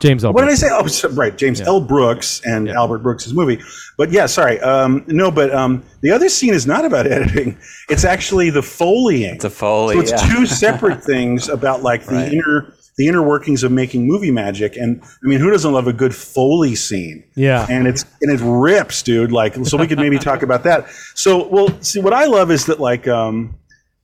James 0.00 0.24
L. 0.24 0.32
What 0.32 0.40
did 0.42 0.50
I 0.50 0.54
say? 0.54 0.68
Oh, 0.70 1.08
right, 1.12 1.36
James 1.36 1.60
L. 1.60 1.80
Brooks 1.80 2.40
and 2.44 2.68
Albert 2.68 2.98
Brooks' 2.98 3.30
movie. 3.32 3.60
But 3.98 4.10
yeah, 4.10 4.26
sorry. 4.26 4.58
Um, 4.60 5.04
no, 5.06 5.30
but 5.30 5.54
um, 5.54 5.84
the 6.00 6.10
other 6.10 6.28
scene 6.28 6.54
is 6.54 6.66
not 6.66 6.84
about 6.84 7.06
editing. 7.10 7.58
It's 7.88 8.04
actually 8.04 8.50
the 8.50 8.62
foleying. 8.62 9.34
It's 9.34 9.44
a 9.44 9.50
Foley, 9.50 9.94
So 9.96 10.00
it's 10.00 10.10
yeah. 10.10 10.34
two 10.34 10.46
separate 10.64 11.04
things 11.04 11.48
about 11.48 11.82
like 11.82 12.04
the 12.06 12.14
Right. 12.14 12.32
inner 12.32 12.72
the 12.96 13.08
inner 13.08 13.22
workings 13.22 13.62
of 13.62 13.72
making 13.72 14.06
movie 14.06 14.30
magic. 14.30 14.76
And 14.76 15.02
I 15.02 15.26
mean, 15.26 15.40
who 15.40 15.50
doesn't 15.50 15.72
love 15.72 15.86
a 15.86 15.92
good 15.92 16.14
foley 16.14 16.74
scene? 16.74 17.24
Yeah. 17.34 17.66
And 17.70 17.86
it's 17.86 18.04
and 18.20 18.30
it 18.32 18.42
rips, 18.44 19.02
dude. 19.02 19.32
Like, 19.32 19.54
so 19.64 19.76
we 19.78 19.86
could 19.86 19.98
maybe 19.98 20.18
talk 20.30 20.42
about 20.42 20.64
that. 20.64 20.88
So, 21.14 21.46
well, 21.48 21.68
see, 21.82 22.00
what 22.00 22.12
I 22.12 22.26
love 22.26 22.50
is 22.50 22.66
that 22.66 22.78
like 22.80 23.06
um, 23.08 23.54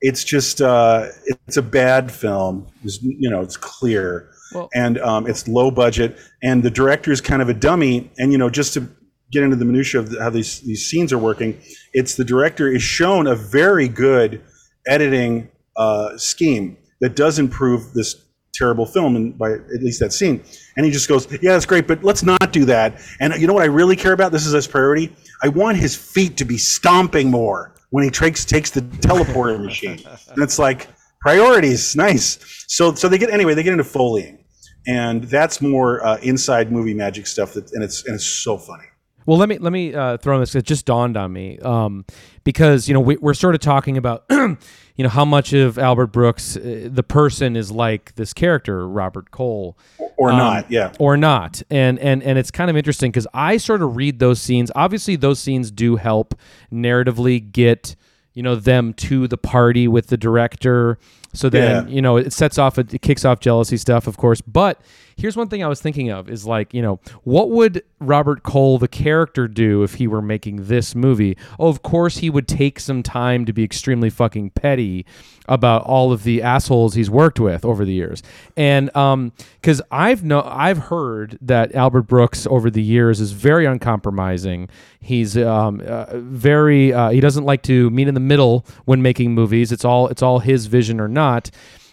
it's 0.00 0.24
just 0.24 0.60
uh, 0.62 1.08
it's 1.46 1.56
a 1.58 1.62
bad 1.62 2.10
film. 2.12 2.66
It's, 2.84 3.02
you 3.02 3.28
know, 3.28 3.40
it's 3.42 3.56
clear, 3.58 4.30
Well- 4.56 4.68
and 4.74 4.98
um, 4.98 5.26
it's 5.26 5.46
low 5.48 5.70
budget, 5.70 6.18
and 6.42 6.62
the 6.62 6.70
director 6.70 7.12
is 7.12 7.20
kind 7.20 7.42
of 7.42 7.48
a 7.48 7.54
dummy. 7.54 8.10
And 8.18 8.32
you 8.32 8.38
know, 8.38 8.50
just 8.50 8.74
to 8.74 8.88
get 9.32 9.42
into 9.42 9.56
the 9.56 9.64
minutia 9.64 10.00
of 10.00 10.16
how 10.18 10.30
these 10.30 10.60
these 10.60 10.86
scenes 10.86 11.12
are 11.12 11.18
working, 11.18 11.60
it's 11.92 12.14
the 12.16 12.24
director 12.24 12.68
is 12.68 12.82
shown 12.82 13.26
a 13.26 13.34
very 13.34 13.88
good 13.88 14.42
editing 14.86 15.48
uh, 15.76 16.16
scheme 16.16 16.76
that 17.00 17.16
does 17.16 17.38
improve 17.38 17.92
this 17.92 18.16
terrible 18.54 18.86
film 18.86 19.16
and 19.16 19.36
by 19.36 19.52
at 19.52 19.82
least 19.82 20.00
that 20.00 20.12
scene. 20.12 20.42
And 20.76 20.86
he 20.86 20.92
just 20.92 21.08
goes 21.08 21.30
yeah 21.42 21.52
that's 21.52 21.66
great 21.66 21.86
but 21.86 22.02
let's 22.02 22.22
not 22.22 22.52
do 22.52 22.64
that. 22.64 23.00
And 23.20 23.34
you 23.34 23.46
know 23.46 23.52
what 23.52 23.62
i 23.62 23.66
really 23.66 23.96
care 23.96 24.12
about? 24.12 24.32
This 24.32 24.46
is 24.46 24.52
his 24.52 24.66
priority. 24.66 25.14
I 25.42 25.48
want 25.48 25.76
his 25.76 25.94
feet 25.94 26.36
to 26.38 26.44
be 26.44 26.56
stomping 26.56 27.30
more 27.30 27.74
when 27.90 28.04
he 28.04 28.10
takes 28.10 28.44
takes 28.44 28.70
the 28.70 28.80
teleporter 28.80 29.62
machine. 29.62 30.00
And 30.30 30.42
it's 30.42 30.58
like 30.58 30.88
priorities 31.20 31.94
nice. 31.96 32.38
So 32.68 32.94
so 32.94 33.08
they 33.08 33.18
get 33.18 33.30
anyway 33.30 33.54
they 33.54 33.62
get 33.62 33.72
into 33.72 33.84
foleying 33.84 34.38
and 34.86 35.24
that's 35.24 35.60
more 35.60 36.04
uh, 36.04 36.18
inside 36.18 36.70
movie 36.70 36.94
magic 36.94 37.26
stuff 37.26 37.54
that 37.54 37.72
and 37.72 37.82
it's 37.82 38.04
and 38.04 38.14
it's 38.14 38.26
so 38.26 38.56
funny. 38.58 38.84
Well, 39.26 39.38
let 39.38 39.48
me 39.48 39.58
let 39.58 39.72
me 39.72 39.92
uh, 39.92 40.18
throw 40.18 40.36
in 40.36 40.40
this. 40.40 40.54
It 40.54 40.64
just 40.64 40.86
dawned 40.86 41.16
on 41.16 41.32
me 41.32 41.58
um, 41.58 42.04
because 42.44 42.86
you 42.86 42.94
know 42.94 43.00
we, 43.00 43.16
we're 43.16 43.34
sort 43.34 43.56
of 43.56 43.60
talking 43.60 43.96
about 43.96 44.24
you 44.30 44.56
know 44.98 45.08
how 45.08 45.24
much 45.24 45.52
of 45.52 45.78
Albert 45.78 46.08
Brooks 46.08 46.56
uh, 46.56 46.88
the 46.90 47.02
person 47.02 47.56
is 47.56 47.72
like 47.72 48.14
this 48.14 48.32
character 48.32 48.88
Robert 48.88 49.32
Cole. 49.32 49.76
Or 50.16 50.30
um, 50.30 50.38
not 50.38 50.70
yeah. 50.70 50.92
or 50.98 51.16
not. 51.16 51.60
And 51.70 51.98
and 51.98 52.22
and 52.22 52.38
it's 52.38 52.52
kind 52.52 52.70
of 52.70 52.76
interesting 52.76 53.10
because 53.10 53.26
i 53.34 53.58
sort 53.58 53.82
of 53.82 53.96
read 53.96 54.20
those 54.20 54.40
scenes. 54.40 54.70
Obviously 54.74 55.16
those 55.16 55.40
scenes 55.40 55.70
do 55.70 55.96
help 55.96 56.34
narratively 56.72 57.52
get 57.52 57.96
you 58.32 58.42
know 58.42 58.54
them 58.54 58.92
to 58.94 59.26
the 59.26 59.36
party 59.36 59.88
with 59.88 60.06
the 60.06 60.16
director 60.16 60.98
So 61.36 61.48
then 61.48 61.86
Yeah. 61.88 61.94
you 61.94 62.02
know 62.02 62.16
it 62.16 62.32
sets 62.32 62.58
off 62.58 62.78
it 62.78 63.00
kicks 63.02 63.24
off 63.24 63.40
jealousy 63.40 63.76
stuff, 63.76 64.06
of 64.06 64.16
course. 64.16 64.40
But 64.40 64.80
here's 65.16 65.36
one 65.36 65.48
thing 65.48 65.64
I 65.64 65.68
was 65.68 65.80
thinking 65.80 66.10
of 66.10 66.28
is 66.28 66.46
like 66.46 66.72
you 66.74 66.82
know 66.82 66.98
what 67.24 67.50
would 67.50 67.82
Robert 68.00 68.42
Cole 68.42 68.78
the 68.78 68.88
character 68.88 69.48
do 69.48 69.82
if 69.82 69.94
he 69.94 70.06
were 70.06 70.22
making 70.22 70.66
this 70.66 70.94
movie? 70.94 71.36
Oh, 71.58 71.68
of 71.68 71.82
course 71.82 72.18
he 72.18 72.28
would 72.30 72.48
take 72.48 72.80
some 72.80 73.02
time 73.02 73.44
to 73.46 73.52
be 73.52 73.62
extremely 73.64 74.10
fucking 74.10 74.50
petty 74.50 75.06
about 75.48 75.82
all 75.84 76.10
of 76.12 76.24
the 76.24 76.42
assholes 76.42 76.94
he's 76.94 77.08
worked 77.08 77.38
with 77.38 77.64
over 77.64 77.84
the 77.84 77.92
years. 77.92 78.22
And 78.56 78.94
um 78.96 79.32
cuz 79.62 79.80
I've 79.90 80.24
no 80.24 80.42
I've 80.42 80.78
heard 80.78 81.38
that 81.42 81.74
Albert 81.74 82.02
Brooks 82.02 82.46
over 82.48 82.70
the 82.70 82.82
years 82.82 83.20
is 83.20 83.32
very 83.32 83.64
uncompromising. 83.66 84.68
He's 85.00 85.36
um 85.36 85.80
uh, 85.86 86.06
very 86.18 86.92
uh, 86.92 87.10
he 87.10 87.20
doesn't 87.20 87.44
like 87.44 87.62
to 87.62 87.90
meet 87.90 88.08
in 88.08 88.14
the 88.14 88.20
middle 88.20 88.66
when 88.86 89.02
making 89.02 89.34
movies. 89.34 89.70
It's 89.72 89.84
all 89.84 90.08
it's 90.08 90.22
all 90.22 90.40
his 90.40 90.66
vision 90.66 91.00
or 91.00 91.08
not. 91.08 91.25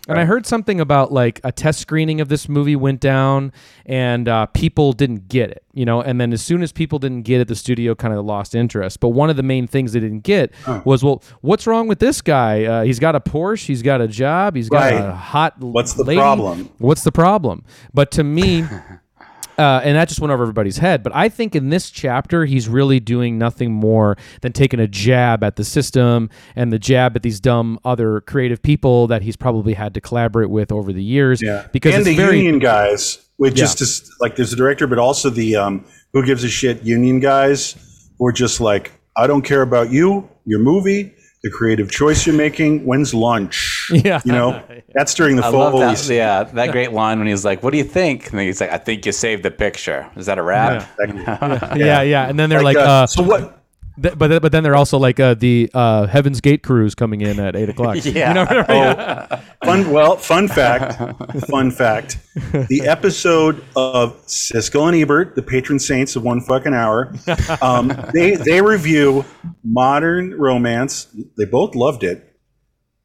And 0.06 0.20
I 0.20 0.26
heard 0.26 0.46
something 0.46 0.82
about 0.82 1.14
like 1.14 1.40
a 1.46 1.52
test 1.54 1.80
screening 1.80 2.20
of 2.20 2.28
this 2.28 2.50
movie 2.50 2.76
went 2.76 3.00
down 3.00 3.54
and 3.86 4.28
uh, 4.28 4.48
people 4.48 4.92
didn't 4.92 5.30
get 5.30 5.50
it, 5.50 5.64
you 5.74 5.86
know. 5.86 6.02
And 6.02 6.20
then 6.20 6.34
as 6.34 6.42
soon 6.42 6.62
as 6.62 6.74
people 6.74 7.00
didn't 7.00 7.22
get 7.22 7.40
it, 7.40 7.48
the 7.48 7.56
studio 7.56 7.96
kind 7.96 8.14
of 8.14 8.26
lost 8.26 8.54
interest. 8.54 9.00
But 9.00 9.10
one 9.10 9.30
of 9.30 9.38
the 9.38 9.44
main 9.44 9.66
things 9.66 9.94
they 9.94 10.02
didn't 10.02 10.26
get 10.26 10.52
was, 10.84 11.06
well, 11.06 11.24
what's 11.40 11.66
wrong 11.68 11.88
with 11.88 12.00
this 12.00 12.22
guy? 12.22 12.66
Uh, 12.66 12.84
he's 12.84 13.00
got 13.00 13.16
a 13.16 13.22
Porsche, 13.22 13.66
he's 13.68 13.82
got 13.82 14.02
a 14.02 14.08
job, 14.10 14.58
he's 14.58 14.68
got 14.68 14.92
Right. 14.92 14.96
a 14.96 15.14
hot. 15.14 15.58
What's 15.62 15.94
the 15.94 16.04
lady. 16.04 16.20
problem? 16.20 16.70
What's 16.80 17.06
the 17.06 17.14
problem? 17.14 17.64
But 17.94 18.12
to 18.12 18.26
me, 18.26 18.66
uh, 19.58 19.82
and 19.84 19.96
that 19.96 20.08
just 20.08 20.20
went 20.20 20.32
over 20.32 20.44
everybody's 20.44 20.78
head. 20.78 21.04
But 21.04 21.16
I 21.16 21.30
think 21.30 21.56
in 21.56 21.70
this 21.70 21.90
chapter, 21.92 22.46
he's 22.46 22.68
really 22.68 23.00
doing 23.00 23.38
nothing 23.38 23.72
more 23.72 24.18
than 24.42 24.54
taking 24.54 24.80
a 24.80 24.88
jab 24.88 25.44
at 25.44 25.56
the 25.56 25.64
system 25.64 26.30
and 26.56 26.72
the 26.74 26.80
jab 26.80 27.16
at 27.16 27.24
these 27.24 27.40
dumb 27.40 27.80
other 27.86 28.22
creative 28.22 28.62
people 28.62 29.08
that 29.08 29.22
he's 29.22 29.36
probably 29.36 29.74
had 29.74 29.94
to 29.94 30.02
collaborate 30.02 30.50
with 30.50 30.72
over 30.72 30.92
the 30.94 31.04
years. 31.04 31.42
Yeah, 31.42 31.68
because 31.72 31.96
and 31.96 32.06
the 32.06 32.16
very 32.16 32.38
union 32.38 32.60
guys, 32.60 33.20
which 33.38 33.54
Yeah. 33.58 33.64
just 33.66 33.82
is 33.82 34.12
like 34.20 34.36
there's 34.36 34.54
a 34.54 34.56
director, 34.58 34.88
but 34.88 34.98
also 35.00 35.30
the 35.30 35.56
um, 35.56 35.86
who 36.14 36.26
gives 36.26 36.44
a 36.44 36.50
shit 36.50 36.84
union 36.84 37.20
guys 37.20 37.76
who 38.18 38.26
are 38.28 38.32
just 38.32 38.60
like, 38.62 38.92
I 39.18 39.28
don't 39.28 39.42
care 39.44 39.62
about 39.62 39.92
you, 39.92 40.28
your 40.46 40.60
movie, 40.60 41.14
the 41.44 41.50
creative 41.50 41.92
choice 41.92 42.26
you're 42.26 42.36
making. 42.36 42.86
When's 42.86 43.14
lunch? 43.14 43.70
Yeah. 43.94 44.22
you 44.24 44.32
know 44.32 44.64
that's 44.94 45.14
during 45.14 45.36
the 45.36 45.44
I 45.46 45.50
love 45.50 45.78
that. 45.80 46.08
Yeah, 46.08 46.44
that 46.44 46.72
great 46.72 46.94
line 46.94 47.20
when 47.20 47.28
he's 47.28 47.44
like, 47.44 47.62
"What 47.62 47.72
do 47.72 47.78
you 47.78 47.84
think?" 47.84 48.30
And 48.30 48.40
then 48.40 48.46
he's 48.48 48.62
like, 48.62 48.72
"I 48.72 48.78
think 48.78 49.06
you 49.06 49.12
saved 49.12 49.44
the 49.44 49.52
picture." 49.52 50.10
Is 50.16 50.26
that 50.26 50.38
a 50.38 50.42
rap? 50.42 50.90
yeah, 51.76 52.02
yeah, 52.02 52.30
and 52.30 52.40
then 52.40 52.50
they're 52.50 52.64
like, 52.64 52.78
Like, 52.78 52.88
uh, 52.88 52.90
uh, 52.90 53.08
so 53.08 53.24
what? 53.24 53.63
Th- 54.02 54.18
but 54.18 54.28
th- 54.28 54.42
but 54.42 54.52
then 54.52 54.64
they're 54.64 54.76
also 54.76 54.98
like 54.98 55.20
uh, 55.20 55.34
the 55.34 55.70
uh, 55.74 56.08
Heaven's 56.08 56.42
Gate 56.42 56.64
crews 56.64 56.96
coming 56.96 57.22
in 57.22 57.40
at 57.40 57.56
eight 57.56 57.70
o'clock. 57.70 57.98
Yeah. 58.04 58.28
you 58.30 58.34
know, 58.34 58.66
yeah. 58.70 59.42
Fun. 59.64 59.92
Well, 59.92 60.18
fun 60.18 60.48
fact. 60.48 61.00
fun 61.48 61.72
fact. 61.72 62.18
The 62.68 62.82
episode 62.86 63.64
of 63.76 64.18
Siskel 64.28 64.88
and 64.88 64.96
Ebert, 64.96 65.36
the 65.36 65.42
patron 65.42 65.80
saints 65.80 66.16
of 66.16 66.24
one 66.24 66.42
fucking 66.42 66.74
hour, 66.74 67.14
um, 67.62 67.94
they 68.14 68.36
they 68.36 68.62
review 68.62 69.24
modern 69.64 70.38
romance. 70.38 71.08
They 71.38 71.46
both 71.46 71.76
loved 71.76 72.04
it, 72.04 72.36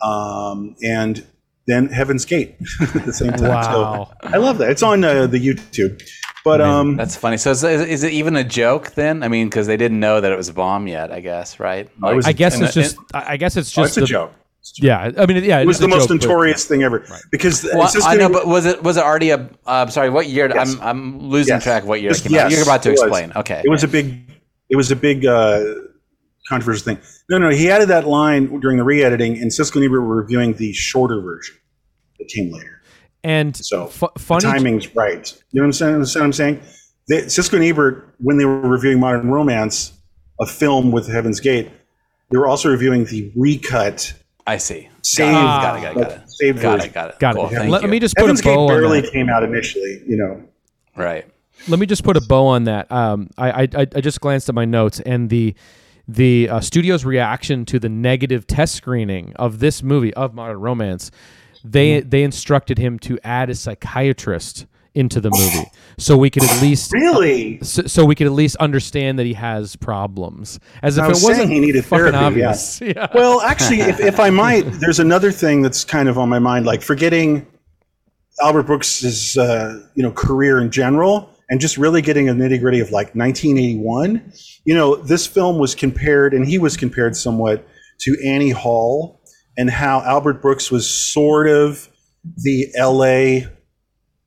um, 0.02 0.74
and 0.82 1.24
then 1.68 1.88
Heaven's 1.88 2.24
Gate 2.24 2.56
at 2.80 3.04
the 3.04 3.12
same 3.12 3.32
time. 3.32 3.50
Wow. 3.50 4.10
So 4.22 4.28
I 4.28 4.38
love 4.38 4.58
that. 4.58 4.70
It's 4.70 4.82
on 4.82 5.04
uh, 5.04 5.26
the 5.26 5.38
YouTube. 5.38 6.02
But 6.48 6.60
um, 6.62 6.96
That's 6.96 7.14
funny. 7.14 7.36
So 7.36 7.50
is, 7.50 7.62
is 7.64 8.02
it 8.04 8.12
even 8.12 8.34
a 8.36 8.44
joke 8.44 8.92
then? 8.92 9.22
I 9.22 9.28
mean, 9.28 9.48
because 9.48 9.66
they 9.66 9.76
didn't 9.76 10.00
know 10.00 10.20
that 10.20 10.32
it 10.32 10.36
was 10.36 10.48
a 10.48 10.54
bomb 10.54 10.88
yet. 10.88 11.12
I 11.12 11.20
guess, 11.20 11.60
right? 11.60 11.86
it 11.86 12.14
was 12.14 12.26
I 12.26 12.32
guess 12.32 12.58
it's 12.60 12.74
the- 12.74 12.82
just. 12.82 12.96
I 13.12 13.32
I 13.32 13.36
guess 13.36 13.56
it's 13.56 13.76
oh, 13.76 13.82
just 13.82 13.98
it's 13.98 14.04
a 14.04 14.12
joke. 14.12 14.32
Yeah, 14.76 15.12
I 15.16 15.26
mean, 15.26 15.42
yeah, 15.44 15.60
It 15.60 15.66
was 15.66 15.78
the 15.78 15.88
most 15.88 16.10
notorious 16.10 16.64
thing 16.66 16.82
ever 16.82 17.06
because 17.30 17.64
Well, 17.64 17.86
Siskel 17.88 18.06
I 18.06 18.16
know, 18.16 18.28
but 18.28 18.46
was 18.46 18.66
it 18.66 18.82
was 18.82 18.96
it 18.96 19.04
already 19.04 19.30
a? 19.30 19.48
Uh, 19.66 19.86
sorry, 19.86 20.10
what 20.10 20.26
year? 20.26 20.48
Yes. 20.48 20.74
I'm 20.74 20.80
I'm 20.82 21.18
losing 21.20 21.54
Yes. 21.54 21.62
track 21.64 21.82
of 21.84 21.88
what 21.88 22.02
year 22.02 22.10
it 22.10 22.30
Yes, 22.30 22.44
out. 22.44 22.50
You're 22.50 22.62
about 22.62 22.82
to 22.82 22.90
it 22.90 22.92
was. 22.92 23.02
explain. 23.02 23.32
Okay. 23.36 23.62
It 23.64 23.68
was 23.70 23.84
a 23.84 23.88
big, 23.88 24.30
it 24.68 24.76
was 24.76 24.90
a 24.90 24.96
big 24.96 25.24
uh, 25.24 25.62
controversial 26.48 26.84
thing. 26.84 26.98
No, 27.30 27.38
no, 27.38 27.50
he 27.50 27.70
added 27.70 27.88
that 27.88 28.06
line 28.06 28.60
during 28.60 28.78
the 28.78 28.84
re-editing, 28.84 29.38
and 29.38 29.50
Siskel 29.50 29.76
and 29.76 29.84
Ebert 29.84 30.00
were 30.02 30.16
reviewing 30.16 30.54
the 30.54 30.72
shorter 30.72 31.20
version 31.20 31.56
that 32.18 32.28
came 32.28 32.52
later. 32.52 32.77
And 33.24 33.56
So 33.56 33.86
fu- 33.86 34.08
the 34.14 34.20
funny. 34.20 34.42
timing's 34.42 34.94
right. 34.94 35.30
You 35.52 35.60
know 35.60 35.64
what 35.64 35.66
I'm 35.68 35.72
saying? 35.72 35.94
Understand 35.94 36.20
what 36.22 36.26
I'm 36.26 36.32
saying? 36.32 36.60
They, 37.08 37.22
Siskel 37.22 37.54
and 37.54 37.64
Ebert, 37.64 38.14
when 38.18 38.36
they 38.38 38.44
were 38.44 38.60
reviewing 38.60 39.00
Modern 39.00 39.30
Romance, 39.30 39.92
a 40.40 40.46
film 40.46 40.92
with 40.92 41.08
Heaven's 41.08 41.40
Gate, 41.40 41.70
they 42.30 42.38
were 42.38 42.46
also 42.46 42.68
reviewing 42.70 43.04
the 43.06 43.32
recut, 43.34 44.12
I 44.46 44.58
see. 44.58 44.88
saved, 45.02 45.32
Got 45.32 45.78
it. 45.78 45.82
Got 45.82 45.96
it. 45.96 46.00
Got 46.00 46.10
it. 46.12 46.30
saved 46.30 46.60
Got 46.60 46.84
it. 46.84 46.92
Got 46.92 47.10
it. 47.10 47.18
Got 47.18 47.34
Cool. 47.36 47.48
Thank 47.48 47.70
Let, 47.70 47.82
you. 47.82 47.88
me 47.88 47.98
just 47.98 48.14
put 48.14 48.22
Heaven's 48.22 48.40
a 48.40 48.42
Gate 48.44 48.54
bow 48.54 48.62
on 48.64 48.68
barely 48.68 49.00
that. 49.00 49.12
came 49.12 49.28
out 49.30 49.42
initially, 49.42 50.02
you 50.06 50.16
know. 50.16 50.42
Right. 50.96 51.26
Let 51.68 51.80
me 51.80 51.86
just 51.86 52.04
put 52.04 52.16
a 52.16 52.20
bow 52.20 52.46
on 52.46 52.64
that. 52.64 52.90
Um, 52.92 53.30
I, 53.36 53.50
I 53.50 53.62
I 53.74 53.86
I 53.96 54.00
just 54.00 54.20
glanced 54.20 54.48
at 54.48 54.54
my 54.54 54.64
notes 54.64 55.00
and 55.00 55.28
the 55.28 55.54
the 56.06 56.48
uh, 56.48 56.60
studio's 56.60 57.04
reaction 57.04 57.64
to 57.66 57.78
the 57.78 57.88
negative 57.88 58.46
test 58.46 58.74
screening 58.76 59.32
of 59.36 59.58
this 59.58 59.82
movie 59.82 60.14
of 60.14 60.34
Modern 60.34 60.60
Romance. 60.60 61.10
They 61.64 62.00
they 62.00 62.22
instructed 62.22 62.78
him 62.78 62.98
to 63.00 63.18
add 63.24 63.50
a 63.50 63.54
psychiatrist 63.54 64.66
into 64.94 65.20
the 65.20 65.30
movie 65.30 65.70
so 65.98 66.16
we 66.16 66.30
could 66.30 66.42
at 66.42 66.62
least 66.62 66.92
Really? 66.92 67.60
so, 67.62 67.82
so 67.82 68.04
we 68.04 68.14
could 68.14 68.26
at 68.26 68.32
least 68.32 68.56
understand 68.56 69.18
that 69.18 69.26
he 69.26 69.34
has 69.34 69.76
problems 69.76 70.58
as 70.82 70.98
if 70.98 71.04
it 71.04 71.08
was 71.08 71.22
wasn't 71.22 71.50
he 71.50 71.60
needed 71.60 71.84
therapy, 71.84 72.16
yeah. 72.16 72.26
obvious. 72.26 72.80
Yeah. 72.88 73.06
Well, 73.14 73.40
actually, 73.42 73.80
if, 73.80 74.00
if 74.00 74.18
I 74.18 74.30
might, 74.30 74.62
there's 74.80 74.98
another 74.98 75.30
thing 75.30 75.62
that's 75.62 75.84
kind 75.84 76.08
of 76.08 76.16
on 76.18 76.28
my 76.28 76.38
mind, 76.38 76.64
like 76.66 76.82
forgetting 76.82 77.46
Albert 78.42 78.64
Brooks's 78.64 79.36
uh, 79.36 79.84
you 79.94 80.02
know 80.02 80.10
career 80.10 80.58
in 80.58 80.70
general, 80.70 81.30
and 81.50 81.60
just 81.60 81.76
really 81.76 82.02
getting 82.02 82.28
a 82.28 82.32
nitty 82.32 82.60
gritty 82.60 82.80
of 82.80 82.90
like 82.90 83.14
1981. 83.14 84.32
You 84.64 84.74
know, 84.74 84.96
this 84.96 85.26
film 85.26 85.58
was 85.58 85.74
compared, 85.74 86.34
and 86.34 86.46
he 86.46 86.58
was 86.58 86.76
compared 86.76 87.16
somewhat 87.16 87.66
to 88.00 88.16
Annie 88.24 88.50
Hall, 88.50 89.17
and 89.58 89.68
how 89.68 90.00
Albert 90.00 90.40
Brooks 90.40 90.70
was 90.70 90.88
sort 90.88 91.48
of 91.48 91.88
the 92.36 92.68
L.A. 92.76 93.46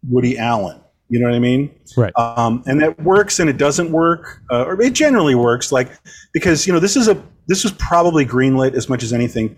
Woody 0.07 0.37
Allen. 0.37 0.79
You 1.09 1.19
know 1.19 1.25
what 1.27 1.35
I 1.35 1.39
mean? 1.39 1.73
Right. 1.97 2.13
um, 2.15 2.63
and 2.65 2.79
that 2.81 3.01
works 3.03 3.39
and 3.39 3.49
it 3.49 3.57
doesn't 3.57 3.91
work 3.91 4.39
uh, 4.49 4.63
or 4.63 4.81
it 4.81 4.93
generally 4.93 5.35
works 5.35 5.71
like 5.71 5.91
because 6.33 6.65
you 6.65 6.71
know 6.71 6.79
this 6.79 6.95
is 6.95 7.09
a 7.09 7.21
this 7.47 7.63
was 7.65 7.73
probably 7.73 8.25
greenlit 8.25 8.75
as 8.75 8.87
much 8.87 9.03
as 9.03 9.11
anything 9.11 9.57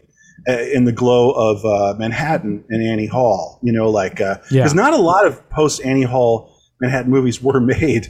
uh, 0.49 0.53
in 0.73 0.85
the 0.85 0.91
glow 0.91 1.29
of 1.31 1.63
uh, 1.63 1.93
manhattan 1.99 2.63
and 2.69 2.81
annie 2.81 3.05
hall 3.05 3.59
you 3.61 3.71
know 3.71 3.87
like 3.87 4.19
uh, 4.19 4.37
Yeah. 4.49 4.61
there's 4.61 4.73
not 4.73 4.93
a 4.93 4.97
lot 4.97 5.27
of 5.27 5.47
post 5.51 5.85
annie 5.85 6.01
hall 6.01 6.51
manhattan 6.81 7.11
movies 7.11 7.39
were 7.39 7.59
made 7.77 8.07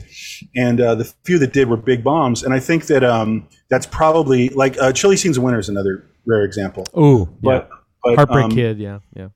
and 0.56 0.80
uh, 0.80 0.94
the 0.94 1.04
few 1.26 1.38
that 1.40 1.52
did 1.52 1.68
were 1.68 1.76
big 1.76 2.02
bombs 2.02 2.42
and 2.42 2.54
i 2.54 2.58
think 2.58 2.86
that 2.86 3.04
um, 3.04 3.46
that's 3.68 3.84
probably 3.84 4.48
like 4.48 4.78
uh, 4.80 4.90
chilly 4.90 5.18
scenes 5.18 5.36
of 5.36 5.42
winter 5.42 5.58
is 5.60 5.68
another 5.68 6.08
rare 6.26 6.44
example 6.44 6.84
Ooh, 6.96 7.20
yeah. 7.20 7.26
but, 7.42 7.70
but 8.02 8.14
Heartbreak 8.16 8.44
um, 8.46 8.50
Kid. 8.50 8.78
Yeah, 8.78 8.98
yeah. 9.16 9.28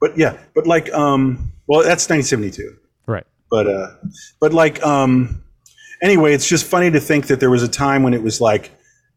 but 0.00 0.16
yeah 0.18 0.36
but 0.54 0.66
like 0.66 0.92
um 0.92 1.52
well 1.66 1.82
that's 1.82 2.08
1972 2.08 2.76
Right. 3.06 3.26
but 3.50 3.66
uh 3.66 3.88
but 4.40 4.52
like 4.52 4.84
um 4.84 5.42
anyway 6.02 6.32
it's 6.34 6.48
just 6.48 6.64
funny 6.66 6.90
to 6.90 7.00
think 7.00 7.26
that 7.28 7.40
there 7.40 7.50
was 7.50 7.62
a 7.62 7.68
time 7.68 8.02
when 8.02 8.14
it 8.14 8.22
was 8.22 8.40
like 8.40 8.70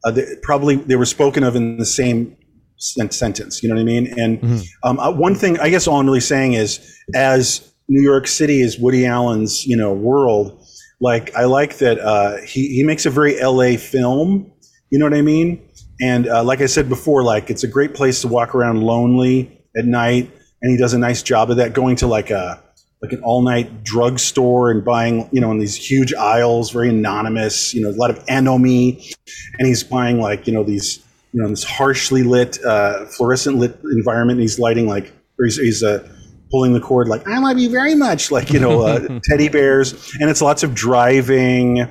uh, 0.03 0.11
the, 0.11 0.37
probably 0.43 0.75
they 0.75 0.95
were 0.95 1.05
spoken 1.05 1.43
of 1.43 1.55
in 1.55 1.77
the 1.77 1.85
same 1.85 2.35
sen- 2.77 3.11
sentence 3.11 3.63
you 3.63 3.69
know 3.69 3.75
what 3.75 3.81
i 3.81 3.85
mean 3.85 4.13
and 4.19 4.63
um, 4.83 4.99
uh, 4.99 5.11
one 5.11 5.35
thing 5.35 5.59
i 5.59 5.69
guess 5.69 5.87
all 5.87 5.99
i'm 5.99 6.05
really 6.05 6.19
saying 6.19 6.53
is 6.53 6.95
as 7.15 7.73
new 7.87 8.01
york 8.01 8.27
city 8.27 8.61
is 8.61 8.77
woody 8.77 9.05
allen's 9.05 9.65
you 9.65 9.75
know 9.75 9.91
world 9.93 10.63
like 11.01 11.33
i 11.35 11.45
like 11.45 11.77
that 11.77 11.99
uh 11.99 12.37
he, 12.45 12.67
he 12.75 12.83
makes 12.83 13.05
a 13.05 13.09
very 13.09 13.41
la 13.43 13.75
film 13.77 14.51
you 14.91 14.99
know 14.99 15.05
what 15.05 15.13
i 15.13 15.21
mean 15.21 15.66
and 16.01 16.27
uh, 16.27 16.43
like 16.43 16.61
i 16.61 16.65
said 16.65 16.89
before 16.89 17.23
like 17.23 17.49
it's 17.49 17.63
a 17.63 17.67
great 17.67 17.93
place 17.93 18.21
to 18.21 18.27
walk 18.27 18.53
around 18.55 18.81
lonely 18.81 19.61
at 19.75 19.85
night 19.85 20.31
and 20.61 20.71
he 20.71 20.77
does 20.77 20.93
a 20.93 20.99
nice 20.99 21.23
job 21.23 21.49
of 21.51 21.57
that 21.57 21.73
going 21.73 21.95
to 21.95 22.07
like 22.07 22.29
a 22.29 22.61
like 23.01 23.11
an 23.11 23.21
all 23.23 23.41
night 23.41 23.83
drugstore 23.83 24.71
and 24.71 24.83
buying, 24.83 25.29
you 25.31 25.39
know, 25.39 25.51
in 25.51 25.59
these 25.59 25.75
huge 25.75 26.13
aisles, 26.13 26.71
very 26.71 26.89
anonymous, 26.89 27.73
you 27.73 27.81
know, 27.81 27.89
a 27.89 27.91
lot 27.91 28.09
of 28.09 28.23
anomie. 28.27 29.13
And 29.59 29.67
he's 29.67 29.83
buying 29.83 30.19
like, 30.19 30.47
you 30.47 30.53
know, 30.53 30.63
these, 30.63 30.99
you 31.31 31.41
know, 31.41 31.47
this 31.47 31.63
harshly 31.63 32.23
lit, 32.23 32.63
uh, 32.65 33.05
fluorescent 33.05 33.57
lit 33.57 33.79
environment. 33.83 34.37
And 34.37 34.41
he's 34.41 34.57
lighting 34.57 34.87
like, 34.87 35.13
or 35.37 35.45
he's, 35.45 35.57
he's 35.57 35.83
uh, 35.83 36.07
pulling 36.49 36.73
the 36.73 36.79
cord 36.79 37.07
like, 37.07 37.27
I 37.27 37.37
love 37.37 37.59
you 37.59 37.69
very 37.69 37.93
much, 37.93 38.31
like, 38.31 38.51
you 38.51 38.59
know, 38.59 38.81
uh, 38.81 39.19
teddy 39.23 39.49
bears. 39.49 40.15
And 40.19 40.29
it's 40.29 40.41
lots 40.41 40.63
of 40.63 40.73
driving, 40.73 41.87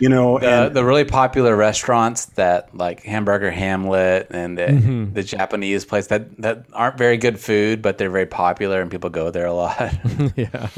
you 0.00 0.08
know, 0.08 0.38
The, 0.38 0.48
and 0.66 0.74
the 0.76 0.84
really 0.84 1.04
popular 1.04 1.54
restaurants 1.54 2.26
that 2.36 2.74
like 2.76 3.02
Hamburger 3.04 3.50
Hamlet 3.50 4.28
and 4.30 4.58
the, 4.58 4.66
Mm-hmm. 4.66 5.14
the 5.14 5.22
Japanese 5.22 5.84
place 5.84 6.08
that, 6.08 6.36
that 6.40 6.64
aren't 6.72 6.98
very 6.98 7.16
good 7.16 7.38
food, 7.38 7.82
but 7.82 7.98
they're 7.98 8.10
very 8.10 8.26
popular 8.26 8.80
and 8.80 8.90
people 8.90 9.10
go 9.10 9.30
there 9.30 9.46
a 9.46 9.52
lot. 9.52 9.92
yeah. 10.36 10.68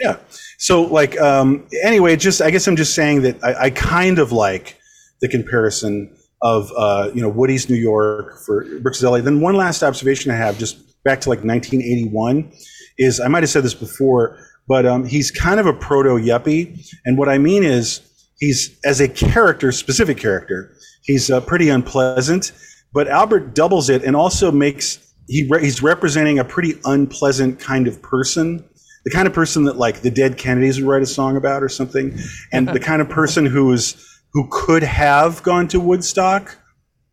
Yeah. 0.00 0.16
So 0.58 0.82
like 0.82 1.20
um 1.20 1.66
anyway, 1.84 2.16
just 2.16 2.40
I 2.42 2.50
guess 2.50 2.66
I'm 2.66 2.76
just 2.76 2.94
saying 2.94 3.22
that 3.22 3.42
I, 3.44 3.64
I 3.66 3.70
kind 3.70 4.18
of 4.18 4.32
like 4.32 4.78
the 5.20 5.28
comparison 5.28 6.14
of 6.42 6.70
uh, 6.76 7.10
you 7.14 7.20
know, 7.20 7.28
Woody's 7.28 7.68
New 7.68 7.76
York 7.76 8.38
for 8.46 8.64
Brooks' 8.80 9.02
LA. 9.02 9.20
Then 9.20 9.40
one 9.40 9.56
last 9.56 9.82
observation 9.82 10.30
I 10.30 10.36
have 10.36 10.56
just 10.58 10.78
back 11.02 11.20
to 11.22 11.28
like 11.28 11.40
1981 11.44 12.52
is 12.96 13.18
I 13.20 13.28
might 13.28 13.42
have 13.42 13.50
said 13.50 13.64
this 13.64 13.74
before, 13.74 14.38
but 14.68 14.86
um, 14.86 15.04
he's 15.04 15.30
kind 15.32 15.58
of 15.58 15.66
a 15.66 15.72
proto 15.72 16.10
yuppie, 16.10 16.88
and 17.04 17.18
what 17.18 17.28
I 17.28 17.38
mean 17.38 17.64
is 17.64 18.00
he's 18.38 18.78
as 18.84 19.00
a 19.00 19.08
character, 19.08 19.72
specific 19.72 20.18
character, 20.18 20.74
he's 21.02 21.30
uh, 21.30 21.40
pretty 21.40 21.68
unpleasant. 21.68 22.52
But 22.92 23.08
Albert 23.08 23.54
doubles 23.54 23.90
it 23.90 24.02
and 24.02 24.16
also 24.16 24.50
makes 24.50 25.12
he 25.28 25.46
re- 25.48 25.62
he's 25.62 25.82
representing 25.82 26.38
a 26.38 26.44
pretty 26.44 26.74
unpleasant 26.84 27.60
kind 27.60 27.86
of 27.86 28.00
person, 28.00 28.64
the 29.04 29.10
kind 29.10 29.26
of 29.26 29.34
person 29.34 29.64
that 29.64 29.76
like 29.76 30.00
the 30.00 30.10
Dead 30.10 30.38
Kennedys 30.38 30.80
would 30.80 30.88
write 30.88 31.02
a 31.02 31.06
song 31.06 31.36
about 31.36 31.62
or 31.62 31.68
something, 31.68 32.18
and 32.52 32.68
the 32.68 32.80
kind 32.80 33.02
of 33.02 33.08
person 33.08 33.44
who 33.44 33.70
is 33.72 34.04
who 34.32 34.48
could 34.50 34.82
have 34.82 35.42
gone 35.42 35.68
to 35.68 35.80
Woodstock, 35.80 36.56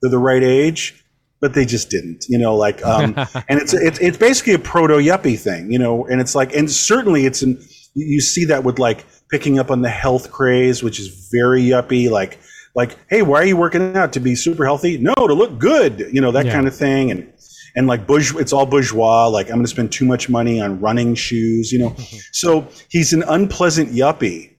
they're 0.02 0.12
the 0.12 0.18
right 0.18 0.44
age, 0.44 1.06
but 1.42 1.54
they 1.54 1.66
just 1.66 1.90
didn't. 1.90 2.26
You 2.30 2.38
know, 2.38 2.56
like 2.56 2.86
um, 2.86 3.16
and 3.50 3.60
it's 3.60 3.74
it's 3.74 4.00
it's 4.00 4.18
basically 4.18 4.54
a 4.54 4.60
proto 4.60 4.96
yuppie 4.96 5.38
thing, 5.38 5.72
you 5.72 5.80
know, 5.80 6.06
and 6.06 6.22
it's 6.22 6.36
like 6.36 6.56
and 6.56 6.72
certainly 6.72 7.26
it's 7.26 7.44
in 7.44 7.62
you 7.96 8.22
see 8.22 8.46
that 8.46 8.64
with 8.64 8.80
like 8.80 9.06
picking 9.30 9.60
up 9.60 9.72
on 9.72 9.82
the 9.82 9.90
health 9.90 10.32
craze, 10.32 10.84
which 10.84 11.00
is 11.00 11.30
very 11.32 11.62
yuppie, 11.64 12.10
like 12.10 12.40
like 12.76 12.98
hey, 13.10 13.22
why 13.22 13.42
are 13.42 13.46
you 13.46 13.58
working 13.58 13.96
out 13.96 14.14
to 14.14 14.20
be 14.20 14.36
super 14.36 14.66
healthy? 14.66 14.98
No, 14.98 15.14
to 15.16 15.34
look 15.34 15.58
good, 15.60 16.10
you 16.12 16.22
know, 16.22 16.32
that 16.32 16.46
Yeah. 16.46 16.54
kind 16.54 16.68
of 16.68 16.76
thing, 16.76 17.12
and 17.12 17.32
and 17.78 17.88
like 17.88 18.08
bourgeois, 18.08 18.40
it's 18.40 18.54
all 18.54 18.66
bourgeois. 18.66 19.28
Like 19.28 19.48
I'm 19.48 19.56
going 19.56 19.66
to 19.66 19.70
spend 19.70 19.92
too 19.92 20.06
much 20.06 20.30
money 20.30 20.62
on 20.62 20.80
running 20.80 21.16
shoes, 21.16 21.72
you 21.72 21.80
know. 21.80 21.96
so 22.32 22.68
he's 22.90 23.14
an 23.14 23.24
unpleasant 23.28 23.92
yuppie, 23.92 24.52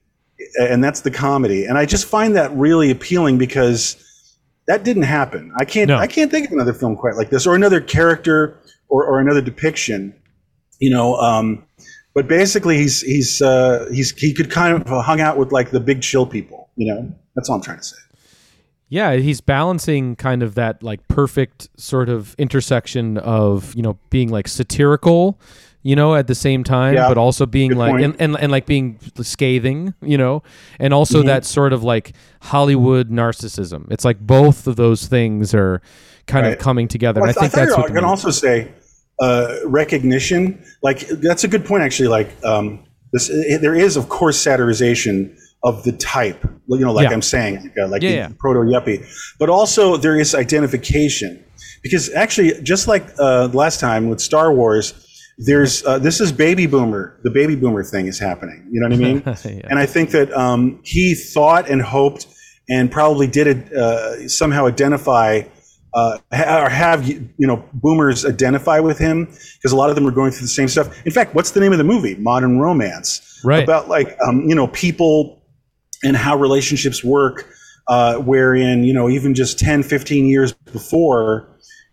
and 0.59 0.83
that's 0.83 1.01
the 1.01 1.11
comedy. 1.11 1.65
And 1.65 1.77
I 1.77 1.85
just 1.85 2.05
find 2.05 2.35
that 2.35 2.51
really 2.55 2.91
appealing 2.91 3.37
because 3.37 4.03
that 4.67 4.83
didn't 4.83 5.03
happen. 5.03 5.51
I 5.57 5.65
can't 5.65 5.87
No. 5.87 5.97
I 5.97 6.07
can't 6.07 6.29
think 6.29 6.47
of 6.47 6.51
another 6.53 6.73
film 6.73 6.95
quite 6.95 7.15
like 7.15 7.29
this 7.29 7.47
or 7.47 7.55
another 7.55 7.79
character 7.81 8.59
or, 8.89 9.05
or 9.05 9.19
another 9.19 9.41
depiction. 9.41 10.13
You 10.79 10.89
know, 10.91 11.15
um, 11.17 11.63
but 12.17 12.27
basically 12.27 12.77
he's 12.77 13.01
he's 13.01 13.41
uh, 13.43 13.87
he's 13.91 14.09
he 14.17 14.33
could 14.33 14.49
kind 14.49 14.73
of 14.73 15.05
hung 15.05 15.21
out 15.21 15.37
with 15.37 15.51
like 15.51 15.69
the 15.69 15.79
big 15.79 16.01
chill 16.01 16.25
people. 16.25 16.69
You 16.75 16.85
know, 16.93 17.13
that's 17.35 17.47
all 17.49 17.57
I'm 17.57 17.61
trying 17.61 17.77
to 17.77 17.83
say. 17.83 17.97
Yeah, 18.89 19.13
he's 19.17 19.41
balancing 19.41 20.15
kind 20.15 20.41
of 20.41 20.55
that 20.55 20.81
like 20.81 21.07
perfect 21.09 21.69
sort 21.77 22.09
of 22.09 22.33
intersection 22.39 23.17
of, 23.17 23.75
you 23.75 23.81
know, 23.83 23.97
being 24.09 24.29
like 24.29 24.47
satirical, 24.47 25.39
you 25.83 25.93
know, 25.95 26.15
at 26.15 26.27
the 26.27 26.35
same 26.35 26.63
time, 26.63 26.93
Yeah, 26.95 27.09
but 27.09 27.17
also 27.17 27.45
being 27.45 27.69
good 27.71 27.77
like 27.77 28.01
and, 28.01 28.15
and 28.19 28.35
and 28.39 28.51
like 28.51 28.65
being 28.65 28.97
scathing, 29.21 29.93
you 30.01 30.17
know, 30.17 30.41
and 30.79 30.93
also 30.93 31.19
Mm-hmm. 31.19 31.27
that 31.27 31.45
sort 31.45 31.73
of 31.73 31.83
like 31.83 32.13
Hollywood 32.41 33.09
narcissism. 33.11 33.91
It's 33.91 34.05
like 34.05 34.19
both 34.21 34.65
of 34.67 34.75
those 34.77 35.05
things 35.07 35.53
are 35.53 35.81
kind 36.25 36.45
Right. 36.45 36.53
of 36.53 36.59
coming 36.59 36.87
together. 36.87 37.19
Well, 37.21 37.29
and 37.29 37.37
I 37.37 37.41
think 37.41 37.53
thought 37.53 37.59
that's 37.65 37.77
what 37.77 37.87
the 37.87 37.93
going 37.93 38.03
to 38.03 38.07
movie- 38.07 38.25
also 38.27 38.31
say 38.31 38.71
uh, 39.19 39.55
recognition. 39.65 40.63
Like 40.83 41.07
that's 41.07 41.43
a 41.43 41.47
good 41.47 41.65
point, 41.65 41.83
actually. 41.83 42.09
Like 42.09 42.29
um, 42.43 42.85
this, 43.13 43.29
i 43.29 43.57
there 43.57 43.75
is, 43.75 43.97
of 43.97 44.09
course, 44.09 44.43
satirization 44.43 45.37
of 45.63 45.83
the 45.83 45.91
type. 45.93 46.43
You 46.67 46.79
know, 46.79 46.93
like 46.93 47.09
Yeah. 47.09 47.13
I'm 47.13 47.21
saying, 47.21 47.55
like, 47.55 47.77
uh, 47.81 47.87
like 47.87 48.01
Yeah, 48.01 48.09
the 48.09 48.15
yeah. 48.15 48.29
proto 48.39 48.59
yuppie, 48.59 49.05
but 49.39 49.49
also 49.49 49.97
there 49.97 50.19
is 50.19 50.35
identification 50.35 51.43
because 51.81 52.13
actually, 52.13 52.61
just 52.61 52.87
like 52.87 53.05
uh, 53.19 53.49
last 53.53 53.79
time 53.79 54.09
with 54.09 54.21
Star 54.21 54.53
Wars. 54.53 55.03
There's 55.39 55.85
uh, 55.85 55.99
this 55.99 56.19
is 56.19 56.31
baby 56.31 56.65
boomer. 56.65 57.19
The 57.21 57.29
baby 57.29 57.55
boomer 57.55 57.83
thing 57.83 58.07
is 58.07 58.17
happening. 58.17 58.67
You 58.71 58.79
know 58.79 58.87
what 58.87 58.95
I 58.95 58.97
mean? 58.97 59.63
And 59.69 59.77
I 59.77 59.85
think 59.85 60.09
that 60.09 60.33
um, 60.33 60.79
he 60.83 61.13
thought 61.13 61.69
and 61.69 61.79
hoped 61.79 62.25
and 62.67 62.91
probably 62.91 63.27
did 63.27 63.71
uh, 63.71 64.27
somehow 64.27 64.65
identify 64.65 65.43
uh, 65.97 66.17
or 66.31 66.69
have 66.69 67.07
you 67.07 67.29
know 67.39 67.63
boomers 67.73 68.25
identify 68.25 68.79
with 68.79 68.97
him 68.97 69.25
because 69.25 69.71
a 69.71 69.75
lot 69.75 69.89
of 69.89 69.95
them 69.95 70.07
are 70.07 70.11
going 70.11 70.31
through 70.31 70.43
the 70.43 70.47
same 70.47 70.67
stuff. 70.67 71.05
In 71.05 71.11
fact, 71.11 71.33
what's 71.33 71.51
the 71.51 71.59
name 71.59 71.71
of 71.71 71.77
the 71.77 71.83
movie? 71.83 72.15
Modern 72.15 72.59
Romance. 72.59 73.41
Right. 73.43 73.63
About 73.63 73.89
like 73.89 74.17
um, 74.25 74.47
you 74.47 74.55
know 74.55 74.67
people 74.67 75.41
and 76.03 76.15
how 76.15 76.37
relationships 76.37 77.03
work. 77.03 77.47
Uh, 77.89 78.17
wherein 78.17 78.83
you 78.83 78.93
know 78.93 79.07
even 79.07 79.33
just 79.33 79.57
10, 79.59 79.81
15 79.81 80.25
years 80.25 80.51
before 80.51 81.47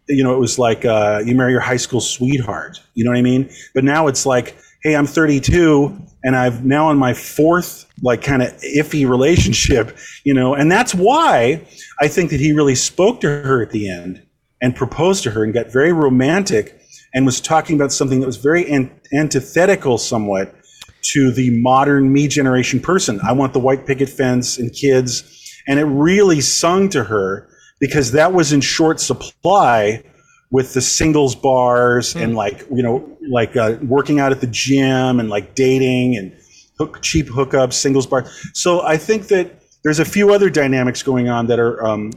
you 0.09 0.23
know, 0.23 0.35
it 0.35 0.39
was 0.39 0.59
like 0.59 0.85
uh, 0.85 1.23
you 1.25 1.35
marry 1.35 1.53
your 1.53 1.61
high 1.61 1.77
school 1.77 2.01
sweetheart. 2.01 2.81
You 2.95 3.05
know 3.05 3.11
what 3.11 3.17
I 3.17 3.23
mean? 3.23 3.51
But 3.75 3.85
now 3.85 4.07
it's 4.07 4.27
like, 4.27 4.57
hey, 4.83 4.97
I'm 4.97 5.07
32 5.07 5.99
and 6.23 6.37
I've 6.37 6.65
now 6.65 6.89
on 6.89 6.99
my 6.99 7.15
fourth, 7.15 7.87
like, 8.05 8.23
kind 8.23 8.43
of 8.43 8.53
iffy 8.61 9.09
relationship, 9.09 9.97
you 10.23 10.35
know, 10.35 10.55
and 10.55 10.71
that's 10.71 10.95
why 10.95 11.67
I 12.01 12.07
think 12.07 12.31
that 12.31 12.39
he 12.39 12.53
really 12.53 12.77
spoke 12.77 13.21
to 13.23 13.29
her 13.29 13.63
at 13.63 13.71
the 13.71 13.91
end 13.91 14.23
and 14.61 14.77
proposed 14.77 15.25
to 15.25 15.31
her 15.33 15.43
and 15.43 15.53
got 15.53 15.73
very 15.73 15.93
romantic 15.93 16.81
and 17.15 17.27
was 17.27 17.41
talking 17.41 17.77
about 17.77 17.93
something 17.93 18.21
that 18.21 18.27
was 18.27 18.37
very 18.37 18.71
an- 18.71 18.91
antithetical 19.13 19.99
somewhat 19.99 20.55
to 21.03 21.31
the 21.31 21.51
modern 21.61 22.13
me 22.13 22.29
generation 22.29 22.81
person. 22.81 23.21
I 23.23 23.33
want 23.33 23.53
the 23.53 23.61
white 23.61 23.87
picket 23.87 24.09
fence 24.09 24.59
and 24.59 24.73
kids. 24.73 25.23
And 25.67 25.79
it 25.79 25.85
really 25.85 26.41
sung 26.41 26.89
to 26.91 27.05
her 27.05 27.49
because 27.81 28.13
that 28.13 28.33
was 28.33 28.53
in 28.53 28.61
short 28.61 29.01
supply 29.01 30.03
with 30.51 30.75
the 30.75 30.81
singles 30.81 31.35
bars 31.35 32.15
and 32.15 32.35
like, 32.35 32.61
you 32.71 32.83
know, 32.83 33.17
like 33.29 33.57
uh, 33.57 33.77
working 33.83 34.21
out 34.21 34.31
at 34.31 34.41
the 34.41 34.47
gym 34.47 35.19
and 35.21 35.29
like 35.29 35.55
dating 35.55 36.17
and 36.17 36.33
hook, 36.79 37.01
cheap 37.03 37.27
hookups, 37.27 37.75
singles 37.75 38.07
bars. 38.07 38.51
So 38.55 38.83
I 38.83 38.97
think 38.97 39.29
that 39.29 39.61
there's 39.83 40.01
a 40.01 40.05
few 40.05 40.33
other 40.33 40.51
dynamics 40.51 41.03
going 41.03 41.29
on 41.29 41.47
that 41.47 41.59
are 41.59 41.85
um, 41.85 42.13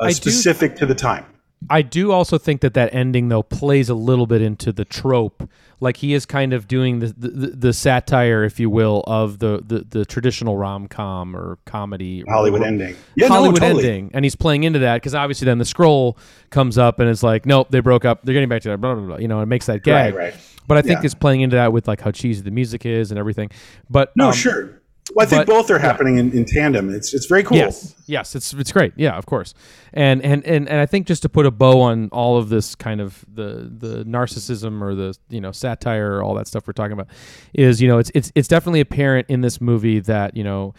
uh, 0.00 0.06
I 0.06 0.08
do- 0.08 0.14
specific 0.14 0.76
to 0.76 0.86
the 0.86 0.94
time. 0.94 1.24
I 1.70 1.82
do 1.82 2.12
also 2.12 2.38
think 2.38 2.60
that 2.62 2.74
that 2.74 2.94
ending 2.94 3.28
though 3.28 3.42
plays 3.42 3.88
a 3.88 3.94
little 3.94 4.26
bit 4.26 4.42
into 4.42 4.72
the 4.72 4.84
trope. 4.84 5.48
Like 5.80 5.96
he 5.96 6.14
is 6.14 6.26
kind 6.26 6.52
of 6.52 6.68
doing 6.68 7.00
the 7.00 7.06
the, 7.16 7.28
the 7.48 7.72
satire, 7.72 8.44
if 8.44 8.60
you 8.60 8.70
will, 8.70 9.02
of 9.06 9.38
the 9.40 9.62
the, 9.66 9.80
the 9.98 10.04
traditional 10.04 10.56
rom 10.56 10.86
com 10.88 11.34
or 11.36 11.58
comedy 11.66 12.22
Hollywood 12.28 12.62
or- 12.62 12.66
ending. 12.66 12.94
Yeah, 13.16 13.28
no, 13.28 13.34
Hollywood 13.34 13.60
totally. 13.60 13.84
ending, 13.88 14.10
and 14.14 14.24
he's 14.24 14.36
playing 14.36 14.62
into 14.64 14.78
that 14.80 14.96
because 14.96 15.14
obviously 15.14 15.46
then 15.46 15.58
the 15.58 15.64
scroll 15.64 16.16
comes 16.50 16.78
up 16.78 17.00
and 17.00 17.08
it's 17.08 17.22
like, 17.22 17.46
nope, 17.46 17.68
they 17.70 17.80
broke 17.80 18.04
up. 18.04 18.22
They're 18.22 18.34
getting 18.34 18.48
back 18.48 18.62
together. 18.62 18.76
Blah 18.78 18.94
blah 18.94 19.06
blah. 19.06 19.16
You 19.16 19.28
know, 19.28 19.40
it 19.40 19.46
makes 19.46 19.66
that 19.66 19.82
gag. 19.82 20.14
Right, 20.14 20.32
right. 20.32 20.40
But 20.68 20.78
I 20.78 20.82
think 20.82 21.00
Yeah. 21.00 21.06
it's 21.06 21.14
playing 21.14 21.40
into 21.40 21.56
that 21.56 21.72
with 21.72 21.88
like 21.88 22.00
how 22.00 22.12
cheesy 22.12 22.42
the 22.42 22.52
music 22.52 22.86
is 22.86 23.10
and 23.10 23.18
everything. 23.18 23.50
But 23.90 24.12
No, 24.16 24.28
um, 24.28 24.32
sure. 24.32 24.80
Well, 25.14 25.26
I 25.26 25.28
think 25.28 25.46
but- 25.46 25.52
both 25.52 25.70
are 25.70 25.78
happening 25.78 26.18
in, 26.18 26.32
in 26.32 26.44
tandem. 26.44 26.88
It's 26.88 27.12
it's 27.12 27.26
very 27.26 27.42
cool. 27.42 27.56
Yes, 27.56 27.94
yes, 28.06 28.34
it's 28.36 28.52
it's 28.54 28.70
great. 28.72 28.92
Yeah, 28.96 29.16
of 29.16 29.26
course. 29.26 29.52
And 29.92 30.22
and 30.22 30.44
and 30.46 30.68
and 30.68 30.80
I 30.80 30.86
think 30.86 31.06
just 31.06 31.22
to 31.22 31.28
put 31.28 31.44
a 31.44 31.50
bow 31.50 31.80
on 31.80 32.08
all 32.12 32.38
of 32.38 32.48
this 32.48 32.74
kind 32.74 33.00
of 33.00 33.24
the 33.32 33.70
the 33.76 34.04
narcissism 34.04 34.80
or 34.80 34.94
the 34.94 35.16
you 35.28 35.40
know 35.40 35.50
satire 35.52 36.14
or 36.18 36.22
all 36.22 36.34
that 36.34 36.46
stuff 36.46 36.66
we're 36.66 36.72
talking 36.72 36.92
about 36.92 37.08
is 37.52 37.82
you 37.82 37.88
know 37.88 37.98
it's 37.98 38.10
it's 38.14 38.30
it's 38.34 38.48
definitely 38.48 38.80
apparent 38.80 39.26
in 39.28 39.40
this 39.40 39.60
movie 39.60 39.98
that 40.00 40.36
you 40.36 40.44
know. 40.44 40.74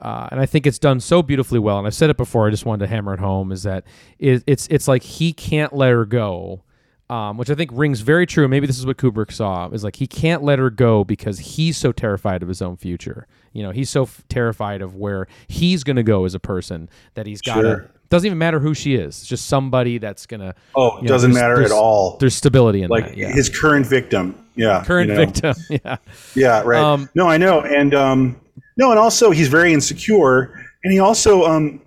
Uh, 0.00 0.28
and 0.32 0.40
I 0.40 0.46
think 0.46 0.66
it's 0.66 0.80
done 0.80 0.98
so 0.98 1.22
beautifully 1.22 1.60
well. 1.60 1.78
And 1.78 1.86
I've 1.86 1.94
said 1.94 2.10
it 2.10 2.16
before. 2.16 2.48
I 2.48 2.50
just 2.50 2.66
wanted 2.66 2.86
to 2.86 2.88
hammer 2.88 3.14
it 3.14 3.20
home. 3.20 3.52
Is 3.52 3.62
that 3.62 3.84
it, 4.18 4.42
it's 4.48 4.66
it's 4.68 4.88
like 4.88 5.04
he 5.04 5.32
can't 5.32 5.72
let 5.72 5.90
her 5.92 6.04
go, 6.04 6.64
um, 7.12 7.36
which 7.36 7.50
I 7.50 7.54
think 7.54 7.70
rings 7.74 8.00
very 8.00 8.24
true. 8.24 8.48
Maybe 8.48 8.66
this 8.66 8.78
is 8.78 8.86
what 8.86 8.96
Kubrick 8.96 9.30
saw. 9.30 9.68
Is 9.68 9.84
like 9.84 9.96
he 9.96 10.06
can't 10.06 10.42
let 10.42 10.58
her 10.58 10.70
go 10.70 11.04
because 11.04 11.38
he's 11.38 11.76
so 11.76 11.92
terrified 11.92 12.42
of 12.42 12.48
his 12.48 12.62
own 12.62 12.78
future. 12.78 13.26
You 13.52 13.62
know, 13.62 13.70
he's 13.70 13.90
so 13.90 14.04
f- 14.04 14.24
terrified 14.30 14.80
of 14.80 14.96
where 14.96 15.26
he's 15.46 15.84
going 15.84 15.96
to 15.96 16.02
go 16.02 16.24
as 16.24 16.34
a 16.34 16.40
person 16.40 16.88
that 17.12 17.26
he's 17.26 17.42
got 17.42 17.56
to. 17.56 17.60
Sure. 17.60 17.90
Doesn't 18.08 18.24
even 18.24 18.38
matter 18.38 18.60
who 18.60 18.72
she 18.72 18.94
is. 18.94 19.20
It's 19.20 19.26
just 19.26 19.46
somebody 19.46 19.98
that's 19.98 20.24
gonna. 20.24 20.54
Oh, 20.74 21.00
know, 21.02 21.08
doesn't 21.08 21.34
matter 21.34 21.62
at 21.62 21.70
all. 21.70 22.16
There's 22.16 22.34
stability 22.34 22.82
in 22.82 22.88
Like 22.88 23.08
that. 23.08 23.16
Yeah. 23.18 23.30
his 23.30 23.50
current 23.50 23.84
victim. 23.86 24.34
Yeah. 24.54 24.82
current 24.82 25.10
you 25.10 25.14
know. 25.14 25.26
victim. 25.26 25.54
Yeah. 25.84 25.96
Yeah, 26.34 26.62
right. 26.62 26.82
Um, 26.82 27.10
no, 27.14 27.28
I 27.28 27.36
know, 27.36 27.60
and 27.60 27.94
um, 27.94 28.40
no, 28.78 28.90
and 28.90 28.98
also 28.98 29.32
he's 29.32 29.48
very 29.48 29.74
insecure, 29.74 30.54
and 30.82 30.92
he 30.92 30.98
also, 30.98 31.44
um, 31.44 31.82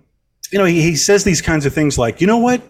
you 0.52 0.58
know, 0.60 0.64
he, 0.64 0.82
he 0.82 0.94
says 0.94 1.24
these 1.24 1.42
kinds 1.42 1.66
of 1.66 1.74
things 1.74 1.98
like, 1.98 2.20
you 2.20 2.28
know 2.28 2.38
what, 2.38 2.62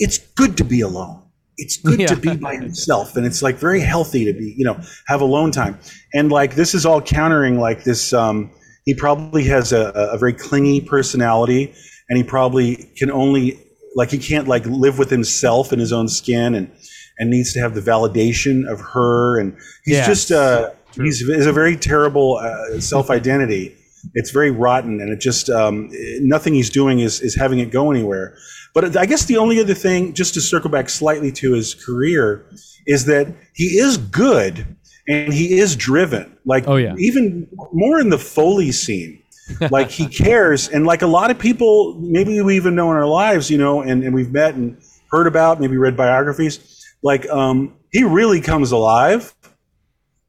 it's 0.00 0.18
good 0.18 0.56
to 0.56 0.64
be 0.64 0.80
alone. 0.80 1.23
It's 1.56 1.76
good 1.76 2.00
Yeah. 2.00 2.06
to 2.08 2.16
be 2.16 2.36
by 2.36 2.56
himself, 2.56 3.16
and 3.16 3.24
it's 3.26 3.42
like 3.42 3.56
very 3.58 3.80
healthy 3.80 4.24
to 4.24 4.32
be, 4.32 4.54
you 4.56 4.64
know, 4.64 4.78
have 5.06 5.20
alone 5.20 5.50
time, 5.52 5.78
and 6.12 6.30
like 6.32 6.54
this 6.56 6.74
is 6.74 6.84
all 6.84 7.00
countering 7.00 7.58
like 7.60 7.84
this. 7.84 8.12
Um, 8.12 8.50
he 8.84 8.94
probably 8.94 9.44
has 9.44 9.72
a, 9.72 9.92
a 10.12 10.18
very 10.18 10.32
clingy 10.32 10.80
personality, 10.80 11.72
and 12.08 12.16
he 12.16 12.22
probably 12.24 12.90
can 12.96 13.10
only 13.10 13.58
like 13.96 14.10
he 14.10 14.18
can't 14.18 14.48
like 14.48 14.66
live 14.66 14.98
with 14.98 15.10
himself 15.10 15.72
in 15.72 15.78
his 15.78 15.92
own 15.92 16.08
skin, 16.08 16.54
and 16.54 16.70
and 17.18 17.30
needs 17.30 17.52
to 17.52 17.60
have 17.60 17.74
the 17.76 17.80
validation 17.80 18.68
of 18.68 18.80
her, 18.80 19.38
and 19.38 19.52
he's 19.84 19.94
Yes. 19.96 20.06
just 20.06 20.32
uh, 20.32 20.70
he's 20.96 21.22
is 21.22 21.46
a 21.46 21.52
very 21.52 21.76
terrible 21.76 22.36
uh, 22.38 22.80
self 22.80 23.10
identity. 23.10 23.76
It's 24.14 24.32
very 24.32 24.50
rotten, 24.50 25.00
and 25.00 25.10
it 25.10 25.20
just 25.20 25.48
um, 25.48 25.88
nothing 26.20 26.52
he's 26.54 26.68
doing 26.70 26.98
is 27.00 27.20
is 27.20 27.34
having 27.36 27.60
it 27.60 27.70
go 27.70 27.90
anywhere. 27.92 28.36
But 28.74 28.96
I 28.96 29.06
guess 29.06 29.24
the 29.24 29.36
only 29.36 29.60
other 29.60 29.74
thing, 29.74 30.12
just 30.14 30.34
to 30.34 30.40
circle 30.40 30.68
back 30.68 30.88
slightly 30.90 31.30
to 31.32 31.52
his 31.52 31.74
career, 31.74 32.44
is 32.86 33.04
that 33.06 33.28
he 33.54 33.78
is 33.78 33.96
good 33.96 34.66
and 35.08 35.32
he 35.32 35.58
is 35.58 35.76
driven. 35.76 36.36
Like 36.44 36.66
Oh, 36.66 36.76
yeah. 36.76 36.94
even 36.98 37.48
more 37.72 38.00
in 38.00 38.10
the 38.10 38.18
Foley 38.18 38.72
scene. 38.72 39.20
like 39.70 39.90
he 39.90 40.06
cares, 40.06 40.68
and 40.68 40.86
like 40.86 41.02
a 41.02 41.06
lot 41.06 41.30
of 41.30 41.38
people, 41.38 41.94
maybe 42.00 42.40
we 42.40 42.56
even 42.56 42.74
know 42.74 42.90
in 42.90 42.96
our 42.96 43.06
lives, 43.06 43.50
you 43.50 43.58
know, 43.58 43.82
and, 43.82 44.02
and 44.02 44.14
we've 44.14 44.32
met 44.32 44.54
and 44.54 44.78
heard 45.10 45.26
about, 45.26 45.60
maybe 45.60 45.76
read 45.76 45.96
biographies. 45.98 46.82
like 47.02 47.28
um, 47.28 47.74
he 47.92 48.02
really 48.04 48.40
comes 48.40 48.72
alive 48.72 49.34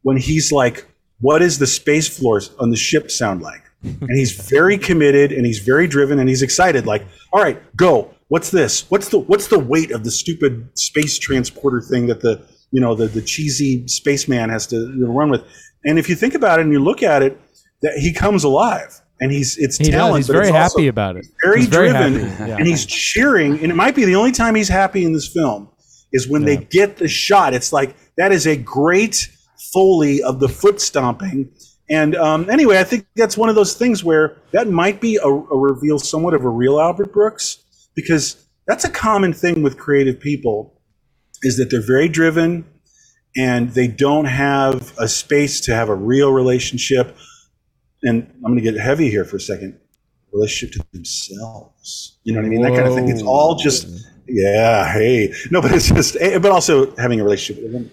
when 0.02 0.18
he's 0.18 0.52
like, 0.52 0.86
"What 1.22 1.39
does 1.39 1.60
the 1.60 1.66
space 1.66 2.10
floors 2.10 2.52
on 2.60 2.72
the 2.72 2.76
ship 2.76 3.10
sound 3.10 3.41
like?" 3.41 3.64
and 3.84 4.18
he's 4.18 4.34
very 4.50 4.78
committed 4.78 5.32
and 5.32 5.46
he's 5.46 5.60
very 5.60 5.88
driven 5.88 6.20
and 6.20 6.28
he's 6.28 6.41
excited. 6.41 6.86
Like, 6.86 7.06
all 7.32 7.41
right, 7.41 7.62
go. 7.78 8.14
What's 8.36 8.51
this? 8.51 8.91
What's 8.91 9.07
the 9.07 9.19
what's 9.19 9.47
the 9.47 9.57
weight 9.57 9.91
of 9.91 10.03
the 10.03 10.11
stupid 10.11 10.77
space 10.77 11.17
transporter 11.17 11.79
thing 11.79 12.07
that 12.07 12.19
the 12.19 12.45
you 12.69 12.81
know 12.81 12.93
the 12.93 13.07
the 13.07 13.21
cheesy 13.21 13.88
spaceman 13.88 14.49
has 14.49 14.67
to 14.67 14.75
you 14.75 15.05
know, 15.07 15.13
run 15.13 15.29
with? 15.29 15.41
And 15.86 15.97
if 15.97 16.09
you 16.09 16.15
think 16.15 16.36
about 16.36 16.59
it 16.59 16.63
and 16.63 16.71
you 16.73 16.83
look 16.83 17.01
at 17.01 17.23
it, 17.23 17.39
that 17.81 17.97
he 17.97 18.11
comes 18.11 18.43
alive 18.43 18.99
and 19.21 19.31
he's 19.31 19.57
it's 19.57 19.77
He 19.77 19.86
does. 19.86 19.93
talent. 19.93 20.17
He's 20.17 20.27
but 20.27 20.33
very 20.33 20.51
happy 20.51 20.88
about 20.89 21.15
it. 21.15 21.25
very 21.41 21.59
He's 21.61 21.69
very 21.69 21.91
driven, 21.91 22.15
yeah. 22.15 22.57
and 22.57 22.67
he's 22.67 22.86
cheering. 22.86 23.53
And 23.59 23.71
it 23.71 23.75
might 23.75 23.95
be 23.95 24.03
the 24.03 24.15
only 24.15 24.33
time 24.33 24.53
he's 24.55 24.67
happy 24.67 25.05
in 25.05 25.13
this 25.13 25.29
film 25.29 25.69
is 26.11 26.27
when 26.27 26.43
they 26.43 26.57
get 26.57 26.97
the 26.97 27.07
shot. 27.07 27.53
It's 27.53 27.71
like 27.71 27.95
that 28.17 28.33
is 28.33 28.45
a 28.47 28.57
great 28.57 29.29
foley 29.71 30.21
of 30.21 30.41
the 30.41 30.49
foot 30.49 30.81
stomping. 30.81 31.53
And 31.89 32.17
um, 32.17 32.49
anyway, 32.49 32.79
I 32.79 32.83
think 32.83 33.07
that's 33.15 33.38
one 33.38 33.47
of 33.47 33.55
those 33.55 33.75
things 33.75 34.03
where 34.03 34.36
that 34.51 34.67
might 34.67 34.99
be 34.99 35.15
a, 35.15 35.27
a 35.27 35.57
reveal, 35.57 35.99
somewhat 35.99 36.33
of 36.33 36.43
a 36.43 36.49
real 36.49 36.81
Albert 36.81 37.13
Brooks, 37.13 37.59
because 37.96 38.46
that's 38.68 38.84
a 38.84 38.89
common 38.89 39.34
thing 39.34 39.64
with 39.64 39.78
creative 39.78 40.20
people, 40.20 40.82
is 41.41 41.58
that 41.58 41.70
they're 41.70 41.86
very 41.86 42.10
driven, 42.10 42.66
and 43.36 43.70
they 43.72 43.88
don't 43.88 44.26
have 44.26 44.93
a 44.98 45.08
space 45.08 45.60
to 45.62 45.76
have 45.76 45.89
a 45.89 45.96
real 45.96 46.32
relationship. 46.32 47.16
And 48.04 48.32
I'm 48.38 48.54
going 48.54 48.56
to 48.56 48.62
get 48.62 48.80
heavy 48.80 49.10
here 49.10 49.26
for 49.26 49.38
a 49.38 49.41
second. 49.41 49.80
Relationship 50.34 50.82
to 50.82 50.86
themselves. 50.91 52.20
You 52.24 52.34
know 52.34 52.39
what 52.39 52.46
I 52.46 52.50
mean? 52.50 52.62
That 52.62 52.74
kind 52.74 52.88
of 52.88 52.93
thing. 52.93 53.08
It's 53.10 53.22
all 53.22 53.56
just, 53.56 53.88
yeah, 54.28 54.91
hey. 54.91 55.34
No, 55.50 55.62
but 55.62 55.72
it's 55.72 55.89
just, 55.89 56.18
eh, 56.20 56.39
but 56.39 56.52
also 56.52 56.96
having 56.98 57.22
a 57.22 57.24
relationship 57.24 57.64
with 57.64 57.74
them 57.74 57.91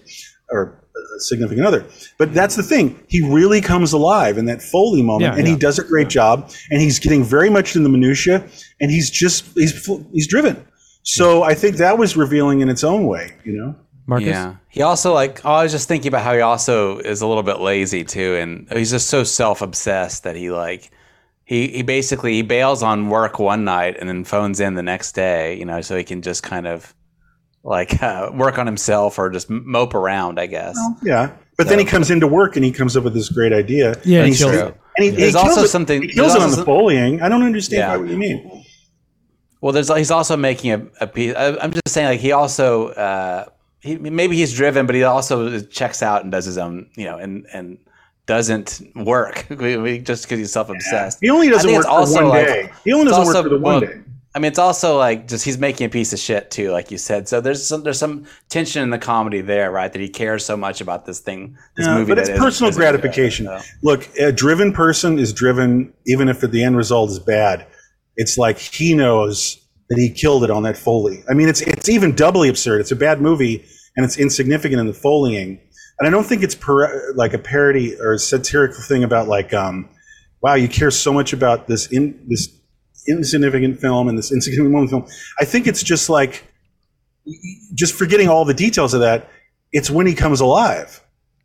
or 0.51 0.82
significant 1.19 1.65
other. 1.65 1.85
But 2.17 2.33
that's 2.33 2.55
the 2.55 2.63
thing. 2.63 2.99
He 3.07 3.21
really 3.21 3.61
comes 3.61 3.93
alive 3.93 4.37
in 4.37 4.45
that 4.45 4.61
Foley 4.61 5.01
moment, 5.01 5.33
Yeah, 5.33 5.39
and 5.39 5.47
he 5.47 5.55
does 5.55 5.79
a 5.79 5.83
great 5.83 6.09
job. 6.09 6.51
And 6.69 6.81
he's 6.81 6.99
getting 6.99 7.23
very 7.23 7.49
much 7.49 7.75
in 7.75 7.83
the 7.83 7.89
minutia, 7.89 8.47
and 8.79 8.91
he's 8.91 9.09
just 9.09 9.45
he's 9.55 9.85
he's 10.11 10.27
driven. 10.27 10.65
So 11.03 11.43
I 11.43 11.53
think 11.53 11.77
that 11.77 11.97
was 11.97 12.15
revealing 12.15 12.61
in 12.61 12.69
its 12.69 12.83
own 12.83 13.07
way. 13.07 13.33
You 13.43 13.53
know. 13.53 13.75
Marcus. 14.05 14.27
Yeah. 14.27 14.55
He 14.69 14.81
also 14.81 15.13
like 15.13 15.45
oh, 15.45 15.51
I 15.51 15.63
was 15.63 15.71
just 15.71 15.87
thinking 15.87 16.09
about 16.09 16.23
how 16.23 16.33
he 16.33 16.41
also 16.41 16.99
is 16.99 17.21
a 17.21 17.27
little 17.27 17.43
bit 17.43 17.59
lazy 17.59 18.03
too, 18.03 18.35
and 18.35 18.69
he's 18.71 18.91
just 18.91 19.07
so 19.07 19.23
self 19.23 19.61
obsessed 19.61 20.23
that 20.23 20.35
he 20.35 20.51
like 20.51 20.91
he 21.45 21.69
he 21.69 21.81
basically 21.83 22.33
he 22.33 22.41
bails 22.41 22.83
on 22.83 23.09
work 23.09 23.39
one 23.39 23.63
night 23.63 23.97
and 23.99 24.09
then 24.09 24.23
phones 24.23 24.59
in 24.59 24.75
the 24.75 24.83
next 24.83 25.13
day, 25.13 25.57
you 25.57 25.65
know, 25.65 25.81
so 25.81 25.95
he 25.95 26.03
can 26.03 26.21
just 26.21 26.43
kind 26.43 26.67
of 26.67 26.93
like 27.63 28.01
uh, 28.03 28.31
work 28.33 28.57
on 28.57 28.65
himself 28.65 29.17
or 29.17 29.29
just 29.29 29.49
mope 29.49 29.93
around, 29.95 30.39
I 30.39 30.47
guess. 30.47 30.77
Yeah. 31.01 31.31
But 31.57 31.67
then 31.67 31.79
he 31.79 31.85
comes 31.85 32.09
into 32.11 32.27
work 32.27 32.55
and 32.55 32.65
he 32.65 32.71
comes 32.71 32.97
up 32.97 33.03
with 33.03 33.13
this 33.13 33.29
great 33.29 33.53
idea. 33.53 33.95
Yeah, 34.03 34.19
and 34.19 34.27
he's 34.27 34.39
kills 34.39 34.55
and 34.55 34.73
he, 34.97 35.07
and 35.07 35.15
he 35.17 35.21
There's 35.21 35.33
kills 35.33 35.45
also 35.49 35.63
it. 35.63 35.67
something- 35.67 36.01
He 36.01 36.07
kills 36.09 36.33
it 36.35 36.41
on 36.41 36.49
the 36.49 36.55
some- 36.57 36.65
bullying. 36.65 37.21
I 37.21 37.29
don't 37.29 37.43
understand 37.43 37.79
Yeah. 37.79 37.87
quite 37.89 37.99
what 38.01 38.09
you 38.09 38.17
mean. 38.17 38.65
Well, 39.61 39.71
there's 39.71 39.95
he's 39.95 40.11
also 40.11 40.35
making 40.35 40.71
a, 40.71 40.87
a 40.99 41.07
piece. 41.07 41.33
I, 41.35 41.55
I'm 41.57 41.71
just 41.71 41.87
saying, 41.87 42.07
like 42.07 42.19
he 42.19 42.33
also 42.33 42.89
uh, 42.89 43.45
he 43.79 43.95
maybe 43.97 44.35
he's 44.35 44.53
driven, 44.53 44.85
but 44.85 44.93
he 44.95 45.03
also 45.03 45.61
checks 45.61 46.03
out 46.03 46.23
and 46.23 46.31
does 46.31 46.43
his 46.43 46.57
own, 46.57 46.89
you 46.97 47.05
know, 47.05 47.17
and 47.17 47.45
and 47.53 47.77
doesn't 48.25 48.81
work 48.95 49.45
just 49.49 50.23
because 50.23 50.39
he's 50.39 50.51
self 50.51 50.69
obsessed. 50.69 51.19
He 51.21 51.29
only 51.29 51.47
doesn't 51.49 51.71
work 51.71 51.85
for 51.85 52.25
one 52.25 52.31
day. 52.45 52.71
He 52.83 52.91
only 52.91 53.05
doesn't 53.05 53.25
work 53.25 53.43
for 53.43 53.49
the 53.49 53.55
one 53.57 53.61
well, 53.61 53.79
day. 53.79 54.01
I 54.35 54.39
mean, 54.39 54.49
it's 54.49 54.57
also 54.59 54.97
like 54.97 55.27
just 55.27 55.45
he's 55.45 55.57
making 55.59 55.85
a 55.85 55.89
piece 55.89 56.11
of 56.11 56.17
shit 56.19 56.49
too, 56.49 56.71
like 56.71 56.89
you 56.89 56.97
said. 56.97 57.27
So 57.27 57.39
there's 57.39 57.65
some 57.67 57.83
there's 57.83 57.99
some 57.99 58.25
tension 58.49 58.81
in 58.81 58.89
the 58.89 58.97
comedy 58.97 59.41
there, 59.41 59.71
right? 59.71 59.91
That 59.93 59.99
he 60.01 60.09
cares 60.09 60.43
so 60.43 60.57
much 60.57 60.81
about 60.81 61.05
this 61.05 61.19
thing, 61.19 61.55
this 61.77 61.85
Yeah, 61.85 61.95
movie. 61.95 62.09
but 62.09 62.17
it's 62.19 62.29
isn't- 62.29 62.41
personal 62.41 62.69
isn't 62.69 62.79
good, 62.81 62.83
gratification. 62.91 63.47
Look, 63.83 64.09
a 64.17 64.31
driven 64.31 64.73
person 64.73 65.19
is 65.19 65.33
driven 65.33 65.93
even 66.07 66.29
if 66.29 66.41
the 66.41 66.63
end 66.63 66.77
result 66.77 67.11
is 67.11 67.19
bad. 67.19 67.67
It's 68.15 68.37
like 68.37 68.57
he 68.57 68.93
knows 68.95 69.59
that 69.89 69.97
he 69.99 70.09
killed 70.09 70.43
it 70.43 70.49
on 70.49 70.63
that 70.63 70.77
Foley. 70.77 71.23
I 71.29 71.33
mean, 71.33 71.47
it's 71.49 71.61
it's 71.61 71.89
even 71.89 72.15
doubly 72.15 72.49
absurd. 72.49 72.81
It's 72.81 72.91
a 72.91 72.95
bad 72.95 73.21
movie 73.21 73.63
and 73.95 74.03
it's 74.03 74.17
insignificant 74.17 74.79
in 74.79 74.87
the 74.87 74.93
Foleying. 74.93 75.59
And 75.99 76.07
I 76.07 76.09
don't 76.09 76.23
think 76.23 76.41
it's 76.41 76.55
par- 76.55 77.13
like 77.15 77.33
a 77.35 77.37
parody 77.39 77.95
or 77.99 78.13
a 78.13 78.19
satirical 78.19 78.81
thing 78.81 79.03
about 79.03 79.27
like, 79.27 79.53
um, 79.53 79.89
wow, 80.41 80.55
you 80.55 80.67
care 80.67 80.89
so 80.89 81.13
much 81.13 81.33
about 81.33 81.67
this 81.67 81.85
in 81.91 82.19
this 82.27 82.47
insignificant 83.07 83.79
film 83.79 84.07
and 84.07 84.17
this 84.17 84.31
insignificant 84.31 84.71
moment 84.71 84.89
film. 84.91 85.05
I 85.39 85.45
think 85.45 85.67
it's 85.67 85.83
just 85.83 86.09
like 86.09 86.45
just 87.73 87.93
forgetting 87.93 88.27
all 88.29 88.45
the 88.45 88.53
details 88.53 88.93
of 88.93 89.01
that. 89.01 89.29
It's 89.71 89.89
when 89.89 90.05
he 90.05 90.13
comes 90.13 90.39
alive 90.39 91.01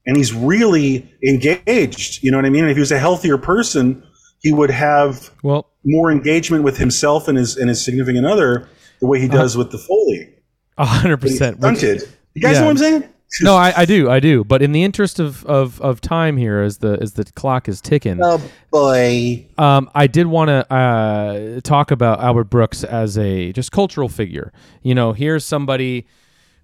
and 0.07 0.17
he's 0.17 0.33
really 0.35 1.11
engaged. 1.27 2.23
You 2.23 2.31
know 2.31 2.39
what 2.39 2.45
I 2.45 2.51
mean? 2.51 2.63
And 2.65 2.71
if 2.71 2.77
he 2.77 2.81
was 2.81 2.93
a 2.93 2.99
healthier 2.99 3.39
person, 3.39 4.05
he 4.41 4.53
would 4.53 4.71
have 4.71 5.31
Well, 5.43 5.71
more 5.85 6.11
engagement 6.11 6.65
with 6.65 6.77
himself 6.77 7.29
and 7.29 7.39
his 7.39 7.57
and 7.57 7.69
his 7.69 7.85
significant 7.85 8.27
other 8.27 8.69
the 9.01 9.07
way 9.07 9.21
he 9.21 9.29
uh-huh. 9.29 9.39
does 9.39 9.57
with 9.57 9.71
the 9.71 9.79
Foley. 9.79 10.35
a 10.77 10.85
hundred 10.85 11.19
percent. 11.19 11.59
stunted. 11.59 12.03
You 12.35 12.43
guys 12.43 12.55
Yeah. 12.55 12.61
know 12.61 12.67
what 12.67 12.71
I'm 12.73 12.79
saying? 12.79 13.05
No, 13.43 13.55
I, 13.57 13.73
I 13.77 13.85
do, 13.85 14.11
I 14.11 14.21
do. 14.21 14.43
But 14.43 14.63
in 14.63 14.73
the 14.73 14.83
interest 14.83 15.19
of, 15.21 15.45
of, 15.45 15.81
of 15.83 16.01
time 16.01 16.37
here, 16.39 16.61
as 16.63 16.79
the 16.79 16.99
as 17.01 17.13
the 17.13 17.25
clock 17.25 17.69
is 17.69 17.81
ticking, 17.81 18.21
Oh 18.23 18.41
boy. 18.71 19.47
um, 19.59 19.91
I 19.95 20.07
did 20.07 20.27
want 20.27 20.49
to 20.49 20.73
uh, 20.73 21.61
talk 21.61 21.91
about 21.91 22.21
Albert 22.21 22.45
Brooks 22.45 22.85
as 22.85 23.19
a 23.19 23.53
just 23.53 23.71
cultural 23.71 24.09
figure. 24.09 24.53
You 24.83 24.95
know, 24.95 25.13
here's 25.13 25.45
somebody 25.45 26.07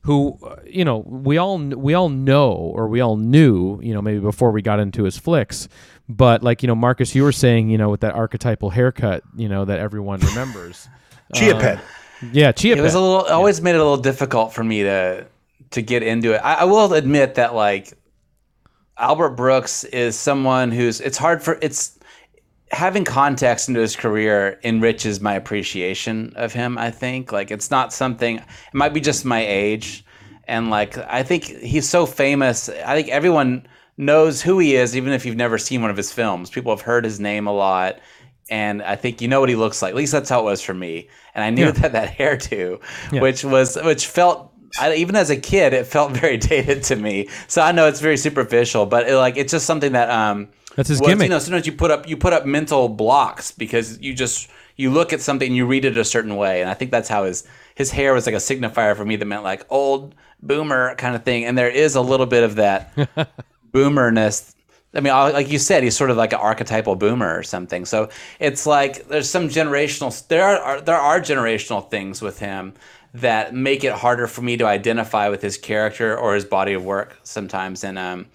who 0.03 0.39
uh, 0.43 0.57
you 0.67 0.85
know 0.85 0.99
we 1.07 1.37
all 1.39 1.59
we 1.59 1.95
all 1.95 2.09
know 2.09 2.53
or 2.53 2.89
we 2.89 3.01
all 3.01 3.17
knew 3.17 3.81
you 3.83 3.93
know 3.95 4.03
maybe 4.03 4.19
before 4.21 4.51
we 4.51 4.61
got 4.61 4.79
into 4.79 5.05
his 5.05 5.17
flicks 5.17 5.67
but 6.11 6.43
like 6.43 6.63
you 6.63 6.67
know 6.67 6.75
marcus 6.75 7.15
you 7.15 7.23
were 7.23 7.33
saying 7.33 7.71
you 7.71 7.79
know 7.79 7.89
with 7.89 8.01
that 8.01 8.15
archetypal 8.15 8.69
haircut 8.69 9.23
you 9.35 9.49
know 9.49 9.65
that 9.65 9.79
everyone 9.79 10.21
remembers 10.21 10.91
Chia 11.35 11.55
Um, 11.55 11.61
Pet. 11.63 11.81
yeah 12.33 12.53
chia 12.53 12.77
it 12.77 12.83
was 12.83 12.93
a 12.93 13.01
little 13.01 13.23
always 13.23 13.63
made 13.63 13.71
it 13.75 13.79
a 13.79 13.83
little 13.83 13.97
difficult 13.97 14.53
for 14.53 14.63
me 14.63 14.83
to 14.83 15.27
to 15.75 15.83
get 15.83 16.03
into 16.03 16.33
it. 16.35 16.39
I, 16.39 16.55
I 16.55 16.65
will 16.65 16.93
admit 16.95 17.35
that 17.37 17.55
like 17.55 17.93
albert 18.97 19.31
brooks 19.31 19.83
is 19.85 20.17
someone 20.17 20.71
who's 20.71 21.01
it's 21.01 21.19
hard 21.19 21.43
for 21.43 21.59
it's 21.61 21.99
having 22.71 23.05
context 23.05 23.69
into 23.69 23.81
his 23.81 23.97
career 23.97 24.59
enriches 24.63 25.21
my 25.21 25.35
appreciation 25.35 26.33
of 26.37 26.53
him 26.53 26.79
i 26.79 26.91
think. 26.91 27.33
Like 27.33 27.51
it's 27.51 27.71
not 27.71 27.93
something 27.93 28.37
it 28.39 28.45
might 28.73 28.95
be 28.95 29.01
just 29.01 29.25
my 29.25 29.45
age. 29.45 30.05
And 30.47 30.71
like 30.71 30.97
i 30.99 31.23
think 31.23 31.45
he's 31.45 31.89
so 31.89 32.07
famous. 32.07 32.69
I 32.69 32.95
think 32.95 33.09
everyone 33.09 33.67
knows 33.97 34.43
who 34.43 34.59
he 34.59 34.75
is 34.77 34.97
even 34.97 35.13
if 35.13 35.25
you've 35.27 35.37
never 35.37 35.59
seen 35.59 35.81
one 35.83 35.91
of 35.91 35.97
his 35.97 36.13
films. 36.13 36.51
People 36.51 36.73
have 36.75 36.81
heard 36.83 37.05
his 37.05 37.19
name 37.21 37.47
a 37.47 37.53
lot. 37.53 37.99
And 38.51 38.83
i 38.83 38.95
think 38.97 39.21
you 39.21 39.27
know 39.29 39.41
what 39.41 39.49
he 39.49 39.57
looks 39.57 39.83
like. 39.83 39.91
At 39.91 39.97
least 39.97 40.13
that's 40.13 40.29
how 40.31 40.41
it 40.41 40.45
was 40.45 40.63
for 40.63 40.75
me. 40.75 41.09
And 41.35 41.43
i 41.45 41.51
knew 41.51 41.67
Yeah. 41.67 41.71
that 41.83 41.93
that 41.93 42.17
hairdo 42.17 42.81
Yeah. 43.13 43.21
which 43.23 43.45
was 43.45 43.77
which 43.83 44.07
felt 44.07 44.53
I, 44.81 44.95
even 44.95 45.17
as 45.17 45.31
a 45.31 45.37
kid 45.37 45.73
it 45.73 45.87
felt 45.87 46.13
very 46.21 46.37
dated 46.37 46.83
to 46.85 46.97
me 46.97 47.29
so 47.49 47.63
i 47.63 47.73
know 47.73 47.87
it's 47.87 48.01
very 48.01 48.17
superficial 48.17 48.87
but 48.87 49.09
it, 49.09 49.17
like 49.17 49.37
it's 49.37 49.53
just 49.53 49.67
something 49.67 49.93
that 49.93 50.11
um 50.11 50.49
That's 50.77 50.89
his 50.89 51.01
was- 51.01 51.09
gimmick. 51.09 51.27
You 51.27 51.31
know, 51.31 51.39
sometimes 51.39 51.67
you 51.67 51.73
put 51.73 51.91
up 51.91 52.09
you 52.09 52.17
put 52.17 52.33
up 52.33 52.45
mental 52.47 52.89
blocks 52.89 53.53
because 53.53 54.01
you 54.01 54.13
just 54.15 54.49
you 54.77 54.91
look 54.91 55.13
at 55.13 55.21
something 55.21 55.47
and 55.47 55.57
you 55.57 55.67
read 55.67 55.85
it 55.85 55.97
a 55.97 56.05
certain 56.05 56.35
way, 56.37 56.61
and 56.61 56.69
I 56.69 56.75
think 56.75 56.91
that's 56.91 57.09
how 57.09 57.25
his 57.25 57.47
his 57.77 57.93
hair 57.93 58.13
was 58.13 58.27
like 58.27 58.35
a 58.35 58.39
signifier 58.39 58.97
for 58.97 59.05
me 59.05 59.15
that 59.17 59.25
meant 59.25 59.45
like 59.45 59.65
old 59.71 60.15
boomer 60.43 60.95
kind 60.97 61.15
of 61.15 61.23
thing, 61.23 61.45
and 61.45 61.57
there 61.57 61.71
is 61.71 61.95
a 61.95 62.01
little 62.01 62.27
bit 62.27 62.43
of 62.43 62.57
that 62.57 62.93
boomerness. 63.73 64.55
I 64.97 65.01
mean, 65.01 65.13
like 65.13 65.51
you 65.51 65.59
said, 65.59 65.83
he's 65.83 65.97
sort 65.97 66.11
of 66.11 66.17
like 66.17 66.33
an 66.33 66.39
archetypal 66.39 66.95
boomer 66.97 67.37
or 67.37 67.43
something. 67.43 67.85
So 67.85 68.11
it's 68.39 68.65
like 68.67 69.09
there's 69.09 69.29
some 69.29 69.49
generational. 69.49 70.27
There 70.29 70.45
are 70.45 70.81
there 70.81 70.99
are 70.99 71.21
generational 71.21 71.89
things 71.89 72.23
with 72.23 72.39
him 72.39 72.75
that 73.15 73.55
make 73.55 73.85
it 73.85 73.93
harder 73.93 74.27
for 74.27 74.43
me 74.43 74.57
to 74.57 74.67
identify 74.67 75.29
with 75.29 75.41
his 75.41 75.57
character 75.57 76.17
or 76.19 76.35
his 76.35 76.45
body 76.45 76.73
of 76.75 76.85
work 76.85 77.19
sometimes. 77.23 77.85
And 77.85 77.99
um, 77.99 78.27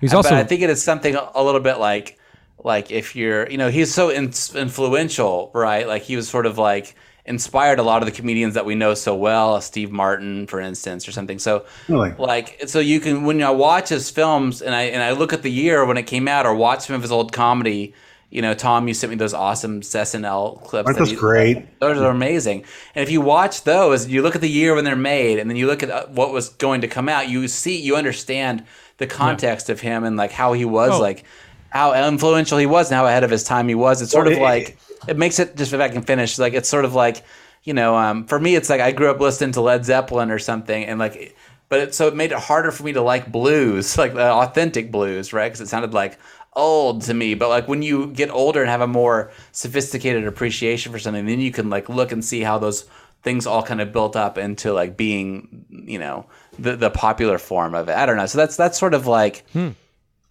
He's 0.00 0.10
but 0.10 0.18
also 0.18 0.36
I 0.36 0.44
think 0.44 0.62
it 0.62 0.70
is 0.70 0.82
something 0.82 1.16
a 1.16 1.42
little 1.42 1.60
bit 1.60 1.78
like 1.78 2.18
like 2.62 2.90
if 2.90 3.16
you're 3.16 3.48
you 3.48 3.56
know 3.56 3.70
he's 3.70 3.92
so 3.92 4.10
in, 4.10 4.32
influential 4.54 5.50
right 5.54 5.86
like 5.86 6.02
he 6.02 6.16
was 6.16 6.28
sort 6.28 6.44
of 6.44 6.58
like 6.58 6.94
inspired 7.24 7.78
a 7.78 7.82
lot 7.82 8.02
of 8.02 8.06
the 8.06 8.12
comedians 8.12 8.54
that 8.54 8.64
we 8.64 8.74
know 8.74 8.94
so 8.94 9.14
well 9.14 9.60
Steve 9.60 9.92
Martin 9.92 10.46
for 10.46 10.60
instance 10.60 11.06
or 11.06 11.12
something 11.12 11.38
so 11.38 11.66
Really? 11.88 12.12
like 12.18 12.64
so 12.66 12.80
you 12.80 13.00
can 13.00 13.24
when 13.24 13.42
I 13.42 13.50
watch 13.50 13.90
his 13.90 14.10
films 14.10 14.60
and 14.60 14.74
I 14.74 14.84
and 14.84 15.02
I 15.02 15.12
look 15.12 15.32
at 15.32 15.42
the 15.42 15.50
year 15.50 15.84
when 15.84 15.96
it 15.96 16.04
came 16.04 16.26
out 16.26 16.46
or 16.46 16.54
watch 16.54 16.86
some 16.86 16.96
of 16.96 17.02
his 17.02 17.12
old 17.12 17.32
comedy 17.32 17.94
you 18.30 18.42
know 18.42 18.52
Tom 18.54 18.86
you 18.88 18.94
sent 18.94 19.10
me 19.10 19.16
those 19.16 19.34
awesome 19.34 19.80
SNL 19.80 20.62
clips 20.64 20.86
Aren't 20.86 20.98
that 20.98 21.02
those 21.04 21.10
he- 21.10 21.16
great? 21.16 21.80
those 21.80 21.98
are 21.98 22.10
amazing. 22.10 22.64
And 22.94 23.02
if 23.02 23.10
you 23.10 23.20
watch 23.20 23.64
those, 23.64 24.06
you 24.08 24.22
look 24.22 24.34
at 24.34 24.40
the 24.40 24.50
year 24.50 24.74
when 24.74 24.84
they're 24.84 24.96
made, 24.96 25.38
and 25.38 25.48
then 25.48 25.56
you 25.56 25.66
look 25.66 25.82
at 25.82 25.90
uh, 25.90 26.06
what 26.08 26.32
was 26.32 26.50
going 26.50 26.82
to 26.82 26.88
come 26.88 27.08
out. 27.08 27.28
You 27.28 27.48
see, 27.48 27.80
you 27.80 27.96
understand 27.96 28.64
the 28.98 29.06
context 29.06 29.70
of 29.70 29.80
him 29.80 30.04
and 30.04 30.16
like 30.16 30.32
how 30.32 30.52
he 30.52 30.64
was, 30.64 30.90
Oh. 30.92 31.00
like 31.00 31.24
how 31.70 31.94
influential 31.94 32.58
he 32.58 32.66
was, 32.66 32.90
and 32.90 32.96
how 32.96 33.06
ahead 33.06 33.24
of 33.24 33.30
his 33.30 33.44
time 33.44 33.68
he 33.68 33.74
was. 33.74 34.02
It's 34.02 34.12
sort 34.12 34.26
Well, 34.26 34.32
of 34.34 34.38
it- 34.40 34.42
like 34.42 34.78
it 35.06 35.16
makes 35.16 35.38
it 35.38 35.56
just 35.56 35.72
if 35.72 35.80
I 35.80 35.88
can 35.88 36.02
finish, 36.02 36.38
like 36.38 36.52
it's 36.54 36.68
sort 36.68 36.84
of 36.84 36.94
like 36.94 37.22
you 37.64 37.74
know, 37.74 37.96
um, 37.96 38.24
for 38.26 38.38
me, 38.40 38.54
it's 38.54 38.70
like 38.70 38.80
I 38.80 38.92
grew 38.92 39.10
up 39.10 39.20
listening 39.20 39.52
to 39.52 39.60
Led 39.60 39.84
Zeppelin 39.84 40.30
or 40.30 40.38
something, 40.38 40.84
and 40.84 40.98
like 40.98 41.36
but 41.68 41.80
it, 41.80 41.94
so 41.94 42.06
it 42.08 42.14
made 42.16 42.32
it 42.32 42.38
harder 42.38 42.70
for 42.70 42.82
me 42.82 42.92
to 42.94 43.02
like 43.02 43.30
blues, 43.30 43.98
like 44.02 44.14
the 44.14 44.30
authentic 44.30 44.90
blues, 44.90 45.32
right? 45.32 45.46
Because 45.48 45.60
it 45.60 45.68
sounded 45.68 45.92
like 45.92 46.18
old 46.58 47.02
to 47.02 47.14
me. 47.14 47.34
But 47.34 47.48
like 47.48 47.68
when 47.68 47.80
you 47.82 48.08
get 48.08 48.30
older 48.30 48.60
and 48.60 48.68
have 48.68 48.80
a 48.80 48.86
more 48.86 49.30
sophisticated 49.52 50.26
appreciation 50.26 50.92
for 50.92 50.98
something, 50.98 51.24
then 51.24 51.40
you 51.40 51.52
can 51.52 51.70
like 51.70 51.88
look 51.88 52.12
and 52.12 52.24
see 52.24 52.40
how 52.40 52.58
those 52.58 52.84
things 53.22 53.46
all 53.46 53.62
kind 53.62 53.80
of 53.80 53.92
built 53.92 54.16
up 54.16 54.36
into 54.36 54.72
like 54.72 54.96
being, 54.96 55.64
you 55.70 55.98
know, 55.98 56.26
the 56.58 56.76
the 56.76 56.90
popular 56.90 57.38
form 57.38 57.74
of 57.74 57.88
it. 57.88 57.96
I 57.96 58.04
don't 58.04 58.16
know. 58.16 58.26
So 58.26 58.38
that's 58.38 58.56
that's 58.56 58.78
sort 58.78 58.94
of 58.94 59.06
like 59.06 59.44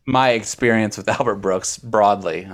my 0.06 0.30
experience 0.32 0.98
with 0.98 1.08
Albert 1.20 1.38
Brooks 1.38 1.78
broadly. 1.78 2.48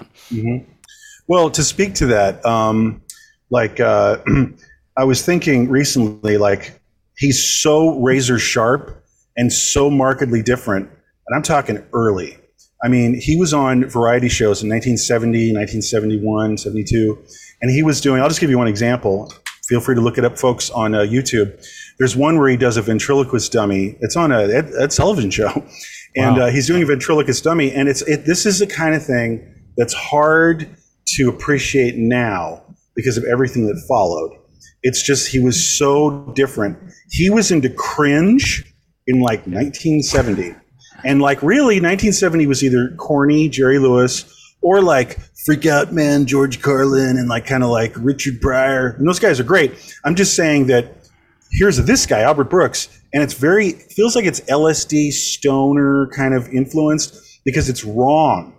Well, 1.27 1.49
to 1.51 1.63
speak 1.63 1.93
to 1.95 2.05
that, 2.07 2.45
um, 2.45 3.01
like 3.49 3.79
uh, 3.79 4.17
I 4.97 5.03
was 5.05 5.25
thinking 5.25 5.69
recently, 5.69 6.37
like 6.37 6.79
he's 7.17 7.43
so 7.43 7.99
razor 7.99 8.39
sharp 8.39 9.03
and 9.37 9.51
so 9.51 9.89
markedly 9.89 10.43
different, 10.43 10.89
and 10.89 11.35
I'm 11.35 11.43
talking 11.43 11.83
early. 11.93 12.37
I 12.83 12.89
mean, 12.89 13.19
he 13.19 13.37
was 13.37 13.53
on 13.53 13.85
variety 13.89 14.27
shows 14.29 14.61
in 14.61 14.69
1970, 14.69 15.53
1971, 15.53 16.57
72, 16.57 17.17
and 17.61 17.71
he 17.71 17.81
was 17.81 18.01
doing. 18.01 18.21
I'll 18.21 18.27
just 18.27 18.41
give 18.41 18.49
you 18.49 18.57
one 18.57 18.67
example. 18.67 19.31
Feel 19.67 19.79
free 19.79 19.95
to 19.95 20.01
look 20.01 20.17
it 20.17 20.25
up, 20.25 20.37
folks, 20.37 20.69
on 20.69 20.93
uh, 20.93 20.99
YouTube. 20.99 21.65
There's 21.97 22.15
one 22.15 22.37
where 22.37 22.49
he 22.49 22.57
does 22.57 22.75
a 22.75 22.81
ventriloquist 22.81 23.51
dummy. 23.53 23.95
It's 24.01 24.17
on 24.17 24.31
a 24.33 24.41
Ed, 24.43 24.91
Sullivan 24.91 25.29
show, 25.31 25.49
and 26.17 26.35
Wow. 26.37 26.43
uh, 26.47 26.51
he's 26.51 26.67
doing 26.67 26.83
a 26.83 26.85
ventriloquist 26.85 27.43
dummy, 27.43 27.71
and 27.71 27.87
it's 27.87 28.01
it. 28.01 28.25
This 28.25 28.45
is 28.45 28.59
the 28.59 28.67
kind 28.67 28.93
of 28.95 29.05
thing 29.05 29.47
that's 29.77 29.93
hard 29.93 30.67
to 31.15 31.29
appreciate 31.29 31.95
now 31.95 32.61
because 32.95 33.17
of 33.17 33.23
everything 33.23 33.65
that 33.67 33.81
followed. 33.87 34.31
It's 34.81 35.01
just 35.01 35.29
he 35.29 35.39
was 35.39 35.77
so 35.77 36.31
different. 36.35 36.77
He 37.09 37.29
was 37.29 37.49
into 37.51 37.69
cringe 37.69 38.65
in 39.07 39.21
like 39.21 39.47
1970, 39.47 40.53
and 41.05 41.21
like 41.21 41.41
really 41.43 41.75
1970 41.75 42.47
was 42.47 42.63
either 42.63 42.89
corny 42.97 43.49
Jerry 43.49 43.79
Lewis 43.79 44.25
or 44.61 44.81
like 44.81 45.19
freak 45.45 45.65
out 45.65 45.91
man 45.91 46.25
George 46.25 46.61
Carlin 46.61 47.17
and 47.17 47.27
like 47.27 47.45
kind 47.45 47.63
of 47.63 47.69
like 47.69 47.93
Richard 47.97 48.39
Pryor. 48.41 48.95
And 48.97 49.07
those 49.07 49.19
guys 49.19 49.39
are 49.39 49.43
great. 49.43 49.73
I'm 50.05 50.15
just 50.15 50.35
saying 50.35 50.67
that 50.67 50.95
here's 51.51 51.77
this 51.77 52.05
guy 52.05 52.21
Albert 52.21 52.45
Brooks, 52.49 52.87
and 53.13 53.21
it's 53.21 53.33
very 53.33 53.71
feels 53.71 54.15
like 54.15 54.25
it's 54.25 54.39
LSD 54.41 55.11
stoner 55.11 56.07
kind 56.15 56.33
of 56.33 56.47
influenced 56.49 57.41
because 57.45 57.69
it's 57.69 57.83
wrong. 57.83 58.55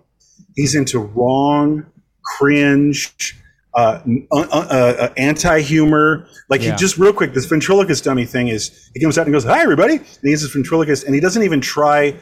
He's 0.54 0.74
into 0.74 0.98
wrong, 1.00 1.86
cringe, 2.22 3.36
uh, 3.74 4.00
uh, 4.30 4.36
uh, 4.52 4.94
uh, 5.00 5.08
anti-humor. 5.16 6.26
Like 6.48 6.62
Yeah. 6.62 6.72
he 6.72 6.76
just 6.76 6.96
real 6.98 7.12
quick, 7.12 7.34
this 7.34 7.46
ventriloquist 7.46 8.04
dummy 8.04 8.24
thing 8.26 8.48
is 8.48 8.90
he 8.94 9.00
comes 9.00 9.18
out 9.18 9.26
and 9.26 9.32
goes, 9.32 9.44
"Hi, 9.44 9.60
everybody," 9.62 9.96
and 9.96 10.04
he's 10.22 10.42
this 10.42 10.52
ventriloquist, 10.52 11.04
and 11.04 11.14
he 11.14 11.20
doesn't 11.20 11.42
even 11.42 11.60
try 11.60 12.14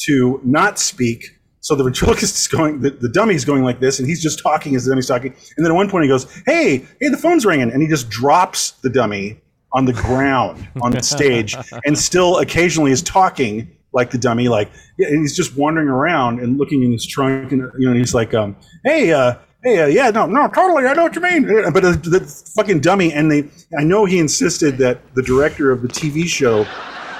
to 0.00 0.40
not 0.44 0.78
speak. 0.78 1.36
So 1.60 1.74
the 1.74 1.84
ventriloquist 1.84 2.36
is 2.36 2.48
going, 2.48 2.80
the, 2.80 2.90
the 2.90 3.08
dummy's 3.08 3.44
going 3.44 3.62
like 3.62 3.80
this, 3.80 3.98
and 3.98 4.08
he's 4.08 4.22
just 4.22 4.42
talking 4.42 4.74
as 4.74 4.84
the 4.84 4.90
dummy's 4.90 5.06
talking. 5.06 5.34
And 5.56 5.64
then 5.64 5.70
at 5.70 5.74
one 5.74 5.90
point 5.90 6.04
he 6.04 6.08
goes, 6.08 6.26
"Hey, 6.46 6.86
hey, 7.00 7.08
the 7.08 7.18
phone's 7.18 7.44
ringing," 7.44 7.70
and 7.70 7.82
he 7.82 7.88
just 7.88 8.08
drops 8.08 8.72
the 8.82 8.88
dummy 8.88 9.40
on 9.72 9.84
the 9.84 9.92
ground 9.92 10.66
on 10.80 10.92
the 10.92 11.02
stage, 11.02 11.54
and 11.84 11.98
still 11.98 12.38
occasionally 12.38 12.92
is 12.92 13.02
talking 13.02 13.70
like 13.92 14.10
the 14.10 14.18
dummy, 14.18 14.48
like 14.48 14.70
and 14.98 15.20
he's 15.20 15.36
just 15.36 15.56
wandering 15.56 15.88
around 15.88 16.40
and 16.40 16.56
looking 16.56 16.82
in 16.82 16.92
his 16.92 17.06
trunk, 17.06 17.52
and 17.52 17.70
you 17.78 17.84
know, 17.84 17.90
and 17.90 18.00
he's 18.00 18.14
like, 18.14 18.32
um, 18.32 18.56
"Hey, 18.84 19.12
uh, 19.12 19.34
hey, 19.62 19.80
uh, 19.80 19.86
yeah, 19.86 20.10
no, 20.10 20.24
no, 20.24 20.48
totally, 20.48 20.86
I 20.86 20.94
know 20.94 21.02
what 21.02 21.14
you 21.14 21.20
mean." 21.20 21.42
But 21.72 21.84
uh, 21.84 21.92
the 21.92 22.52
fucking 22.56 22.80
dummy, 22.80 23.12
and 23.12 23.30
they, 23.30 23.50
I 23.78 23.84
know 23.84 24.06
he 24.06 24.18
insisted 24.18 24.78
that 24.78 25.14
the 25.14 25.22
director 25.22 25.70
of 25.70 25.82
the 25.82 25.88
TV 25.88 26.26
show, 26.26 26.64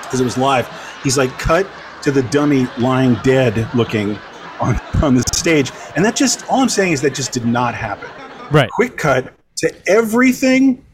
because 0.02 0.18
it 0.18 0.24
was 0.24 0.38
live, 0.38 0.66
he's 1.02 1.18
like, 1.18 1.30
cut 1.38 1.66
to 2.02 2.10
the 2.10 2.22
dummy 2.24 2.66
lying 2.78 3.14
dead, 3.22 3.68
looking 3.74 4.16
on 4.60 4.78
on 5.02 5.14
the 5.14 5.22
stage, 5.34 5.72
and 5.96 6.04
that 6.04 6.16
just 6.16 6.48
all 6.50 6.60
I'm 6.60 6.68
saying 6.68 6.92
is 6.92 7.00
that 7.02 7.14
just 7.14 7.32
did 7.32 7.46
not 7.46 7.74
happen 7.74 8.08
Right. 8.50 8.68
quick 8.70 8.96
cut 8.96 9.32
to 9.58 9.72
everything 9.86 10.84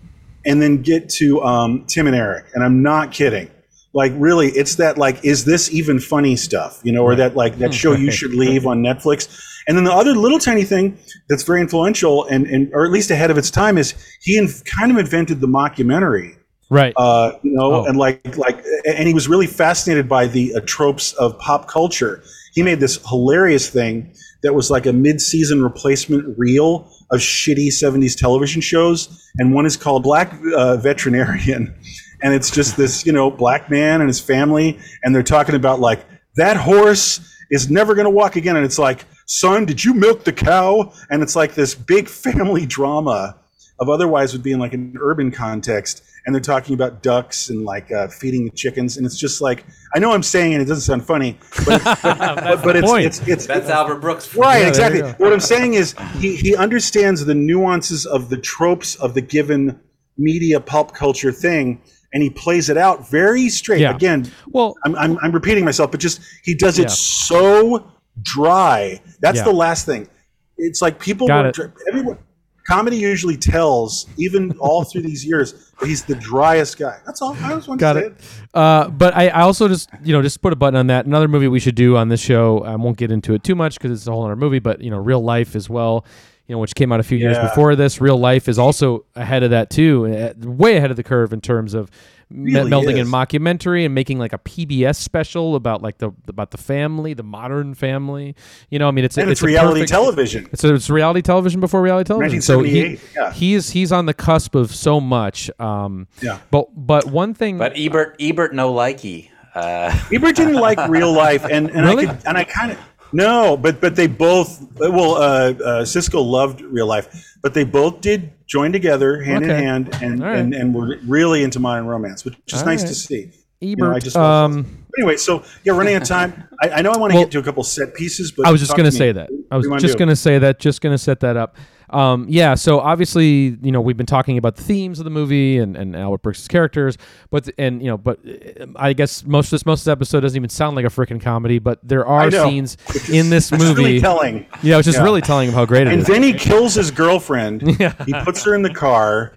and 0.44 0.60
then 0.62 0.82
get 0.82 1.08
to 1.10 1.42
um, 1.42 1.84
Tim 1.86 2.06
and 2.06 2.14
Eric. 2.14 2.46
And 2.54 2.62
I'm 2.62 2.82
not 2.82 3.12
kidding. 3.12 3.50
Like, 3.94 4.12
really, 4.16 4.48
it's 4.48 4.74
that, 4.76 4.98
like, 4.98 5.24
is 5.24 5.44
this 5.44 5.72
even 5.72 5.98
funny 5.98 6.36
stuff? 6.36 6.80
You 6.84 6.92
know, 6.92 7.02
or 7.02 7.16
that, 7.16 7.34
like, 7.34 7.56
that 7.58 7.72
show 7.72 7.92
you 7.94 8.10
should 8.18 8.34
leave 8.34 8.66
on 8.66 8.82
Netflix. 8.82 9.42
And 9.66 9.76
then 9.76 9.84
the 9.84 9.92
other 9.92 10.12
little 10.12 10.38
tiny 10.38 10.64
thing 10.64 10.98
that's 11.28 11.42
very 11.42 11.60
influential 11.60 12.24
and, 12.26 12.46
and 12.46 12.70
or 12.74 12.84
at 12.84 12.92
least 12.92 13.10
ahead 13.10 13.30
of 13.30 13.38
its 13.38 13.50
time 13.50 13.78
is 13.78 13.94
he 14.20 14.36
in, 14.36 14.48
kind 14.64 14.92
of 14.92 14.98
invented 14.98 15.40
the 15.40 15.48
mockumentary 15.48 16.36
Right. 16.68 16.92
uh, 16.96 17.32
you 17.42 17.52
know, 17.52 17.74
Oh. 17.74 17.84
and 17.84 17.96
like 17.96 18.36
like, 18.36 18.64
and 18.86 19.06
he 19.06 19.14
was 19.14 19.28
really 19.28 19.46
fascinated 19.46 20.08
by 20.08 20.26
the 20.26 20.54
uh, 20.54 20.60
tropes 20.66 21.12
of 21.14 21.38
pop 21.38 21.68
culture. 21.68 22.22
He 22.54 22.62
made 22.62 22.80
this 22.80 22.98
hilarious 23.08 23.68
thing 23.70 24.12
that 24.42 24.54
was 24.54 24.70
like 24.70 24.86
a 24.86 24.92
mid-season 24.92 25.62
replacement 25.62 26.36
reel 26.38 26.90
of 27.10 27.20
shitty 27.20 27.68
'70s 27.68 28.18
television 28.18 28.60
shows, 28.60 29.30
and 29.38 29.54
one 29.54 29.64
is 29.66 29.76
called 29.76 30.02
Black 30.02 30.32
uh, 30.56 30.76
Veterinarian, 30.76 31.72
and 32.22 32.34
it's 32.34 32.50
just 32.50 32.76
this 32.76 33.06
you 33.06 33.12
know 33.12 33.30
black 33.30 33.70
man 33.70 34.00
and 34.00 34.08
his 34.08 34.18
family, 34.20 34.78
and 35.04 35.14
they're 35.14 35.22
talking 35.22 35.54
about 35.54 35.78
like 35.78 36.04
that 36.34 36.56
horse 36.56 37.20
is 37.50 37.70
never 37.70 37.94
going 37.94 38.06
to 38.06 38.10
walk 38.10 38.34
again, 38.34 38.56
and 38.56 38.64
it's 38.64 38.78
like, 38.78 39.04
son, 39.26 39.64
did 39.66 39.84
you 39.84 39.94
milk 39.94 40.24
the 40.24 40.32
cow? 40.32 40.92
And 41.10 41.22
it's 41.22 41.36
like 41.36 41.54
this 41.54 41.76
big 41.76 42.08
family 42.24 42.66
drama 42.66 43.36
of 43.78 43.88
otherwise 43.88 44.32
would 44.32 44.42
be 44.42 44.50
in 44.52 44.58
like 44.58 44.74
an 44.74 44.96
urban 45.00 45.30
context 45.30 46.02
and 46.26 46.34
they're 46.34 46.42
talking 46.42 46.74
about 46.74 47.02
ducks 47.02 47.48
and 47.50 47.64
like 47.64 47.90
uh, 47.92 48.08
feeding 48.08 48.44
the 48.44 48.50
chickens 48.50 48.96
and 48.96 49.06
it's 49.06 49.16
just 49.18 49.40
like 49.40 49.64
i 49.94 49.98
know 49.98 50.12
i'm 50.12 50.22
saying 50.22 50.52
it, 50.52 50.60
it 50.60 50.64
doesn't 50.66 50.82
sound 50.82 51.04
funny 51.06 51.38
but, 51.64 51.82
but, 52.02 52.62
but 52.62 52.76
it's, 52.76 52.86
point. 52.86 53.06
it's 53.06 53.26
it's 53.28 53.46
That's 53.46 53.68
Albert 53.70 53.96
Brooks. 54.00 54.34
right 54.34 54.58
there 54.60 54.68
exactly 54.68 55.02
what 55.24 55.32
i'm 55.32 55.40
saying 55.40 55.74
is 55.74 55.94
he, 56.18 56.36
he 56.36 56.56
understands 56.56 57.24
the 57.24 57.34
nuances 57.34 58.04
of 58.06 58.28
the 58.28 58.36
tropes 58.36 58.96
of 58.96 59.14
the 59.14 59.20
given 59.22 59.80
media 60.18 60.58
pulp 60.60 60.92
culture 60.94 61.30
thing 61.32 61.80
and 62.12 62.22
he 62.22 62.30
plays 62.30 62.70
it 62.70 62.76
out 62.76 63.08
very 63.10 63.48
straight 63.48 63.80
Yeah. 63.80 63.94
again 63.94 64.30
well, 64.48 64.74
I'm, 64.84 64.94
I'm, 64.96 65.18
I'm 65.18 65.32
repeating 65.32 65.64
myself, 65.64 65.90
but 65.90 66.00
just 66.00 66.20
he 66.44 66.54
does 66.54 66.78
it 66.78 66.84
Yeah. 66.84 66.88
so 66.88 67.92
dry. 68.22 69.00
That's 69.20 69.38
Yeah. 69.38 69.44
the 69.44 69.52
last 69.52 69.84
thing. 69.84 70.08
It's 70.56 70.80
like 70.80 70.98
people 70.98 71.26
Got 71.26 71.58
were 71.58 71.64
it. 71.66 71.72
everyone. 71.88 72.18
Comedy 72.66 72.96
usually 72.96 73.36
tells, 73.36 74.06
even 74.16 74.52
all 74.58 74.84
through 74.84 75.02
these 75.02 75.24
years, 75.24 75.72
that 75.78 75.86
he's 75.86 76.04
the 76.04 76.16
driest 76.16 76.78
guy. 76.78 76.98
That's 77.06 77.22
all. 77.22 77.34
I 77.34 77.50
just 77.54 77.68
want 77.68 77.80
Got 77.80 77.94
to 77.94 78.00
say 78.00 78.06
it. 78.06 78.14
Uh, 78.54 78.88
but 78.88 79.14
I, 79.16 79.28
I 79.28 79.42
also 79.42 79.68
just 79.68 79.88
you 80.02 80.12
know 80.12 80.22
just 80.22 80.40
put 80.42 80.52
a 80.52 80.56
button 80.56 80.76
on 80.76 80.88
that. 80.88 81.06
Another 81.06 81.28
movie 81.28 81.48
we 81.48 81.60
should 81.60 81.74
do 81.76 81.96
on 81.96 82.08
this 82.08 82.20
show. 82.20 82.64
I 82.64 82.74
won't 82.76 82.96
get 82.96 83.10
into 83.10 83.34
it 83.34 83.44
too 83.44 83.54
much 83.54 83.78
because 83.78 83.92
it's 83.92 84.06
a 84.06 84.12
whole 84.12 84.24
other 84.24 84.36
movie. 84.36 84.58
But 84.58 84.80
you 84.80 84.90
know, 84.90 84.98
Real 84.98 85.22
Life 85.22 85.54
as 85.54 85.70
well. 85.70 86.04
You 86.48 86.54
know, 86.54 86.60
which 86.60 86.76
came 86.76 86.92
out 86.92 87.00
a 87.00 87.02
few 87.02 87.18
years 87.18 87.38
before 87.38 87.74
this. 87.74 88.00
Real 88.00 88.18
Life 88.18 88.48
is 88.48 88.58
also 88.58 89.04
ahead 89.16 89.42
of 89.42 89.50
that 89.50 89.68
too, 89.68 90.06
uh, 90.06 90.32
way 90.48 90.76
ahead 90.76 90.90
of 90.92 90.96
the 90.96 91.02
curve 91.02 91.32
in 91.32 91.40
terms 91.40 91.74
of 91.74 91.90
Really 92.28 92.68
melding 92.68 92.96
in 92.98 93.06
mockumentary 93.06 93.84
and 93.84 93.94
making 93.94 94.18
like 94.18 94.32
a 94.32 94.38
PBS 94.38 94.96
special 94.96 95.54
about 95.54 95.80
like 95.80 95.98
the 95.98 96.10
about 96.26 96.50
the 96.50 96.58
family, 96.58 97.14
the 97.14 97.22
modern 97.22 97.74
family. 97.74 98.34
You 98.68 98.80
know, 98.80 98.88
I 98.88 98.90
mean, 98.90 99.04
it's 99.04 99.16
a- 99.16 99.22
And 99.22 99.30
it's, 99.30 99.42
a 99.42 99.46
reality 99.46 99.80
perfect- 99.82 99.90
television. 99.92 100.48
it's, 100.52 100.64
it's 100.64 100.90
reality 100.90 101.22
television 101.22 101.60
before 101.60 101.80
reality 101.82 102.08
television. 102.08 102.42
So 102.42 102.62
he, 102.62 102.98
yeah. 103.14 103.32
he's 103.32 103.70
he's 103.70 103.92
on 103.92 104.06
the 104.06 104.14
cusp 104.14 104.56
of 104.56 104.74
so 104.74 105.00
much. 105.00 105.50
Um, 105.60 106.08
Yeah. 106.20 106.40
But 106.50 106.66
but 106.74 107.06
one 107.06 107.32
thing. 107.32 107.58
But 107.58 107.74
Ebert, 107.76 108.16
Ebert, 108.18 108.52
no 108.54 108.72
likey. 108.74 109.30
Uh, 109.54 109.96
Ebert 110.12 110.34
didn't 110.34 110.54
like 110.54 110.78
real 110.88 111.12
life, 111.12 111.44
and, 111.44 111.70
and 111.70 111.86
Really? 111.86 112.08
I 112.08 112.14
could, 112.14 112.26
and 112.26 112.36
I 112.36 112.44
kind 112.44 112.72
of 112.72 112.78
no, 113.16 113.56
but 113.56 113.80
but 113.80 113.96
they 113.96 114.06
both 114.06 114.60
well, 114.78 115.14
uh, 115.16 115.20
uh, 115.20 115.52
Siskel 115.84 116.24
loved 116.28 116.60
real 116.60 116.86
life, 116.86 117.08
but 117.42 117.54
they 117.54 117.64
both 117.64 118.00
did 118.00 118.32
join 118.46 118.72
together 118.72 119.22
hand 119.22 119.44
Okay. 119.44 119.56
in 119.56 119.62
hand, 119.64 119.98
and, 120.02 120.22
right. 120.22 120.38
and 120.38 120.54
and 120.54 120.74
were 120.74 120.98
really 121.06 121.42
into 121.42 121.58
modern 121.58 121.86
romance, 121.86 122.24
which 122.24 122.36
is 122.52 122.60
All 122.60 122.66
nice 122.66 122.82
right. 122.82 122.88
to 122.88 122.94
see. 122.94 123.30
You 123.60 123.76
know, 123.76 123.90
I 123.90 123.98
just 124.00 124.16
um, 124.16 124.84
anyway, 124.98 125.16
so 125.16 125.42
yeah, 125.64 125.72
running 125.72 125.94
out 125.94 126.02
of 126.02 126.08
time. 126.08 126.46
I, 126.62 126.68
I 126.70 126.82
know 126.82 126.92
I 126.92 126.98
want 126.98 127.12
to 127.12 127.16
Well, 127.16 127.24
get 127.24 127.32
to 127.32 127.38
a 127.38 127.42
couple 127.42 127.62
set 127.64 127.94
pieces, 127.94 128.30
but 128.32 128.46
I 128.46 128.52
was 128.52 128.60
just 128.60 128.76
going 128.76 128.90
to 128.90 128.96
say 128.96 129.12
that. 129.12 129.30
I 129.50 129.56
was 129.56 129.64
do 129.64 129.68
you 129.68 129.70
wanna 129.70 129.80
just 129.80 129.98
going 129.98 130.08
to 130.10 130.16
say 130.16 130.38
that. 130.38 130.60
Just 130.60 130.82
going 130.82 130.92
to 130.94 130.98
set 130.98 131.20
that 131.20 131.36
up. 131.38 131.56
Um, 131.90 132.26
yeah. 132.28 132.54
So 132.54 132.80
obviously, 132.80 133.56
you 133.62 133.70
know, 133.72 133.80
we've 133.80 133.96
been 133.96 134.06
talking 134.06 134.38
about 134.38 134.56
the 134.56 134.62
themes 134.62 134.98
of 134.98 135.04
the 135.04 135.10
movie 135.10 135.58
and, 135.58 135.76
and 135.76 135.94
Albert 135.94 136.22
Brooks' 136.22 136.48
characters, 136.48 136.98
but 137.30 137.48
and 137.58 137.80
you 137.80 137.88
know, 137.88 137.96
but 137.96 138.18
uh, 138.26 138.66
I 138.76 138.92
guess 138.92 139.24
most 139.24 139.46
of 139.46 139.50
this 139.52 139.66
most 139.66 139.80
of 139.82 139.84
the 139.86 139.92
episode 139.92 140.20
doesn't 140.20 140.36
even 140.36 140.48
sound 140.50 140.74
like 140.76 140.84
a 140.84 140.88
freaking 140.88 141.20
comedy. 141.20 141.58
But 141.58 141.78
there 141.82 142.06
are 142.06 142.30
know. 142.30 142.48
scenes 142.48 142.76
in 143.12 143.30
this 143.30 143.52
It's 143.52 143.62
movie. 143.62 143.82
really 143.84 144.00
telling. 144.00 144.46
yeah, 144.62 144.78
it's 144.78 144.86
just 144.86 144.98
Yeah. 144.98 145.04
really 145.04 145.20
telling 145.20 145.48
him 145.48 145.54
how 145.54 145.64
great 145.64 145.86
it 145.86 145.92
And 145.92 146.00
is. 146.02 146.06
then 146.08 146.22
he 146.22 146.32
kills 146.32 146.74
his 146.74 146.90
girlfriend. 146.90 147.62
He 148.06 148.12
puts 148.24 148.42
her 148.44 148.54
in 148.54 148.62
the 148.62 148.72
car, 148.74 149.32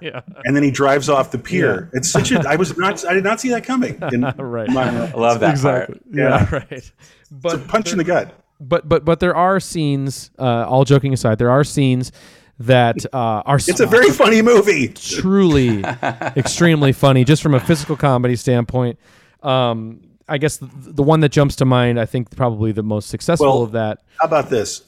and 0.45 0.55
then 0.55 0.63
he 0.63 0.71
drives 0.71 1.09
off 1.09 1.31
the 1.31 1.37
pier. 1.37 1.89
It's 1.93 2.09
such 2.09 2.31
a. 2.31 2.39
I 2.47 2.55
was 2.55 2.77
not. 2.77 3.05
I 3.05 3.13
did 3.13 3.23
not 3.23 3.39
see 3.39 3.49
that 3.49 3.63
coming. 3.63 3.99
In 4.11 4.21
Right. 4.37 4.69
my- 4.69 4.89
I 4.89 5.11
love 5.11 5.39
that 5.41 5.59
part. 5.61 5.99
Yeah. 6.11 6.47
Right. 6.51 6.91
But 7.31 7.53
it's 7.55 7.63
a 7.63 7.67
punch 7.67 7.91
in 7.91 7.97
the 7.99 8.03
gut. 8.03 8.33
but 8.59 8.87
but 8.89 9.05
but 9.05 9.19
there 9.19 9.35
are 9.35 9.59
scenes. 9.59 10.31
Uh, 10.39 10.65
all 10.67 10.83
joking 10.85 11.13
aside, 11.13 11.37
there 11.37 11.51
are 11.51 11.63
scenes 11.63 12.11
that 12.59 12.97
uh, 13.13 13.17
are 13.45 13.55
It's 13.57 13.79
a 13.79 13.85
very 13.87 14.09
funny 14.11 14.41
movie. 14.41 14.89
truly 14.89 15.83
extremely 16.35 16.91
funny 16.91 17.23
just 17.23 17.41
from 17.41 17.53
a 17.53 17.59
physical 17.59 17.95
comedy 17.95 18.35
standpoint 18.35 18.99
Um, 19.43 20.01
I 20.27 20.37
guess 20.37 20.57
the, 20.57 20.69
the 20.73 21.03
one 21.03 21.21
that 21.21 21.29
jumps 21.29 21.55
to 21.57 21.65
mind, 21.65 21.99
I 21.99 22.05
think 22.05 22.35
probably 22.35 22.71
the 22.71 22.83
most 22.83 23.09
successful 23.09 23.47
Well- 23.47 23.63
of 23.63 23.71
that. 23.71 23.99
How 24.19 24.27
about 24.27 24.49
this? 24.49 24.83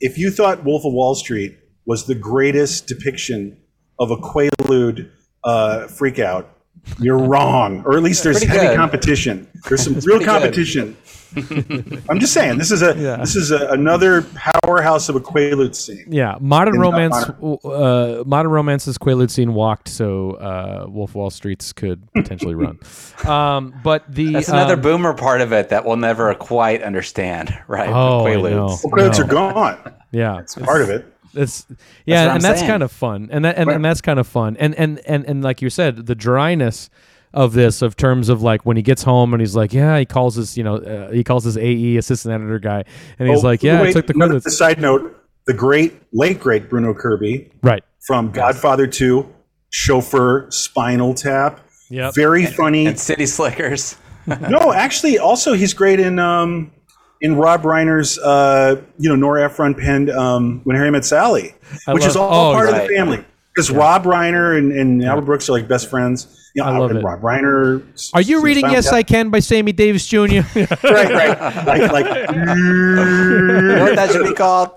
If 0.00 0.16
you 0.18 0.30
thought 0.30 0.64
Wolf 0.64 0.84
of 0.84 0.92
Wall 0.92 1.14
Street 1.14 1.56
was 1.86 2.06
the 2.06 2.14
greatest 2.14 2.86
depiction 2.86 3.56
of 3.98 4.10
a 4.10 4.16
Quaalude 4.16 5.10
uh, 5.44 5.86
freak 5.88 6.18
out, 6.18 6.50
you're 6.98 7.18
wrong. 7.18 7.82
Or 7.86 7.96
at 7.96 8.02
least 8.02 8.22
there's 8.24 8.42
heavy 8.42 8.66
good. 8.68 8.76
competition. 8.76 9.48
There's 9.68 9.82
some 9.82 9.94
real 10.00 10.20
competition. 10.22 10.92
good. 10.92 10.96
Competition. 11.34 12.02
I'm 12.08 12.20
just 12.20 12.32
saying 12.32 12.58
this 12.58 12.70
is 12.70 12.82
a 12.82 12.94
Yeah. 12.96 13.16
this 13.16 13.36
is 13.36 13.50
a, 13.50 13.68
another 13.68 14.22
powerhouse 14.22 15.08
of 15.08 15.16
a 15.16 15.20
Quaalude 15.20 15.74
scene. 15.74 16.04
Yeah, 16.08 16.36
modern 16.40 16.76
In, 16.76 16.80
romance. 16.80 17.14
Uh, 17.14 18.22
modern 18.26 18.50
romance's 18.52 18.98
Quaalude 18.98 19.30
scene 19.30 19.54
walked, 19.54 19.88
so 19.88 20.32
uh, 20.32 20.86
Wolf 20.88 21.14
Wall 21.14 21.30
Streets 21.30 21.72
could 21.72 22.02
potentially 22.12 22.54
run. 22.54 22.78
Um, 23.24 23.74
but 23.82 24.04
the 24.12 24.32
That's 24.34 24.48
another 24.48 24.74
um, 24.74 24.80
boomer 24.82 25.14
part 25.14 25.40
of 25.40 25.52
it 25.52 25.70
that 25.70 25.84
we'll 25.86 25.96
never 25.96 26.34
quite 26.34 26.82
understand, 26.82 27.56
right? 27.68 27.88
Oh, 27.88 28.26
I 28.26 28.30
Quaaludes. 28.34 28.50
know. 28.50 28.66
Well, 28.66 28.78
Quaaludes 28.78 29.18
No. 29.18 29.24
are 29.24 29.28
gone. 29.28 29.94
Yeah, 30.10 30.40
it's 30.40 30.54
Part 30.56 30.82
of 30.82 30.90
it. 30.90 31.06
It's 31.32 31.66
yeah, 32.04 32.22
what 32.24 32.28
I'm 32.30 32.34
and 32.36 32.44
that's 32.44 32.60
saying. 32.60 32.70
kind 32.70 32.82
of 32.82 32.92
fun, 32.92 33.28
and 33.32 33.44
that 33.44 33.56
and, 33.56 33.68
and 33.70 33.84
that's 33.84 34.00
kind 34.00 34.18
of 34.20 34.26
fun, 34.26 34.56
and 34.58 34.74
and 34.76 35.00
and 35.00 35.24
and 35.24 35.42
like 35.42 35.62
you 35.62 35.70
said, 35.70 36.06
the 36.06 36.14
dryness 36.14 36.90
of 37.34 37.52
this, 37.52 37.82
of 37.82 37.96
terms 37.96 38.28
of 38.28 38.42
like 38.42 38.64
when 38.64 38.76
he 38.76 38.82
gets 38.82 39.02
home 39.02 39.34
and 39.34 39.40
he's 39.40 39.56
like, 39.56 39.72
yeah, 39.72 39.98
he 39.98 40.06
calls 40.06 40.36
his, 40.36 40.56
you 40.56 40.62
know, 40.62 40.76
uh, 40.76 41.10
he 41.10 41.24
calls 41.24 41.44
his 41.44 41.58
AE 41.58 41.96
assistant 41.96 42.32
editor 42.32 42.58
guy, 42.58 42.84
and 43.18 43.28
he's 43.28 43.44
Oh, 43.44 43.46
like, 43.46 43.62
yeah, 43.62 43.82
I 43.82 43.92
took 43.92 44.06
the 44.06 44.14
another 44.14 44.40
credits, 44.40 44.56
Side 44.56 44.80
note: 44.80 45.20
the 45.46 45.52
great, 45.52 46.00
late 46.12 46.40
great 46.40 46.70
Bruno 46.70 46.94
Kirby 46.94 47.50
right? 47.62 47.82
from 48.06 48.30
Godfather 48.30 48.86
2, 48.86 49.28
Chauffeur, 49.70 50.50
Spinal 50.50 51.12
Tap. 51.12 51.60
yeah 51.90 52.10
Very 52.14 52.46
funny. 52.46 52.86
And 52.86 52.98
City 52.98 53.26
Slickers. 53.26 53.96
no, 54.48 54.72
actually, 54.72 55.18
also 55.18 55.52
he's 55.52 55.74
great 55.74 56.00
in 56.00 56.18
um, 56.18 56.72
in 57.20 57.36
Rob 57.36 57.62
Reiner's, 57.62 58.18
uh, 58.18 58.80
you 58.98 59.08
know, 59.08 59.16
Nora 59.16 59.44
Ephron 59.44 59.74
penned 59.74 60.08
um, 60.10 60.60
"When 60.64 60.76
Harry 60.76 60.90
Met 60.90 61.04
Sally," 61.04 61.54
I 61.86 61.92
which 61.92 62.06
is 62.06 62.16
all 62.16 62.50
oh, 62.50 62.54
part 62.54 62.68
of 62.68 62.76
the 62.76 62.88
family. 62.88 63.24
Because 63.54 63.70
Rob 63.70 64.04
Reiner 64.04 64.58
and, 64.58 64.72
and 64.72 65.04
Albert 65.04 65.26
Brooks 65.26 65.48
are 65.48 65.52
like 65.52 65.68
best 65.68 65.88
friends. 65.88 66.50
You 66.54 66.62
know, 66.62 66.68
I 66.68 66.78
love 66.78 66.90
it. 66.90 67.02
Rob 67.02 67.20
Reiner. 67.20 67.84
Are 68.14 68.20
you 68.20 68.42
reading 68.42 68.64
Yes 68.70 68.88
I 68.88 69.02
Can 69.02 69.30
by 69.30 69.40
Sammy 69.40 69.72
Davis 69.72 70.06
Jr.? 70.06 70.18
Right, 70.24 70.80
right. 70.82 71.66
like, 71.66 71.92
like, 71.92 72.28
You 72.30 72.44
know 72.44 73.84
what 73.84 73.96
that 73.96 74.10
should 74.12 74.24
be 74.24 74.34
called? 74.34 74.70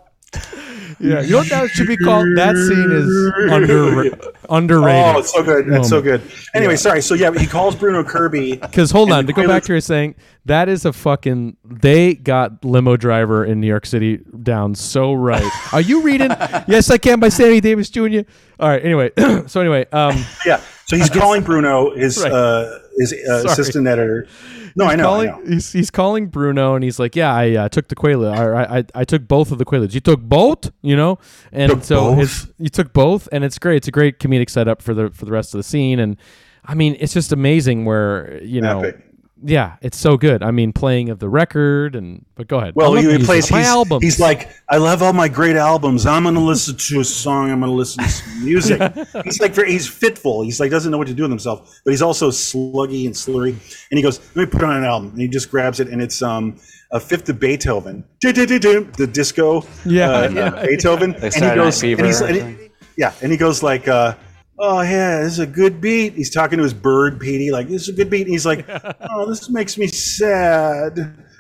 Yeah, 1.00 1.22
you 1.22 1.32
know 1.32 1.38
what 1.40 1.50
that 1.50 1.70
should 1.70 1.88
be 1.88 1.98
called? 1.98 2.26
That 2.36 2.56
scene 2.56 2.92
is 2.92 3.52
under 3.52 4.02
underrated. 4.50 5.16
oh, 5.16 5.20
it's 5.20 5.32
so 5.34 5.44
good. 5.44 5.68
It's 5.68 5.78
Oh, 5.88 5.90
so 5.90 6.02
good. 6.02 6.22
Anyway, 6.54 6.76
sorry. 6.76 7.02
So 7.02 7.14
yeah, 7.14 7.32
he 7.38 7.46
calls 7.46 7.76
Bruno 7.76 8.04
Kirby. 8.04 8.56
Because 8.62 8.92
hold 8.92 9.12
on, 9.12 9.26
to 9.28 9.34
go 9.34 9.48
back 9.48 9.64
to 9.64 9.74
your 9.74 9.82
saying, 9.82 10.16
that 10.46 10.70
is 10.70 10.86
a 10.86 10.94
fucking. 10.94 11.58
They 11.66 12.14
got 12.16 12.64
limo 12.64 12.98
driver 12.98 13.44
in 13.46 13.60
New 13.60 13.68
York 13.68 13.86
City 13.86 14.18
down 14.44 14.76
so 14.76 15.14
right. 15.14 15.50
Are 15.74 15.82
you 15.82 16.02
reading? 16.02 16.30
yes, 16.68 16.90
I 16.90 16.98
can 16.98 17.20
by 17.20 17.30
Sammy 17.30 17.60
Davis 17.62 17.90
Jr. 17.90 18.22
All 18.60 18.70
right. 18.70 18.84
Anyway, 18.84 19.12
so 19.48 19.62
anyway, 19.62 19.86
um, 19.92 20.24
Yeah. 20.46 20.62
So 20.90 20.96
he's 20.98 21.10
calling 21.22 21.44
Bruno, 21.44 21.94
his 21.96 22.22
Right. 22.22 22.32
uh, 22.32 22.80
his 22.98 23.14
uh, 23.30 23.44
assistant 23.48 23.88
editor. 23.88 24.28
No, 24.76 24.86
I 24.86 24.96
know. 24.96 25.04
calling, 25.04 25.30
I 25.30 25.38
know. 25.40 25.46
He's, 25.46 25.72
he's 25.74 25.90
calling 25.92 26.28
Bruno 26.28 26.76
and 26.76 26.84
he's 26.84 27.00
like, 27.00 27.16
"Yeah, 27.16 27.34
I 27.34 27.56
uh, 27.56 27.70
took 27.70 27.88
the 27.88 27.96
Quaalude. 27.96 28.32
I, 28.32 28.78
I 28.80 28.84
I 28.96 29.04
took 29.04 29.28
both 29.28 29.52
of 29.52 29.58
the 29.58 29.66
Quaaludes. 29.66 29.94
You 29.94 30.00
took 30.02 30.22
both, 30.22 30.72
you 30.82 30.96
know." 30.96 31.18
And 31.52 31.72
Took 31.72 31.84
so 31.84 32.16
both? 32.16 32.20
it's 32.24 32.48
you 32.60 32.70
took 32.70 32.94
both, 32.94 33.28
and 33.32 33.44
it's 33.44 33.58
great. 33.60 33.78
It's 33.78 33.88
a 33.88 33.92
great 33.92 34.20
comedic 34.20 34.50
setup 34.50 34.82
for 34.82 34.94
the 34.94 35.10
for 35.10 35.26
the 35.26 35.32
rest 35.32 35.54
of 35.54 35.58
the 35.60 35.64
scene, 35.64 36.00
and 36.00 36.16
I 36.64 36.76
mean, 36.76 36.96
it's 37.00 37.14
just 37.14 37.32
amazing 37.32 37.86
where 37.86 38.42
you 38.44 38.62
know. 38.62 38.82
Epic. 38.82 39.04
Yeah, 39.44 39.76
it's 39.82 39.98
so 40.00 40.18
good. 40.18 40.42
I 40.42 40.50
mean, 40.52 40.74
playing 40.74 41.10
of 41.10 41.20
the 41.20 41.30
record 41.30 41.96
and 41.96 42.26
but 42.36 42.48
go 42.48 42.58
ahead. 42.58 42.74
Well, 42.76 42.94
he, 42.96 43.10
he 43.18 43.24
plays. 43.24 43.52
my 43.52 43.60
He's, 43.60 43.68
albums. 43.68 44.04
he's 44.04 44.20
like, 44.20 44.50
I 44.70 44.78
love 44.78 45.04
all 45.04 45.14
my 45.14 45.28
great 45.28 45.56
albums. 45.56 46.06
I'm 46.08 46.24
gonna 46.24 46.40
listen 46.44 46.76
to 46.76 47.00
a 47.02 47.04
song. 47.04 47.52
I'm 47.52 47.60
gonna 47.60 47.72
listen 47.72 48.04
to 48.04 48.10
some 48.10 48.44
music. 48.46 48.82
he's 49.26 49.40
like, 49.40 49.52
very, 49.54 49.72
he's 49.72 49.88
fitful. 49.88 50.42
He's 50.42 50.60
like, 50.60 50.72
doesn't 50.72 50.92
know 50.92 50.98
what 50.98 51.08
to 51.08 51.14
do 51.14 51.22
with 51.24 51.32
himself, 51.32 51.80
but 51.86 51.92
he's 51.92 52.02
also 52.02 52.30
sluggy 52.32 53.06
and 53.06 53.14
slurry. 53.14 53.52
And 53.92 53.98
he 53.98 54.02
goes, 54.02 54.20
let 54.36 54.46
me 54.48 54.52
put 54.52 54.64
on 54.64 54.76
an 54.76 54.84
album. 54.84 55.12
And 55.12 55.22
he 55.22 55.28
just 55.28 55.52
grabs 55.52 55.80
it, 55.80 55.88
and 55.90 56.02
it's 56.02 56.22
um 56.22 56.58
a 56.92 57.00
fifth 57.00 57.30
of 57.30 57.40
Beethoven, 57.40 58.04
the 58.22 59.10
disco, 59.12 59.64
Yeah, 59.86 60.10
uh, 60.10 60.30
yeah. 60.30 60.42
uh, 60.46 60.66
Beethoven. 60.66 61.14
and 61.16 61.34
he 61.34 61.40
goes, 61.42 61.84
and 61.84 62.02
he's, 62.06 62.20
Fever. 62.20 62.26
and 62.26 62.60
he- 62.60 62.70
yeah, 62.98 63.14
and 63.22 63.32
he 63.32 63.38
goes 63.38 63.62
like. 63.62 63.88
uh 63.88 64.16
Oh 64.60 64.82
yeah, 64.82 65.20
this 65.20 65.34
is 65.34 65.40
a 65.40 65.48
good 65.48 65.80
beat. 65.80 66.14
He's 66.14 66.32
talking 66.32 66.58
to 66.58 66.64
his 66.64 66.74
bird, 66.74 67.20
Petey, 67.20 67.52
like 67.52 67.68
this 67.68 67.84
is 67.84 67.90
a 67.90 67.94
good 67.94 68.10
beat. 68.10 68.22
And 68.22 68.32
he's 68.32 68.46
like, 68.46 68.66
"Oh, 69.12 69.28
this 69.28 69.50
makes 69.50 69.78
me 69.78 69.88
sad." 69.88 70.98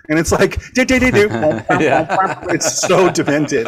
And 0.09 0.20
it's 0.20 0.32
like, 0.32 0.61
"Do-do-do-do." 0.74 1.28
it's 2.49 2.80
so 2.80 3.09
demented. 3.09 3.68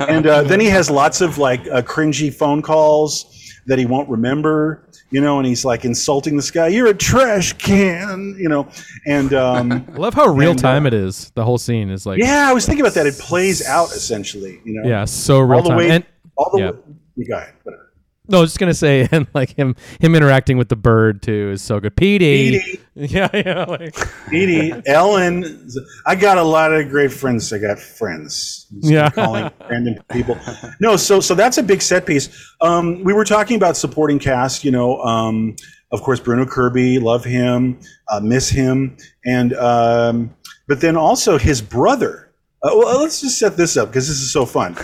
And 0.00 0.26
uh, 0.26 0.42
then 0.42 0.60
he 0.60 0.66
has 0.66 0.90
lots 0.90 1.20
of 1.20 1.38
like 1.38 1.60
uh, 1.68 1.82
cringy 1.82 2.32
phone 2.32 2.62
calls 2.62 3.32
that 3.66 3.78
he 3.78 3.84
won't 3.84 4.08
remember, 4.08 4.88
you 5.10 5.20
know. 5.20 5.38
And 5.38 5.46
he's 5.46 5.64
like 5.64 5.84
insulting 5.84 6.36
this 6.36 6.50
guy. 6.50 6.68
You're 6.68 6.88
a 6.88 6.94
trash 6.94 7.52
can, 7.52 8.34
you 8.38 8.48
know. 8.48 8.66
And 9.06 9.34
um, 9.34 9.72
I 9.72 9.92
love 9.92 10.14
how 10.14 10.28
real 10.28 10.52
and, 10.52 10.64
uh, 10.64 10.82
it 10.86 10.94
is. 10.94 11.30
The 11.34 11.44
whole 11.44 11.58
scene 11.58 11.90
is 11.90 12.06
like 12.06 12.18
yeah, 12.18 12.48
I 12.48 12.52
was 12.54 12.64
thinking 12.64 12.84
about 12.84 12.94
that. 12.94 13.06
It 13.06 13.18
plays 13.18 13.64
out 13.66 13.90
essentially, 13.90 14.60
you 14.64 14.80
know. 14.80 14.88
yeah, 14.88 15.04
so 15.04 15.40
real 15.40 15.58
all 15.58 15.62
the 15.62 15.68
time. 15.68 15.78
way, 15.78 15.90
and 15.90 16.06
all 16.36 16.50
the 16.50 16.58
yeah. 16.58 16.70
way. 16.70 16.78
You 17.16 17.26
got 17.26 17.48
it. 17.48 17.54
Whatever. 17.62 17.85
No, 18.28 18.38
I 18.38 18.40
was 18.40 18.50
just 18.50 18.58
gonna 18.58 18.74
say, 18.74 19.08
and 19.12 19.26
like 19.34 19.54
him 19.54 19.76
him 20.00 20.14
interacting 20.14 20.58
with 20.58 20.68
the 20.68 20.76
bird 20.76 21.22
too 21.22 21.50
is 21.52 21.62
so 21.62 21.80
good. 21.80 21.96
Petey, 21.96 22.58
Petey. 22.58 22.80
yeah, 22.94 23.28
yeah, 23.34 23.64
like, 23.64 23.96
Edie, 24.32 24.72
Ellen, 24.86 25.68
I 26.06 26.14
got 26.14 26.38
a 26.38 26.42
lot 26.42 26.72
of 26.72 26.88
great 26.88 27.12
friends. 27.12 27.52
I 27.52 27.58
got 27.58 27.78
friends. 27.78 28.66
Just 28.80 28.90
Yeah. 28.92 29.10
calling 29.10 29.50
random 29.68 29.96
people. 30.10 30.38
No, 30.80 30.96
so 30.96 31.20
so 31.20 31.34
that's 31.34 31.58
a 31.58 31.62
big 31.62 31.82
set 31.82 32.06
piece. 32.06 32.28
Um, 32.60 33.02
we 33.04 33.12
were 33.12 33.24
talking 33.24 33.56
about 33.56 33.76
supporting 33.76 34.18
cast. 34.18 34.64
You 34.64 34.70
know, 34.70 34.98
um, 35.02 35.56
of 35.92 36.02
course, 36.02 36.20
Bruno 36.20 36.46
Kirby, 36.46 36.98
love 36.98 37.24
him, 37.24 37.78
uh, 38.08 38.20
miss 38.20 38.48
him, 38.48 38.96
and 39.24 39.54
um, 39.54 40.34
but 40.66 40.80
then 40.80 40.96
also 40.96 41.38
his 41.38 41.60
brother. 41.62 42.22
Uh, 42.62 42.70
well, 42.74 43.00
let's 43.00 43.20
just 43.20 43.38
set 43.38 43.56
this 43.56 43.76
up 43.76 43.88
because 43.90 44.08
this 44.08 44.16
is 44.16 44.32
so 44.32 44.46
fun. 44.46 44.74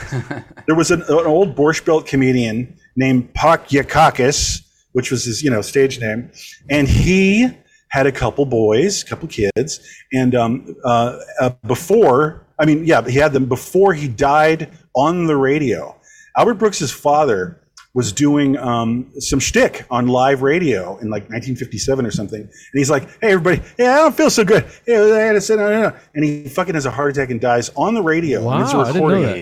there 0.66 0.76
was 0.76 0.90
an, 0.90 1.02
an 1.02 1.26
old 1.26 1.56
Borscht 1.56 1.84
Belt 1.86 2.06
comedian 2.06 2.76
named 2.96 3.32
Parkyakarkus, 3.34 4.62
which 4.92 5.10
was 5.10 5.24
his, 5.24 5.42
you 5.42 5.50
know, 5.50 5.62
stage 5.62 6.00
name, 6.00 6.30
and 6.68 6.88
he 6.88 7.48
had 7.88 8.06
a 8.06 8.12
couple 8.12 8.46
boys, 8.46 9.02
a 9.02 9.06
couple 9.06 9.28
kids, 9.28 9.80
and 10.12 10.34
um, 10.34 10.74
uh, 10.84 11.18
uh, 11.40 11.50
before, 11.66 12.46
I 12.58 12.64
mean, 12.64 12.86
yeah, 12.86 13.06
he 13.06 13.18
had 13.18 13.32
them 13.32 13.46
before 13.46 13.92
he 13.92 14.08
died 14.08 14.70
on 14.94 15.26
the 15.26 15.36
radio. 15.36 15.94
Albert 16.36 16.54
Brooks's 16.54 16.90
father 16.90 17.60
was 17.94 18.10
doing 18.10 18.56
um, 18.56 19.12
some 19.18 19.38
shtick 19.38 19.84
on 19.90 20.08
live 20.08 20.40
radio 20.40 20.96
in 20.98 21.10
like 21.10 21.24
1957 21.24 22.06
or 22.06 22.10
something, 22.10 22.40
and 22.40 22.50
he's 22.72 22.90
like, 22.90 23.04
"Hey, 23.20 23.32
everybody, 23.32 23.60
yeah, 23.78 23.92
I 23.92 23.96
don't 23.98 24.16
feel 24.16 24.30
so 24.30 24.44
good. 24.44 24.64
Hey, 24.86 24.96
I 24.96 25.18
had 25.18 25.32
to 25.32 25.40
sit 25.40 25.56
down," 25.56 25.94
and 26.14 26.24
he 26.24 26.48
fucking 26.48 26.74
has 26.74 26.86
a 26.86 26.90
heart 26.90 27.10
attack 27.10 27.30
and 27.30 27.40
dies 27.40 27.70
on 27.76 27.92
the 27.94 28.02
radio. 28.02 28.48
and 28.50 28.62
it's 28.62 28.72
a 28.72 28.78
Wow, 28.78 28.84
I 28.84 28.92
didn't 28.92 29.08
know 29.08 29.22
that. 29.22 29.36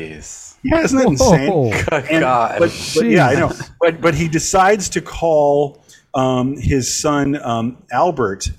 Jeez. 0.64 0.70
Yeah, 0.70 0.80
isn't 0.82 0.98
that 0.98 1.06
insane? 1.08 1.50
Whoa. 1.50 1.70
Good 1.70 2.10
And- 2.10 2.20
God. 2.20 2.58
But, 2.58 2.92
but 2.96 3.04
yeah, 3.06 3.26
I 3.28 3.34
know. 3.34 3.52
But 3.80 4.00
but 4.00 4.14
he 4.14 4.28
decides 4.28 4.88
to 4.90 5.00
call 5.00 5.82
um, 6.14 6.56
his 6.56 6.92
son 6.92 7.40
um, 7.42 7.82
Albert, 7.92 8.50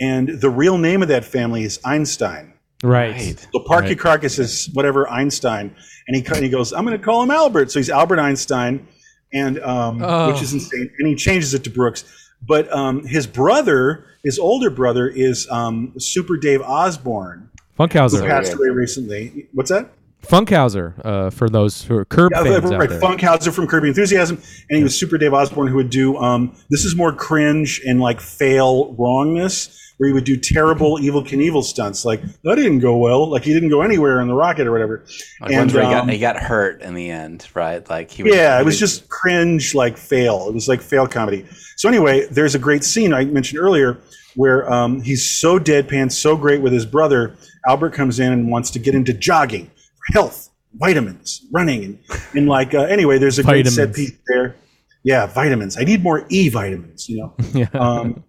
and 0.00 0.28
the 0.40 0.48
real 0.50 0.78
name 0.78 1.02
of 1.02 1.08
that 1.08 1.24
family 1.24 1.64
is 1.64 1.78
Einstein. 1.84 2.54
right. 2.82 3.12
Right. 3.12 3.48
So 3.52 3.60
Parky 3.60 3.88
Right. 3.88 3.98
Carcass 3.98 4.38
is 4.38 4.70
whatever 4.72 5.08
Einstein, 5.08 5.74
and 6.08 6.16
he 6.16 6.24
and 6.26 6.36
he 6.42 6.48
goes, 6.48 6.72
I'm 6.72 6.84
going 6.86 6.96
to 6.98 7.04
call 7.04 7.22
him 7.22 7.30
Albert. 7.30 7.70
So 7.70 7.78
he's 7.80 7.90
Albert 7.90 8.18
Einstein, 8.18 8.86
and 9.32 9.58
um, 9.60 10.02
Oh. 10.02 10.32
which 10.32 10.42
is 10.42 10.52
insane. 10.54 10.90
And 10.98 11.08
he 11.08 11.14
changes 11.16 11.54
it 11.54 11.64
to 11.64 11.70
Brooks. 11.70 12.04
But 12.44 12.72
um, 12.72 13.04
his 13.06 13.26
brother, 13.26 14.06
his 14.24 14.38
older 14.38 14.70
brother, 14.70 15.06
is 15.08 15.48
um, 15.50 15.92
Super 15.98 16.36
Dave 16.36 16.60
Osborne, 16.62 17.50
who 17.78 17.86
passed 17.88 18.52
away 18.54 18.68
recently. 18.68 19.48
What's 19.52 19.70
that? 19.70 19.90
Funkhouser, 20.22 20.94
uh, 21.04 21.30
for 21.30 21.48
those 21.48 21.82
who 21.82 21.96
are 21.96 22.04
Curb 22.04 22.32
Yeah, 22.32 22.44
fans 22.44 22.64
right, 22.64 22.82
out 22.82 22.88
there. 22.88 23.00
Funkhouser 23.00 23.52
from 23.52 23.66
Curb 23.66 23.82
Your 23.82 23.88
Enthusiasm, 23.88 24.40
and 24.70 24.78
he 24.78 24.82
was 24.82 24.96
Super 24.96 25.18
Dave 25.18 25.34
Osborne, 25.34 25.66
who 25.66 25.76
would 25.76 25.90
do 25.90 26.16
um, 26.16 26.56
this 26.70 26.84
is 26.84 26.96
more 26.96 27.12
cringe 27.12 27.80
and 27.84 28.00
like 28.00 28.20
fail 28.20 28.94
wrongness, 28.94 29.78
where 29.98 30.08
he 30.08 30.14
would 30.14 30.24
do 30.24 30.36
terrible 30.36 30.98
Evel 30.98 31.26
Knievel 31.26 31.62
stunts, 31.62 32.04
like 32.04 32.22
that 32.44 32.54
didn't 32.54 32.80
go 32.80 32.96
well, 32.96 33.28
like 33.28 33.44
he 33.44 33.52
didn't 33.52 33.68
go 33.68 33.82
anywhere 33.82 34.20
in 34.20 34.28
the 34.28 34.34
rocket 34.34 34.66
or 34.66 34.72
whatever. 34.72 35.04
Like 35.40 35.52
ones 35.52 35.74
where 35.74 35.82
he 35.82 35.92
um, 35.92 36.06
got, 36.06 36.12
he 36.12 36.18
got 36.18 36.36
hurt 36.36 36.82
in 36.82 36.94
the 36.94 37.10
end, 37.10 37.46
right? 37.54 37.88
Like 37.88 38.10
he 38.10 38.22
was, 38.22 38.34
yeah, 38.34 38.56
he 38.56 38.62
it 38.62 38.64
was 38.64 38.78
just 38.78 39.08
cringe, 39.08 39.74
like 39.74 39.96
fail. 39.96 40.48
It 40.48 40.54
was 40.54 40.68
like 40.68 40.80
fail 40.80 41.06
comedy. 41.06 41.46
So 41.76 41.88
anyway, 41.88 42.26
there's 42.26 42.54
a 42.54 42.58
great 42.60 42.84
scene 42.84 43.12
I 43.12 43.24
mentioned 43.24 43.60
earlier 43.60 43.98
where 44.36 44.72
um, 44.72 45.02
he's 45.02 45.28
so 45.28 45.58
deadpan, 45.58 46.10
so 46.12 46.36
great 46.36 46.62
with 46.62 46.72
his 46.72 46.86
brother. 46.86 47.36
Albert 47.66 47.90
comes 47.90 48.18
in 48.18 48.32
and 48.32 48.50
wants 48.50 48.70
to 48.70 48.78
get 48.78 48.94
into 48.94 49.12
jogging 49.12 49.66
for 49.66 49.81
health, 50.12 50.50
vitamins, 50.74 51.44
running, 51.52 51.84
and, 51.84 51.98
and 52.34 52.48
like 52.48 52.74
uh, 52.74 52.82
anyway, 52.82 53.18
there's 53.18 53.38
a 53.38 53.42
great 53.42 53.66
set 53.66 53.94
piece 53.94 54.12
there. 54.26 54.56
Yeah, 55.04 55.26
vitamins. 55.26 55.76
I 55.78 55.84
need 55.84 56.02
more 56.02 56.24
E 56.28 56.48
vitamins. 56.48 57.08
You 57.08 57.18
know. 57.18 57.34
Yeah. 57.52 57.68
Um, 57.74 58.24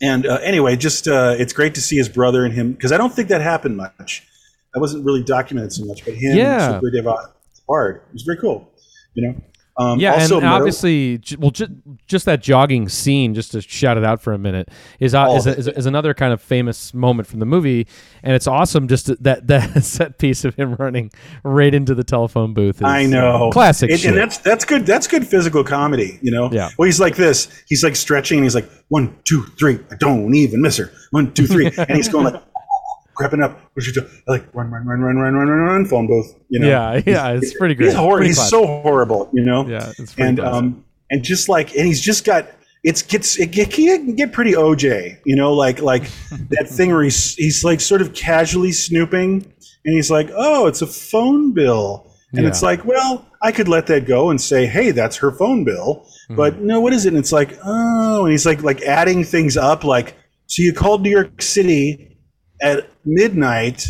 And 0.00 0.26
uh, 0.26 0.38
anyway, 0.44 0.76
just 0.76 1.08
uh, 1.08 1.34
it's 1.38 1.52
great 1.52 1.74
to 1.74 1.80
see 1.80 1.96
his 1.96 2.08
brother 2.08 2.44
and 2.44 2.54
him 2.54 2.72
because 2.72 2.92
I 2.92 2.96
don't 2.98 3.12
think 3.12 3.28
that 3.30 3.40
happened 3.40 3.76
much. 3.76 4.24
That 4.72 4.78
wasn't 4.80 5.04
really 5.04 5.24
documented 5.24 5.72
so 5.72 5.84
much, 5.86 6.04
but 6.04 6.14
him, 6.14 6.36
Yeah. 6.36 6.74
and 6.74 6.74
Super 6.76 6.90
Dave 6.92 7.06
Hard, 7.68 7.96
it 8.08 8.12
was 8.12 8.22
very 8.22 8.38
cool. 8.38 8.70
You 9.14 9.26
know. 9.26 9.40
Um, 9.78 9.98
Yeah, 10.00 10.14
also 10.14 10.36
and 10.38 10.44
Meadow- 10.44 10.56
obviously, 10.56 11.20
well, 11.38 11.50
just 11.50 11.70
just 12.06 12.24
that 12.26 12.42
jogging 12.42 12.88
scene, 12.88 13.34
just 13.34 13.52
to 13.52 13.60
shout 13.60 13.96
it 13.96 14.04
out 14.04 14.20
for 14.20 14.32
a 14.32 14.38
minute, 14.38 14.68
is 14.98 15.14
uh, 15.14 15.34
is, 15.36 15.46
is, 15.46 15.68
is 15.68 15.86
another 15.86 16.14
kind 16.14 16.32
of 16.32 16.42
famous 16.42 16.92
moment 16.92 17.28
from 17.28 17.38
the 17.38 17.46
movie, 17.46 17.86
and 18.22 18.34
it's 18.34 18.46
awesome. 18.46 18.88
Just 18.88 19.06
to- 19.06 19.16
that 19.20 19.46
that 19.46 19.84
set 19.84 20.18
piece 20.18 20.44
of 20.44 20.54
him 20.56 20.74
running 20.74 21.10
right 21.44 21.72
into 21.72 21.94
the 21.94 22.04
telephone 22.04 22.54
booth. 22.54 22.76
Is, 22.76 22.82
I 22.82 23.06
know, 23.06 23.48
uh, 23.48 23.52
classic 23.52 23.90
It- 23.90 24.00
shit. 24.00 24.10
and 24.10 24.18
that's 24.18 24.38
that's 24.38 24.64
good. 24.64 24.84
That's 24.84 25.06
good 25.06 25.26
physical 25.26 25.62
comedy. 25.62 26.18
You 26.22 26.32
know. 26.32 26.50
Yeah. 26.52 26.70
Well, 26.76 26.86
he's 26.86 26.98
like 27.00 27.14
this. 27.16 27.48
He's 27.68 27.84
like 27.84 27.94
stretching, 27.96 28.38
and 28.38 28.44
he's 28.44 28.54
like 28.54 28.68
one, 28.88 29.16
two, 29.24 29.44
three. 29.58 29.78
I 29.90 29.96
don't 29.96 30.34
even 30.34 30.60
miss 30.62 30.76
her. 30.78 30.90
One, 31.10 31.32
two, 31.34 31.46
three, 31.46 31.66
and 31.78 31.90
he's 31.96 32.08
going 32.08 32.24
like 32.24 32.42
creeping 33.18 33.42
up. 33.42 33.60
What 33.74 33.84
you 33.86 33.92
do? 33.92 34.06
Like 34.26 34.46
run, 34.54 34.70
run, 34.70 34.86
run, 34.86 35.00
run, 35.00 35.16
run, 35.16 35.34
run, 35.34 35.48
run, 35.48 35.58
run. 35.60 35.84
Phone 35.84 36.06
booth. 36.06 36.34
You 36.48 36.60
know. 36.60 36.68
yeah, 36.68 37.02
yeah, 37.04 37.28
it's 37.32 37.52
pretty 37.58 37.74
great. 37.74 37.86
He's 37.88 37.94
horrible. 37.94 38.26
He's 38.26 38.36
classic. 38.36 38.50
so 38.50 38.66
horrible. 38.66 39.28
You 39.32 39.44
know. 39.44 39.66
yeah, 39.66 39.92
it's 39.98 40.14
pretty 40.14 40.22
and 40.28 40.38
classic. 40.38 40.54
um 40.54 40.84
and 41.10 41.22
just 41.22 41.48
like 41.48 41.74
and 41.76 41.86
he's 41.86 42.00
just 42.00 42.24
got 42.24 42.46
it's 42.84 43.02
gets 43.02 43.38
it 43.38 43.50
get, 43.50 43.68
it 43.76 43.96
can 43.98 44.14
get 44.14 44.32
pretty 44.32 44.52
OJ, 44.52 45.18
you 45.26 45.34
know, 45.36 45.52
like 45.52 45.82
like 45.82 46.02
that 46.50 46.68
thing 46.68 46.92
where 46.92 47.02
he's 47.02 47.34
he's 47.34 47.64
like 47.64 47.80
sort 47.80 48.00
of 48.00 48.14
casually 48.14 48.72
snooping, 48.72 49.52
and 49.84 49.94
he's 49.94 50.10
like, 50.10 50.30
oh, 50.34 50.66
it's 50.68 50.80
a 50.80 50.86
phone 50.86 51.52
bill, 51.52 52.10
and 52.32 52.42
Yeah. 52.42 52.48
it's 52.48 52.62
like, 52.62 52.84
well, 52.84 53.26
I 53.42 53.50
could 53.52 53.66
let 53.68 53.86
that 53.88 54.06
go 54.06 54.30
and 54.30 54.40
say, 54.40 54.66
hey, 54.66 54.92
that's 54.92 55.16
her 55.16 55.32
phone 55.32 55.64
bill, 55.64 56.06
Mm-hmm. 56.28 56.36
but 56.36 56.60
no, 56.60 56.80
what 56.80 56.92
is 56.92 57.04
it? 57.04 57.08
And 57.08 57.18
it's 57.18 57.32
like, 57.32 57.58
oh, 57.64 58.24
and 58.26 58.30
he's 58.30 58.46
like 58.46 58.62
like 58.62 58.80
adding 58.82 59.24
things 59.24 59.56
up, 59.56 59.82
like, 59.82 60.14
so 60.46 60.62
you 60.62 60.72
called 60.72 61.02
New 61.02 61.10
York 61.10 61.42
City 61.42 62.16
at 62.62 62.88
midnight, 63.04 63.86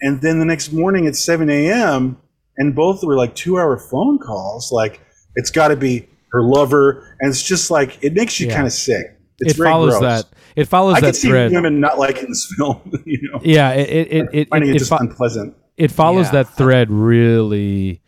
and 0.00 0.20
then 0.20 0.38
the 0.38 0.44
next 0.44 0.72
morning 0.72 1.06
at 1.06 1.16
seven 1.16 1.48
a.m. 1.50 2.18
and 2.58 2.74
both 2.74 3.02
were 3.02 3.16
like 3.16 3.34
two-hour 3.34 3.78
phone 3.78 4.18
calls, 4.18 4.70
like 4.72 5.00
it's 5.34 5.50
got 5.50 5.68
to 5.68 5.76
be 5.76 6.08
her 6.32 6.42
lover, 6.42 7.16
and 7.20 7.30
it's 7.30 7.42
just 7.42 7.70
like 7.70 7.98
it 8.02 8.14
makes 8.14 8.40
you 8.40 8.48
Yeah. 8.48 8.54
kind 8.54 8.66
of 8.66 8.72
sick. 8.72 9.18
It's 9.40 9.52
it 9.52 9.56
very 9.58 9.68
follows 9.70 9.98
gross. 9.98 10.22
that. 10.24 10.26
It 10.56 10.64
follows 10.66 10.96
I 10.96 11.00
that 11.00 11.06
can 11.08 11.14
see 11.14 11.28
thread. 11.28 11.52
women 11.52 11.78
not 11.80 11.98
liking 11.98 12.28
this 12.28 12.50
film, 12.56 12.80
you 13.04 13.18
know, 13.30 13.40
Yeah, 13.42 13.72
it 13.72 13.88
it 13.90 14.12
it 14.12 14.28
it, 14.32 14.48
finding 14.48 14.70
it, 14.70 14.72
it, 14.72 14.76
it, 14.76 14.78
just 14.78 14.90
fo- 14.90 14.96
unpleasant. 14.98 15.54
it 15.76 15.90
follows 15.92 16.26
Yeah. 16.26 16.42
that 16.42 16.56
thread 16.56 16.90
really 16.90 18.00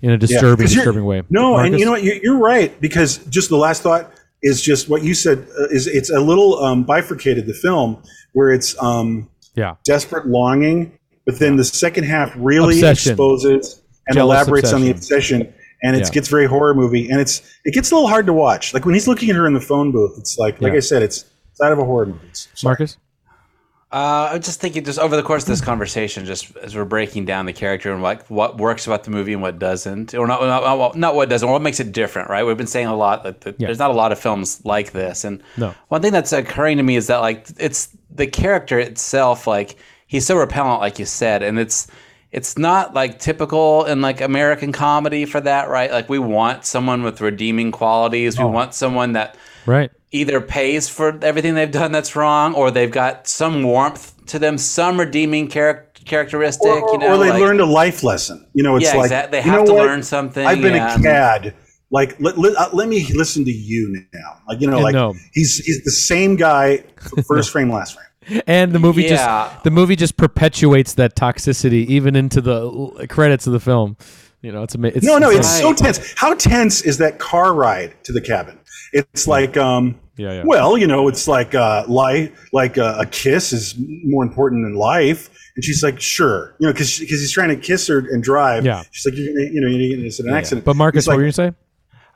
in 0.00 0.10
a 0.10 0.16
disturbing, 0.16 0.64
'cause 0.64 0.74
you're- 0.74 0.84
disturbing 0.84 1.04
way. 1.04 1.22
No, 1.28 1.58
and 1.58 1.78
you 1.78 1.84
know 1.84 1.90
what? 1.90 2.02
You're, 2.02 2.16
you're 2.22 2.38
right 2.38 2.78
because 2.80 3.18
just 3.28 3.50
the 3.50 3.58
last 3.58 3.82
thought 3.82 4.10
is 4.42 4.62
just 4.62 4.88
what 4.88 5.02
you 5.02 5.12
said 5.12 5.46
uh, 5.60 5.64
is 5.70 5.86
it's 5.86 6.08
a 6.08 6.18
little 6.18 6.58
um, 6.64 6.84
bifurcated 6.84 7.46
the 7.46 7.52
film 7.52 8.02
where 8.32 8.50
it's 8.50 8.74
um, 8.82 9.28
Yeah, 9.54 9.74
desperate 9.84 10.26
longing, 10.26 10.92
but 11.26 11.38
then 11.38 11.56
the 11.56 11.64
second 11.64 12.04
half 12.04 12.32
really 12.36 12.74
Obsession. 12.76 13.12
exposes 13.12 13.82
and 14.06 14.14
Jealous 14.14 14.36
elaborates 14.38 14.72
on 14.72 14.80
the 14.82 14.90
obsession. 14.90 15.42
obsession, 15.42 15.60
and 15.82 15.96
it 15.96 16.00
Yeah. 16.06 16.10
gets 16.10 16.28
very 16.28 16.46
horror 16.46 16.74
movie, 16.74 17.10
and 17.10 17.20
it's 17.20 17.42
it 17.64 17.74
gets 17.74 17.90
a 17.90 17.94
little 17.94 18.08
hard 18.08 18.26
to 18.26 18.32
watch. 18.32 18.72
Like 18.74 18.84
when 18.84 18.94
he's 18.94 19.06
looking 19.08 19.30
at 19.30 19.36
her 19.36 19.46
in 19.46 19.54
the 19.54 19.60
phone 19.60 19.92
booth, 19.92 20.14
it's 20.18 20.38
like 20.38 20.60
like 20.60 20.72
I 20.74 20.80
said, 20.80 21.02
it's 21.02 21.24
it's 21.52 21.60
out 21.60 21.72
of 21.72 21.78
a 21.78 21.84
horror 21.84 22.06
movie. 22.06 22.18
Marcus. 22.64 22.96
Uh, 23.92 24.30
I'm 24.34 24.40
just 24.42 24.60
thinking, 24.60 24.84
just 24.84 25.00
over 25.00 25.16
the 25.16 25.22
course 25.22 25.42
of 25.42 25.48
this 25.48 25.60
conversation, 25.60 26.24
just 26.24 26.56
as 26.58 26.76
we're 26.76 26.84
breaking 26.84 27.24
down 27.24 27.46
the 27.46 27.52
character 27.52 27.92
and 27.92 28.00
like 28.04 28.24
what 28.28 28.56
works 28.56 28.86
about 28.86 29.02
the 29.02 29.10
movie 29.10 29.32
and 29.32 29.42
what 29.42 29.58
doesn't, 29.58 30.14
or 30.14 30.28
not, 30.28 30.40
not, 30.42 30.96
not- 30.96 31.14
what 31.16 31.28
doesn't, 31.28 31.48
or 31.48 31.52
what 31.52 31.62
makes 31.62 31.80
it 31.80 31.90
different, 31.90 32.30
right? 32.30 32.44
We've 32.46 32.56
been 32.56 32.68
saying 32.68 32.86
a 32.86 32.94
lot 32.96 33.24
that, 33.24 33.42
Yeah. 33.58 33.66
there's 33.66 33.80
not 33.80 33.90
a 33.90 33.94
lot 33.94 34.12
of 34.12 34.20
films 34.20 34.60
like 34.64 34.92
this, 34.92 35.24
and 35.24 35.42
No. 35.56 35.74
one 35.88 36.02
thing 36.02 36.12
that's 36.12 36.32
occurring 36.32 36.76
to 36.76 36.84
me 36.84 36.94
is 36.94 37.08
that 37.08 37.18
like 37.18 37.48
it's 37.58 37.88
the 38.14 38.28
character 38.28 38.78
itself, 38.78 39.48
like 39.48 39.74
he's 40.06 40.24
so 40.24 40.36
repellent, 40.36 40.80
like 40.80 41.00
you 41.00 41.04
said, 41.04 41.42
and 41.42 41.58
it's 41.58 41.88
it's 42.30 42.56
not 42.56 42.94
like 42.94 43.18
typical 43.18 43.84
in 43.86 44.00
like 44.00 44.20
American 44.20 44.70
comedy 44.70 45.24
for 45.24 45.40
that, 45.40 45.68
right? 45.68 45.90
Like 45.90 46.08
we 46.08 46.20
want 46.20 46.64
someone 46.64 47.02
with 47.02 47.20
redeeming 47.20 47.72
qualities, 47.72 48.38
Oh. 48.38 48.46
we 48.46 48.52
want 48.52 48.72
someone 48.72 49.14
that 49.14 49.34
Right. 49.70 49.90
either 50.12 50.40
pays 50.40 50.88
for 50.88 51.18
everything 51.22 51.54
they've 51.54 51.70
done 51.70 51.92
that's 51.92 52.16
wrong, 52.16 52.54
or 52.54 52.70
they've 52.70 52.90
got 52.90 53.28
some 53.28 53.62
warmth 53.62 54.12
to 54.26 54.38
them, 54.38 54.58
some 54.58 54.98
redeeming 54.98 55.48
char- 55.48 55.86
characteristic. 56.04 56.66
Or, 56.66 56.80
or, 56.82 56.92
you 56.92 56.98
know, 56.98 57.14
or 57.14 57.18
they 57.18 57.30
like- 57.30 57.40
learned 57.40 57.60
a 57.60 57.66
life 57.66 58.02
lesson. 58.02 58.44
You 58.54 58.62
know, 58.64 58.76
it's 58.76 58.86
Yeah, 58.86 58.96
like 58.96 59.04
exact- 59.06 59.30
they 59.32 59.38
you 59.38 59.50
have 59.50 59.60
know 59.60 59.66
to 59.66 59.72
what? 59.74 59.86
learn 59.86 60.02
something, 60.02 60.44
I've 60.46 60.60
been 60.60 60.74
yeah, 60.74 60.86
I 60.88 60.94
a 60.94 60.96
mean- 60.98 61.04
cad. 61.04 61.54
Like 61.92 62.20
let, 62.20 62.38
let, 62.38 62.54
uh, 62.56 62.68
let 62.72 62.88
me 62.88 63.04
listen 63.14 63.44
to 63.46 63.50
you 63.50 64.00
now. 64.14 64.36
Like 64.48 64.60
you 64.60 64.68
know, 64.68 64.76
Yeah, 64.78 64.82
like 64.84 64.94
no. 64.94 65.14
he's 65.32 65.56
he's 65.64 65.82
the 65.82 65.90
same 65.90 66.36
guy, 66.36 66.84
first 67.26 67.50
frame, 67.50 67.68
last 67.68 67.94
frame. 67.96 68.42
And 68.46 68.72
the 68.72 68.78
movie 68.78 69.02
Yeah. 69.02 69.48
just 69.50 69.64
the 69.64 69.72
movie 69.72 69.96
just 69.96 70.16
perpetuates 70.16 70.94
that 70.94 71.16
toxicity 71.16 71.86
even 71.86 72.14
into 72.14 72.40
the 72.40 73.06
credits 73.08 73.48
of 73.48 73.52
the 73.52 73.58
film. 73.58 73.96
You 74.40 74.52
know, 74.52 74.62
it's 74.62 74.76
amazing. 74.76 75.00
No, 75.02 75.18
no, 75.18 75.30
it's 75.30 75.50
so 75.58 75.74
tense. 75.74 76.14
How 76.16 76.34
tense 76.34 76.80
is 76.82 76.98
that 76.98 77.18
car 77.18 77.52
ride 77.52 77.92
to 78.04 78.12
the 78.12 78.20
cabin? 78.20 78.59
It's 78.92 79.26
like, 79.26 79.56
um, 79.56 79.98
Yeah, 80.16 80.32
yeah. 80.32 80.42
well, 80.44 80.76
you 80.76 80.86
know, 80.86 81.08
it's 81.08 81.28
like 81.28 81.54
uh, 81.54 81.84
life, 81.88 82.30
like 82.52 82.78
uh, 82.78 82.96
a 82.98 83.06
kiss 83.06 83.52
is 83.52 83.74
more 84.04 84.22
important 84.22 84.64
than 84.64 84.74
life. 84.74 85.30
And 85.56 85.64
she's 85.64 85.82
like, 85.82 86.00
sure, 86.00 86.54
you 86.58 86.66
know, 86.66 86.72
because 86.72 86.98
because 86.98 87.20
he's 87.20 87.32
trying 87.32 87.48
to 87.50 87.56
kiss 87.56 87.86
her 87.88 87.98
and 87.98 88.22
drive. 88.22 88.64
Yeah. 88.64 88.82
she's 88.92 89.04
like, 89.04 89.18
you're 89.18 89.34
gonna, 89.34 89.50
you 89.52 89.60
know, 89.60 89.68
you're 89.68 89.96
gonna 89.96 90.06
it's 90.06 90.20
an 90.20 90.30
accident. 90.32 90.64
But 90.64 90.76
Marcus, 90.76 91.04
He's 91.04 91.08
what 91.08 91.16
were 91.16 91.22
you 91.22 91.32
gonna 91.32 91.50
say? 91.50 91.56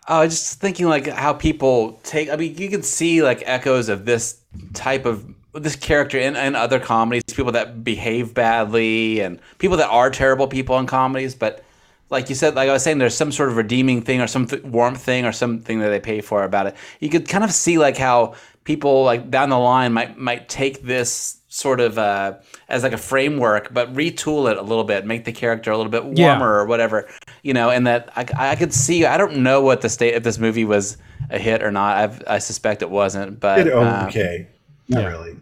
I 0.07 0.25
was 0.25 0.35
just 0.35 0.61
thinking 0.61 0.87
like 0.87 1.07
how 1.07 1.33
people 1.33 1.99
take. 2.03 2.31
I 2.31 2.37
mean, 2.37 2.57
you 2.57 2.69
can 2.69 2.83
see 2.83 3.23
like 3.23 3.43
echoes 3.47 3.89
of 3.89 4.05
this 4.05 4.41
type 4.73 5.07
of 5.07 5.25
this 5.55 5.77
character 5.77 6.19
in, 6.19 6.37
in 6.37 6.55
other 6.55 6.79
comedies. 6.79 7.23
People 7.25 7.53
that 7.53 7.85
behave 7.85 8.35
badly 8.35 9.21
and 9.21 9.41
people 9.59 9.77
that 9.79 9.89
are 9.89 10.11
terrible 10.11 10.47
people 10.47 10.79
in 10.79 10.87
comedies. 10.87 11.35
But 11.35 11.65
like 12.11 12.29
you 12.29 12.35
said, 12.35 12.55
like 12.55 12.69
I 12.69 12.73
was 12.73 12.83
saying, 12.83 12.99
there's 12.99 13.17
some 13.17 13.33
sort 13.33 13.49
of 13.49 13.57
redeeming 13.57 14.03
thing 14.03 14.21
or 14.21 14.27
some 14.27 14.47
th- 14.47 14.63
warmth 14.63 15.03
thing 15.03 15.25
or 15.25 15.33
something 15.33 15.81
that 15.81 15.89
they 15.89 16.01
pay 16.01 16.21
for 16.21 16.45
about 16.45 16.67
it. 16.67 16.77
You 17.01 17.09
could 17.09 17.29
kind 17.29 17.45
of 17.45 17.53
see 17.53 17.79
like 17.79 17.97
how 17.97 18.35
people 18.65 19.05
like 19.05 19.31
down 19.31 19.51
the 19.51 19.59
line 19.59 19.93
might 19.93 20.17
might 20.19 20.49
take 20.49 20.83
this 20.83 21.41
sort 21.49 21.81
of 21.81 21.99
uh, 21.99 22.35
as 22.69 22.83
like 22.83 22.93
a 22.93 22.99
framework, 22.99 23.73
but 23.73 23.93
retool 23.95 24.51
it 24.51 24.57
a 24.59 24.63
little 24.63 24.85
bit, 24.85 25.07
make 25.07 25.25
the 25.25 25.33
character 25.33 25.71
a 25.71 25.77
little 25.77 25.91
bit 25.91 26.05
warmer 26.05 26.17
Yeah. 26.17 26.41
or 26.43 26.67
whatever, 26.67 27.09
you 27.43 27.55
know, 27.55 27.71
and 27.71 27.87
that 27.87 28.11
I, 28.17 28.51
I 28.53 28.57
could 28.57 28.73
see. 28.75 29.07
I 29.07 29.17
don't 29.17 29.37
know 29.39 29.61
what 29.61 29.81
the 29.81 29.89
state 29.89 30.15
if 30.15 30.23
this 30.25 30.39
movie 30.39 30.65
was 30.65 30.97
a 31.31 31.39
hit 31.39 31.63
or 31.63 31.71
not. 31.71 31.97
I've, 31.97 32.23
I 32.27 32.39
suspect 32.39 32.83
it 32.83 32.91
wasn't, 32.91 33.39
but 33.41 33.65
Did 33.65 33.73
um, 33.73 34.07
okay, 34.09 34.49
not 34.89 35.03
yeah. 35.03 35.09
really. 35.09 35.37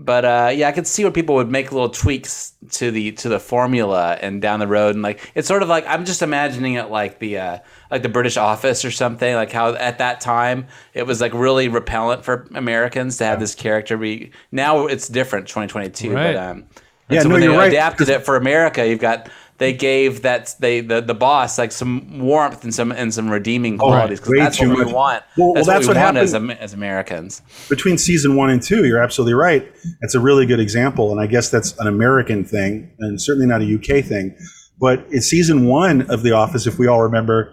But 0.00 0.24
uh, 0.24 0.50
yeah, 0.54 0.68
I 0.68 0.72
could 0.72 0.86
see 0.86 1.02
where 1.02 1.10
people 1.10 1.34
would 1.34 1.50
make 1.50 1.72
little 1.72 1.88
tweaks 1.88 2.52
to 2.72 2.90
the 2.92 3.12
to 3.12 3.28
the 3.28 3.40
formula 3.40 4.16
and 4.20 4.40
down 4.40 4.60
the 4.60 4.68
road, 4.68 4.94
and 4.94 5.02
like 5.02 5.30
it's 5.34 5.48
sort 5.48 5.62
of 5.62 5.68
like 5.68 5.84
I'm 5.88 6.04
just 6.04 6.22
imagining 6.22 6.74
it 6.74 6.88
like 6.88 7.18
the 7.18 7.38
uh, 7.38 7.58
like 7.90 8.02
the 8.02 8.08
British 8.08 8.36
Office 8.36 8.84
or 8.84 8.92
something, 8.92 9.34
like 9.34 9.50
how 9.50 9.74
at 9.74 9.98
that 9.98 10.20
time 10.20 10.68
it 10.94 11.04
was 11.06 11.20
like 11.20 11.34
really 11.34 11.68
repellent 11.68 12.24
for 12.24 12.48
Americans 12.54 13.16
to 13.18 13.24
have 13.24 13.40
this 13.40 13.54
character 13.56 13.96
be. 13.96 14.30
Now 14.52 14.86
it's 14.86 15.08
different, 15.08 15.48
2022, 15.48 16.14
Right. 16.14 16.32
but 16.32 16.36
um, 16.36 16.64
Yeah, 17.10 17.16
and 17.16 17.22
so 17.22 17.28
no, 17.28 17.32
when 17.34 17.40
they 17.40 17.46
you're 17.48 17.56
right. 17.58 17.72
adapted 17.72 18.08
it 18.08 18.24
for 18.24 18.36
America, 18.36 18.86
you've 18.88 19.00
got 19.00 19.28
they 19.58 19.72
gave 19.72 20.22
that 20.22 20.54
they 20.60 20.80
the, 20.80 21.00
the 21.00 21.14
boss 21.14 21.58
like 21.58 21.72
some 21.72 22.20
warmth 22.20 22.64
and 22.64 22.74
some 22.74 22.92
and 22.92 23.12
some 23.12 23.28
redeeming 23.28 23.76
qualities 23.76 24.20
because 24.20 24.32
way 24.32 24.38
that's 24.38 24.58
what 24.60 24.68
we 24.68 24.84
want. 24.92 25.22
Well, 25.36 25.48
well, 25.48 25.54
that's, 25.54 25.66
that's 25.66 25.86
what 25.86 25.96
we 25.96 26.00
what 26.00 26.04
want 26.06 26.16
as, 26.18 26.32
happened- 26.32 26.50
Am- 26.52 26.58
as 26.58 26.72
Americans. 26.74 27.42
between 27.68 27.98
season 27.98 28.36
one 28.36 28.50
and 28.50 28.62
two, 28.62 28.84
you're 28.86 29.02
absolutely 29.02 29.34
right. 29.34 29.70
That's 30.00 30.14
a 30.14 30.20
really 30.20 30.46
good 30.46 30.60
example, 30.60 31.10
and 31.12 31.20
I 31.20 31.26
guess 31.26 31.50
that's 31.50 31.76
an 31.78 31.86
American 31.86 32.44
thing, 32.44 32.90
and 33.00 33.20
certainly 33.20 33.46
not 33.46 33.60
a 33.62 33.74
UK 33.74 34.04
thing. 34.04 34.36
But 34.80 35.04
in 35.10 35.20
season 35.22 35.66
one 35.66 36.02
of 36.10 36.22
The 36.22 36.32
Office, 36.32 36.68
if 36.68 36.78
we 36.78 36.86
all 36.86 37.02
remember, 37.02 37.52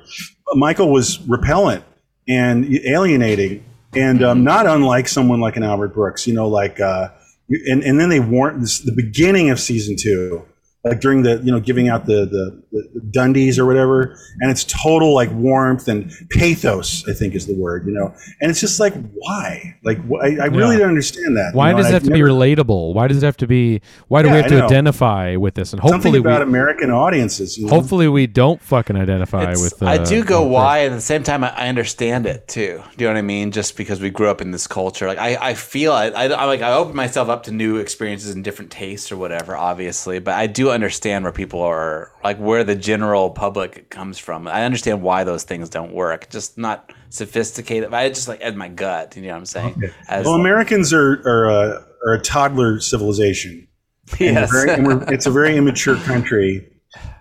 Michael 0.53 0.91
was 0.91 1.19
repellent 1.27 1.83
and 2.27 2.65
alienating, 2.85 3.65
and 3.95 4.23
um, 4.23 4.43
not 4.43 4.67
unlike 4.67 5.07
someone 5.07 5.39
like 5.39 5.55
an 5.57 5.63
Albert 5.63 5.95
Brooks. 5.95 6.27
You 6.27 6.35
know, 6.35 6.47
like, 6.47 6.79
uh, 6.79 7.09
and 7.49 7.83
and 7.83 7.99
then 7.99 8.09
they 8.09 8.19
warned 8.19 8.61
this, 8.61 8.79
the 8.79 8.91
beginning 8.95 9.49
of 9.49 9.59
season 9.59 9.95
two. 9.99 10.45
Like 10.87 10.99
during 11.01 11.23
the, 11.23 11.37
you 11.43 11.51
know, 11.51 11.59
giving 11.59 11.89
out 11.89 12.05
the, 12.05 12.25
the 12.25 12.63
the 12.71 13.01
Dundies 13.09 13.57
or 13.57 13.65
whatever, 13.65 14.15
and 14.39 14.51
it's 14.51 14.63
total 14.65 15.15
like 15.15 15.31
warmth 15.31 15.87
and 15.87 16.11
pathos. 16.29 17.07
I 17.09 17.13
think 17.13 17.33
is 17.33 17.47
the 17.47 17.55
word, 17.55 17.87
you 17.87 17.91
know. 17.93 18.13
And 18.39 18.51
it's 18.51 18.59
just 18.59 18.79
like, 18.79 18.93
why? 19.13 19.75
Like, 19.83 19.97
wh- 20.07 20.21
I, 20.21 20.43
I 20.43 20.45
really 20.47 20.75
Yeah. 20.75 20.81
don't 20.81 20.89
understand 20.89 21.37
that. 21.37 21.51
you 21.53 21.57
Why 21.57 21.71
know, 21.71 21.77
does 21.77 21.87
and 21.87 21.93
it 21.95 21.95
have 21.95 22.03
I've 22.03 22.07
to 22.09 22.13
be 22.13 22.19
relatable? 22.19 22.93
Why 22.93 23.07
does 23.07 23.23
it 23.23 23.25
have 23.25 23.37
to 23.37 23.47
be? 23.47 23.81
Why 24.09 24.21
do 24.21 24.29
we 24.29 24.35
have 24.35 24.45
I 24.45 24.49
to 24.49 24.57
know. 24.59 24.65
identify 24.65 25.35
with 25.37 25.55
this? 25.55 25.73
And 25.73 25.81
Something 25.81 25.93
hopefully, 25.93 26.19
we 26.19 26.25
about 26.29 26.41
American 26.43 26.91
audiences. 26.91 27.57
You 27.57 27.65
know? 27.65 27.71
hopefully 27.71 28.07
we 28.07 28.27
don't 28.27 28.61
fucking 28.61 28.95
identify 28.95 29.41
It's- 29.43 29.61
with. 29.63 29.81
Uh, 29.81 29.87
I 29.87 29.97
do 29.97 30.23
go 30.23 30.43
with- 30.43 30.51
why, 30.51 30.77
and 30.79 30.93
at 30.93 30.97
the 30.97 31.01
same 31.01 31.23
time, 31.23 31.43
I, 31.43 31.49
I 31.55 31.67
understand 31.69 32.27
it 32.27 32.47
too. 32.47 32.83
Do 32.97 33.03
you 33.05 33.09
know 33.09 33.13
what 33.15 33.19
I 33.19 33.23
mean? 33.23 33.49
Just 33.51 33.75
because 33.75 33.99
we 33.99 34.11
grew 34.11 34.29
up 34.29 34.39
in 34.41 34.51
this 34.51 34.67
culture, 34.67 35.07
like 35.07 35.17
I, 35.17 35.35
I 35.41 35.53
feel 35.55 35.97
it. 35.97 36.13
I, 36.15 36.25
I 36.25 36.45
like 36.45 36.61
I 36.61 36.73
open 36.73 36.95
myself 36.95 37.27
up 37.29 37.43
to 37.43 37.51
new 37.51 37.77
experiences 37.77 38.35
and 38.35 38.43
different 38.43 38.69
tastes 38.69 39.11
or 39.11 39.17
whatever, 39.17 39.55
obviously. 39.57 40.19
But 40.19 40.35
I 40.35 40.45
do 40.45 40.74
understand 40.75 41.23
where 41.23 41.33
people 41.33 41.61
are 41.61 42.11
like 42.23 42.37
where 42.37 42.63
the 42.63 42.75
general 42.75 43.31
public 43.31 43.89
comes 43.89 44.19
from. 44.19 44.47
I 44.47 44.63
understand 44.65 45.01
why 45.01 45.23
those 45.23 45.43
things 45.43 45.69
don't 45.69 45.93
work. 45.93 46.29
Just 46.29 46.57
not 46.57 46.93
sophisticated. 47.09 47.93
I 47.93 48.09
just 48.09 48.27
like 48.27 48.41
at 48.43 48.55
my 48.55 48.67
gut. 48.69 49.15
You 49.15 49.23
know 49.23 49.29
what 49.29 49.37
I'm 49.37 49.45
saying? 49.45 49.83
As, 50.07 50.25
Well, 50.25 50.35
Americans 50.35 50.93
are 50.93 51.21
are, 51.25 51.49
uh, 51.49 51.83
are 52.05 52.13
a 52.13 52.21
toddler 52.21 52.79
civilization. 52.79 53.67
And 54.19 54.35
yes. 54.35 54.51
very- 54.51 54.69
and 54.69 54.85
we're- 54.85 55.05
it's 55.09 55.25
a 55.25 55.31
very 55.31 55.57
immature 55.57 55.95
country, 55.95 56.67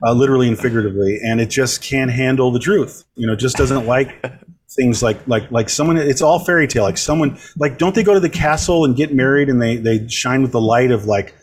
uh, 0.07 0.13
literally 0.13 0.49
and 0.49 0.59
figuratively, 0.59 1.19
and 1.25 1.41
it 1.41 1.49
just 1.49 1.83
can't 1.83 2.11
handle 2.11 2.51
the 2.51 2.59
truth. 2.59 3.05
You 3.17 3.27
know, 3.27 3.35
just 3.35 3.57
doesn't 3.57 3.87
like 3.87 4.23
things 4.77 5.03
like 5.03 5.19
like 5.27 5.51
like 5.51 5.71
someone. 5.71 5.97
It's 5.97 6.21
all 6.21 6.41
fairy 6.41 6.67
tale. 6.69 6.83
Like 6.83 6.99
someone 6.99 7.39
like 7.57 7.79
don't 7.79 7.95
they 7.95 8.03
go 8.05 8.13
to 8.13 8.21
the 8.21 8.29
castle 8.29 8.85
and 8.85 8.95
get 8.95 9.15
married 9.15 9.49
and 9.49 9.63
they 9.63 9.77
they 9.77 10.07
shine 10.09 10.43
with 10.43 10.53
the 10.53 10.61
light 10.61 10.91
of 10.91 11.07
like 11.07 11.35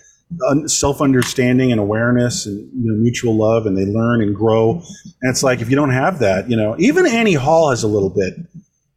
self 0.68 1.02
understanding 1.02 1.72
and 1.72 1.80
awareness 1.80 2.46
and 2.46 2.58
you 2.58 2.92
know, 2.92 2.96
mutual 2.98 3.36
love, 3.36 3.66
and 3.66 3.78
they 3.78 3.86
learn 3.86 4.22
and 4.22 4.36
grow. 4.36 4.74
And 5.22 5.30
it's 5.32 5.44
like 5.44 5.62
if 5.62 5.70
you 5.70 5.76
don't 5.76 5.92
have 5.92 6.20
that, 6.20 6.50
you 6.50 6.56
know, 6.58 6.76
even 6.80 7.06
Annie 7.06 7.34
Hall 7.34 7.70
has 7.70 7.84
a 7.84 7.88
little 7.88 8.10
bit 8.10 8.34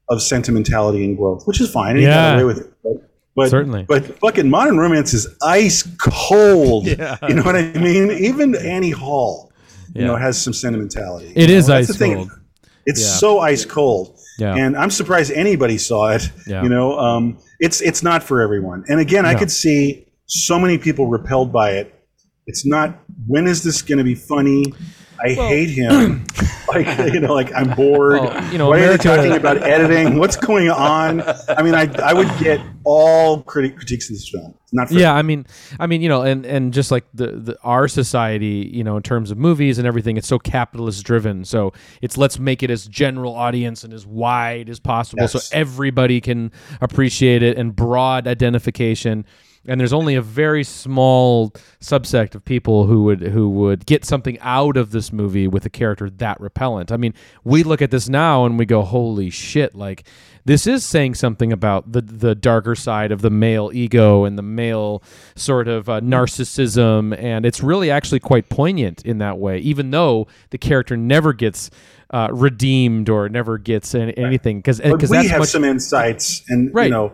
of 0.09 0.23
sentimentality 0.23 1.05
and 1.05 1.17
growth, 1.17 1.47
which 1.47 1.61
is 1.61 1.71
fine. 1.71 1.99
Yeah. 1.99 2.35
away 2.35 2.45
with 2.45 2.59
it. 2.61 2.73
But, 2.83 3.11
but 3.37 3.51
Certainly. 3.51 3.85
but 3.89 4.19
fucking 4.21 4.49
modern 4.49 4.79
romance 4.79 5.13
is 5.15 5.27
ice 5.43 5.83
cold. 5.99 6.87
Yeah. 6.99 7.17
You 7.27 7.35
know 7.35 7.43
what 7.43 7.57
I 7.57 7.73
mean? 7.73 8.11
Even 8.11 8.55
Annie 8.55 8.91
Hall, 8.91 9.51
you 9.95 10.03
Yeah. 10.03 10.07
know, 10.09 10.17
has 10.17 10.41
some 10.41 10.53
sentimentality. 10.53 11.33
It 11.35 11.51
is 11.51 11.69
know, 11.69 11.75
that's 11.77 11.89
the 11.89 11.95
ice 11.95 11.99
thing. 11.99 12.15
cold. 12.17 12.31
It's 12.87 13.01
Yeah. 13.01 13.07
so 13.19 13.39
ice 13.41 13.65
cold. 13.65 14.19
Yeah. 14.39 14.55
And 14.55 14.77
I'm 14.77 14.91
surprised 14.91 15.33
anybody 15.33 15.79
saw 15.79 16.11
it. 16.11 16.31
Yeah. 16.47 16.63
You 16.63 16.69
know, 16.69 16.99
um, 16.99 17.39
it's 17.61 17.81
it's 17.81 18.03
not 18.03 18.23
for 18.23 18.41
everyone. 18.43 18.85
And 18.89 19.01
again, 19.01 19.25
I 19.27 19.35
could 19.35 19.51
see 19.51 20.04
so 20.27 20.59
many 20.59 20.79
people 20.79 21.07
repelled 21.07 21.53
by 21.53 21.73
it. 21.73 21.95
It's 22.47 22.67
not. 22.67 22.99
When 23.27 23.47
is 23.47 23.63
this 23.63 23.83
going 23.83 23.99
to 23.99 24.05
be 24.05 24.15
funny? 24.15 24.73
I 25.25 25.29
hate 25.33 25.71
him. 25.71 26.27
like 26.69 26.87
you 27.15 27.21
know, 27.21 27.33
like 27.33 27.55
I'm 27.55 27.71
bored. 27.75 28.21
Well, 28.21 28.53
you 28.53 28.59
know, 28.59 28.69
Why 28.69 28.79
America- 28.79 29.11
are 29.13 29.17
they 29.17 29.29
talking 29.29 29.37
about 29.37 29.63
editing? 29.63 30.19
What's 30.19 30.37
going 30.37 30.69
on? 30.69 31.23
I 31.49 31.63
mean, 31.63 31.75
I 31.75 31.89
I 32.03 32.13
would 32.13 32.29
get 32.41 32.61
all 32.85 33.43
criti- 33.45 33.75
critiques 33.75 34.11
of 34.11 34.17
this 34.17 34.29
film. 34.29 34.55
Not 34.73 34.91
yeah 34.91 35.15
i 35.15 35.23
mean 35.23 35.47
i 35.79 35.87
mean 35.87 36.03
you 36.03 36.09
know 36.09 36.23
and 36.23 36.45
and 36.45 36.73
just 36.75 36.91
like 36.91 37.05
the, 37.15 37.29
the 37.29 37.57
our 37.63 37.87
society 37.87 38.69
you 38.75 38.83
know 38.83 38.97
in 38.97 39.05
terms 39.05 39.31
of 39.31 39.39
movies 39.39 39.79
and 39.79 39.87
everything 39.87 40.17
it's 40.17 40.27
so 40.27 40.37
capitalist 40.37 41.05
driven 41.05 41.45
so 41.45 41.73
it's 42.03 42.19
let's 42.19 42.41
make 42.41 42.61
it 42.65 42.71
as 42.71 42.89
general 42.89 43.37
audience 43.37 43.85
and 43.85 43.93
as 43.95 44.05
wide 44.05 44.69
as 44.69 44.81
possible 44.81 45.23
Yes. 45.23 45.31
so 45.33 45.57
everybody 45.57 46.21
can 46.21 46.51
appreciate 46.81 47.41
it 47.41 47.57
and 47.57 47.77
broad 47.77 48.27
identification 48.27 49.25
and 49.67 49.81
there's 49.81 49.93
only 49.93 50.15
a 50.15 50.23
very 50.23 50.65
small 50.65 51.51
subsect 51.81 52.35
of 52.35 52.45
people 52.45 52.87
who 52.87 53.05
would 53.05 53.21
who 53.23 53.49
would 53.51 53.87
get 53.87 54.05
something 54.05 54.39
out 54.41 54.77
of 54.77 54.91
this 54.91 55.13
movie 55.13 55.49
with 55.49 55.65
a 55.65 55.71
character 55.71 56.11
that 56.11 56.41
repellent. 56.41 56.93
I 56.93 56.97
mean, 56.97 57.15
we 57.45 57.63
look 57.63 57.81
at 57.83 57.91
this 57.91 58.09
now 58.09 58.45
and 58.45 58.59
we 58.59 58.67
go, 58.67 58.83
"Holy 58.83 59.31
shit!" 59.31 59.75
Like 59.75 60.05
this 60.45 60.67
is 60.67 60.85
saying 60.85 61.15
something 61.15 61.53
about 61.53 61.93
the 61.93 62.03
the 62.03 62.35
darker 62.35 62.75
side 62.75 63.11
of 63.13 63.23
the 63.23 63.31
male 63.31 63.71
ego 63.73 64.25
and 64.25 64.37
the 64.37 64.43
male 64.43 65.03
sort 65.35 65.69
of 65.69 65.89
uh, 65.89 66.01
narcissism, 66.01 67.17
and 67.19 67.47
it's 67.47 67.63
really 67.63 67.91
actually 67.91 68.21
quite 68.21 68.49
poignant 68.49 69.03
in 69.05 69.19
that 69.19 69.39
way. 69.39 69.59
Even 69.59 69.91
though 69.91 70.27
the 70.51 70.59
character 70.59 70.97
never 70.97 71.33
gets 71.33 71.71
uh, 72.11 72.29
redeemed 72.31 73.09
or 73.09 73.29
never 73.29 73.59
gets 73.59 73.95
any, 73.95 74.17
anything, 74.17 74.59
because 74.59 74.81
we 74.81 74.93
that's 74.93 75.29
have 75.31 75.39
much, 75.41 75.49
some 75.49 75.65
insights, 75.65 76.45
and 76.49 76.73
Right. 76.75 76.85
you 76.85 76.91
know, 76.91 77.13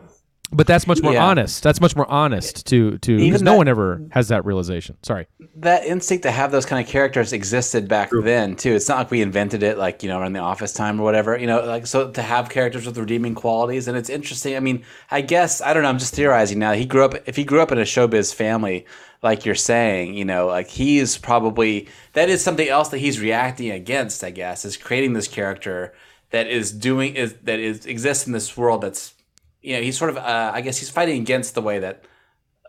but 0.52 0.66
that's 0.66 0.86
much 0.86 1.00
more 1.02 1.12
Yeah. 1.12 1.24
honest. 1.24 1.62
That's 1.62 1.80
much 1.80 1.94
more 1.94 2.10
honest 2.10 2.66
to 2.66 2.98
to 2.98 3.16
because 3.18 3.42
no 3.42 3.54
one 3.56 3.68
ever 3.68 4.02
has 4.10 4.28
that 4.28 4.44
realization. 4.44 4.96
Sorry. 5.02 5.26
that 5.56 5.84
instinct 5.84 6.22
to 6.22 6.30
have 6.30 6.50
those 6.52 6.64
kind 6.64 6.82
of 6.84 6.90
characters 6.90 7.32
existed 7.32 7.86
back 7.86 8.10
then 8.22 8.56
too. 8.56 8.72
It's 8.72 8.88
not 8.88 8.98
like 8.98 9.10
we 9.10 9.20
invented 9.20 9.62
it, 9.62 9.76
like 9.78 10.02
you 10.02 10.08
know, 10.08 10.22
in 10.22 10.32
the 10.32 10.40
office 10.40 10.72
time 10.72 11.00
or 11.00 11.04
whatever. 11.04 11.36
You 11.36 11.46
know, 11.46 11.60
like 11.64 11.86
so 11.86 12.10
to 12.10 12.22
have 12.22 12.48
characters 12.48 12.86
with 12.86 12.96
redeeming 12.98 13.34
qualities, 13.34 13.86
and 13.88 13.96
it's 13.96 14.08
interesting. 14.10 14.56
I 14.56 14.60
mean, 14.60 14.84
I 15.10 15.20
guess 15.20 15.60
I 15.60 15.72
don't 15.74 15.82
know. 15.82 15.88
I'm 15.88 15.98
just 15.98 16.14
theorizing 16.14 16.58
now. 16.58 16.72
He 16.72 16.84
grew 16.86 17.04
up. 17.04 17.14
If 17.26 17.36
he 17.36 17.44
grew 17.44 17.60
up 17.60 17.70
in 17.72 17.78
a 17.78 17.82
showbiz 17.82 18.34
family, 18.34 18.86
like 19.22 19.44
you're 19.44 19.54
saying, 19.54 20.14
you 20.14 20.24
know, 20.24 20.46
like 20.46 20.68
he's 20.68 21.18
probably 21.18 21.88
that 22.14 22.28
is 22.28 22.42
something 22.42 22.68
else 22.68 22.88
that 22.88 22.98
he's 22.98 23.20
reacting 23.20 23.70
against. 23.70 24.24
I 24.24 24.30
guess 24.30 24.64
is 24.64 24.76
creating 24.76 25.12
this 25.12 25.28
character 25.28 25.92
that 26.30 26.46
is 26.46 26.72
doing 26.72 27.14
is 27.16 27.34
that 27.44 27.58
is 27.60 27.86
exists 27.86 28.26
in 28.26 28.32
this 28.32 28.56
world 28.56 28.80
that's 28.82 29.14
you 29.62 29.76
know 29.76 29.82
he's 29.82 29.98
sort 29.98 30.10
of 30.10 30.16
uh, 30.16 30.50
I 30.54 30.60
guess 30.60 30.78
he's 30.78 30.90
fighting 30.90 31.20
against 31.20 31.54
the 31.54 31.62
way 31.62 31.78
that 31.80 32.04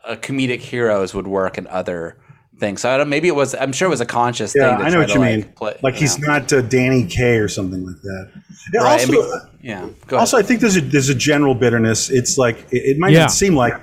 uh, 0.05 0.15
comedic 0.15 0.59
heroes 0.59 1.13
would 1.13 1.27
work 1.27 1.57
in 1.57 1.67
other 1.67 2.17
things. 2.59 2.81
So 2.81 2.89
I 2.89 2.97
don't. 2.97 3.09
Maybe 3.09 3.27
it 3.27 3.35
was. 3.35 3.55
I'm 3.55 3.71
sure 3.71 3.87
it 3.87 3.89
was 3.89 4.01
a 4.01 4.05
conscious 4.05 4.53
yeah, 4.55 4.69
thing. 4.69 4.79
To 4.79 4.83
I 4.85 4.89
know 4.89 4.99
what 4.99 5.07
to, 5.09 5.13
you 5.13 5.19
like, 5.19 5.35
mean. 5.45 5.53
Play, 5.53 5.79
like 5.83 5.93
you 5.95 6.01
he's 6.01 6.19
know. 6.19 6.27
not 6.27 6.53
uh, 6.53 6.61
Danny 6.61 7.05
Kaye 7.05 7.37
or 7.37 7.47
something 7.47 7.85
like 7.85 8.01
that. 8.01 8.31
Yeah, 8.73 8.81
Right, 8.81 9.09
also, 9.09 9.11
be- 9.11 9.67
yeah. 9.67 9.79
Go 9.81 9.85
ahead. 10.17 10.19
also, 10.19 10.37
I 10.37 10.43
think 10.43 10.61
there's 10.61 10.77
a 10.77 10.81
there's 10.81 11.09
a 11.09 11.15
general 11.15 11.55
bitterness. 11.55 12.09
It's 12.09 12.37
like 12.37 12.57
it, 12.71 12.77
it 12.91 12.97
might 12.99 13.11
Yeah. 13.13 13.21
not 13.21 13.31
seem 13.31 13.55
like, 13.55 13.73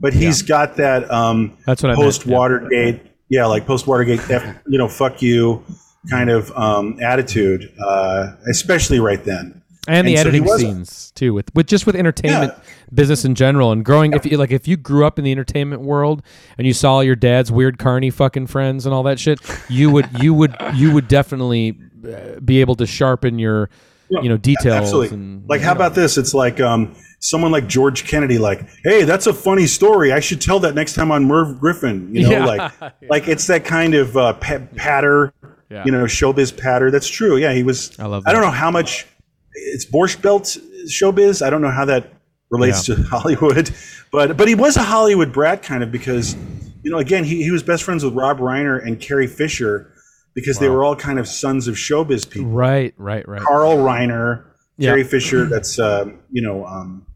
but 0.00 0.12
he's 0.14 0.42
got 0.42 0.76
that 0.76 1.10
um, 1.10 1.56
That's 1.66 1.82
what 1.82 1.92
I 1.92 1.94
post 1.94 2.26
Watergate. 2.26 3.02
Yeah. 3.28 3.46
like 3.46 3.66
post 3.66 3.86
Watergate. 3.86 4.20
You 4.66 4.78
know, 4.78 4.88
fuck 4.88 5.20
you 5.22 5.64
kind 6.10 6.30
of 6.30 6.50
um, 6.52 6.98
attitude, 7.00 7.72
uh, 7.80 8.34
especially 8.50 8.98
right 9.00 9.22
then. 9.24 9.61
And 9.88 10.06
the 10.06 10.12
And 10.14 10.22
so 10.22 10.28
editing 10.28 10.46
scenes 10.58 11.10
too 11.12 11.34
with 11.34 11.52
with 11.54 11.66
just 11.66 11.86
with 11.86 11.96
entertainment 11.96 12.54
business 12.94 13.24
in 13.24 13.34
general 13.34 13.72
and 13.72 13.84
growing 13.84 14.12
if 14.12 14.24
you 14.24 14.36
like 14.36 14.50
if 14.50 14.68
you 14.68 14.76
grew 14.76 15.04
up 15.04 15.18
in 15.18 15.24
the 15.24 15.32
entertainment 15.32 15.82
world 15.82 16.22
and 16.58 16.66
you 16.66 16.72
saw 16.72 17.00
your 17.00 17.16
dad's 17.16 17.50
weird 17.50 17.78
carny 17.78 18.10
fucking 18.10 18.46
friends 18.46 18.86
and 18.86 18.94
all 18.94 19.02
that 19.02 19.18
shit 19.18 19.40
you 19.68 19.90
would 19.90 20.08
you 20.22 20.32
would 20.34 20.54
you 20.74 20.92
would 20.92 21.08
definitely 21.08 21.76
uh, 22.06 22.38
be 22.40 22.60
able 22.60 22.74
to 22.76 22.86
sharpen 22.86 23.38
your 23.38 23.68
you 24.10 24.28
know 24.28 24.36
details 24.36 24.76
Absolutely. 24.76 25.16
and 25.16 25.48
like, 25.48 25.62
how 25.62 25.72
about 25.72 25.94
this? 25.94 26.18
It's 26.18 26.34
like 26.34 26.60
um, 26.60 26.94
someone 27.20 27.50
like 27.50 27.66
George 27.66 28.04
Kennedy, 28.06 28.36
like, 28.36 28.68
hey, 28.84 29.04
that's 29.04 29.26
a 29.26 29.32
funny 29.32 29.66
story. 29.66 30.12
I 30.12 30.20
should 30.20 30.38
tell 30.38 30.58
that 30.60 30.74
next 30.74 30.92
time 30.94 31.10
on 31.10 31.24
Merv 31.24 31.58
Griffin. 31.58 32.14
You 32.14 32.24
know, 32.24 32.30
Yeah. 32.30 32.44
like, 32.44 32.94
like 33.08 33.28
it's 33.28 33.46
that 33.46 33.64
kind 33.64 33.94
of 33.94 34.14
uh, 34.14 34.34
pa- 34.34 34.60
patter, 34.76 35.32
Yeah. 35.70 35.84
you 35.86 35.92
know, 35.92 36.04
showbiz 36.04 36.54
patter. 36.54 36.90
That's 36.90 37.08
true. 37.08 37.38
Yeah, 37.38 37.54
he 37.54 37.62
was. 37.62 37.98
I 37.98 38.04
love 38.04 38.24
I 38.26 38.32
don't 38.32 38.42
know 38.42 38.50
how 38.50 38.70
much 38.70 39.06
it's 39.54 39.84
Borscht 39.86 40.22
Belt 40.22 40.56
showbiz. 40.86 41.44
I 41.44 41.50
don't 41.50 41.62
know 41.62 41.70
how 41.70 41.84
that 41.86 42.12
relates 42.50 42.84
to 42.86 42.94
Hollywood, 43.10 43.70
but 44.10 44.36
but 44.36 44.48
he 44.48 44.54
was 44.54 44.76
a 44.76 44.82
Hollywood 44.82 45.32
brat 45.32 45.62
kind 45.62 45.82
of 45.82 45.90
because, 45.92 46.34
you 46.82 46.90
know, 46.90 46.98
again, 46.98 47.24
he, 47.24 47.42
he 47.42 47.50
was 47.50 47.62
best 47.62 47.82
friends 47.82 48.04
with 48.04 48.14
Rob 48.14 48.38
Reiner 48.38 48.84
and 48.84 49.00
Carrie 49.00 49.26
Fisher 49.26 49.92
because 50.34 50.58
they 50.58 50.68
were 50.68 50.82
all 50.82 50.96
kind 50.96 51.18
of 51.18 51.28
sons 51.28 51.68
of 51.68 51.74
showbiz 51.74 52.28
people. 52.28 52.50
right 52.50 52.94
right 52.96 53.26
right 53.28 53.42
Carl 53.42 53.76
Reiner, 53.78 54.44
Yeah. 54.78 54.90
Carrie 54.90 55.04
Fisher. 55.04 55.44
That's 55.46 55.78
um, 55.78 56.20
you 56.30 56.42
know, 56.42 56.64
um, 56.66 57.06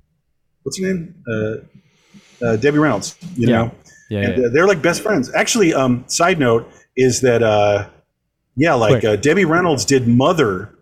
what's 0.63 0.79
her 0.81 0.87
name? 0.87 1.15
Uh, 1.31 2.45
uh, 2.45 2.57
Debbie 2.57 2.79
Reynolds. 2.79 3.17
You 3.35 3.49
Yeah. 3.49 3.57
know, 3.57 3.71
yeah, 4.11 4.21
and 4.21 4.39
yeah. 4.43 4.47
uh, 4.47 4.51
they're 4.53 4.67
like 4.67 4.83
best 4.83 5.01
friends. 5.03 5.33
Actually, 5.35 5.73
um, 5.75 6.05
side 6.09 6.39
note 6.39 6.71
is 6.97 7.23
that 7.23 7.43
uh, 7.43 7.89
yeah, 8.57 8.75
like 8.75 9.05
uh, 9.05 9.17
Debbie 9.17 9.45
Reynolds 9.47 9.85
did 9.85 10.07
Mother 10.07 10.75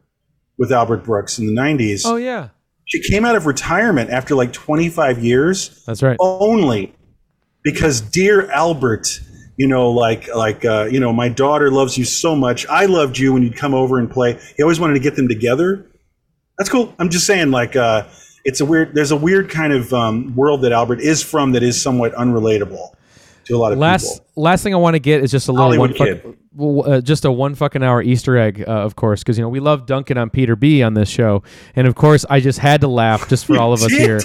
with 0.58 0.72
Albert 0.72 1.04
Brooks 1.04 1.38
in 1.38 1.46
the 1.46 1.52
'90s. 1.52 2.02
oh 2.04 2.16
yeah. 2.16 2.48
She 2.86 3.00
came 3.00 3.24
out 3.24 3.34
of 3.34 3.46
retirement 3.46 4.10
after 4.10 4.34
like 4.34 4.52
25 4.52 5.24
years 5.24 5.82
that's 5.86 6.02
right. 6.02 6.18
only 6.20 6.94
because 7.62 8.02
dear 8.02 8.50
albert 8.50 9.20
you 9.56 9.66
know 9.66 9.90
like 9.90 10.28
like 10.34 10.64
uh, 10.64 10.84
you 10.90 11.00
know 11.00 11.12
my 11.12 11.28
daughter 11.28 11.70
loves 11.70 11.96
you 11.96 12.04
so 12.04 12.34
much. 12.36 12.66
I 12.66 12.86
loved 12.86 13.18
you 13.18 13.32
when 13.32 13.42
you'd 13.42 13.56
come 13.56 13.74
over 13.74 13.98
and 13.98 14.10
play. 14.10 14.38
He 14.56 14.62
always 14.62 14.80
wanted 14.80 14.94
to 14.94 15.00
get 15.00 15.16
them 15.16 15.28
together. 15.28 15.86
That's 16.58 16.68
cool. 16.68 16.94
I'm 16.98 17.08
just 17.08 17.26
saying 17.26 17.50
like 17.50 17.76
uh, 17.76 18.06
it's 18.44 18.60
a 18.60 18.64
weird 18.64 18.94
there's 18.94 19.10
a 19.10 19.16
weird 19.16 19.50
kind 19.50 19.72
of 19.72 19.92
um, 19.92 20.34
world 20.34 20.62
that 20.62 20.72
albert 20.72 21.00
is 21.00 21.22
from 21.22 21.52
that 21.52 21.62
is 21.62 21.80
somewhat 21.80 22.12
unrelatable 22.14 22.94
to 23.46 23.56
a 23.56 23.58
lot 23.58 23.72
of 23.72 23.78
last 23.78 24.14
people 24.34 24.42
last 24.42 24.62
thing 24.62 24.74
I 24.74 24.78
want 24.78 24.94
to 24.94 25.00
get 25.00 25.22
is 25.22 25.30
just 25.30 25.48
a 25.48 25.52
little 25.52 25.66
Hollywood 25.66 25.98
one 25.98 26.18
fuck, 26.22 26.34
well, 26.56 26.92
uh, 26.94 27.00
just 27.00 27.24
a 27.24 27.32
one 27.32 27.54
fucking 27.54 27.82
hour 27.82 28.02
Easter 28.02 28.36
egg, 28.38 28.62
uh, 28.66 28.70
of 28.70 28.96
course, 28.96 29.22
because 29.22 29.36
you 29.38 29.42
know 29.44 29.48
we 29.48 29.60
love 29.60 29.86
dunking 29.86 30.16
on 30.18 30.30
Peter 30.30 30.56
B 30.56 30.82
on 30.82 30.94
this 30.94 31.08
show, 31.08 31.42
and 31.76 31.86
of 31.86 31.94
course 31.94 32.24
I 32.30 32.40
just 32.40 32.58
had 32.58 32.80
to 32.82 32.88
laugh 32.88 33.28
just 33.28 33.46
for 33.46 33.58
all 33.60 33.72
of 33.72 33.82
us 33.82 33.88
did? 33.88 34.00
here 34.00 34.20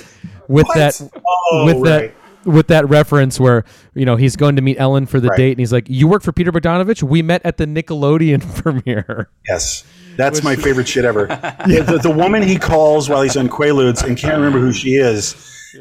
with 0.47 0.67
What? 0.67 0.75
that 0.77 1.11
Oh, 1.51 1.65
with 1.65 1.75
right. 1.77 1.83
that 1.83 2.13
with 2.45 2.67
that 2.67 2.87
reference 2.89 3.39
where 3.39 3.65
you 3.93 4.05
know 4.05 4.15
he's 4.15 4.35
going 4.35 4.55
to 4.55 4.61
meet 4.61 4.79
Ellen 4.79 5.05
for 5.05 5.19
the 5.19 5.27
Right. 5.29 5.37
date, 5.37 5.51
and 5.51 5.59
he's 5.59 5.73
like, 5.73 5.89
"You 5.89 6.07
work 6.07 6.23
for 6.23 6.31
Peter 6.31 6.51
Bogdanovich? 6.51 7.03
We 7.03 7.21
met 7.21 7.41
at 7.45 7.57
the 7.57 7.65
Nickelodeon 7.65 8.41
premiere." 8.63 9.29
Yes. 9.47 9.83
That's 10.17 10.43
my 10.43 10.55
favorite 10.57 10.87
shit 10.87 11.05
ever. 11.05 11.27
Yeah, 11.67 11.81
the, 11.83 11.97
the 12.01 12.09
woman 12.11 12.41
he 12.43 12.57
calls 12.57 13.09
while 13.09 13.21
he's 13.21 13.37
on 13.37 13.47
Quaaludes 13.47 14.03
and 14.03 14.17
can't 14.17 14.35
remember 14.35 14.59
who 14.59 14.73
she 14.73 14.95
is 14.95 15.33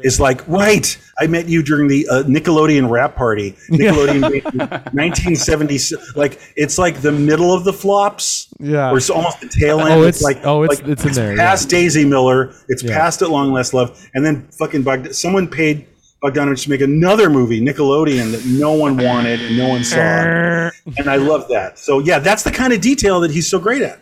is 0.03 0.19
like, 0.19 0.47
right, 0.47 0.97
I 1.19 1.27
met 1.27 1.47
you 1.47 1.61
during 1.63 1.87
the 1.87 2.07
uh, 2.09 2.23
Nickelodeon 2.23 2.89
rap 2.89 3.15
party. 3.15 3.51
Nickelodeon 3.69 4.93
1976. 4.93 6.15
Like, 6.15 6.39
it's 6.55 6.77
like 6.77 7.01
the 7.01 7.11
middle 7.11 7.53
of 7.53 7.63
the 7.63 7.73
flops. 7.73 8.47
Yeah. 8.59 8.91
Or 8.91 8.97
it's 8.97 9.09
almost 9.09 9.41
the 9.41 9.47
tail 9.49 9.79
end. 9.79 9.89
Oh, 9.93 9.99
it's- 10.01 10.21
like, 10.21 10.39
oh, 10.45 10.63
it's- 10.63 10.79
like, 10.79 10.89
it's 10.89 11.05
in 11.05 11.13
there, 11.13 11.35
yeah. 11.35 11.37
past 11.41 11.69
Daisy 11.69 12.05
Miller. 12.05 12.53
It's 12.67 12.83
Yeah. 12.83 12.97
past 12.97 13.21
At 13.21 13.29
Long 13.29 13.51
Last 13.51 13.73
Love. 13.73 13.99
And 14.13 14.25
then 14.25 14.47
fucking 14.51 14.83
Bogd- 14.83 15.13
someone 15.15 15.47
paid 15.47 15.85
Bogdanovich 16.23 16.63
to 16.63 16.69
make 16.69 16.81
another 16.81 17.29
movie, 17.29 17.61
Nickelodeon, 17.61 18.31
that 18.33 18.45
no 18.45 18.73
one 18.73 18.97
wanted 18.97 19.39
and 19.41 19.57
no 19.57 19.69
one 19.69 19.83
saw, 19.85 19.97
and 20.97 21.07
I 21.09 21.15
love 21.15 21.47
that. 21.47 21.79
So 21.79 21.99
yeah, 21.99 22.19
that's 22.19 22.43
the 22.43 22.51
kind 22.51 22.73
of 22.73 22.81
detail 22.81 23.21
that 23.21 23.31
he's 23.31 23.47
so 23.47 23.57
great 23.57 23.81
at. 23.81 24.01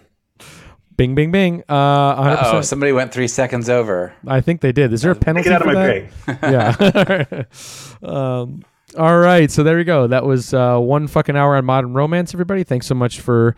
Bing, 0.97 1.13
bing, 1.13 1.31
bing. 1.31 1.63
Uh, 1.69 2.37
100%. 2.37 2.53
Oh, 2.53 2.61
somebody 2.61 2.91
went 2.91 3.13
three 3.13 3.27
seconds 3.27 3.69
over. 3.69 4.13
I 4.27 4.41
think 4.41 4.61
they 4.61 4.71
did. 4.71 4.91
Is 4.93 5.03
there 5.03 5.11
a 5.11 5.15
penalty 5.15 5.49
Take 5.49 5.51
it 5.51 5.55
out 5.55 5.61
of 5.61 5.67
for 5.67 5.73
my 5.73 5.85
that? 6.25 7.31
pay. 7.31 7.43
yeah. 8.03 8.03
um, 8.41 8.63
all 8.97 9.17
right. 9.19 9.51
So 9.51 9.61
there 9.63 9.77
we 9.77 9.83
go. 9.83 10.07
That 10.07 10.25
was 10.25 10.53
uh, 10.55 10.79
one 10.79 11.07
fucking 11.07 11.35
hour 11.35 11.55
on 11.55 11.65
modern 11.65 11.93
romance. 11.93 12.33
Everybody, 12.33 12.63
thanks 12.63 12.87
so 12.87 12.95
much 12.95 13.19
for 13.21 13.55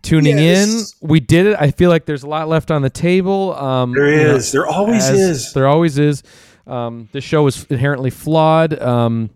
tuning 0.00 0.38
Yes. 0.38 0.94
in. 1.02 1.08
We 1.08 1.20
did 1.20 1.44
it. 1.46 1.56
I 1.60 1.72
feel 1.72 1.90
like 1.90 2.06
there's 2.06 2.22
a 2.22 2.28
lot 2.28 2.48
left 2.48 2.70
on 2.70 2.80
the 2.82 2.90
table. 2.90 3.54
Um, 3.56 3.92
There 3.92 4.08
you 4.10 4.16
know. 4.24 4.38
There 4.38 4.66
always 4.66 5.08
as 5.10 5.18
is. 5.20 5.52
There 5.52 5.66
always 5.66 5.98
is. 5.98 6.22
Um, 6.66 7.08
this 7.12 7.24
show 7.24 7.46
is 7.46 7.64
inherently 7.70 8.10
flawed 8.10 8.80
um, 8.80 9.30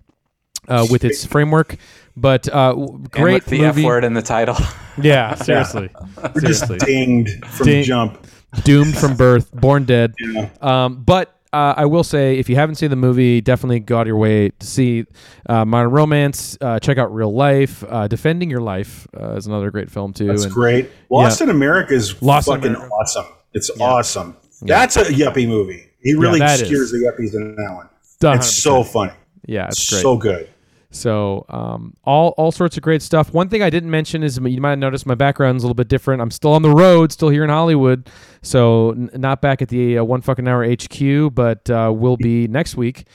uh, 0.68 0.86
with 0.90 1.04
its 1.04 1.24
framework, 1.26 1.76
but 2.16 2.48
uh, 2.48 2.70
w- 2.70 2.94
And 2.94 3.10
great 3.10 3.34
with 3.34 3.46
the 3.46 3.58
movie. 3.62 3.80
F 3.82 3.86
word 3.86 4.04
in 4.04 4.14
the 4.14 4.22
title. 4.22 4.56
Yeah, 5.00 5.34
seriously, 5.36 5.88
We're 6.34 6.40
just 6.42 6.66
seriously, 6.66 6.78
dinged 6.80 7.46
from 7.46 7.66
Ding- 7.66 7.84
jump. 7.84 8.26
doomed 8.62 8.94
from 8.98 9.16
birth, 9.16 9.50
born 9.52 9.84
dead. 9.84 10.12
Yeah. 10.20 10.50
Um, 10.60 11.02
but 11.02 11.34
uh, 11.50 11.72
I 11.78 11.86
will 11.86 12.04
say, 12.04 12.38
if 12.38 12.50
you 12.50 12.56
haven't 12.56 12.74
seen 12.74 12.90
the 12.90 12.96
movie, 12.96 13.40
definitely 13.40 13.80
go 13.80 13.96
out 13.96 14.02
of 14.02 14.06
your 14.08 14.18
way 14.18 14.50
to 14.50 14.66
see 14.66 15.06
uh, 15.48 15.64
Modern 15.64 15.90
Romance. 15.92 16.58
Uh, 16.60 16.78
check 16.78 16.98
out 16.98 17.12
Real 17.14 17.32
Life. 17.32 17.82
Uh, 17.88 18.06
Defending 18.06 18.50
Your 18.50 18.60
Life 18.60 19.06
uh, 19.18 19.32
is 19.36 19.46
another 19.46 19.70
great 19.70 19.90
film 19.90 20.12
too. 20.12 20.26
That's 20.26 20.44
And- 20.44 20.52
great. 20.52 20.90
Lost 21.08 21.40
in 21.40 21.48
America 21.48 21.94
is 21.94 22.20
Lost 22.22 22.48
fucking 22.48 22.66
America. 22.74 22.92
awesome. 22.92 23.26
It's 23.54 23.70
awesome. 23.80 24.36
That's 24.60 24.96
a 24.96 25.04
yuppie 25.04 25.48
movie. 25.48 25.86
He 26.02 26.12
really 26.14 26.38
that 26.40 26.60
is. 26.60 26.68
skews 26.70 26.90
the 26.90 26.98
yuppies 26.98 27.34
in 27.34 27.56
that 27.56 27.72
one. 27.74 27.88
100%. 28.20 28.36
It's 28.36 28.50
so 28.50 28.84
funny. 28.84 29.12
Yeah, 29.46 29.68
it's 29.68 29.88
great. 29.90 30.02
So 30.02 30.16
good. 30.18 30.50
So 30.92 31.46
um, 31.48 31.96
all 32.04 32.34
all 32.36 32.52
sorts 32.52 32.76
of 32.76 32.82
great 32.82 33.02
stuff. 33.02 33.32
One 33.32 33.48
thing 33.48 33.62
I 33.62 33.70
didn't 33.70 33.90
mention 33.90 34.22
is 34.22 34.38
you 34.38 34.60
might 34.60 34.70
have 34.70 34.78
noticed 34.78 35.06
my 35.06 35.14
background's 35.14 35.64
a 35.64 35.66
little 35.66 35.74
bit 35.74 35.88
different. 35.88 36.20
I'm 36.20 36.30
still 36.30 36.52
on 36.52 36.62
the 36.62 36.70
road, 36.70 37.10
still 37.12 37.30
here 37.30 37.42
in 37.44 37.50
Hollywood, 37.50 38.10
so 38.42 38.90
n- 38.90 39.10
not 39.14 39.40
back 39.40 39.62
at 39.62 39.68
the 39.68 39.98
uh, 39.98 40.04
one 40.04 40.20
fucking 40.20 40.46
hour 40.46 40.64
HQ, 40.64 41.34
but 41.34 41.68
uh, 41.70 41.90
will 41.94 42.18
be 42.18 42.46
next 42.46 42.76
week. 42.76 43.06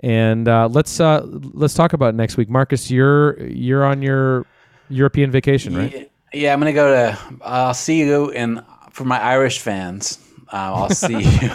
And 0.00 0.46
uh, 0.48 0.68
let's 0.70 1.00
uh, 1.00 1.22
let's 1.24 1.74
talk 1.74 1.92
about 1.92 2.14
next 2.14 2.36
week, 2.36 2.48
Marcus. 2.48 2.90
You're 2.90 3.40
you're 3.44 3.84
on 3.84 4.00
your 4.00 4.46
European 4.88 5.30
vacation, 5.30 5.76
right? 5.76 5.92
Yeah, 5.92 6.04
yeah, 6.32 6.52
I'm 6.52 6.60
gonna 6.60 6.72
go 6.72 6.92
to. 6.92 7.18
I'll 7.42 7.74
see 7.74 7.98
you 7.98 8.30
in 8.30 8.62
for 8.90 9.04
my 9.04 9.20
Irish 9.20 9.58
fans. 9.58 10.18
Uh, 10.52 10.56
I'll 10.56 10.90
see 10.90 11.18
you 11.40 11.50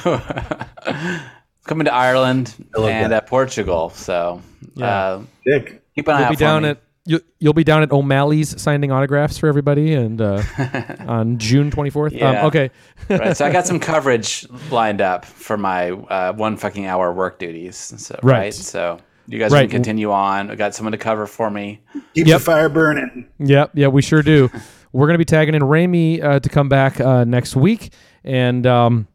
coming 1.66 1.86
to 1.86 1.93
Ireland 1.93 2.53
love 2.76 2.89
and 2.89 3.12
that. 3.12 3.24
uh, 3.24 3.28
Portugal. 3.28 3.89
So 3.91 4.41
uh, 4.82 5.22
Dick. 5.45 5.82
keep 5.95 6.07
an 6.07 6.16
eye 6.16 6.20
You'll 6.20 6.26
out 6.26 6.30
be 6.32 6.36
down 6.36 6.64
me. 6.64 6.70
at 6.70 6.82
you, 7.05 7.22
you'll 7.39 7.53
be 7.53 7.64
down 7.64 7.82
at 7.82 7.91
O'Malley's 7.91 8.62
signing 8.62 8.91
autographs 8.91 9.38
for 9.39 9.47
everybody, 9.47 9.93
and 9.95 10.22
uh, 10.22 10.43
on 11.07 11.39
June 11.39 11.72
24th. 11.72 12.12
Yeah. 12.12 12.41
Um, 12.41 12.45
okay. 12.47 12.70
right, 13.10 13.36
so 13.36 13.45
I 13.45 13.51
got 13.51 13.66
some 13.66 13.80
coverage 13.91 14.45
lined 14.70 15.01
up 15.01 15.26
for 15.26 15.57
my 15.57 15.89
uh, 15.91 16.34
one 16.34 16.55
fucking 16.57 16.86
hour 16.86 17.12
work 17.12 17.39
duties. 17.39 17.78
So, 17.78 18.20
Right. 18.22 18.38
right. 18.39 18.53
So 18.53 18.99
you 19.28 19.39
guys 19.39 19.51
Right. 19.51 19.62
can 19.62 19.70
continue 19.72 20.12
on. 20.12 20.51
I 20.51 20.55
got 20.55 20.76
someone 20.76 20.91
to 20.91 20.97
cover 20.99 21.26
for 21.26 21.49
me. 21.49 21.82
Keep 22.14 22.28
Yep. 22.28 22.38
the 22.39 22.43
fire 22.43 22.70
burning. 22.70 23.26
Yep, 23.39 23.72
yeah, 23.74 23.88
we 23.88 24.01
sure 24.03 24.22
do. 24.22 24.49
We're 24.91 25.07
gonna 25.07 25.18
be 25.20 25.26
tagging 25.26 25.55
in 25.55 25.62
Raimi 25.64 26.22
uh, 26.24 26.39
to 26.41 26.49
come 26.49 26.70
back 26.70 26.99
uh, 27.01 27.24
next 27.24 27.55
week, 27.55 27.91
and 28.24 28.68
um, 28.68 29.07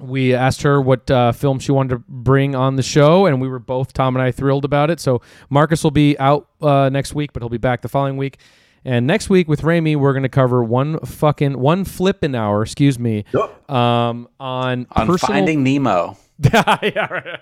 we 0.00 0.34
asked 0.34 0.62
her 0.62 0.80
what 0.80 1.10
uh, 1.10 1.32
film 1.32 1.58
she 1.58 1.72
wanted 1.72 1.90
to 1.96 2.04
bring 2.08 2.54
on 2.54 2.76
the 2.76 2.82
show, 2.82 3.26
and 3.26 3.40
we 3.40 3.48
were 3.48 3.58
both 3.58 3.92
Tom 3.92 4.14
and 4.16 4.22
I 4.22 4.30
thrilled 4.32 4.64
about 4.64 4.90
it. 4.90 5.00
So 5.00 5.22
Marcus 5.50 5.82
will 5.82 5.90
be 5.90 6.18
out 6.18 6.48
uh, 6.60 6.88
next 6.90 7.14
week, 7.14 7.32
but 7.32 7.42
he'll 7.42 7.48
be 7.48 7.58
back 7.58 7.82
the 7.82 7.88
following 7.88 8.16
week. 8.16 8.38
And 8.84 9.06
next 9.06 9.28
week 9.28 9.48
with 9.48 9.64
Rami, 9.64 9.96
we're 9.96 10.12
gonna 10.14 10.28
cover 10.28 10.62
one 10.62 11.00
fucking 11.00 11.58
one 11.58 11.84
flipping 11.84 12.34
hour, 12.36 12.62
excuse 12.62 12.98
me, 12.98 13.24
Yep. 13.34 13.70
um, 13.70 14.28
on, 14.38 14.86
On 14.92 15.06
personal. 15.06 15.36
Finding 15.38 15.64
Nemo. 15.64 16.16
yeah, 16.52 17.06
right. 17.10 17.40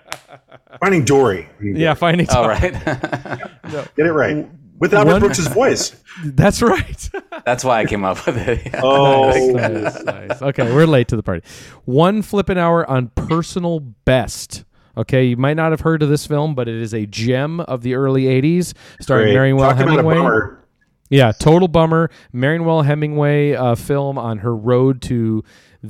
Finding 0.79 1.03
Dory. 1.05 1.47
yeah, 1.61 1.93
finding. 1.93 2.29
All 2.29 2.47
right. 2.47 2.71
Get 2.71 4.05
it 4.05 4.11
right. 4.13 4.47
With 4.79 4.93
Albert 4.93 5.11
One- 5.11 5.19
Brooks' 5.21 5.47
voice. 5.47 5.95
That's 6.25 6.61
right. 6.61 7.09
That's 7.45 7.63
why 7.63 7.79
I 7.81 7.85
came 7.85 8.03
up 8.03 8.25
with 8.25 8.37
it. 8.37 8.73
Oh, 8.83 9.31
nice, 9.51 10.03
nice. 10.03 10.41
Okay, 10.41 10.63
we're 10.73 10.85
late 10.85 11.07
to 11.09 11.15
the 11.15 11.23
party. 11.23 11.45
One 11.85 12.21
flipping 12.21 12.57
hour 12.57 12.89
on 12.89 13.07
personal 13.09 13.79
best. 13.79 14.63
Okay, 14.97 15.25
you 15.25 15.37
might 15.37 15.55
not 15.55 15.71
have 15.71 15.81
heard 15.81 16.01
of 16.03 16.09
this 16.09 16.25
film, 16.25 16.55
but 16.55 16.67
it 16.67 16.75
is 16.81 16.93
a 16.93 17.05
gem 17.05 17.59
of 17.61 17.81
the 17.83 17.95
early 17.95 18.23
'80s, 18.25 18.73
starring 19.01 19.25
great. 19.27 19.33
Mariel 19.35 19.57
Talk 19.59 19.73
about 19.75 19.87
a 19.87 19.91
Hemingway. 19.91 20.15
bummer. 20.15 20.65
Yeah, 21.09 21.31
total 21.33 21.67
bummer. 21.67 22.09
Mariel 22.33 22.81
Hemingway 22.81 23.53
uh, 23.53 23.75
film 23.75 24.17
on 24.17 24.39
her 24.39 24.55
road 24.55 25.01
to 25.03 25.43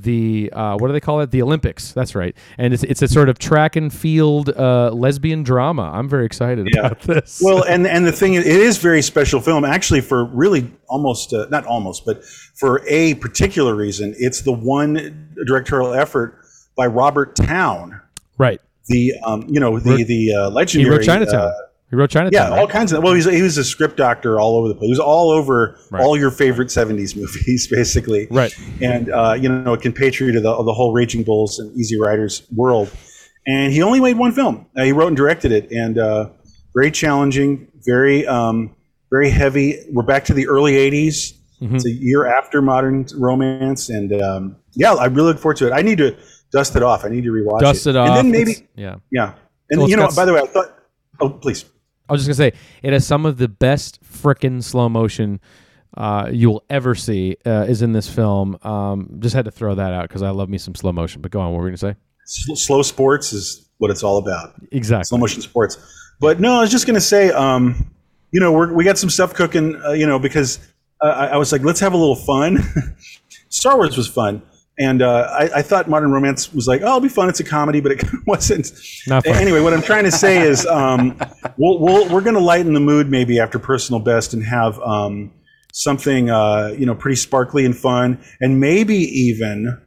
the 0.04 0.52
uh, 0.54 0.78
what 0.78 0.88
do 0.88 0.94
they 0.94 1.00
call 1.00 1.22
it? 1.22 1.32
The 1.32 1.42
Olympics. 1.42 1.92
That's 1.94 2.16
right. 2.16 2.36
And 2.58 2.74
it's 2.74 2.84
it's 2.84 3.02
a 3.02 3.08
sort 3.08 3.30
of 3.30 3.40
track 3.40 3.76
and 3.76 3.94
field 3.94 4.50
uh, 4.50 4.92
lesbian 4.92 5.44
drama. 5.44 5.92
I'm 5.94 6.08
very 6.10 6.26
excited 6.26 6.68
Yeah. 6.74 6.88
about 6.88 7.02
this. 7.02 7.42
Well, 7.44 7.64
and 7.64 7.86
and 7.88 8.06
the 8.06 8.12
thing 8.12 8.34
is, 8.36 8.46
it 8.46 8.56
is 8.62 8.78
very 8.78 9.02
special 9.02 9.40
film. 9.42 9.66
Actually, 9.66 10.02
for 10.02 10.26
really 10.26 10.72
almost 10.88 11.34
uh, 11.34 11.48
not 11.50 11.66
almost, 11.66 12.06
but 12.06 12.24
for 12.24 12.82
a 12.88 13.16
particular 13.16 13.76
reason, 13.76 14.14
it's 14.18 14.42
the 14.42 14.54
one 14.54 15.30
directorial 15.46 15.94
effort 15.94 16.40
by 16.76 16.86
Robert 16.88 17.36
Towne. 17.36 18.02
right. 18.38 18.62
The 18.88 19.14
um, 19.26 19.46
you 19.50 19.60
know 19.60 19.80
the 19.80 20.04
the 20.04 20.34
uh, 20.34 20.50
legendary. 20.52 21.04
Chinatown. 21.04 21.52
He 21.96 22.00
wrote 22.00 22.10
Chinatown. 22.10 22.32
yeah, 22.34 22.50
right? 22.50 22.60
all 22.60 22.68
kinds 22.68 22.92
of. 22.92 23.02
Well, 23.04 23.14
he's 23.14 23.26
he 23.26 23.42
was 23.42 23.58
a 23.58 23.64
script 23.64 23.96
doctor 23.98 24.40
all 24.40 24.58
over 24.58 24.68
the 24.68 24.76
place. 24.76 24.88
He 24.88 24.92
was 24.92 25.00
all 25.00 25.32
over 25.32 25.78
Right. 25.92 26.04
all 26.04 26.18
your 26.18 26.32
favorite 26.32 26.68
'70s 26.68 27.16
movies, 27.16 27.68
basically. 27.72 28.28
Right. 28.30 28.54
And 28.82 29.10
uh, 29.10 29.38
you 29.40 29.50
know, 29.50 29.74
a 29.74 29.78
compatriot 29.78 30.36
of 30.36 30.44
the, 30.44 30.52
of 30.52 30.66
the 30.66 30.74
whole 30.74 30.94
Raging 30.94 31.24
Bulls 31.24 31.60
and 31.60 31.76
Easy 31.78 32.00
Riders 32.00 32.46
world. 32.54 32.92
And 33.48 33.72
he 33.72 33.82
only 33.84 34.00
made 34.00 34.18
one 34.18 34.32
film. 34.32 34.66
Uh, 34.76 34.84
he 34.84 34.92
wrote 34.92 35.08
and 35.08 35.18
directed 35.18 35.52
it, 35.52 35.72
and 35.72 35.98
uh, 36.00 36.30
very 36.74 36.92
challenging, 36.92 37.72
very 37.86 38.26
um, 38.28 38.76
very 39.12 39.30
heavy. 39.30 39.86
We're 39.92 40.04
back 40.04 40.26
to 40.26 40.34
the 40.34 40.48
early 40.48 40.74
'80s. 40.74 41.34
Mm-hmm. 41.62 41.76
It's 41.76 41.86
a 41.86 41.92
year 41.92 42.26
after 42.26 42.62
Modern 42.62 43.06
Romance, 43.16 43.90
and 43.90 44.20
um, 44.22 44.56
yeah, 44.74 44.94
I 44.94 45.06
really 45.06 45.28
look 45.30 45.40
forward 45.40 45.58
to 45.58 45.68
it. 45.68 45.72
I 45.74 45.82
need 45.84 46.00
to 46.00 46.18
dust 46.52 46.76
it 46.76 46.84
off. 46.84 47.06
I 47.06 47.10
need 47.10 47.24
to 47.24 47.32
rewatch 47.32 47.60
Dust 47.62 47.88
it 47.88 47.96
off. 47.96 48.08
and 48.10 48.18
then 48.18 48.32
maybe 48.32 48.68
yeah. 48.76 48.96
yeah. 49.12 49.34
And 49.70 49.80
Well, 49.82 49.90
you 49.90 49.98
know, 49.98 50.10
by 50.16 50.26
the 50.26 50.34
way, 50.34 50.42
I 50.42 50.48
thought. 50.48 50.78
Oh, 51.20 51.30
please. 51.30 51.66
I 52.08 52.14
was 52.14 52.26
just 52.26 52.38
gonna 52.38 52.52
say 52.52 52.58
it 52.84 52.94
has 52.94 53.06
some 53.06 53.26
of 53.26 53.38
the 53.38 53.48
best 53.48 54.04
frickin' 54.04 54.64
slow 54.64 54.90
motion 54.90 55.40
uh, 55.98 56.30
you 56.32 56.50
will 56.50 56.64
ever 56.70 56.94
see 56.94 57.38
uh, 57.46 57.66
is 57.68 57.82
in 57.82 57.94
this 57.94 58.10
film. 58.10 58.58
Um, 58.64 59.18
just 59.20 59.36
had 59.36 59.46
to 59.46 59.52
throw 59.52 59.76
that 59.76 59.94
out 59.94 60.08
because 60.08 60.22
I 60.22 60.30
love 60.30 60.50
me 60.50 60.58
some 60.58 60.76
slow 60.76 60.92
motion. 60.92 61.22
But 61.22 61.32
go 61.32 61.40
on, 61.40 61.52
what 61.52 61.60
were 61.60 61.66
we 61.66 61.70
gonna 61.70 61.78
say? 61.78 61.96
Slow 62.26 62.82
sports 62.82 63.34
is 63.34 63.70
what 63.78 63.92
it's 63.92 64.04
all 64.04 64.18
about. 64.18 64.56
Exactly. 64.72 65.06
Slow 65.06 65.18
motion 65.18 65.42
sports. 65.42 65.78
But 66.20 66.40
no, 66.40 66.58
I 66.58 66.62
was 66.62 66.72
just 66.72 66.86
gonna 66.86 67.02
say, 67.02 67.30
um, 67.32 67.92
you 68.32 68.40
know, 68.40 68.52
we're, 68.52 68.74
we 68.74 68.84
got 68.84 68.98
some 68.98 69.10
stuff 69.10 69.34
cooking. 69.34 69.80
Uh, 69.86 69.92
you 69.92 70.06
know, 70.06 70.20
because 70.20 70.60
uh, 71.02 71.08
I, 71.08 71.26
I 71.28 71.38
was 71.38 71.52
like, 71.52 71.62
let's 71.62 71.80
have 71.80 71.94
a 71.94 71.98
little 71.98 72.16
fun. 72.16 72.60
Star 73.50 73.78
Wars 73.78 73.96
was 73.96 74.08
fun, 74.08 74.42
and 74.78 75.02
uh, 75.02 75.30
I, 75.32 75.60
I 75.60 75.62
thought 75.62 75.90
Modern 75.90 76.12
Romance 76.12 76.54
was 76.54 76.68
like, 76.68 76.82
oh, 76.82 76.88
it'll 76.88 77.00
be 77.00 77.10
fun. 77.10 77.30
It's 77.30 77.40
a 77.40 77.46
comedy, 77.46 77.80
but 77.80 77.94
it 77.94 78.04
wasn't. 78.26 78.72
Anyway, 79.26 79.62
what 79.62 79.74
I'm 79.74 79.82
trying 79.82 80.04
to 80.04 80.12
say 80.12 80.42
is, 80.42 80.66
um, 80.66 81.18
we'll, 81.58 81.80
we'll, 81.80 82.10
we're 82.10 82.22
going 82.22 82.36
to 82.36 82.42
lighten 82.42 82.74
the 82.74 82.80
mood 82.80 83.10
maybe 83.10 83.40
after 83.40 83.58
Personal 83.58 84.00
Best 84.02 84.34
and 84.34 84.44
have 84.44 84.80
um, 84.80 85.32
something, 85.72 86.30
uh, 86.30 86.74
you 86.78 86.86
know, 86.86 86.96
pretty 86.96 87.16
sparkly 87.16 87.66
and 87.66 87.76
fun, 87.76 88.20
and 88.42 88.60
maybe 88.60 88.96
even 88.96 89.82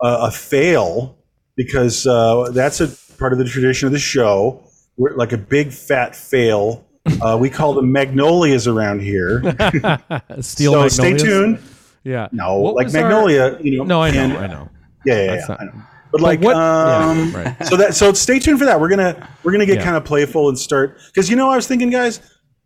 uh, 0.00 0.28
a 0.28 0.30
fail 0.30 1.18
because 1.56 2.06
uh, 2.06 2.50
that's 2.52 2.80
a 2.80 2.88
part 3.18 3.32
of 3.32 3.38
the 3.38 3.44
tradition 3.44 3.86
of 3.86 3.92
the 3.92 3.98
show. 3.98 4.62
We're 4.96 5.16
like 5.16 5.32
a 5.32 5.38
big 5.38 5.72
fat 5.72 6.14
fail. 6.14 6.86
Uh, 7.20 7.36
we 7.40 7.50
call 7.50 7.72
them 7.72 7.90
magnolias 7.90 8.68
around 8.68 9.00
here. 9.00 9.42
Steel 10.40 10.72
so 10.72 10.88
stay 10.88 11.16
tuned. 11.16 11.58
Yeah. 12.04 12.28
No, 12.32 12.58
What 12.58 12.74
like 12.76 12.84
was 12.86 12.94
our- 12.96 13.02
Magnolia, 13.02 13.58
you 13.60 13.78
know. 13.78 13.84
No, 13.84 14.02
I 14.02 14.10
know. 14.10 14.20
and- 14.24 14.32
I 14.36 14.46
know. 14.46 14.68
Yeah, 15.04 15.14
yeah, 15.14 15.34
yeah, 15.34 15.44
not- 15.48 15.60
I 15.60 15.64
know. 15.64 15.72
But 16.10 16.20
like, 16.22 16.40
what- 16.40 16.56
um, 16.56 17.30
yeah, 17.32 17.36
right. 17.58 17.66
so 17.66 17.76
that 17.76 17.94
so 17.94 18.12
stay 18.14 18.38
tuned 18.38 18.58
for 18.58 18.64
that. 18.64 18.80
We're 18.80 18.88
gonna 18.88 19.28
we're 19.44 19.52
gonna 19.52 19.66
get 19.66 19.78
Yeah. 19.78 19.84
kind 19.84 19.96
of 19.96 20.04
playful 20.04 20.48
and 20.48 20.58
start 20.58 20.98
because 21.12 21.28
you 21.28 21.36
know 21.36 21.50
I 21.50 21.56
was 21.56 21.66
thinking, 21.66 21.90
guys, 21.90 22.20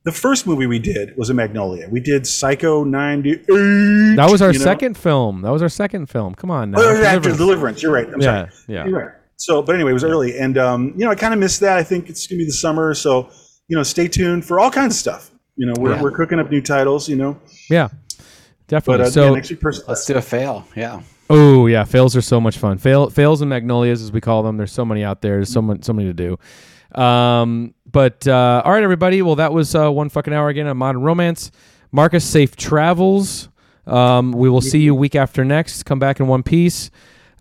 the 0.05 0.13
first 0.13 0.47
movie 0.47 0.67
we 0.67 0.79
did 0.79 1.17
was 1.17 1.29
a 1.31 1.35
Magnolia. 1.35 1.89
We 1.91 1.99
did 2.01 2.25
Psycho 2.27 2.85
'98. 2.85 3.47
That 4.17 4.29
was 4.31 4.43
our 4.43 4.53
you 4.53 4.59
know? 4.61 4.65
second 4.65 4.97
film. 4.97 5.43
That 5.43 5.51
was 5.51 5.61
our 5.63 5.69
second 5.69 6.07
film. 6.07 6.35
Come 6.37 6.51
on 6.53 6.71
now. 6.71 6.79
Oh, 6.81 6.91
after 7.03 7.31
Deliverance. 7.31 7.39
Deliverance. 7.39 7.83
You're 7.83 7.93
right. 7.93 8.07
I'm 8.13 8.21
Yeah, 8.21 8.47
sorry. 8.47 8.51
yeah. 8.69 8.87
You're 8.87 8.99
right. 9.01 9.11
So, 9.37 9.61
but 9.61 9.75
anyway, 9.75 9.91
it 9.91 9.95
was 9.95 10.05
early, 10.05 10.39
and 10.39 10.57
um, 10.57 10.93
you 10.97 11.05
know, 11.05 11.11
I 11.11 11.17
kind 11.17 11.35
of 11.35 11.41
missed 11.41 11.59
that. 11.61 11.77
I 11.77 11.83
think 11.83 12.09
it's 12.09 12.27
gonna 12.29 12.39
be 12.39 12.45
the 12.47 12.53
summer, 12.53 12.95
so 12.95 13.29
you 13.67 13.77
know, 13.77 13.83
stay 13.83 14.07
tuned 14.07 14.45
for 14.45 14.61
all 14.61 14.71
kinds 14.71 14.95
of 14.95 14.99
stuff. 15.01 15.31
You 15.57 15.67
know, 15.67 15.75
we're, 15.79 15.95
Yeah. 15.97 16.03
we're 16.03 16.13
cooking 16.13 16.39
up 16.39 16.49
new 16.51 16.61
titles. 16.63 17.09
You 17.09 17.17
know, 17.17 17.37
Yeah. 17.69 17.89
But 18.81 18.99
Definitely. 18.99 19.07
uh, 19.07 19.11
so 19.11 19.25
yeah, 19.25 19.31
next 19.35 19.51
week, 19.51 19.61
person. 19.61 19.85
Let's 19.89 20.05
do 20.07 20.15
a 20.15 20.23
fail. 20.23 20.67
Yeah. 20.75 21.03
Oh 21.31 21.67
yeah, 21.67 21.85
fails 21.85 22.17
are 22.17 22.23
so 22.23 22.41
much 22.41 22.59
fun. 22.59 22.79
Fail, 22.79 23.09
fails 23.11 23.41
and 23.41 23.49
magnolias, 23.49 24.03
as 24.03 24.13
we 24.13 24.21
call 24.21 24.43
them. 24.43 24.57
There's 24.57 24.73
so 24.73 24.85
many 24.85 25.05
out 25.05 25.23
there. 25.23 25.37
There's 25.37 25.53
so 25.53 25.63
many, 25.63 25.81
so 25.83 25.93
many 25.93 26.13
to 26.13 26.15
do. 26.95 27.01
Um, 27.01 27.75
but 27.91 28.27
uh, 28.27 28.63
all 28.65 28.73
right, 28.73 28.83
everybody. 28.83 29.23
Well, 29.23 29.37
that 29.37 29.53
was 29.53 29.75
uh, 29.75 29.91
one 29.91 30.09
fucking 30.09 30.33
hour 30.35 30.49
again 30.49 30.67
on 30.67 30.77
Modern 30.77 31.03
Romance. 31.03 31.51
Marcus, 31.91 32.25
safe 32.25 32.57
travels. 32.57 33.49
Um, 33.87 34.33
we 34.33 34.49
will 34.49 34.61
see 34.61 34.81
you 34.81 34.95
week 34.95 35.15
after 35.15 35.45
next. 35.45 35.85
Come 35.85 35.99
back 35.99 36.21
in 36.21 36.27
one 36.27 36.43
piece. 36.43 36.91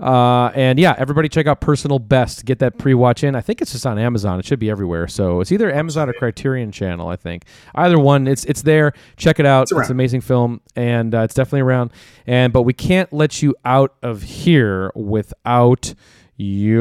Uh, 0.02 0.52
and 0.56 0.80
yeah, 0.80 0.96
everybody 0.98 1.30
check 1.30 1.46
out 1.46 1.62
Personal 1.62 2.00
Best. 2.00 2.44
Get 2.46 2.58
that 2.60 2.80
pre-watch 2.80 3.24
in. 3.24 3.36
I 3.36 3.42
think 3.42 3.62
it's 3.62 3.72
just 3.72 3.86
on 3.86 4.00
Amazon. 4.00 4.40
It 4.40 4.46
should 4.46 4.58
be 4.60 4.70
everywhere. 4.70 5.08
So 5.08 5.42
it's 5.42 5.52
either 5.52 5.72
Amazon 5.72 6.10
or 6.10 6.14
Criterion 6.14 6.72
Channel. 6.72 7.08
I 7.08 7.16
think 7.16 7.46
either 7.76 8.00
one. 8.00 8.28
It's 8.28 8.44
it's 8.46 8.64
there. 8.64 8.94
Check 9.16 9.40
it 9.40 9.46
out. 9.46 9.64
It's, 9.64 9.72
around. 9.72 9.86
an 9.86 9.92
amazing 9.92 10.22
film, 10.22 10.62
and 10.76 11.14
uh, 11.14 11.20
it's 11.20 11.36
definitely 11.36 11.62
around. 11.62 11.92
And 12.26 12.52
but 12.52 12.64
we 12.64 12.74
can't 12.74 13.14
let 13.14 13.44
you 13.44 13.56
out 13.64 13.94
of 14.02 14.24
here 14.24 14.92
without 14.96 15.94
your 16.38 16.72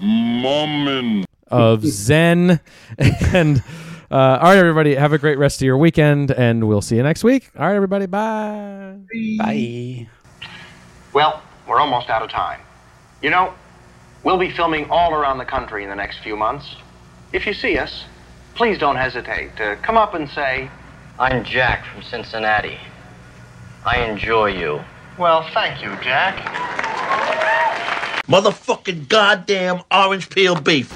moment 0.00 1.26
of 1.48 1.84
Zen. 1.84 2.58
and 2.98 3.62
uh, 4.10 4.38
all 4.40 4.48
right, 4.48 4.58
everybody, 4.58 4.96
have 4.96 5.12
a 5.12 5.18
great 5.18 5.38
rest 5.38 5.60
of 5.60 5.66
your 5.66 5.78
weekend, 5.78 6.32
and 6.32 6.66
we'll 6.66 6.82
see 6.82 6.96
you 6.96 7.02
next 7.04 7.22
week. 7.22 7.50
All 7.56 7.66
right, 7.66 7.76
everybody, 7.76 8.06
bye. 8.06 8.98
Bye. 9.38 10.08
Well, 11.16 11.40
we're 11.66 11.80
almost 11.80 12.10
out 12.10 12.20
of 12.20 12.28
time. 12.28 12.60
You 13.22 13.30
know, 13.30 13.54
we'll 14.22 14.36
be 14.36 14.50
filming 14.50 14.90
all 14.90 15.14
around 15.14 15.38
the 15.38 15.46
country 15.46 15.82
in 15.82 15.88
the 15.88 15.96
next 15.96 16.18
few 16.18 16.36
months. 16.36 16.76
If 17.32 17.46
you 17.46 17.54
see 17.54 17.78
us, 17.78 18.04
please 18.54 18.76
don't 18.76 18.96
hesitate 18.96 19.56
to 19.56 19.78
come 19.80 19.96
up 19.96 20.12
and 20.12 20.28
say, 20.28 20.70
I'm 21.18 21.42
Jack 21.42 21.86
from 21.86 22.02
Cincinnati. 22.02 22.76
I 23.86 24.04
enjoy 24.04 24.58
you. 24.58 24.82
Well, 25.18 25.48
thank 25.54 25.82
you, 25.82 25.88
Jack. 26.02 26.36
Motherfucking 28.26 29.08
goddamn 29.08 29.84
orange 29.90 30.28
peel 30.28 30.54
beef. 30.54 30.94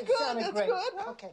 That 0.00 0.36
looked 0.36 0.54
good. 0.54 0.54
That's 0.54 0.66
good. 0.66 0.92
That's 0.98 1.22
good. 1.22 1.30